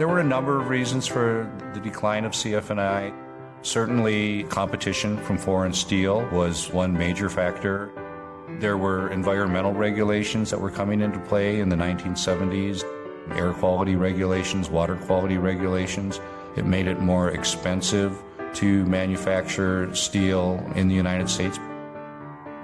There 0.00 0.08
were 0.08 0.20
a 0.20 0.24
number 0.24 0.58
of 0.58 0.70
reasons 0.70 1.06
for 1.06 1.46
the 1.74 1.80
decline 1.80 2.24
of 2.24 2.32
CF&I. 2.32 3.12
Certainly, 3.60 4.44
competition 4.44 5.18
from 5.18 5.36
foreign 5.36 5.74
steel 5.74 6.26
was 6.32 6.72
one 6.72 6.94
major 6.94 7.28
factor. 7.28 7.92
There 8.60 8.78
were 8.78 9.10
environmental 9.10 9.74
regulations 9.74 10.48
that 10.48 10.58
were 10.58 10.70
coming 10.70 11.02
into 11.02 11.18
play 11.18 11.60
in 11.60 11.68
the 11.68 11.76
1970s 11.76 12.82
air 13.32 13.52
quality 13.52 13.94
regulations, 13.94 14.70
water 14.70 14.96
quality 14.96 15.36
regulations. 15.36 16.18
It 16.56 16.64
made 16.64 16.86
it 16.86 17.00
more 17.00 17.32
expensive 17.32 18.22
to 18.54 18.86
manufacture 18.86 19.94
steel 19.94 20.66
in 20.76 20.88
the 20.88 20.94
United 20.94 21.28
States. 21.28 21.58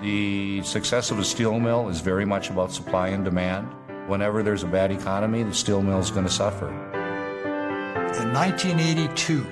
The 0.00 0.62
success 0.62 1.10
of 1.10 1.18
a 1.18 1.24
steel 1.24 1.60
mill 1.60 1.90
is 1.90 2.00
very 2.00 2.24
much 2.24 2.48
about 2.48 2.72
supply 2.72 3.08
and 3.08 3.26
demand. 3.26 3.68
Whenever 4.06 4.42
there's 4.42 4.62
a 4.62 4.66
bad 4.66 4.90
economy, 4.90 5.42
the 5.42 5.52
steel 5.52 5.82
mill 5.82 5.98
is 5.98 6.10
going 6.10 6.24
to 6.24 6.32
suffer. 6.32 6.95
In 8.16 8.32
1982, 8.32 9.44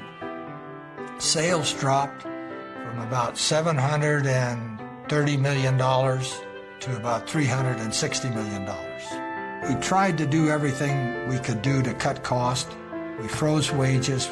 sales 1.19 1.75
dropped 1.75 2.23
from 2.23 3.01
about 3.01 3.35
$730 3.35 5.39
million 5.39 5.77
to 5.77 6.97
about 6.97 7.27
$360 7.27 8.35
million. 8.35 8.67
We 9.69 9.75
tried 9.83 10.17
to 10.17 10.27
do 10.27 10.49
everything 10.49 11.29
we 11.29 11.39
could 11.41 11.61
do 11.61 11.83
to 11.83 11.93
cut 11.93 12.23
costs. 12.23 12.75
We 13.21 13.29
froze 13.29 13.71
wages. 13.71 14.31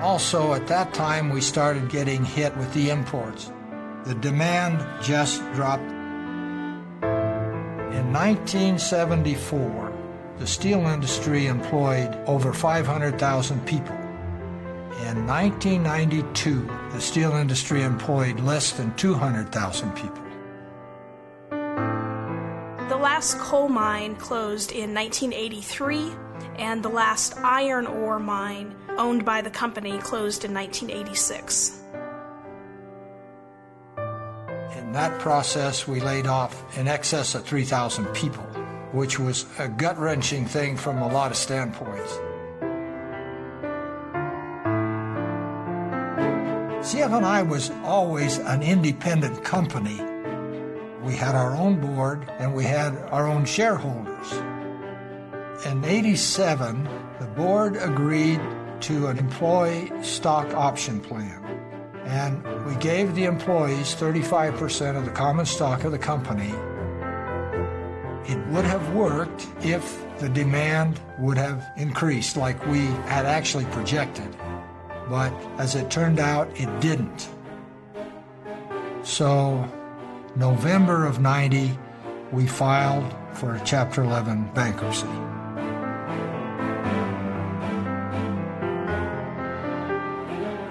Also, 0.00 0.54
at 0.54 0.66
that 0.68 0.94
time, 0.94 1.28
we 1.28 1.42
started 1.42 1.90
getting 1.90 2.24
hit 2.24 2.56
with 2.56 2.72
the 2.72 2.88
imports. 2.88 3.52
The 4.04 4.14
demand 4.14 4.82
just 5.02 5.42
dropped. 5.52 5.90
In 7.92 8.10
1974, 8.12 9.83
the 10.38 10.46
steel 10.46 10.80
industry 10.86 11.46
employed 11.46 12.12
over 12.26 12.52
500,000 12.52 13.66
people. 13.66 13.94
In 15.06 15.26
1992, 15.26 16.68
the 16.92 17.00
steel 17.00 17.32
industry 17.32 17.82
employed 17.82 18.40
less 18.40 18.72
than 18.72 18.94
200,000 18.96 19.92
people. 19.94 20.22
The 22.88 22.96
last 22.96 23.38
coal 23.38 23.68
mine 23.68 24.16
closed 24.16 24.72
in 24.72 24.92
1983, 24.92 26.12
and 26.56 26.82
the 26.82 26.88
last 26.88 27.36
iron 27.38 27.86
ore 27.86 28.18
mine 28.18 28.74
owned 28.98 29.24
by 29.24 29.40
the 29.40 29.50
company 29.50 29.98
closed 29.98 30.44
in 30.44 30.52
1986. 30.52 31.80
In 34.76 34.92
that 34.92 35.18
process, 35.20 35.86
we 35.86 36.00
laid 36.00 36.26
off 36.26 36.76
in 36.78 36.88
excess 36.88 37.34
of 37.34 37.44
3,000 37.44 38.06
people, 38.14 38.46
which 38.94 39.18
was 39.18 39.44
a 39.58 39.66
gut 39.66 39.98
wrenching 39.98 40.46
thing 40.46 40.76
from 40.76 41.02
a 41.02 41.08
lot 41.12 41.32
of 41.32 41.36
standpoints. 41.36 42.16
CF&I 46.86 47.42
was 47.42 47.72
always 47.82 48.38
an 48.38 48.62
independent 48.62 49.42
company. 49.42 50.00
We 51.02 51.16
had 51.16 51.34
our 51.34 51.56
own 51.56 51.80
board 51.80 52.30
and 52.38 52.54
we 52.54 52.62
had 52.62 52.96
our 53.10 53.26
own 53.26 53.44
shareholders. 53.44 54.32
In 55.66 55.84
87, 55.84 56.88
the 57.18 57.26
board 57.26 57.76
agreed 57.76 58.40
to 58.82 59.08
an 59.08 59.18
employee 59.18 59.90
stock 60.02 60.54
option 60.54 61.00
plan. 61.00 61.42
And 62.04 62.44
we 62.66 62.76
gave 62.76 63.16
the 63.16 63.24
employees 63.24 63.96
35% 63.96 64.96
of 64.96 65.04
the 65.04 65.10
common 65.10 65.46
stock 65.46 65.82
of 65.82 65.90
the 65.90 65.98
company. 65.98 66.54
It 68.26 68.38
would 68.48 68.64
have 68.64 68.94
worked 68.94 69.46
if 69.60 70.02
the 70.18 70.30
demand 70.30 70.98
would 71.18 71.36
have 71.36 71.62
increased 71.76 72.36
like 72.36 72.64
we 72.66 72.86
had 73.06 73.26
actually 73.26 73.66
projected. 73.66 74.34
But 75.10 75.32
as 75.58 75.74
it 75.74 75.90
turned 75.90 76.18
out, 76.18 76.48
it 76.58 76.80
didn't. 76.80 77.28
So, 79.02 79.70
November 80.36 81.04
of 81.04 81.20
90, 81.20 81.78
we 82.32 82.46
filed 82.46 83.14
for 83.34 83.56
a 83.56 83.60
Chapter 83.62 84.02
11 84.02 84.50
bankruptcy. 84.54 85.06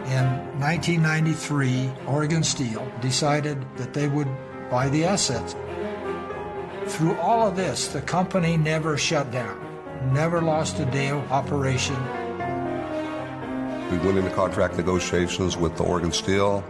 In 0.09 0.25
1993, 0.59 1.91
Oregon 2.07 2.41
Steel 2.41 2.91
decided 3.01 3.63
that 3.77 3.93
they 3.93 4.07
would 4.07 4.27
buy 4.71 4.89
the 4.89 5.05
assets. 5.05 5.55
Through 6.87 7.17
all 7.17 7.47
of 7.47 7.55
this, 7.55 7.87
the 7.87 8.01
company 8.01 8.57
never 8.57 8.97
shut 8.97 9.31
down, 9.31 9.57
never 10.13 10.41
lost 10.41 10.79
a 10.79 10.85
day 10.85 11.09
of 11.09 11.31
operation. 11.31 11.95
We 13.89 13.97
went 13.99 14.17
into 14.17 14.31
contract 14.31 14.75
negotiations 14.75 15.55
with 15.55 15.77
the 15.77 15.83
Oregon 15.83 16.11
Steel. 16.11 16.63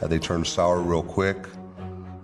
Uh, 0.00 0.06
they 0.06 0.18
turned 0.18 0.46
sour 0.46 0.80
real 0.80 1.02
quick. 1.02 1.36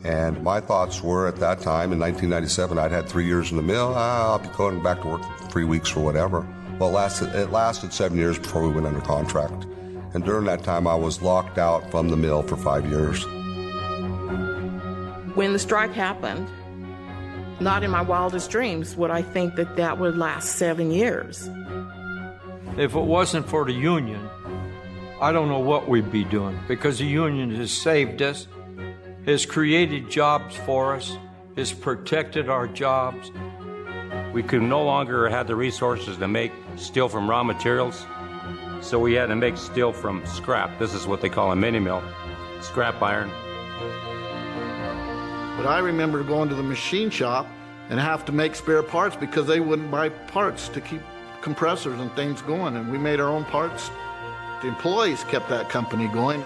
And 0.04 0.42
my 0.42 0.60
thoughts 0.60 1.02
were 1.02 1.26
at 1.26 1.36
that 1.36 1.60
time 1.60 1.92
in 1.92 1.98
1997, 1.98 2.78
I'd 2.78 2.92
had 2.92 3.08
three 3.08 3.26
years 3.26 3.50
in 3.50 3.56
the 3.56 3.62
mill. 3.62 3.94
Ah, 3.96 4.32
I'll 4.32 4.38
be 4.38 4.48
going 4.48 4.82
back 4.82 5.00
to 5.02 5.08
work 5.08 5.22
for 5.22 5.48
three 5.48 5.64
weeks 5.64 5.96
or 5.96 6.04
whatever. 6.04 6.46
Well, 6.78 6.90
it 6.90 6.92
lasted, 6.92 7.34
it 7.34 7.50
lasted 7.50 7.92
seven 7.92 8.18
years 8.18 8.38
before 8.38 8.62
we 8.66 8.74
went 8.74 8.86
under 8.86 9.00
contract. 9.00 9.64
And 10.12 10.24
during 10.24 10.44
that 10.44 10.62
time, 10.62 10.86
I 10.86 10.94
was 10.94 11.22
locked 11.22 11.58
out 11.58 11.90
from 11.90 12.10
the 12.10 12.16
mill 12.16 12.42
for 12.42 12.56
five 12.56 12.86
years. 12.86 13.24
When 15.34 15.52
the 15.52 15.58
strike 15.58 15.92
happened, 15.92 16.48
not 17.60 17.82
in 17.82 17.90
my 17.90 18.02
wildest 18.02 18.50
dreams 18.50 18.96
would 18.96 19.10
I 19.10 19.22
think 19.22 19.56
that 19.56 19.76
that 19.76 19.98
would 19.98 20.16
last 20.16 20.56
seven 20.56 20.90
years. 20.90 21.48
If 22.76 22.94
it 22.94 23.00
wasn't 23.00 23.48
for 23.48 23.64
the 23.64 23.72
union, 23.72 24.28
I 25.20 25.32
don't 25.32 25.48
know 25.48 25.60
what 25.60 25.88
we'd 25.88 26.10
be 26.10 26.24
doing 26.24 26.58
because 26.66 26.98
the 26.98 27.06
union 27.06 27.54
has 27.54 27.70
saved 27.70 28.20
us, 28.20 28.48
has 29.26 29.46
created 29.46 30.10
jobs 30.10 30.56
for 30.56 30.96
us, 30.96 31.16
has 31.56 31.72
protected 31.72 32.48
our 32.48 32.66
jobs. 32.66 33.30
We 34.32 34.42
could 34.42 34.62
no 34.62 34.82
longer 34.82 35.28
have 35.28 35.46
the 35.46 35.54
resources 35.54 36.16
to 36.16 36.26
make 36.26 36.52
steel 36.76 37.08
from 37.08 37.30
raw 37.30 37.44
materials, 37.44 38.04
so 38.80 38.98
we 38.98 39.14
had 39.14 39.26
to 39.26 39.36
make 39.36 39.56
steel 39.56 39.92
from 39.92 40.26
scrap. 40.26 40.78
This 40.78 40.92
is 40.92 41.06
what 41.06 41.20
they 41.20 41.28
call 41.28 41.52
a 41.52 41.56
mini 41.56 41.78
mill, 41.78 42.02
scrap 42.60 43.00
iron. 43.00 43.30
But 45.56 45.66
I 45.66 45.78
remember 45.78 46.22
going 46.22 46.48
to 46.48 46.54
the 46.54 46.62
machine 46.62 47.10
shop 47.10 47.46
and 47.88 48.00
have 48.00 48.24
to 48.24 48.32
make 48.32 48.54
spare 48.54 48.82
parts 48.82 49.14
because 49.14 49.46
they 49.46 49.60
wouldn't 49.60 49.90
buy 49.90 50.08
parts 50.08 50.68
to 50.70 50.80
keep 50.80 51.00
compressors 51.42 52.00
and 52.00 52.10
things 52.16 52.42
going. 52.42 52.76
And 52.76 52.90
we 52.90 52.98
made 52.98 53.20
our 53.20 53.28
own 53.28 53.44
parts. 53.44 53.90
The 54.62 54.68
employees 54.68 55.22
kept 55.24 55.48
that 55.50 55.68
company 55.68 56.08
going. 56.08 56.44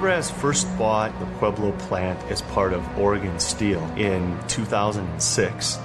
Evraz 0.00 0.32
first 0.32 0.66
bought 0.78 1.12
the 1.20 1.26
Pueblo 1.38 1.72
plant 1.72 2.18
as 2.30 2.40
part 2.40 2.72
of 2.72 2.98
Oregon 2.98 3.38
Steel 3.38 3.82
in 3.98 4.34
2006. 4.48 5.78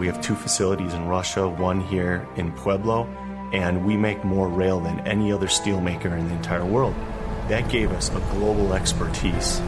We 0.00 0.08
have 0.08 0.20
two 0.20 0.34
facilities 0.34 0.92
in 0.92 1.06
Russia, 1.06 1.48
one 1.48 1.80
here 1.80 2.26
in 2.34 2.50
Pueblo, 2.50 3.04
and 3.52 3.86
we 3.86 3.96
make 3.96 4.24
more 4.24 4.48
rail 4.48 4.80
than 4.80 4.98
any 5.06 5.30
other 5.30 5.46
steelmaker 5.46 6.18
in 6.18 6.26
the 6.26 6.34
entire 6.34 6.64
world. 6.64 6.96
That 7.46 7.68
gave 7.68 7.92
us 7.92 8.08
a 8.08 8.18
global 8.32 8.72
expertise. 8.72 9.62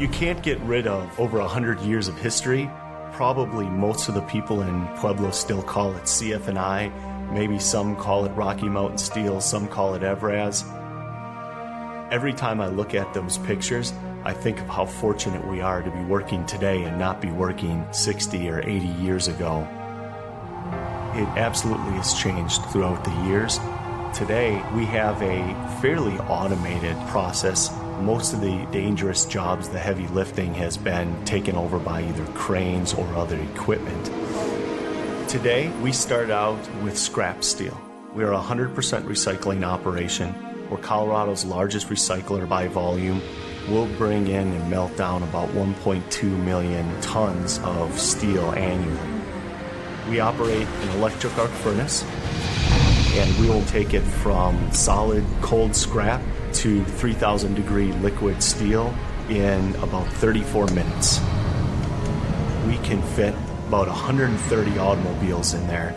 You 0.00 0.08
can't 0.08 0.42
get 0.42 0.58
rid 0.62 0.88
of 0.88 1.20
over 1.20 1.38
100 1.38 1.78
years 1.82 2.08
of 2.08 2.18
history. 2.18 2.68
Probably 3.12 3.66
most 3.66 4.08
of 4.08 4.16
the 4.16 4.22
people 4.22 4.62
in 4.62 4.88
Pueblo 4.96 5.30
still 5.30 5.62
call 5.62 5.94
it 5.94 6.02
CF&I. 6.02 6.90
Maybe 7.32 7.60
some 7.60 7.94
call 7.94 8.24
it 8.24 8.30
Rocky 8.30 8.68
Mountain 8.68 8.98
Steel, 8.98 9.40
some 9.40 9.68
call 9.68 9.94
it 9.94 10.02
Evraz. 10.02 10.64
Every 12.08 12.32
time 12.32 12.60
I 12.60 12.68
look 12.68 12.94
at 12.94 13.12
those 13.14 13.36
pictures, 13.38 13.92
I 14.24 14.32
think 14.32 14.60
of 14.60 14.68
how 14.68 14.86
fortunate 14.86 15.44
we 15.44 15.60
are 15.60 15.82
to 15.82 15.90
be 15.90 16.04
working 16.04 16.46
today 16.46 16.84
and 16.84 17.00
not 17.00 17.20
be 17.20 17.32
working 17.32 17.84
60 17.90 18.48
or 18.48 18.60
80 18.60 18.86
years 19.02 19.26
ago. 19.26 19.66
It 21.14 21.26
absolutely 21.36 21.94
has 21.94 22.14
changed 22.14 22.64
throughout 22.66 23.02
the 23.02 23.10
years. 23.24 23.58
Today, 24.14 24.62
we 24.72 24.84
have 24.84 25.20
a 25.20 25.78
fairly 25.82 26.16
automated 26.20 26.96
process. 27.08 27.76
Most 28.00 28.34
of 28.34 28.40
the 28.40 28.64
dangerous 28.70 29.24
jobs, 29.24 29.68
the 29.68 29.80
heavy 29.80 30.06
lifting, 30.08 30.54
has 30.54 30.76
been 30.76 31.24
taken 31.24 31.56
over 31.56 31.80
by 31.80 32.02
either 32.02 32.26
cranes 32.34 32.94
or 32.94 33.04
other 33.16 33.36
equipment. 33.36 34.06
Today, 35.28 35.70
we 35.82 35.90
start 35.90 36.30
out 36.30 36.60
with 36.84 36.96
scrap 36.96 37.42
steel. 37.42 37.76
We 38.14 38.22
are 38.22 38.32
a 38.32 38.40
100% 38.40 38.74
recycling 38.74 39.64
operation. 39.64 40.45
We're 40.70 40.78
Colorado's 40.78 41.44
largest 41.44 41.90
recycler 41.90 42.48
by 42.48 42.66
volume. 42.66 43.22
We'll 43.68 43.86
bring 43.86 44.26
in 44.26 44.52
and 44.52 44.68
melt 44.68 44.96
down 44.96 45.22
about 45.22 45.48
1.2 45.50 46.44
million 46.44 47.00
tons 47.00 47.60
of 47.60 47.96
steel 48.00 48.50
annually. 48.50 48.98
We 50.10 50.18
operate 50.18 50.66
an 50.66 50.88
electric 50.98 51.38
arc 51.38 51.50
furnace, 51.50 52.02
and 53.14 53.38
we 53.38 53.48
will 53.48 53.64
take 53.66 53.94
it 53.94 54.02
from 54.02 54.72
solid 54.72 55.24
cold 55.40 55.76
scrap 55.76 56.20
to 56.54 56.84
3,000 56.84 57.54
degree 57.54 57.92
liquid 57.92 58.42
steel 58.42 58.92
in 59.28 59.72
about 59.76 60.08
34 60.14 60.66
minutes. 60.68 61.20
We 62.66 62.78
can 62.78 63.02
fit 63.14 63.34
about 63.68 63.86
130 63.86 64.78
automobiles 64.78 65.54
in 65.54 65.64
there. 65.68 65.94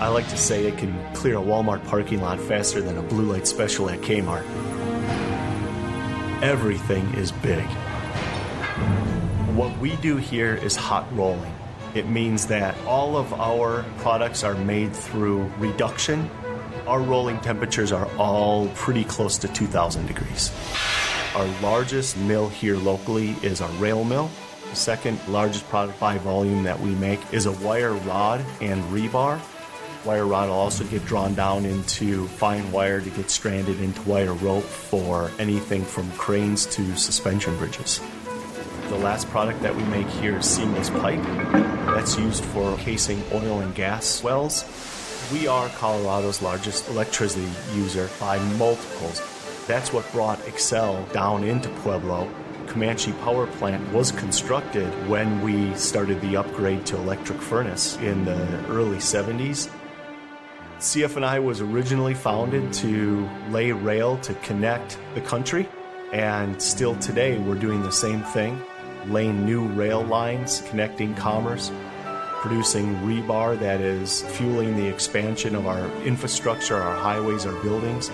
I 0.00 0.06
like 0.06 0.28
to 0.28 0.36
say 0.36 0.64
it 0.64 0.78
can 0.78 0.96
clear 1.12 1.38
a 1.38 1.42
Walmart 1.42 1.84
parking 1.88 2.20
lot 2.20 2.38
faster 2.38 2.80
than 2.80 2.98
a 2.98 3.02
blue 3.02 3.32
light 3.32 3.48
special 3.48 3.90
at 3.90 4.00
Kmart. 4.00 4.44
Everything 6.40 7.04
is 7.14 7.32
big. 7.32 7.64
What 9.56 9.76
we 9.78 9.96
do 9.96 10.16
here 10.16 10.54
is 10.54 10.76
hot 10.76 11.04
rolling. 11.16 11.52
It 11.96 12.08
means 12.08 12.46
that 12.46 12.78
all 12.86 13.16
of 13.16 13.32
our 13.34 13.84
products 13.98 14.44
are 14.44 14.54
made 14.54 14.94
through 14.94 15.50
reduction. 15.58 16.30
Our 16.86 17.00
rolling 17.00 17.40
temperatures 17.40 17.90
are 17.90 18.08
all 18.18 18.68
pretty 18.76 19.02
close 19.02 19.36
to 19.38 19.48
2,000 19.48 20.06
degrees. 20.06 20.52
Our 21.34 21.46
largest 21.60 22.16
mill 22.16 22.48
here 22.48 22.76
locally 22.76 23.30
is 23.42 23.60
our 23.60 23.70
rail 23.72 24.04
mill. 24.04 24.30
The 24.70 24.76
second 24.76 25.18
largest 25.26 25.68
product 25.68 25.98
by 25.98 26.18
volume 26.18 26.62
that 26.62 26.78
we 26.78 26.94
make 26.94 27.18
is 27.32 27.46
a 27.46 27.52
wire 27.52 27.94
rod 27.94 28.44
and 28.60 28.84
rebar. 28.92 29.40
Wire 30.04 30.26
rod 30.26 30.48
will 30.48 30.54
also 30.54 30.84
get 30.84 31.04
drawn 31.04 31.34
down 31.34 31.66
into 31.66 32.28
fine 32.28 32.70
wire 32.70 33.00
to 33.00 33.10
get 33.10 33.30
stranded 33.30 33.80
into 33.80 34.00
wire 34.02 34.32
rope 34.32 34.64
for 34.64 35.30
anything 35.38 35.84
from 35.84 36.10
cranes 36.12 36.66
to 36.66 36.96
suspension 36.96 37.56
bridges. 37.58 38.00
The 38.88 38.96
last 38.96 39.28
product 39.28 39.60
that 39.62 39.74
we 39.74 39.82
make 39.84 40.06
here 40.06 40.38
is 40.38 40.46
seamless 40.46 40.88
pipe. 40.88 41.22
That's 41.94 42.16
used 42.16 42.44
for 42.44 42.76
casing 42.78 43.22
oil 43.32 43.60
and 43.60 43.74
gas 43.74 44.22
wells. 44.22 44.64
We 45.32 45.46
are 45.46 45.68
Colorado's 45.70 46.40
largest 46.40 46.88
electricity 46.88 47.50
user 47.74 48.08
by 48.18 48.38
multiples. 48.54 49.20
That's 49.66 49.92
what 49.92 50.10
brought 50.12 50.38
Xcel 50.40 51.12
down 51.12 51.44
into 51.44 51.68
Pueblo. 51.80 52.30
Comanche 52.68 53.12
Power 53.24 53.46
Plant 53.46 53.92
was 53.92 54.12
constructed 54.12 54.86
when 55.08 55.42
we 55.42 55.74
started 55.74 56.20
the 56.20 56.36
upgrade 56.36 56.86
to 56.86 56.96
electric 56.96 57.42
furnace 57.42 57.96
in 57.98 58.24
the 58.24 58.64
early 58.68 58.98
70s. 58.98 59.70
CF&I 60.78 61.40
was 61.40 61.60
originally 61.60 62.14
founded 62.14 62.72
to 62.72 63.28
lay 63.50 63.72
rail 63.72 64.16
to 64.18 64.32
connect 64.34 64.96
the 65.16 65.20
country, 65.20 65.68
and 66.12 66.62
still 66.62 66.94
today 66.96 67.36
we're 67.36 67.56
doing 67.56 67.82
the 67.82 67.90
same 67.90 68.22
thing, 68.22 68.62
laying 69.06 69.44
new 69.44 69.66
rail 69.66 70.02
lines, 70.02 70.62
connecting 70.68 71.16
commerce, 71.16 71.72
producing 72.42 72.94
rebar 72.98 73.58
that 73.58 73.80
is 73.80 74.22
fueling 74.36 74.76
the 74.76 74.86
expansion 74.86 75.56
of 75.56 75.66
our 75.66 75.84
infrastructure, 76.04 76.76
our 76.76 76.96
highways, 76.96 77.44
our 77.44 77.60
buildings. 77.60 78.08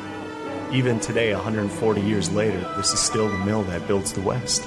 Even 0.72 0.98
today, 1.00 1.34
140 1.34 2.00
years 2.00 2.32
later, 2.32 2.60
this 2.78 2.94
is 2.94 2.98
still 2.98 3.28
the 3.28 3.38
mill 3.44 3.62
that 3.64 3.86
builds 3.86 4.14
the 4.14 4.22
West. 4.22 4.66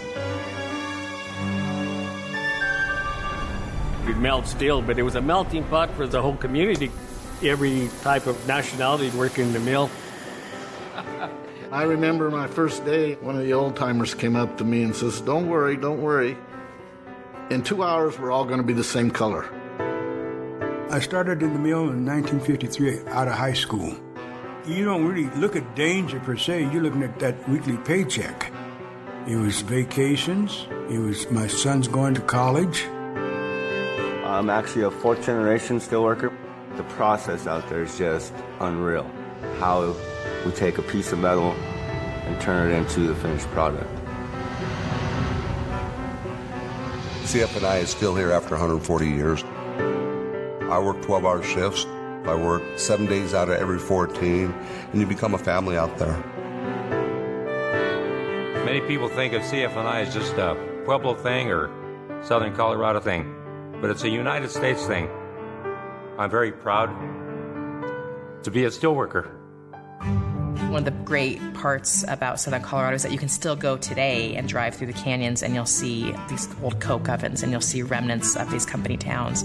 We 4.06 4.14
melt 4.14 4.46
steel, 4.46 4.84
but 4.84 5.00
it 5.00 5.02
was 5.02 5.16
a 5.16 5.22
melting 5.22 5.64
pot 5.64 5.90
for 5.96 6.06
the 6.06 6.22
whole 6.22 6.38
community 6.38 6.92
every 7.44 7.90
type 8.02 8.28
of 8.28 8.48
nationality 8.48 9.10
working 9.18 9.54
the 9.54 9.60
mill. 9.60 9.90
I 11.72 11.84
remember 11.84 12.32
my 12.32 12.48
first 12.48 12.86
day, 12.86 13.16
one 13.16 13.36
of 13.36 13.44
the 13.44 13.54
old 13.54 13.76
timers 13.76 14.14
came 14.14 14.36
up 14.36 14.58
to 14.58 14.64
me 14.64 14.84
and 14.84 14.96
says, 14.96 15.20
Don't 15.22 15.50
worry, 15.50 15.76
don't 15.76 16.02
worry. 16.02 16.38
In 17.50 17.62
two 17.62 17.84
hours, 17.84 18.18
we're 18.18 18.32
all 18.32 18.46
going 18.46 18.60
to 18.60 18.66
be 18.66 18.74
the 18.74 18.84
same 18.84 19.12
color. 19.12 19.50
I 20.90 21.00
started 21.00 21.44
in 21.44 21.52
the 21.52 21.60
mill 21.60 21.90
in 21.90 22.06
1953 22.06 23.08
out 23.10 23.28
of 23.28 23.34
high 23.34 23.54
school. 23.54 23.94
You 24.66 24.86
don't 24.86 25.06
really 25.06 25.30
look 25.36 25.56
at 25.58 25.76
danger 25.76 26.20
per 26.20 26.38
se, 26.38 26.70
you're 26.72 26.82
looking 26.82 27.04
at 27.04 27.20
that 27.20 27.48
weekly 27.50 27.78
paycheck. 27.78 28.52
It 29.28 29.36
was 29.36 29.62
vacations, 29.62 30.68
it 30.90 31.00
was 31.00 31.30
my 31.30 31.48
son's 31.48 31.90
going 31.90 32.14
to 32.16 32.22
college. 32.22 32.86
I'm 34.26 34.50
actually 34.50 34.84
a 34.84 34.92
fourth 34.92 35.26
generation 35.26 35.80
steelworker. 35.80 36.34
The 36.78 36.84
process 36.84 37.48
out 37.48 37.68
there 37.70 37.82
is 37.82 37.98
just 37.98 38.34
unreal. 38.60 39.10
How 39.60 39.96
we 40.46 40.52
take 40.52 40.78
a 40.78 40.84
piece 40.84 41.12
of 41.12 41.18
metal 41.18 41.52
and 41.52 42.40
turn 42.40 42.72
it 42.72 42.76
into 42.76 43.08
the 43.08 43.16
finished 43.16 43.48
product. 43.48 43.90
CF&I 47.24 47.80
is 47.80 47.90
still 47.90 48.16
here 48.16 48.32
after 48.32 48.52
140 48.52 49.10
years. 49.10 49.44
I 50.70 50.80
work 50.80 51.02
12 51.02 51.26
hour 51.26 51.42
shifts. 51.42 51.86
I 52.26 52.36
work 52.36 52.62
seven 52.78 53.08
days 53.08 53.34
out 53.34 53.50
of 53.50 53.56
every 53.56 53.80
14, 53.80 54.54
and 54.92 55.02
you 55.02 55.08
become 55.08 55.34
a 55.34 55.38
family 55.38 55.78
out 55.78 55.98
there. 55.98 56.18
Many 58.66 58.82
people 58.82 59.10
think 59.10 59.34
of 59.34 59.42
CF&I 59.42 60.02
as 60.02 60.14
just 60.14 60.34
a 60.34 60.56
Pueblo 60.86 61.16
thing 61.16 61.50
or 61.50 61.72
Southern 62.24 62.56
Colorado 62.56 63.00
thing, 63.00 63.34
but 63.82 63.90
it's 63.90 64.04
a 64.04 64.10
United 64.10 64.52
States 64.52 64.86
thing. 64.86 65.10
I'm 66.20 66.32
very 66.32 66.52
proud 66.52 66.88
to 68.44 68.50
be 68.50 68.66
a 68.66 68.70
steelworker. 68.70 69.30
One 70.72 70.80
of 70.80 70.86
the 70.86 71.04
great 71.06 71.40
parts 71.54 72.04
about 72.08 72.40
Southern 72.40 72.64
Colorado 72.64 72.96
is 72.96 73.04
that 73.04 73.12
you 73.12 73.20
can 73.20 73.30
still 73.30 73.56
go 73.56 73.78
today 73.78 74.36
and 74.36 74.50
drive 74.50 74.74
through 74.74 74.88
the 74.88 74.94
canyons 74.94 75.44
and 75.44 75.54
you'll 75.54 75.68
see 75.68 76.16
these 76.28 76.50
old 76.64 76.80
coke 76.80 77.08
ovens 77.08 77.44
and 77.44 77.52
you'll 77.52 77.62
see 77.62 77.84
remnants 77.84 78.36
of 78.36 78.50
these 78.50 78.66
company 78.66 78.98
towns. 78.98 79.44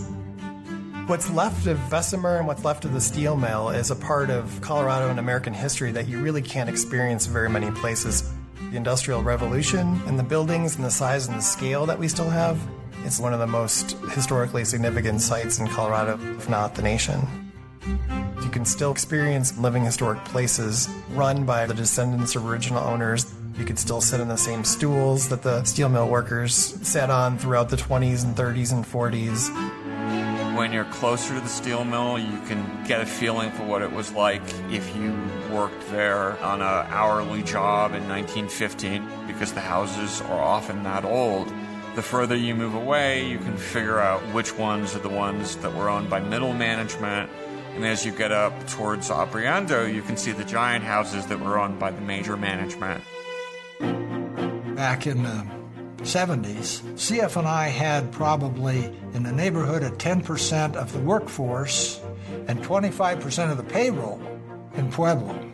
What's 1.09 1.29
left 1.31 1.67
of 1.67 1.79
Bessemer 1.91 2.39
and 2.39 2.47
what's 2.47 2.65
left 2.65 2.87
of 2.87 2.95
the 2.95 3.03
steel 3.03 3.37
mill 3.37 3.69
is 3.69 3.91
a 3.91 3.97
part 3.97 4.31
of 4.31 4.59
Colorado 4.63 5.11
and 5.11 5.19
American 5.19 5.53
history 5.53 5.93
that 5.93 6.09
you 6.09 6.23
really 6.23 6.41
can't 6.41 6.71
experience 6.71 7.27
in 7.27 7.35
very 7.35 7.51
many 7.51 7.71
places. 7.73 8.33
The 8.71 8.79
Industrial 8.79 9.23
Revolution 9.23 10.01
and 10.07 10.19
the 10.19 10.23
buildings 10.23 10.77
and 10.77 10.85
the 10.87 10.91
size 10.91 11.29
and 11.29 11.37
the 11.37 11.43
scale 11.43 11.85
that 11.85 11.99
we 11.99 12.09
still 12.09 12.31
have 12.31 12.59
it's 13.05 13.19
one 13.19 13.33
of 13.33 13.41
the 13.41 13.47
most 13.47 13.93
historically 14.11 14.65
significant 14.65 15.21
sites 15.21 15.59
in 15.59 15.67
Colorado, 15.67 16.19
if 16.37 16.49
not 16.49 16.75
the 16.75 16.83
nation. 16.83 17.21
You 18.43 18.49
can 18.51 18.65
still 18.65 18.93
experience 18.93 19.59
living 19.59 19.85
historic 19.85 20.25
places 20.25 20.89
run 21.11 21.45
by 21.45 21.67
the 21.67 21.75
descendants 21.75 22.37
of 22.37 22.47
original 22.47 22.83
owners. 22.83 23.33
You 23.59 23.65
can 23.65 23.77
still 23.77 24.01
sit 24.01 24.21
in 24.21 24.29
the 24.29 24.37
same 24.37 24.65
stools 24.65 25.29
that 25.29 25.43
the 25.43 25.65
steel 25.65 25.89
mill 25.89 26.09
workers 26.09 26.55
sat 26.55 27.11
on 27.11 27.39
throughout 27.39 27.69
the 27.69 27.77
20s 27.77 28.25
and 28.25 28.37
30s 28.37 28.73
and 28.73 28.85
40s. 28.85 30.57
When 30.57 30.73
you're 30.73 30.85
closer 30.87 31.35
to 31.35 31.41
the 31.41 31.49
steel 31.49 31.85
mill, 31.85 32.19
you 32.19 32.39
can 32.47 32.85
get 32.87 33.01
a 33.01 33.07
feeling 33.07 33.51
for 33.53 33.65
what 33.65 33.83
it 33.83 33.91
was 33.91 34.13
like 34.13 34.43
if 34.71 34.95
you 34.95 35.19
worked 35.51 35.91
there 35.91 36.39
on 36.43 36.61
an 36.61 36.87
hourly 36.89 37.43
job 37.43 37.95
in 37.95 38.09
1915 38.09 39.27
because 39.27 39.53
the 39.53 39.61
houses 39.61 40.21
are 40.23 40.41
often 40.41 40.83
that 40.85 41.05
old 41.05 41.53
the 41.95 42.03
further 42.03 42.37
you 42.37 42.55
move 42.55 42.75
away, 42.75 43.29
you 43.29 43.39
can 43.39 43.57
figure 43.57 43.99
out 43.99 44.21
which 44.35 44.57
ones 44.57 44.95
are 44.95 45.01
the 45.01 45.09
ones 45.09 45.57
that 45.57 45.75
were 45.75 45.89
owned 45.89 46.09
by 46.09 46.21
middle 46.21 46.53
management. 46.53 47.31
And 47.75 47.85
as 47.85 48.05
you 48.05 48.13
get 48.13 48.33
up 48.33 48.67
towards 48.69 49.09
Abriendo, 49.09 49.93
you 49.93 50.03
can 50.03 50.17
see 50.17 50.33
the 50.33 50.45
giant 50.45 50.85
houses 50.85 51.27
that 51.27 51.41
were 51.41 51.59
owned 51.59 51.79
by 51.79 51.91
the 51.91 52.01
major 52.01 52.37
management. 52.37 53.03
Back 54.77 55.07
in 55.07 55.23
the 55.23 55.47
70s, 55.99 56.83
CF&I 56.95 57.69
had 57.69 58.11
probably 58.13 58.85
in 59.15 59.23
the 59.23 59.33
neighborhood 59.33 59.83
of 59.83 59.99
10% 59.99 60.77
of 60.77 60.93
the 60.93 60.99
workforce 60.99 62.01
and 62.49 62.63
25% 62.63 63.51
of 63.51 63.57
the 63.57 63.63
payroll 63.63 64.21
in 64.75 64.91
Pueblo 64.91 65.52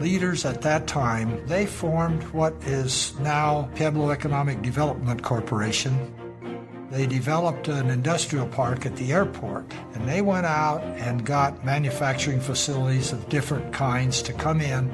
leaders 0.00 0.46
at 0.46 0.62
that 0.62 0.86
time, 0.86 1.46
they 1.46 1.66
formed 1.66 2.22
what 2.32 2.54
is 2.64 3.16
now 3.20 3.68
Pueblo 3.74 4.10
Economic 4.10 4.62
Development 4.62 5.22
Corporation. 5.22 6.14
They 6.90 7.06
developed 7.06 7.68
an 7.68 7.90
industrial 7.90 8.48
park 8.48 8.86
at 8.86 8.96
the 8.96 9.12
airport, 9.12 9.72
and 9.94 10.08
they 10.08 10.22
went 10.22 10.46
out 10.46 10.82
and 10.82 11.24
got 11.24 11.64
manufacturing 11.64 12.40
facilities 12.40 13.12
of 13.12 13.28
different 13.28 13.72
kinds 13.72 14.22
to 14.22 14.32
come 14.32 14.60
in. 14.60 14.90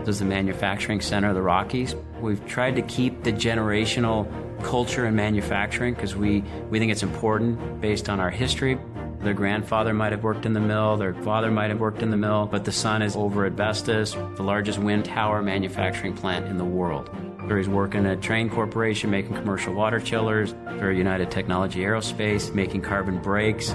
This 0.00 0.16
is 0.16 0.18
the 0.18 0.26
manufacturing 0.26 1.00
center 1.00 1.28
of 1.28 1.34
the 1.34 1.42
Rockies. 1.42 1.94
We've 2.20 2.44
tried 2.46 2.76
to 2.76 2.82
keep 2.82 3.22
the 3.22 3.32
generational 3.32 4.28
culture 4.62 5.06
in 5.06 5.14
manufacturing 5.14 5.94
because 5.94 6.16
we, 6.16 6.42
we 6.68 6.78
think 6.78 6.90
it's 6.92 7.02
important 7.02 7.80
based 7.80 8.08
on 8.08 8.20
our 8.20 8.30
history. 8.30 8.78
Their 9.24 9.32
grandfather 9.32 9.94
might 9.94 10.12
have 10.12 10.22
worked 10.22 10.44
in 10.44 10.52
the 10.52 10.60
mill, 10.60 10.98
their 10.98 11.14
father 11.14 11.50
might 11.50 11.70
have 11.70 11.80
worked 11.80 12.02
in 12.02 12.10
the 12.10 12.16
mill, 12.18 12.44
but 12.44 12.66
the 12.66 12.72
son 12.72 13.00
is 13.00 13.16
over 13.16 13.46
at 13.46 13.52
Vestas, 13.52 14.12
the 14.12 14.42
largest 14.42 14.78
wind 14.78 15.06
tower 15.06 15.40
manufacturing 15.40 16.14
plant 16.14 16.46
in 16.46 16.58
the 16.58 16.64
world. 16.64 17.08
Or 17.48 17.56
he's 17.56 17.66
working 17.66 18.04
at 18.04 18.20
Trane 18.20 18.50
Corporation 18.50 19.10
making 19.10 19.34
commercial 19.34 19.72
water 19.72 19.98
chillers, 19.98 20.54
or 20.78 20.92
United 20.92 21.30
Technology 21.30 21.80
Aerospace 21.80 22.54
making 22.54 22.82
carbon 22.82 23.18
brakes. 23.22 23.70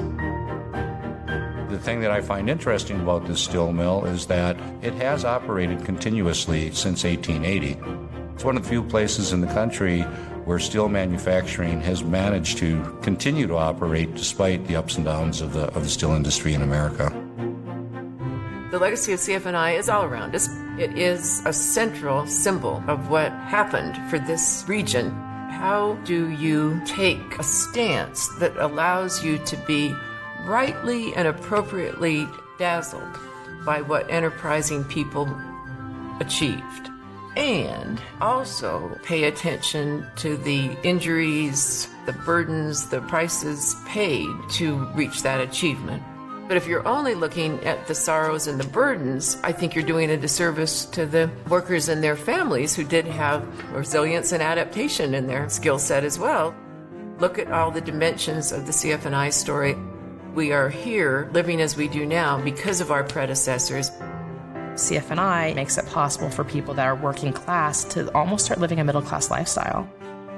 The 1.70 1.80
thing 1.82 2.02
that 2.02 2.12
I 2.12 2.22
find 2.22 2.48
interesting 2.48 3.00
about 3.00 3.26
this 3.26 3.42
steel 3.42 3.72
mill 3.72 4.06
is 4.06 4.28
that 4.28 4.56
it 4.84 4.94
has 4.94 5.26
operated 5.26 5.84
continuously 5.84 6.72
since 6.74 7.04
1880. 7.04 8.19
It's 8.40 8.46
one 8.46 8.56
of 8.56 8.64
the 8.64 8.70
few 8.70 8.84
places 8.84 9.34
in 9.34 9.42
the 9.42 9.48
country 9.48 10.04
where 10.46 10.60
steel 10.60 10.88
manufacturing 10.88 11.82
has 11.82 12.06
managed 12.06 12.58
to 12.60 12.98
continue 13.02 13.48
to 13.48 13.58
operate 13.58 14.16
despite 14.16 14.66
the 14.66 14.78
ups 14.78 14.96
and 14.96 15.04
downs 15.04 15.42
of 15.42 15.52
the, 15.52 15.64
of 15.76 15.84
the 15.84 15.90
steel 15.90 16.14
industry 16.14 16.54
in 16.54 16.62
America. 16.62 17.12
The 18.72 18.80
legacy 18.80 19.12
of 19.12 19.20
CF&I 19.20 19.72
is 19.72 19.90
all 19.90 20.06
around 20.06 20.36
us. 20.36 20.48
It 20.78 20.98
is 20.98 21.46
a 21.46 21.52
central 21.52 22.26
symbol 22.28 22.82
of 22.88 23.10
what 23.10 23.34
happened 23.34 23.98
for 24.10 24.20
this 24.20 24.64
region. 24.70 25.10
How 25.50 25.96
do 26.06 26.30
you 26.30 26.82
take 26.86 27.38
a 27.40 27.44
stance 27.44 28.30
that 28.40 28.56
allows 28.56 29.22
you 29.22 29.38
to 29.40 29.58
be 29.68 29.94
rightly 30.46 31.14
and 31.14 31.28
appropriately 31.28 32.26
dazzled 32.58 33.20
by 33.66 33.82
what 33.82 34.10
enterprising 34.10 34.86
people 34.86 35.28
achieved? 36.22 36.90
And 37.40 38.02
also 38.20 39.00
pay 39.02 39.24
attention 39.24 40.06
to 40.18 40.36
the 40.36 40.76
injuries, 40.84 41.88
the 42.06 42.12
burdens, 42.12 42.90
the 42.90 43.00
prices 43.02 43.78
paid 43.86 44.28
to 44.50 44.76
reach 44.94 45.24
that 45.24 45.40
achievement. 45.40 46.04
But 46.50 46.58
if 46.58 46.68
you're 46.68 46.86
only 46.86 47.16
looking 47.16 47.64
at 47.64 47.88
the 47.88 47.96
sorrows 47.96 48.48
and 48.48 48.60
the 48.60 48.68
burdens, 48.68 49.38
I 49.42 49.54
think 49.54 49.74
you're 49.74 49.86
doing 49.86 50.10
a 50.10 50.18
disservice 50.18 50.84
to 50.88 51.06
the 51.06 51.30
workers 51.48 51.88
and 51.88 52.04
their 52.04 52.18
families 52.18 52.76
who 52.76 52.84
did 52.84 53.06
have 53.06 53.48
resilience 53.72 54.34
and 54.34 54.44
adaptation 54.44 55.14
in 55.14 55.28
their 55.28 55.48
skill 55.48 55.80
set 55.80 56.04
as 56.04 56.20
well. 56.20 56.54
Look 57.20 57.40
at 57.40 57.52
all 57.52 57.72
the 57.72 57.80
dimensions 57.80 58.52
of 58.52 58.66
the 58.66 58.74
CF&I 58.74 59.30
story. 59.30 59.78
We 60.36 60.52
are 60.52 60.70
here 60.70 61.30
living 61.32 61.62
as 61.62 61.78
we 61.78 61.88
do 61.88 62.06
now 62.06 62.42
because 62.42 62.82
of 62.82 62.92
our 62.92 63.04
predecessors 63.04 63.92
CF&I 64.80 65.54
makes 65.54 65.78
it 65.78 65.86
possible 65.88 66.30
for 66.30 66.44
people 66.44 66.74
that 66.74 66.86
are 66.86 66.96
working 66.96 67.34
class 67.34 67.84
to 67.86 68.12
almost 68.16 68.46
start 68.46 68.60
living 68.60 68.80
a 68.80 68.84
middle 68.84 69.02
class 69.02 69.30
lifestyle. 69.30 69.88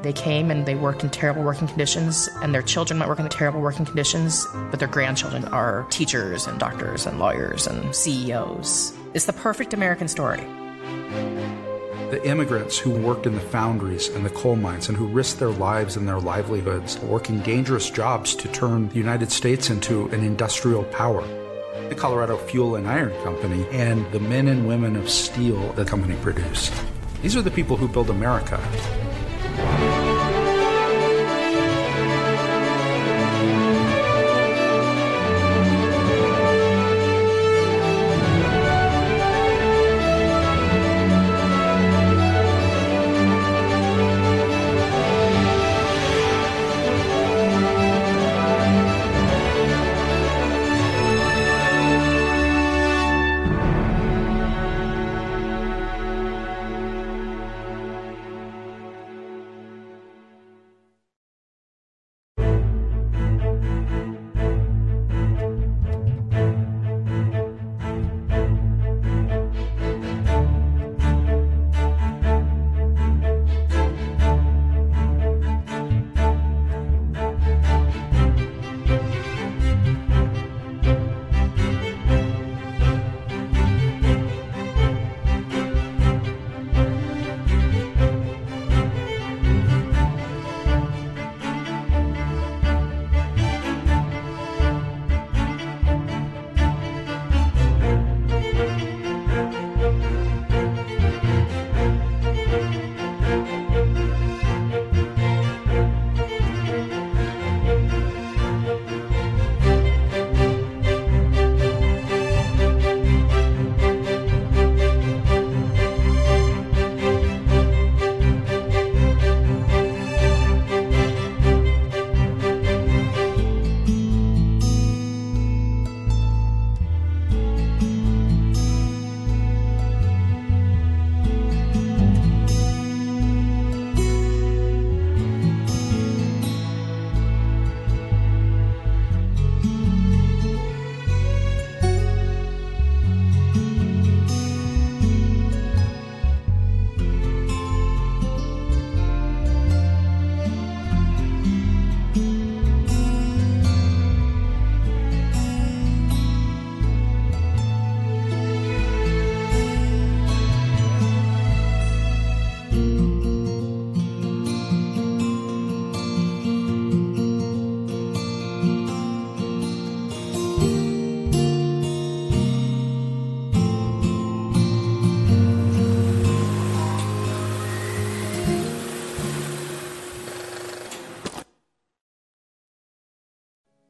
They 0.02 0.14
came 0.14 0.50
and 0.50 0.66
they 0.66 0.74
worked 0.74 1.04
in 1.04 1.12
terrible 1.12 1.44
working 1.44 1.68
conditions, 1.68 2.28
and 2.42 2.54
their 2.54 2.64
children 2.64 2.98
might 2.98 3.08
work 3.08 3.20
in 3.20 3.30
terrible 3.30 3.62
working 3.62 3.86
conditions, 3.86 4.48
but 4.72 4.80
their 4.80 4.88
grandchildren 4.88 5.46
are 5.50 5.86
teachers 5.92 6.48
and 6.48 6.60
doctors 6.60 7.06
and 7.06 7.20
lawyers 7.20 7.68
and 7.68 7.96
CEOs. 7.96 8.94
It's 9.14 9.26
the 9.26 9.34
perfect 9.34 9.76
American 9.76 10.08
story. 10.08 10.44
The 12.10 12.22
immigrants 12.26 12.80
who 12.80 12.90
worked 12.90 13.28
in 13.28 13.36
the 13.36 13.40
foundries 13.40 14.10
and 14.10 14.26
the 14.26 14.32
coal 14.32 14.56
mines 14.56 14.90
and 14.90 14.98
who 14.98 15.06
risked 15.06 15.40
their 15.40 15.50
lives 15.50 15.98
and 15.98 16.08
their 16.08 16.20
livelihoods 16.20 17.00
working 17.00 17.40
dangerous 17.42 17.90
jobs 17.90 18.36
to 18.36 18.48
turn 18.48 18.90
the 18.90 18.96
United 18.96 19.32
States 19.32 19.70
into 19.70 20.08
an 20.08 20.24
industrial 20.24 20.84
power. 20.86 21.24
The 21.92 21.98
Colorado 21.98 22.38
Fuel 22.38 22.78
and 22.78 22.88
Iron 22.88 23.12
Company 23.22 23.68
and 23.70 24.10
the 24.14 24.20
men 24.22 24.48
and 24.48 24.66
women 24.66 24.96
of 24.96 25.10
steel 25.10 25.74
the 25.74 25.84
company 25.84 26.16
produced. 26.22 26.72
These 27.22 27.36
are 27.36 27.42
the 27.42 27.52
people 27.52 27.76
who 27.76 27.90
build 27.90 28.10
America. 28.10 28.58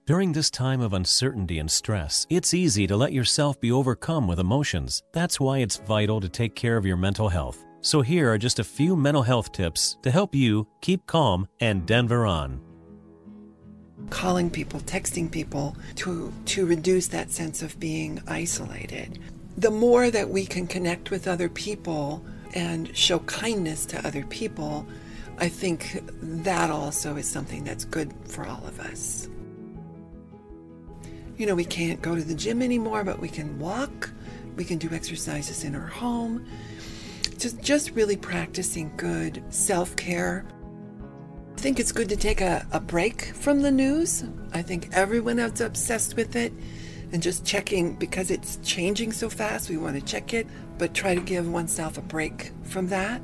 During 0.07 0.31
this 0.31 0.49
time 0.49 0.81
of 0.81 0.93
uncertainty 0.93 1.59
and 1.59 1.69
stress, 1.69 2.25
it's 2.27 2.55
easy 2.55 2.88
to 2.88 2.97
let 2.97 3.13
yourself 3.13 3.61
be 3.61 3.71
overcome 3.71 4.27
with 4.27 4.39
emotions. 4.39 5.03
That's 5.13 5.39
why 5.39 5.59
it's 5.59 5.77
vital 5.77 6.19
to 6.21 6.27
take 6.27 6.55
care 6.55 6.75
of 6.75 6.88
your 6.88 6.97
mental 6.97 7.30
health. 7.30 7.63
So, 7.81 8.01
here 8.01 8.31
are 8.33 8.39
just 8.39 8.57
a 8.57 8.63
few 8.63 8.95
mental 8.95 9.21
health 9.21 9.51
tips 9.51 9.97
to 10.01 10.09
help 10.09 10.33
you 10.33 10.67
keep 10.81 11.05
calm 11.05 11.47
and 11.59 11.85
Denver 11.85 12.25
on. 12.25 12.61
Calling 14.09 14.49
people, 14.49 14.80
texting 14.80 15.30
people 15.30 15.77
to, 15.97 16.33
to 16.45 16.65
reduce 16.65 17.07
that 17.09 17.30
sense 17.30 17.61
of 17.61 17.80
being 17.80 18.23
isolated. 18.27 19.19
The 19.57 19.69
more 19.69 20.09
that 20.09 20.27
we 20.27 20.47
can 20.47 20.65
connect 20.65 21.11
with 21.11 21.27
other 21.27 21.47
people 21.47 22.25
and 22.55 22.95
show 22.97 23.19
kindness 23.19 23.85
to 23.88 24.05
other 24.05 24.25
people, 24.25 24.88
I 25.38 25.47
think 25.47 26.01
that 26.21 26.71
also 26.71 27.17
is 27.17 27.30
something 27.30 27.63
that's 27.63 27.85
good 27.85 28.11
for 28.25 28.47
all 28.47 28.65
of 28.65 28.80
us. 28.80 29.30
You 31.37 31.45
know, 31.45 31.55
we 31.55 31.65
can't 31.65 32.01
go 32.01 32.15
to 32.15 32.21
the 32.21 32.35
gym 32.35 32.61
anymore, 32.61 33.03
but 33.03 33.19
we 33.19 33.29
can 33.29 33.57
walk, 33.59 34.11
we 34.55 34.65
can 34.65 34.77
do 34.77 34.89
exercises 34.91 35.63
in 35.63 35.75
our 35.75 35.87
home. 35.87 36.45
Just, 37.37 37.61
just 37.61 37.91
really 37.91 38.17
practicing 38.17 38.95
good 38.97 39.43
self 39.49 39.95
care. 39.95 40.45
I 41.57 41.59
think 41.59 41.79
it's 41.79 41.91
good 41.91 42.09
to 42.09 42.15
take 42.15 42.41
a, 42.41 42.65
a 42.71 42.79
break 42.79 43.23
from 43.35 43.61
the 43.61 43.71
news. 43.71 44.23
I 44.53 44.61
think 44.61 44.89
everyone 44.93 45.39
is 45.39 45.61
obsessed 45.61 46.15
with 46.15 46.35
it 46.35 46.53
and 47.11 47.21
just 47.21 47.45
checking 47.45 47.95
because 47.95 48.31
it's 48.31 48.57
changing 48.63 49.11
so 49.11 49.29
fast. 49.29 49.69
We 49.69 49.77
want 49.77 49.95
to 49.95 50.01
check 50.01 50.33
it, 50.33 50.47
but 50.77 50.93
try 50.93 51.13
to 51.13 51.21
give 51.21 51.51
oneself 51.51 51.97
a 51.97 52.01
break 52.01 52.51
from 52.63 52.87
that. 52.87 53.21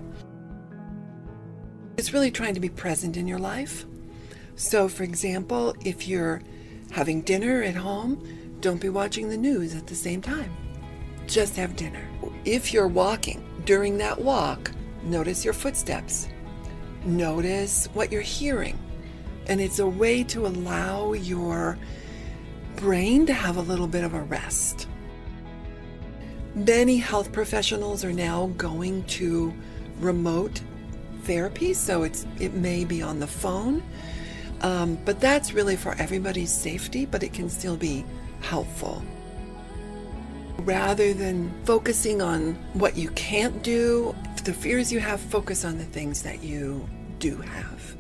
It's 1.97 2.13
really 2.13 2.31
trying 2.31 2.53
to 2.53 2.59
be 2.59 2.69
present 2.69 3.17
in 3.17 3.27
your 3.27 3.39
life. 3.39 3.85
So, 4.55 4.87
for 4.87 5.03
example, 5.03 5.75
if 5.83 6.07
you're 6.07 6.41
having 6.91 7.21
dinner 7.21 7.63
at 7.63 7.75
home, 7.75 8.21
don't 8.61 8.81
be 8.81 8.89
watching 8.89 9.29
the 9.29 9.37
news 9.37 9.75
at 9.75 9.87
the 9.87 9.95
same 9.95 10.21
time. 10.21 10.55
Just 11.27 11.55
have 11.57 11.75
dinner. 11.75 12.07
If 12.45 12.73
you're 12.73 12.87
walking, 12.87 13.43
during 13.65 13.97
that 13.97 14.19
walk, 14.19 14.71
notice 15.03 15.43
your 15.43 15.53
footsteps. 15.53 16.27
Notice 17.05 17.87
what 17.93 18.11
you're 18.11 18.21
hearing. 18.21 18.79
And 19.47 19.61
it's 19.61 19.79
a 19.79 19.87
way 19.87 20.23
to 20.25 20.47
allow 20.47 21.13
your 21.13 21.77
brain 22.77 23.25
to 23.25 23.33
have 23.33 23.57
a 23.57 23.61
little 23.61 23.87
bit 23.87 24.03
of 24.03 24.13
a 24.13 24.21
rest. 24.21 24.87
Many 26.55 26.97
health 26.97 27.31
professionals 27.31 28.03
are 28.03 28.13
now 28.13 28.47
going 28.57 29.03
to 29.03 29.53
remote 29.99 30.61
therapy, 31.23 31.73
so 31.73 32.03
it's 32.03 32.25
it 32.39 32.53
may 32.53 32.85
be 32.85 33.01
on 33.01 33.19
the 33.19 33.27
phone, 33.27 33.83
um, 34.61 34.97
but 35.05 35.19
that's 35.19 35.53
really 35.53 35.75
for 35.75 35.93
everybody's 35.95 36.51
safety, 36.51 37.05
but 37.05 37.23
it 37.23 37.33
can 37.33 37.49
still 37.49 37.77
be 37.77 38.05
helpful. 38.41 39.03
Rather 40.59 41.13
than 41.13 41.51
focusing 41.65 42.21
on 42.21 42.55
what 42.73 42.97
you 42.97 43.09
can't 43.11 43.63
do, 43.63 44.15
the 44.43 44.53
fears 44.53 44.91
you 44.91 44.99
have, 44.99 45.19
focus 45.19 45.63
on 45.65 45.77
the 45.77 45.85
things 45.85 46.23
that 46.23 46.43
you 46.43 46.87
do 47.19 47.37
have. 47.37 47.95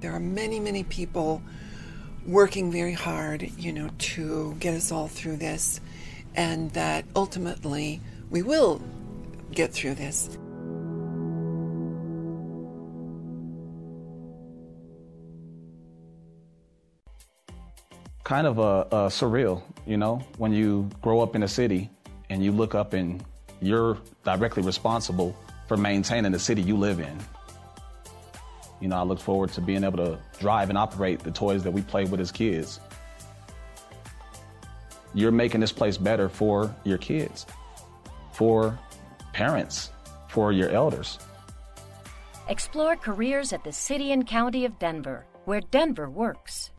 There 0.00 0.12
are 0.12 0.20
many, 0.20 0.60
many 0.60 0.84
people 0.84 1.42
working 2.26 2.70
very 2.70 2.92
hard, 2.92 3.50
you 3.56 3.72
know, 3.72 3.88
to 3.98 4.54
get 4.60 4.74
us 4.74 4.92
all 4.92 5.08
through 5.08 5.36
this. 5.36 5.80
and 6.36 6.70
that 6.72 7.04
ultimately 7.16 8.00
we 8.30 8.42
will 8.42 8.80
get 9.52 9.72
through 9.72 9.94
this. 9.94 10.36
Kind 18.26 18.48
of 18.48 18.58
a, 18.58 18.80
a 18.90 19.06
surreal, 19.06 19.62
you 19.86 19.96
know, 19.96 20.16
when 20.36 20.52
you 20.52 20.90
grow 21.00 21.20
up 21.20 21.36
in 21.36 21.44
a 21.44 21.48
city 21.48 21.88
and 22.28 22.42
you 22.42 22.50
look 22.50 22.74
up 22.74 22.92
and 22.92 23.24
you're 23.60 23.98
directly 24.24 24.64
responsible 24.64 25.38
for 25.68 25.76
maintaining 25.76 26.32
the 26.32 26.38
city 26.40 26.60
you 26.60 26.76
live 26.76 26.98
in. 26.98 27.16
You 28.80 28.88
know, 28.88 28.96
I 28.96 29.04
look 29.04 29.20
forward 29.20 29.52
to 29.52 29.60
being 29.60 29.84
able 29.84 29.98
to 29.98 30.18
drive 30.40 30.70
and 30.70 30.76
operate 30.76 31.20
the 31.20 31.30
toys 31.30 31.62
that 31.62 31.70
we 31.70 31.82
played 31.82 32.10
with 32.10 32.18
as 32.18 32.32
kids. 32.32 32.80
You're 35.14 35.30
making 35.30 35.60
this 35.60 35.70
place 35.70 35.96
better 35.96 36.28
for 36.28 36.74
your 36.82 36.98
kids, 36.98 37.46
for 38.32 38.76
parents, 39.34 39.92
for 40.26 40.50
your 40.50 40.70
elders. 40.70 41.20
Explore 42.48 42.96
careers 42.96 43.52
at 43.52 43.62
the 43.62 43.72
City 43.72 44.10
and 44.10 44.26
County 44.26 44.64
of 44.64 44.80
Denver, 44.80 45.24
where 45.44 45.60
Denver 45.60 46.10
works. 46.10 46.72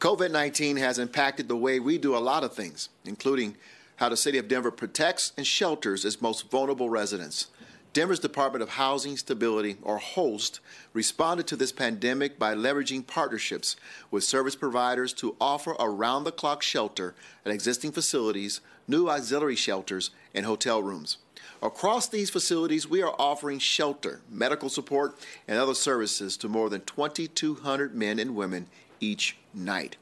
COVID 0.00 0.30
19 0.30 0.76
has 0.76 0.98
impacted 0.98 1.48
the 1.48 1.56
way 1.56 1.80
we 1.80 1.96
do 1.96 2.14
a 2.14 2.18
lot 2.18 2.44
of 2.44 2.52
things, 2.52 2.90
including 3.06 3.56
how 3.96 4.10
the 4.10 4.16
City 4.16 4.36
of 4.36 4.46
Denver 4.46 4.70
protects 4.70 5.32
and 5.38 5.46
shelters 5.46 6.04
its 6.04 6.20
most 6.20 6.50
vulnerable 6.50 6.90
residents. 6.90 7.46
Denver's 7.94 8.20
Department 8.20 8.62
of 8.62 8.68
Housing 8.68 9.16
Stability, 9.16 9.78
or 9.80 9.96
HOST, 9.96 10.60
responded 10.92 11.46
to 11.46 11.56
this 11.56 11.72
pandemic 11.72 12.38
by 12.38 12.54
leveraging 12.54 13.06
partnerships 13.06 13.74
with 14.10 14.22
service 14.22 14.54
providers 14.54 15.14
to 15.14 15.34
offer 15.40 15.74
around 15.80 16.24
the 16.24 16.32
clock 16.32 16.62
shelter 16.62 17.14
at 17.46 17.52
existing 17.52 17.92
facilities, 17.92 18.60
new 18.86 19.08
auxiliary 19.08 19.56
shelters, 19.56 20.10
and 20.34 20.44
hotel 20.44 20.82
rooms. 20.82 21.16
Across 21.62 22.08
these 22.08 22.28
facilities, 22.28 22.86
we 22.86 23.00
are 23.00 23.14
offering 23.18 23.58
shelter, 23.58 24.20
medical 24.30 24.68
support, 24.68 25.18
and 25.48 25.58
other 25.58 25.74
services 25.74 26.36
to 26.36 26.50
more 26.50 26.68
than 26.68 26.82
2,200 26.82 27.94
men 27.94 28.18
and 28.18 28.36
women 28.36 28.66
each 29.00 29.36
night. 29.54 29.96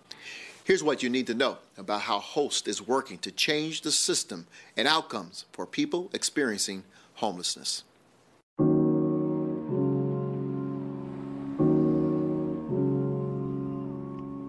Here's 0.64 0.82
what 0.82 1.02
you 1.02 1.10
need 1.10 1.26
to 1.26 1.34
know 1.34 1.58
about 1.76 2.02
how 2.02 2.20
HOST 2.20 2.68
is 2.68 2.80
working 2.80 3.18
to 3.18 3.30
change 3.30 3.82
the 3.82 3.92
system 3.92 4.46
and 4.76 4.88
outcomes 4.88 5.44
for 5.52 5.66
people 5.66 6.08
experiencing 6.14 6.84
homelessness. 7.16 7.84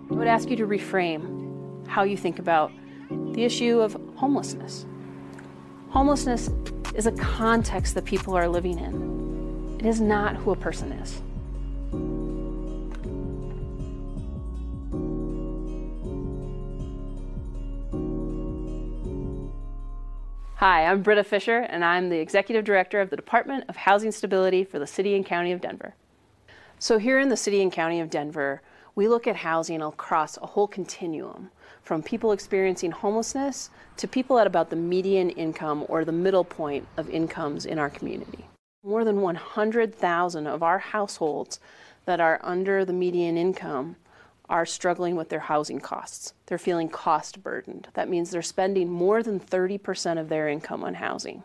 I 0.10 0.18
would 0.18 0.28
ask 0.28 0.50
you 0.50 0.56
to 0.56 0.66
reframe 0.66 1.86
how 1.88 2.04
you 2.04 2.16
think 2.16 2.40
about 2.40 2.72
the 3.10 3.44
issue 3.44 3.82
of 3.82 3.98
homelessness. 4.16 4.86
Homelessness 5.90 6.50
is 6.94 7.08
a 7.08 7.12
context 7.12 7.94
that 7.96 8.06
people 8.06 8.38
are 8.38 8.48
living 8.48 8.80
in, 8.80 9.78
it 9.80 9.86
is 9.86 10.00
not 10.00 10.38
who 10.38 10.52
a 10.52 10.56
person 10.56 10.94
is. 10.94 11.22
Hi, 20.60 20.86
I'm 20.86 21.02
Britta 21.02 21.26
Fisher, 21.26 21.58
and 21.58 21.84
I'm 21.84 22.08
the 22.08 22.20
Executive 22.20 22.64
Director 22.64 23.02
of 23.02 23.10
the 23.10 23.18
Department 23.18 23.66
of 23.68 23.76
Housing 23.76 24.14
Stability 24.14 24.64
for 24.64 24.80
the 24.80 24.88
City 24.88 25.14
and 25.14 25.26
County 25.26 25.52
of 25.52 25.60
Denver. 25.60 25.96
So, 26.80 26.98
here 26.98 27.20
in 27.20 27.28
the 27.28 27.36
City 27.36 27.62
and 27.62 27.70
County 27.70 28.00
of 28.00 28.10
Denver, 28.10 28.62
we 28.96 29.10
look 29.10 29.28
at 29.28 29.36
housing 29.36 29.82
across 29.82 30.38
a 30.38 30.46
whole 30.46 30.70
continuum 30.70 31.52
from 31.84 32.02
people 32.02 32.32
experiencing 32.32 32.92
homelessness 32.92 33.70
to 33.98 34.08
people 34.08 34.40
at 34.40 34.48
about 34.48 34.70
the 34.70 34.78
median 34.78 35.30
income 35.32 35.84
or 35.90 36.06
the 36.06 36.14
middle 36.14 36.46
point 36.46 36.88
of 36.96 37.10
incomes 37.10 37.66
in 37.66 37.78
our 37.78 37.90
community. 37.90 38.46
More 38.82 39.04
than 39.04 39.20
100,000 39.20 40.48
of 40.48 40.64
our 40.64 40.80
households 40.80 41.60
that 42.06 42.22
are 42.22 42.40
under 42.42 42.86
the 42.86 42.94
median 42.94 43.36
income 43.36 43.98
are 44.50 44.66
struggling 44.66 45.16
with 45.16 45.30
their 45.30 45.40
housing 45.40 45.80
costs. 45.80 46.34
They're 46.46 46.58
feeling 46.58 46.90
cost 46.90 47.42
burdened. 47.42 47.88
That 47.94 48.10
means 48.10 48.30
they're 48.30 48.42
spending 48.42 48.90
more 48.90 49.24
than 49.24 49.40
30% 49.40 50.20
of 50.20 50.30
their 50.30 50.48
income 50.48 50.84
on 50.84 50.96
housing. 50.96 51.44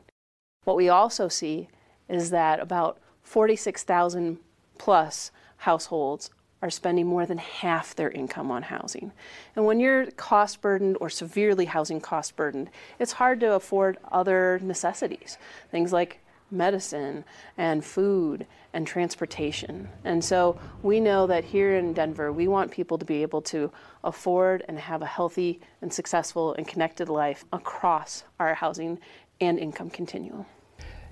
What 0.65 0.77
we 0.77 0.89
also 0.89 1.29
see 1.29 1.69
is 2.09 2.31
that 2.31 2.61
about 2.61 2.99
46,000 3.23 4.39
plus 4.79 5.31
households 5.59 6.31
are 6.63 6.71
spending 6.71 7.07
more 7.07 7.25
than 7.25 7.39
half 7.39 7.95
their 7.95 8.11
income 8.11 8.51
on 8.51 8.65
housing. 8.65 9.13
And 9.57 9.65
when 9.65 9.81
you're 9.81 10.11
cost 10.13 10.61
burdened 10.61 10.99
or 11.01 11.09
severely 11.09 11.65
housing 11.65 12.01
cost 12.01 12.37
burdened, 12.37 12.71
it's 12.99 13.13
hard 13.13 13.41
to 13.41 13.55
afford 13.55 13.97
other 14.13 14.61
necessities, 14.63 15.39
things 15.71 15.93
like 15.93 16.21
medicine 16.51 17.25
and 17.57 17.85
food 17.85 18.47
and 18.73 18.87
transportation. 18.87 19.89
And 20.05 20.25
so 20.25 20.59
we 20.83 21.01
know 21.01 21.27
that 21.27 21.45
here 21.45 21.77
in 21.77 21.93
Denver, 21.93 22.33
we 22.33 22.49
want 22.49 22.71
people 22.71 22.99
to 22.99 23.05
be 23.05 23.23
able 23.23 23.43
to 23.43 23.73
afford 24.05 24.65
and 24.69 24.79
have 24.79 25.03
a 25.03 25.07
healthy 25.07 25.61
and 25.83 25.93
successful 25.93 26.55
and 26.55 26.67
connected 26.67 27.09
life 27.09 27.45
across 27.53 28.25
our 28.39 28.55
housing 28.55 28.99
and 29.41 29.59
income 29.59 29.91
continuum. 29.91 30.47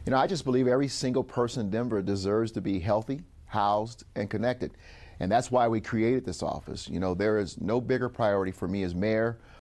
You 0.06 0.12
know, 0.12 0.18
I 0.18 0.26
just 0.26 0.44
believe 0.44 0.66
every 0.66 0.88
single 0.88 1.24
person 1.24 1.66
in 1.66 1.70
Denver 1.70 2.00
deserves 2.02 2.52
to 2.52 2.60
be 2.60 2.78
healthy, 2.78 3.20
housed, 3.46 4.04
and 4.14 4.30
connected. 4.30 4.72
And 5.20 5.30
that's 5.30 5.50
why 5.50 5.66
we 5.68 5.80
created 5.80 6.24
this 6.24 6.42
office. 6.42 6.88
You 6.88 7.00
know, 7.00 7.14
there 7.14 7.38
is 7.38 7.60
no 7.60 7.80
bigger 7.80 8.08
priority 8.08 8.52
for 8.52 8.68
me 8.68 8.84
as 8.84 8.94
mayor 8.94 9.38